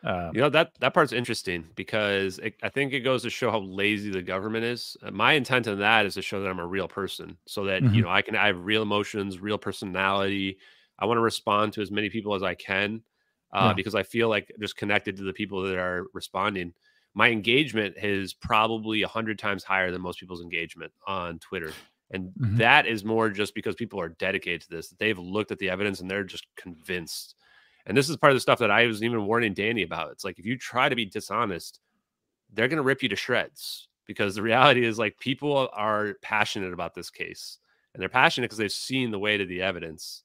[0.03, 3.51] uh, You know that that part's interesting because it, I think it goes to show
[3.51, 4.97] how lazy the government is.
[5.03, 7.83] Uh, my intent in that is to show that I'm a real person, so that
[7.83, 7.93] Mhm.
[7.93, 10.57] you know I can I have real emotions, real personality.
[10.97, 13.03] I want to respond to as many people as I can
[13.53, 13.75] uh, Yeah.
[13.75, 16.73] because I feel like just connected to the people that are responding.
[17.13, 21.77] My engagement is probably a hundred times higher than most people's engagement on Twitter.
[22.09, 22.57] And Mhm.
[22.57, 24.89] that is more just because people are dedicated to this.
[24.89, 27.35] They've looked at the evidence and they're just convinced.
[27.85, 30.11] And this is part of the stuff that I was even warning Danny about.
[30.11, 31.79] It's like if you try to be dishonest,
[32.53, 36.73] they're going to rip you to shreds because the reality is like people are passionate
[36.73, 37.59] about this case
[37.93, 40.23] and they're passionate because they've seen the weight of the evidence.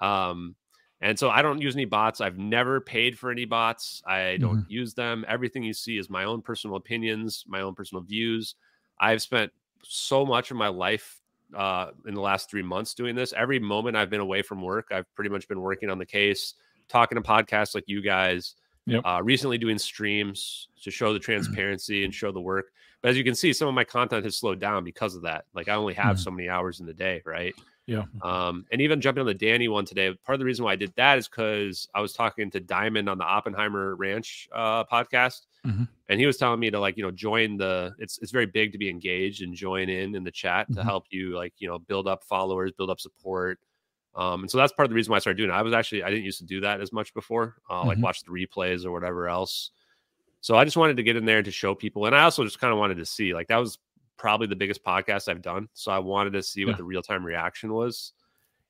[0.00, 0.56] Um,
[1.00, 2.20] and so I don't use any bots.
[2.20, 4.02] I've never paid for any bots.
[4.06, 5.24] I don't use them.
[5.26, 8.54] Everything you see is my own personal opinions, my own personal views.
[8.98, 9.50] I've spent
[9.82, 11.20] so much of my life
[11.56, 13.32] uh, in the last three months doing this.
[13.32, 16.54] Every moment I've been away from work, I've pretty much been working on the case,
[16.90, 18.54] talking to podcasts like you guys.
[18.86, 19.02] Yep.
[19.04, 22.72] Uh, recently doing streams to show the transparency and show the work.
[23.02, 25.44] But as you can see, some of my content has slowed down because of that.
[25.54, 26.20] Like I only have Mhm.
[26.20, 27.54] so many hours in the day, right?
[27.86, 28.04] Yeah.
[28.22, 30.76] Um, and even jumping on the Danny one today, part of the reason why I
[30.76, 35.46] did that is because I was talking to Diamond on the Oppenheimer Ranch uh, podcast,
[35.66, 35.88] Mhm.
[36.08, 37.94] and he was telling me to like you know join the.
[37.98, 40.84] It's it's very big to be engaged and join in in the chat to Mhm.
[40.84, 43.58] help you like you know build up followers, build up support.
[44.14, 45.54] Um, and so that's part of the reason why I started doing it.
[45.54, 48.02] I was actually I didn't used to do that as much before, uh, like Mhm.
[48.02, 49.70] watch the replays or whatever else.
[50.40, 52.58] So I just wanted to get in there to show people, and I also just
[52.60, 53.78] kind of wanted to see like that was
[54.16, 55.68] probably the biggest podcast I've done.
[55.74, 58.12] So I wanted to see what the real time reaction was,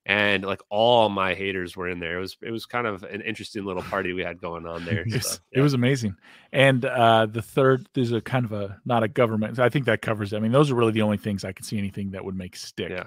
[0.07, 2.19] and like all my haters were in there.
[2.19, 5.01] It was it was kind of an interesting little party we had going on there.
[5.07, 6.17] it, was, So, it was amazing
[6.53, 10.03] and uh the third there's a kind of a not a government i think that
[10.03, 10.37] covers it.
[10.37, 12.57] i mean those are really the only things i can see anything that would make
[12.57, 13.05] stick Yeah.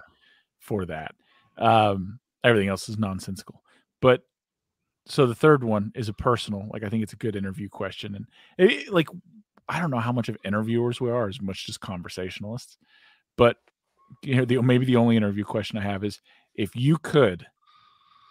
[0.60, 1.14] for that
[1.58, 3.62] um everything else is nonsensical
[4.02, 4.22] but
[5.06, 8.16] so the third one is a personal like i think it's a good interview question
[8.16, 8.26] and
[8.58, 9.08] it, like
[9.70, 12.78] i don't know how much of interviewers we are as much just conversationalists
[13.38, 13.58] but
[14.22, 16.20] you know the maybe the only interview question i have is
[16.56, 17.46] if you could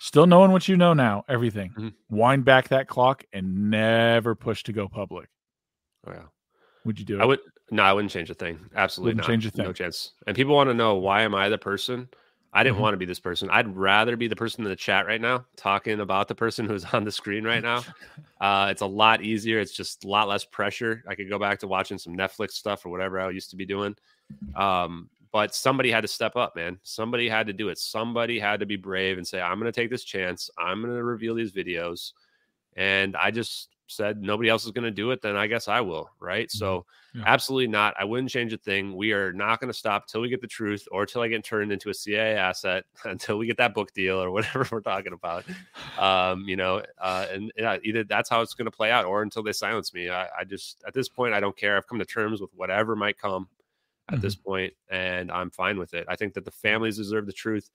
[0.01, 1.93] still knowing what you know now everything Mhm.
[2.11, 5.29] wind back that clock and never push to go public
[6.05, 6.25] Oh, yeah.
[6.85, 7.23] Would you do it?
[7.23, 7.39] I would
[7.71, 8.59] no, I wouldn't change a thing.
[8.75, 9.33] Absolutely Wouldn't not.
[9.33, 9.65] change a thing.
[9.65, 10.15] No chance.
[10.27, 12.09] And people want to know why am I the person?
[12.53, 12.81] I didn't Mhm.
[12.81, 13.49] want to be this person.
[13.51, 16.85] I'd rather be the person in the chat right now talking about the person who's
[16.93, 17.83] on the screen right now.
[18.41, 19.61] Uh, it's a lot easier.
[19.61, 21.05] It's just a lot less pressure.
[21.07, 23.65] I could go back to watching some Netflix stuff or whatever I used to be
[23.65, 23.95] doing.
[24.57, 26.81] Um, but somebody had to step up, man.
[26.83, 27.79] Somebody had to do it.
[27.79, 30.51] Somebody had to be brave and say, I'm going to take this chance.
[30.59, 32.15] I'm going to reveal these videos.
[32.75, 35.23] And I just said, nobody else is going to do it.
[35.23, 36.11] Then I guess I will.
[36.21, 36.51] Right.
[36.51, 37.23] So, Yeah.
[37.27, 37.95] absolutely not.
[37.99, 38.97] I wouldn't change a thing.
[38.97, 41.45] We are not going to stop till we get the truth or till I get
[41.45, 45.13] turned into a CIA asset until we get that book deal or whatever we're talking
[45.13, 45.45] about.
[45.99, 49.23] Um, you know, uh, and yeah, either that's how it's going to play out or
[49.23, 50.09] until they silence me.
[50.09, 51.77] I, I just, at this point, I don't care.
[51.77, 53.49] I've come to terms with whatever might come
[54.11, 56.07] at this point, and I'm fine with it.
[56.09, 57.71] I think that the families deserve the truth.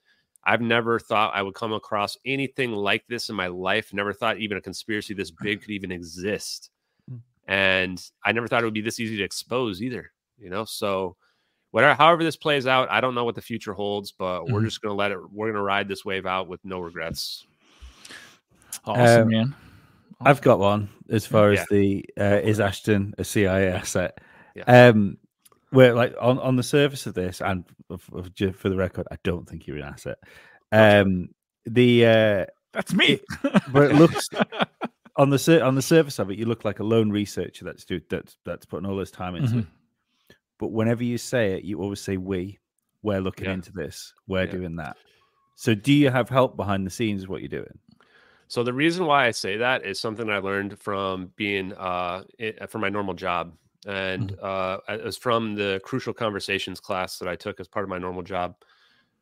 [0.48, 3.94] I've never thought I would come across anything like this in my life.
[3.94, 6.70] Never thought even a conspiracy this big could even exist.
[7.50, 10.66] And I never thought it would be this easy to expose either, you know?
[10.66, 11.16] So,
[11.72, 14.66] whatever, however this plays out, I don't know what the future holds, but we're Mhm.
[14.66, 17.46] just going to let it, we're going to ride this wave out with no regrets.
[18.86, 19.56] awesome, Um, man.
[20.22, 21.62] I've got one as far Yeah.
[21.62, 24.20] as the uh, is Ashton a CIA asset?
[24.56, 24.64] Yeah.
[24.90, 25.18] Um,
[25.72, 29.48] where like on, on the surface of this, and of, for the record, I don't
[29.48, 30.18] think you're an asset.
[30.72, 31.30] Um,
[31.66, 33.20] the uh, That's me.
[33.72, 34.30] but it looks
[35.18, 37.86] on the sur- on the surface of it, you look like a lone researcher that's
[37.86, 39.60] do, that's that's putting all this time into.
[39.60, 39.66] it.
[39.66, 39.68] Mhm.
[40.60, 42.60] But whenever you say it, you always say we.
[43.04, 43.54] We're looking Yeah.
[43.54, 44.14] into this.
[44.28, 44.52] We're Yeah.
[44.52, 44.98] doing that.
[45.56, 47.28] So, do you have help behind the scenes?
[47.28, 47.78] What you're doing?
[48.48, 52.66] So the reason why I say that is something I learned from being uh i-
[52.68, 53.54] from my normal job,
[53.88, 57.90] and uh, it was from the crucial conversations class that I took as part of
[57.90, 58.56] my normal job.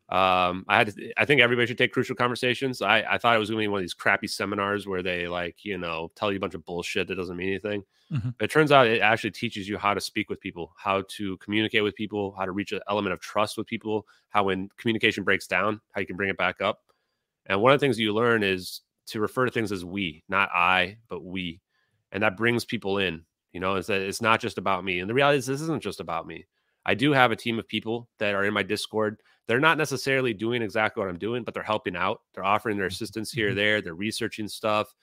[0.09, 2.81] Um, I had, to, I think everybody should take crucial conversations.
[2.81, 5.27] I, I thought it was going to be one of these crappy seminars where they
[5.27, 7.83] like, you know, tell you a bunch of bullshit that doesn't mean anything.
[8.11, 8.35] Mhm.
[8.37, 11.37] But it turns out it actually teaches you how to speak with people, how to
[11.37, 15.23] communicate with people, how to reach an element of trust with people, how when communication
[15.23, 16.83] breaks down, how you can bring it back up.
[17.47, 20.49] And one of the things you learn is to refer to things as we, not
[20.53, 21.61] I, but we.
[22.11, 24.99] And that brings people in, you know, is that it's not just about me.
[24.99, 26.45] And the reality is this isn't just about me.
[26.85, 29.21] I do have a team of people that are in my Discord.
[29.47, 32.19] They're not necessarily doing exactly what I'm doing, but they're helping out.
[32.33, 33.81] They're offering their assistance here, there.
[33.81, 34.93] They're researching stuff.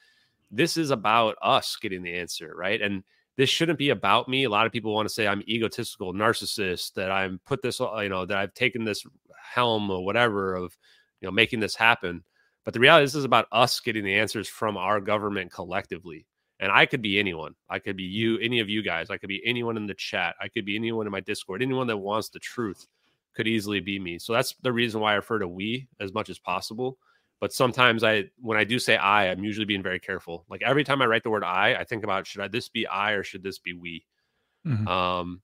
[0.50, 2.82] This is about us getting the answer, right?
[2.82, 3.04] And
[3.38, 4.44] this shouldn't be about me.
[4.44, 8.00] A lot of people want to say I'm egotistical, narcissist, that I'm put this, uh,
[8.00, 9.02] you know, that I've taken this
[9.42, 10.76] helm or whatever of,
[11.22, 12.22] you know, making this happen.
[12.66, 16.26] But the reality is, this is about us getting the answers from our government collectively.
[16.62, 17.56] And I could be anyone.
[17.68, 19.10] I could be you, any of you guys.
[19.10, 20.36] I could be anyone in the chat.
[20.40, 21.60] I could be anyone in my Discord.
[21.60, 22.86] Anyone that wants the truth
[23.34, 24.16] could easily be me.
[24.20, 26.98] So that's the reason why I refer to we as much as possible.
[27.40, 30.44] But sometimes I, when I do say I, I'm usually being very careful.
[30.48, 32.86] Like every time I write the word I, I think about should I this be
[32.86, 34.04] I or should this be we?
[34.64, 34.86] Mhm.
[34.86, 35.42] Um,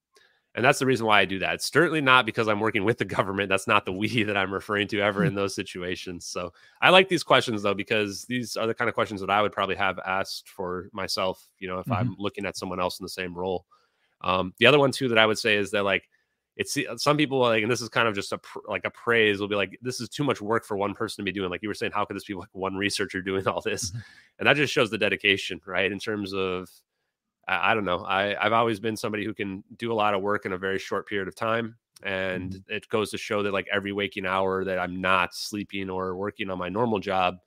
[0.55, 1.55] and that's the reason why I do that.
[1.55, 3.49] It's certainly not because I'm working with the government.
[3.49, 6.27] That's not the we that I'm referring to ever in those situations.
[6.27, 9.43] So I like these questions though, because these are the kind of questions that I
[9.43, 11.95] would probably have asked for myself, you know, if mm-hmm.
[11.95, 13.67] I'm looking at someone else in the same role.
[14.21, 16.09] Um, the other one too that I would say is that like
[16.57, 19.39] it's uh, some people like, and this is kind of just a like a praise
[19.39, 21.51] will be like, this is too much work for one person to be doing.
[21.51, 23.91] Like you were saying, how could this be like one researcher doing all this?
[23.91, 23.99] Mm-hmm.
[24.41, 25.91] And that just shows the dedication, right?
[25.91, 26.69] In terms of
[27.49, 28.05] I, I don't know.
[28.05, 30.79] I, I've always been somebody who can do a lot of work in a very
[30.79, 31.77] short period of time.
[32.05, 36.17] And it goes to show that like every waking hour that I'm not sleeping or
[36.17, 37.39] working on my normal job,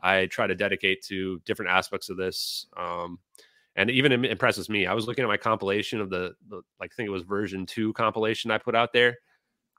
[0.00, 2.66] I try to dedicate to different aspects of this.
[2.76, 3.18] Um,
[3.74, 4.86] and even im- impresses me.
[4.86, 7.66] I was looking at my compilation of the, the like I think it was version
[7.66, 9.16] two compilation I put out there.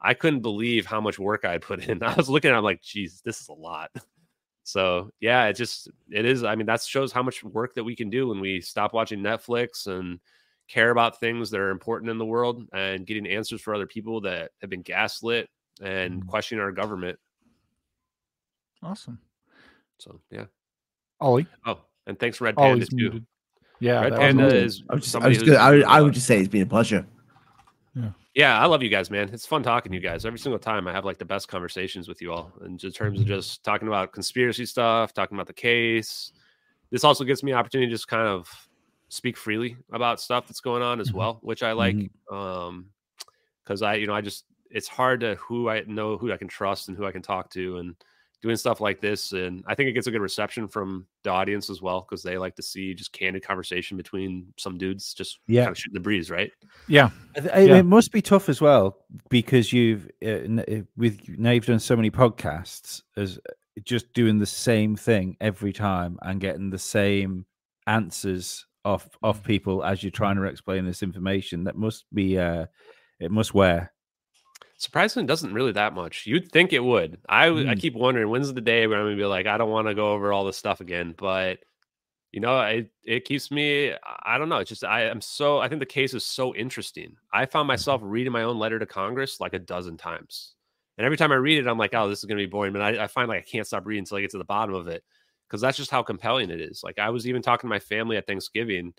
[0.01, 2.03] I couldn't believe how much work I put in.
[2.03, 3.91] I was looking at it, I'm like, geez, this is a lot.
[4.67, 6.43] So yeah, it just it is.
[6.43, 9.21] I mean, that shows how much work that we can do when we stop watching
[9.21, 10.19] Netflix and
[10.67, 14.19] care about things that are important in the world and getting answers for other people
[14.19, 15.49] that have been gaslit
[15.81, 16.27] and mm-hmm.
[16.27, 17.17] questioning our government.
[18.83, 19.19] Awesome.
[19.99, 20.47] So yeah.
[21.21, 21.47] Ollie.
[21.65, 22.97] Oh, and thanks, Red Panda Ollie's too.
[22.97, 23.25] muted.
[23.79, 24.01] Yeah.
[24.01, 24.57] Red Panda awesome.
[24.57, 25.57] is I was just, I, somebody was who's good.
[25.57, 26.03] I, would, doing a I lot.
[26.03, 27.05] would just say it's been a pleasure.
[27.95, 28.09] Yeah,
[28.45, 29.29] I love you guys, man.
[29.33, 30.23] It's fun talking to you guys.
[30.23, 33.19] Every single time I have like the best conversations with you all in just terms
[33.19, 33.33] of mm-hmm.
[33.33, 36.33] just talking about conspiracy stuff, talking about the case.
[36.91, 38.47] This also gives me opportunity to just kind of
[39.09, 41.17] speak freely about stuff that's going on as mm-hmm.
[41.17, 41.95] well, which I like.
[41.95, 42.35] Mm-hmm.
[42.35, 42.85] Um
[43.63, 46.47] because I, you know, I just it's hard to who I know who I can
[46.47, 47.95] trust and who I can talk to and
[48.41, 49.31] doing stuff like this.
[49.31, 52.37] And I think it gets a good reception from the audience as well, because they
[52.37, 55.63] like to see just candid conversation between some dudes just Yeah.
[55.63, 56.51] kind of shooting the breeze, right?
[56.87, 57.09] Yeah.
[57.35, 57.77] I I- Yeah.
[57.77, 58.97] It must be tough as well
[59.29, 63.51] because you've uh, with now you've done so many podcasts as uh,
[63.83, 67.45] just doing the same thing every time and getting the same
[67.87, 71.63] answers off off people as you're trying to explain this information.
[71.63, 72.67] That must be uh,
[73.19, 73.91] it must wear.
[74.79, 76.27] Surprisingly, doesn't really that much.
[76.27, 77.19] You'd think it would.
[77.27, 77.75] I I Mm.
[77.75, 80.13] keep wondering when's the day where I'm gonna be like, I don't want to go
[80.13, 81.15] over all this stuff again.
[81.17, 81.59] But
[82.33, 83.93] you know, it it keeps me.
[83.93, 83.97] I
[84.35, 84.57] I don't know.
[84.59, 85.59] It's just I am so.
[85.59, 87.17] I think the case is so interesting.
[87.33, 90.55] I found myself reading my own letter to Congress like a dozen times,
[90.97, 92.73] and every time I read it, I'm like, oh, this is gonna be boring.
[92.73, 94.75] But I, I find like I can't stop reading until I get to the bottom
[94.75, 95.03] of it
[95.49, 96.83] because that's just how compelling it is.
[96.83, 98.93] Like I was even talking to my family at Thanksgiving,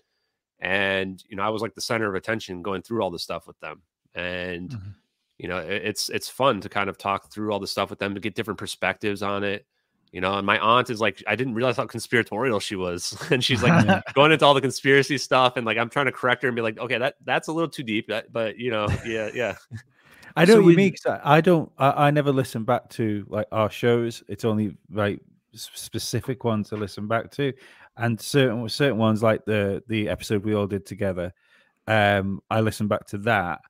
[0.59, 3.47] and you know, I was like the center of attention going through all this stuff
[3.47, 3.83] with them,
[4.15, 4.98] and Mhm.
[5.39, 8.13] You know it's it's fun to kind of talk through all the stuff with them
[8.13, 9.65] to get different perspectives on it
[10.11, 13.43] you know and my aunt is like i didn't realize how conspiratorial she was and
[13.43, 16.49] she's like going into all the conspiracy stuff and like i'm trying to correct her
[16.49, 19.29] and be like okay that that's a little too deep that, but you know yeah
[19.33, 19.55] yeah
[20.35, 20.91] I know So what you with- mean.
[20.91, 21.71] 'cause I I don't.
[21.79, 24.23] I, I never listen back to like our shows.
[24.29, 25.19] It's only like
[25.53, 27.51] specific ones to listen back to,
[27.97, 31.33] and certain certain ones like the the episode we all did together.
[31.87, 33.61] Um, I listen back to that,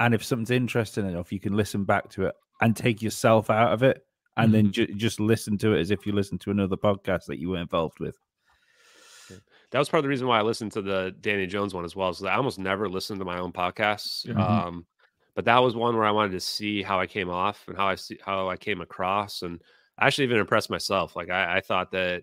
[0.00, 3.72] and if something's interesting enough, you can listen back to it and take yourself out
[3.72, 4.04] of it,
[4.36, 7.38] and then ju- just listen to it as if you listen to another podcast that
[7.38, 8.16] you were involved with.
[9.70, 11.96] that was part of the reason why i listened to the danny jones one as
[11.96, 14.38] well so i almost never listened to my own podcasts Mhm.
[14.38, 14.86] um
[15.34, 17.86] but that was one where i wanted to see how i came off and how
[17.86, 19.60] i see how i came across and
[19.98, 22.22] I actually even impressed myself like i, I thought that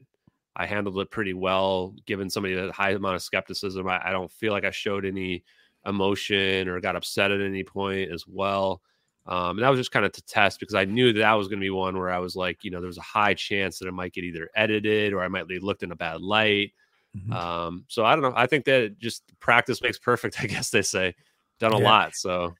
[0.53, 3.87] I handled it pretty well, given somebody a high amount of skepticism.
[3.87, 5.45] I, I don't feel like I showed any
[5.85, 8.81] emotion or got upset at any point as well.
[9.27, 11.47] Um, and that was just kind of to test because I knew that, that was
[11.47, 13.87] going to be one where I was like, you know, there's a high chance that
[13.87, 16.73] it might get either edited or I might be looked in a bad light.
[17.15, 17.31] Mhm.
[17.33, 18.33] Um, so I don't know.
[18.35, 21.13] I think that just practice makes perfect, I guess they say.
[21.59, 21.83] Done a Yeah.
[21.85, 22.15] lot.
[22.15, 22.55] So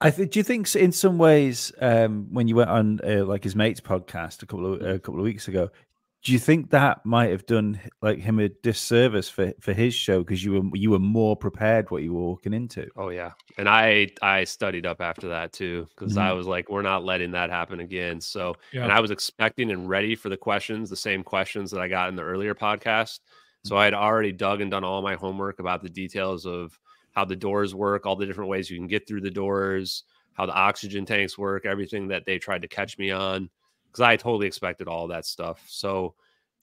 [0.00, 0.30] I think.
[0.30, 3.80] Do you think in some ways, um, when you went on uh, like his mate's
[3.80, 5.70] podcast a couple of a couple of weeks ago,
[6.24, 10.20] do you think that might have done like him a disservice for for his show
[10.20, 12.88] because you were you were more prepared what you were walking into?
[12.96, 16.38] Oh yeah, and I I studied up after that too because I mm-hmm.
[16.38, 18.22] was like, we're not letting that happen again.
[18.22, 18.84] So, Yeah.
[18.84, 22.08] and I was expecting and ready for the questions, the same questions that I got
[22.08, 23.20] in the earlier podcast.
[23.62, 23.80] So mm-hmm.
[23.80, 26.78] I had already dug and done all my homework about the details of
[27.12, 30.46] how the doors work, all the different ways you can get through the doors, how
[30.46, 33.50] the oxygen tanks work, everything that they tried to catch me on,
[33.94, 35.62] because I totally expected all that stuff.
[35.68, 36.14] So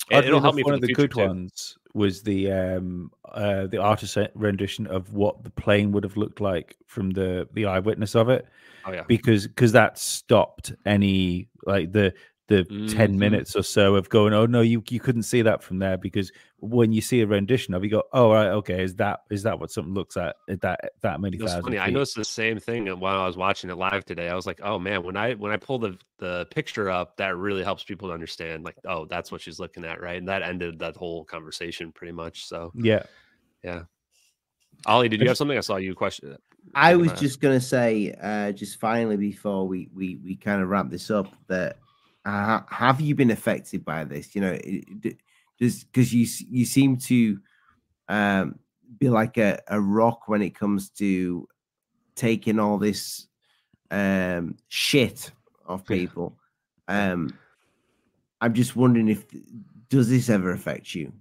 [0.10, 1.28] it, will help me One the, of the future good too.
[1.28, 6.42] ones was the um uh the artist rendition of what the plane would have looked
[6.42, 8.46] like from the the eyewitness of it.
[8.86, 12.14] Oh yeah, because because that stopped any like the
[12.52, 13.18] the 10 Mhm.
[13.18, 16.32] minutes or so of going oh no you you couldn't see that from there because
[16.58, 19.44] when you see a rendition of it, you go oh right okay is that is
[19.44, 21.80] that what something looks at at that that many It was thousand funny.
[21.80, 24.30] I noticed the same thing while I was watching it live today.
[24.30, 27.36] I was like, "Oh man!" When I when I pull the the picture up, that
[27.38, 28.64] really helps people to understand.
[28.64, 30.18] Like, oh, that's what she's looking at, right?
[30.18, 32.46] And that ended that whole conversation pretty much.
[32.46, 33.04] So, yeah
[33.64, 33.84] yeah.
[34.86, 35.58] Ollie, did you have something?
[35.58, 36.36] I saw you question.
[36.76, 40.70] I was just going to say, uh, just finally before we we we kind of
[40.70, 41.78] wrap this up, that
[42.26, 44.36] uh, have you been affected by this?
[44.36, 44.58] You know,
[45.60, 47.40] does because you you seem to
[48.10, 48.60] um,
[49.00, 51.48] be like a, a rock when it comes to
[52.16, 53.28] taking all this
[53.90, 55.32] um, shit
[55.68, 56.38] off people.
[56.88, 57.38] Um,
[58.42, 59.26] I'm just wondering if
[59.90, 61.12] does this ever affect you?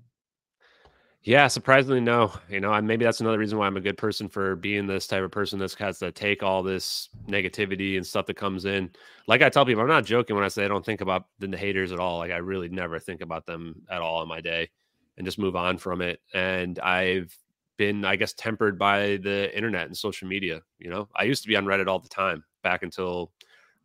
[1.23, 2.32] Yeah, surprisingly, no.
[2.49, 5.23] You know, maybe that's another reason why I'm a good person for being this type
[5.23, 8.90] of person that has to take all this negativity and stuff that comes in.
[9.26, 11.55] Like I tell people, I'm not joking when I say I don't think about the
[11.57, 12.18] haters at all.
[12.18, 14.70] Like I really never think about them at all in my day
[15.18, 16.20] and just move on from it.
[16.32, 17.36] And I've
[17.76, 20.62] been, I guess, tempered by the internet and social media.
[20.78, 23.31] You know, I used to be on Reddit all the time back until,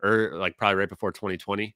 [0.01, 1.75] or like probably right before 2020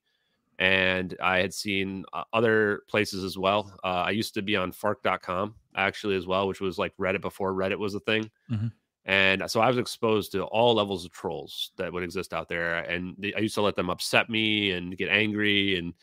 [0.60, 3.74] and I had seen uh, other places as well.
[3.84, 7.54] Uh, I used to be on Fark.com actually as well, which was like Reddit before
[7.54, 8.30] Reddit was a thing.
[8.52, 8.72] Mhm.
[9.06, 12.80] And so I was exposed to all levels of trolls that would exist out there,
[12.80, 15.94] and they, I used to let them upset me and get angry, and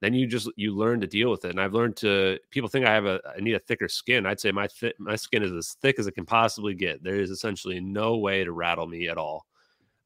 [0.00, 1.50] then you just you learn to deal with it.
[1.50, 4.26] And I've learned to people think I have a I need a thicker skin.
[4.26, 7.02] I'd say my thi- my skin is as thick as it can possibly get.
[7.04, 9.46] There is essentially no way to rattle me at all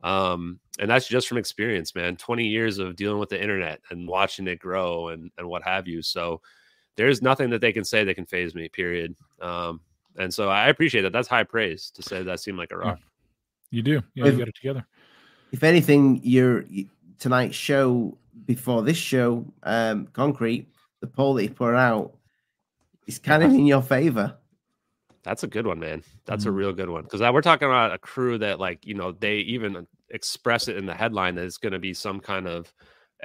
[0.03, 4.09] um and that's just from experience man 20 years of dealing with the internet and
[4.09, 6.41] watching it grow and and what have you so
[6.97, 9.81] there's nothing that they can say that can phase me period um
[10.17, 12.99] and so i appreciate that that's high praise to say that seemed like a rock
[13.71, 14.03] You do.
[14.15, 14.85] Yeah, If- you got it together.
[15.53, 16.65] if anything, your
[17.19, 20.67] tonight's show before this show, um, concrete,
[21.01, 22.15] the poll that you put out
[23.07, 24.37] is kind of in your favor.
[25.23, 26.03] That's a good one, man.
[26.25, 26.55] That's a Mhm.
[26.57, 29.87] real good one because we're talking about a crew that, like, you know, they even
[30.09, 32.73] express it in the headline that it's going to be some kind of,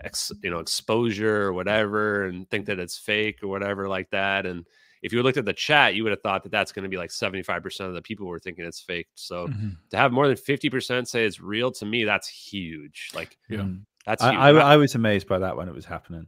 [0.03, 4.45] ex, you know, exposure or whatever, and think that it's fake or whatever like that.
[4.45, 4.65] And
[5.01, 6.97] if you looked at the chat, you would have thought that that's going to be
[6.97, 9.07] like 75% of the people were thinking it's fake.
[9.15, 9.77] So Mhm.
[9.91, 13.11] to have more than 50% say it's real to me, that's huge.
[13.15, 13.67] Like Yeah.
[14.05, 14.39] that's I, huge.
[14.41, 16.27] I, I- I was amazed by that when it was happening.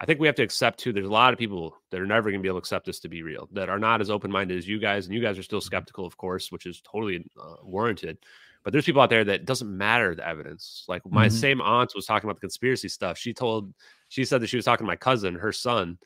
[0.00, 0.92] I think we have to accept too.
[0.94, 3.00] There's a lot of people that are never going to be able to accept this
[3.00, 5.38] to be real, that are not as open minded as you guys, and you guys
[5.38, 8.16] are still skeptical, of course, which is totally uh, warranted.
[8.64, 10.84] But there's people out there that doesn't matter the evidence.
[10.88, 11.32] Like my Mhm.
[11.32, 13.18] same aunt was talking about the conspiracy stuff.
[13.18, 13.74] She told,
[14.08, 15.98] she said that she was talking to my cousin, her son,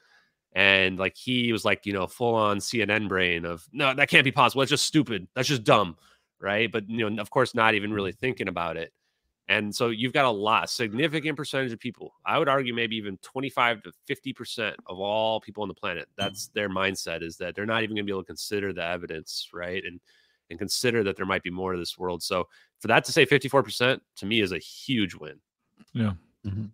[0.55, 4.24] and like he was like, you know, full on CNN brain of no, that can't
[4.24, 4.60] be possible.
[4.60, 5.28] That's just stupid.
[5.34, 5.97] That's just dumb,
[6.40, 6.70] right?
[6.70, 8.92] But you know, of course, not even really thinking about it.
[9.48, 12.14] And so you've got a lot, significant percentage of people.
[12.24, 16.08] I would argue maybe even 25 to 50% of all people on the planet.
[16.16, 18.84] That's their mindset is that they're not even going to be able to consider the
[18.84, 19.82] evidence, right?
[19.84, 20.00] And
[20.50, 22.23] and consider that there might be more to this world.
[22.23, 22.47] So
[22.78, 25.40] for that to say 54% to me is a huge win.
[25.94, 26.12] Yeah.
[26.44, 26.70] Mhm.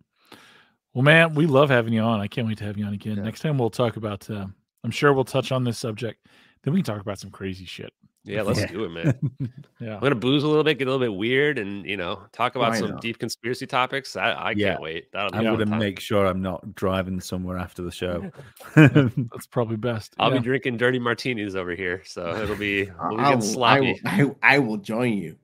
[0.92, 2.20] Well, man, we love having you on.
[2.20, 3.16] I can't wait to have you on again.
[3.18, 3.22] Yeah.
[3.22, 4.28] Next time we'll talk about.
[4.28, 4.46] Uh,
[4.82, 6.26] I'm sure we'll touch on this subject.
[6.64, 7.92] Then we can talk about some crazy shit.
[8.30, 8.66] Yeah, let's Yeah.
[8.66, 9.18] do it, man.
[9.80, 9.94] Yeah.
[9.94, 12.54] I'm gonna booze a little bit, get a little bit weird, and you know, talk
[12.54, 13.00] about Why some not?
[13.00, 14.14] deep conspiracy topics.
[14.14, 14.72] I, I Yeah.
[14.72, 15.10] can't wait.
[15.12, 18.30] That'll be I'm going to make sure I'm not driving somewhere after the show.
[18.74, 20.14] That's probably best.
[20.18, 20.38] I'll Yeah.
[20.38, 24.00] be drinking dirty martinis over here, so it'll be we'll be I, will, I, sloppy.
[24.04, 25.36] I, will- I will join you.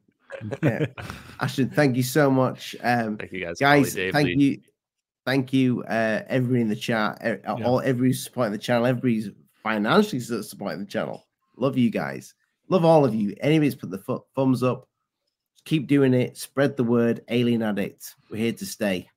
[0.62, 0.84] Yeah.
[1.40, 2.76] Ashton, thank you so much.
[2.82, 4.34] Um, Thank you guys, guys, Paulie, Dave, thank Lee.
[4.34, 4.60] you.
[5.24, 9.30] Thank you, uh, everybody in the chat, e- all every supporting the channel, everybody's
[9.62, 11.26] financially supporting the channel.
[11.56, 12.34] Love you guys.
[12.68, 13.34] Love all of you.
[13.40, 14.88] Anybody's put the fu- thumbs up.
[15.64, 16.36] Keep doing it.
[16.36, 17.22] Spread the word.
[17.28, 18.14] Alien Addict.
[18.30, 19.10] We're here to stay.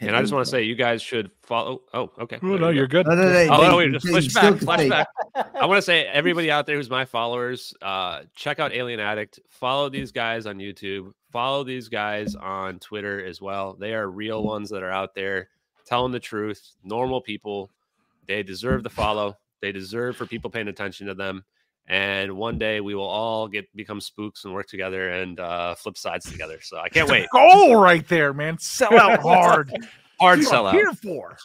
[0.00, 1.82] And I just want to say, you guys should follow.
[1.92, 2.40] Oh, okay.
[2.42, 2.68] Oh, no, you go.
[2.70, 3.06] you're good.
[3.06, 5.08] No, no, no, Oh, no, no, wait, just you flash back, can flash back.
[5.54, 9.38] I want to say, everybody out there who's my followers, uh, check out Alien Addict.
[9.48, 11.12] Follow these guys on YouTube.
[11.30, 13.74] Follow these guys on Twitter as well.
[13.74, 15.48] They are real ones that are out there
[15.86, 16.72] telling the truth.
[16.82, 17.70] Normal people.
[18.26, 19.36] They deserve the follow.
[19.60, 21.44] They deserve for people paying attention to them.
[21.86, 25.98] And one day we will all get become spooks and work together and uh, flip
[25.98, 26.58] sides together.
[26.62, 27.28] So I can't wait.
[27.30, 28.58] Goal right there, man.
[28.58, 29.70] Sell out hard.
[30.18, 30.74] Hard That's what sell out.
[30.74, 31.36] Here for.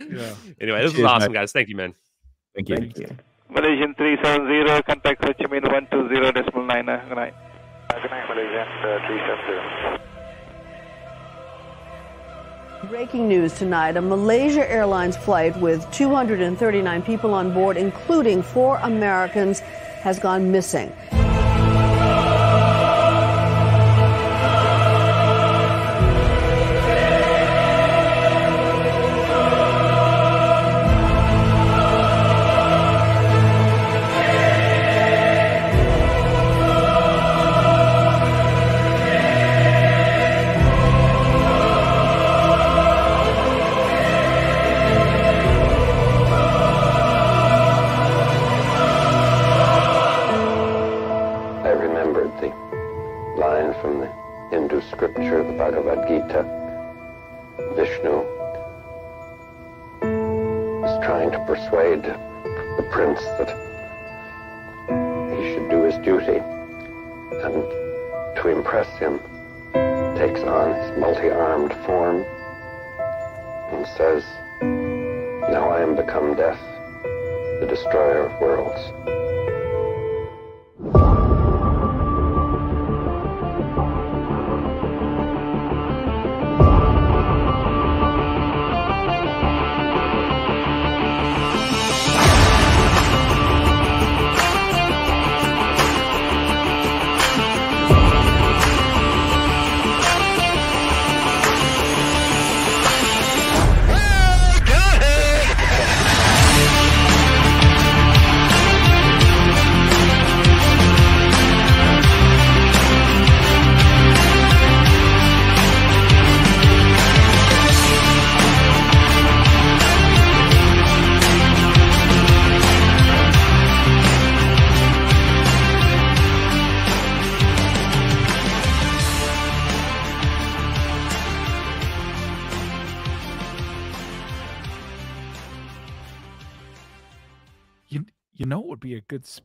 [0.00, 0.34] Yeah.
[0.60, 1.38] Anyway, this was awesome, mate.
[1.40, 1.52] guys.
[1.52, 1.94] Thank you, man.
[2.54, 2.76] Thank you.
[2.76, 3.08] Thank you.
[3.50, 6.88] Malaysian 370, contact Ho Chi Minh 120 decimal 9.
[6.88, 7.34] uh, Good night.
[7.90, 10.07] Good night, Malaysian uh, 370.
[12.84, 19.58] Breaking news tonight a Malaysia Airlines flight with 239 people on board, including four Americans,
[19.58, 20.92] has gone missing.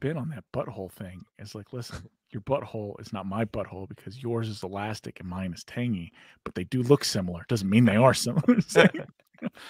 [0.04, 1.24] Be a spin on that butthole thing?
[1.40, 5.54] Is like, listen, your butthole is not my butthole because yours is elastic and mine
[5.54, 6.12] is tangy,
[6.44, 7.46] but they do look similar.
[7.48, 8.56] Doesn't mean they are similar.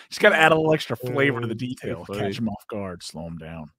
[0.09, 3.01] Just got to add a little extra flavor to the detail, catch them off guard,
[3.01, 3.71] slow them down.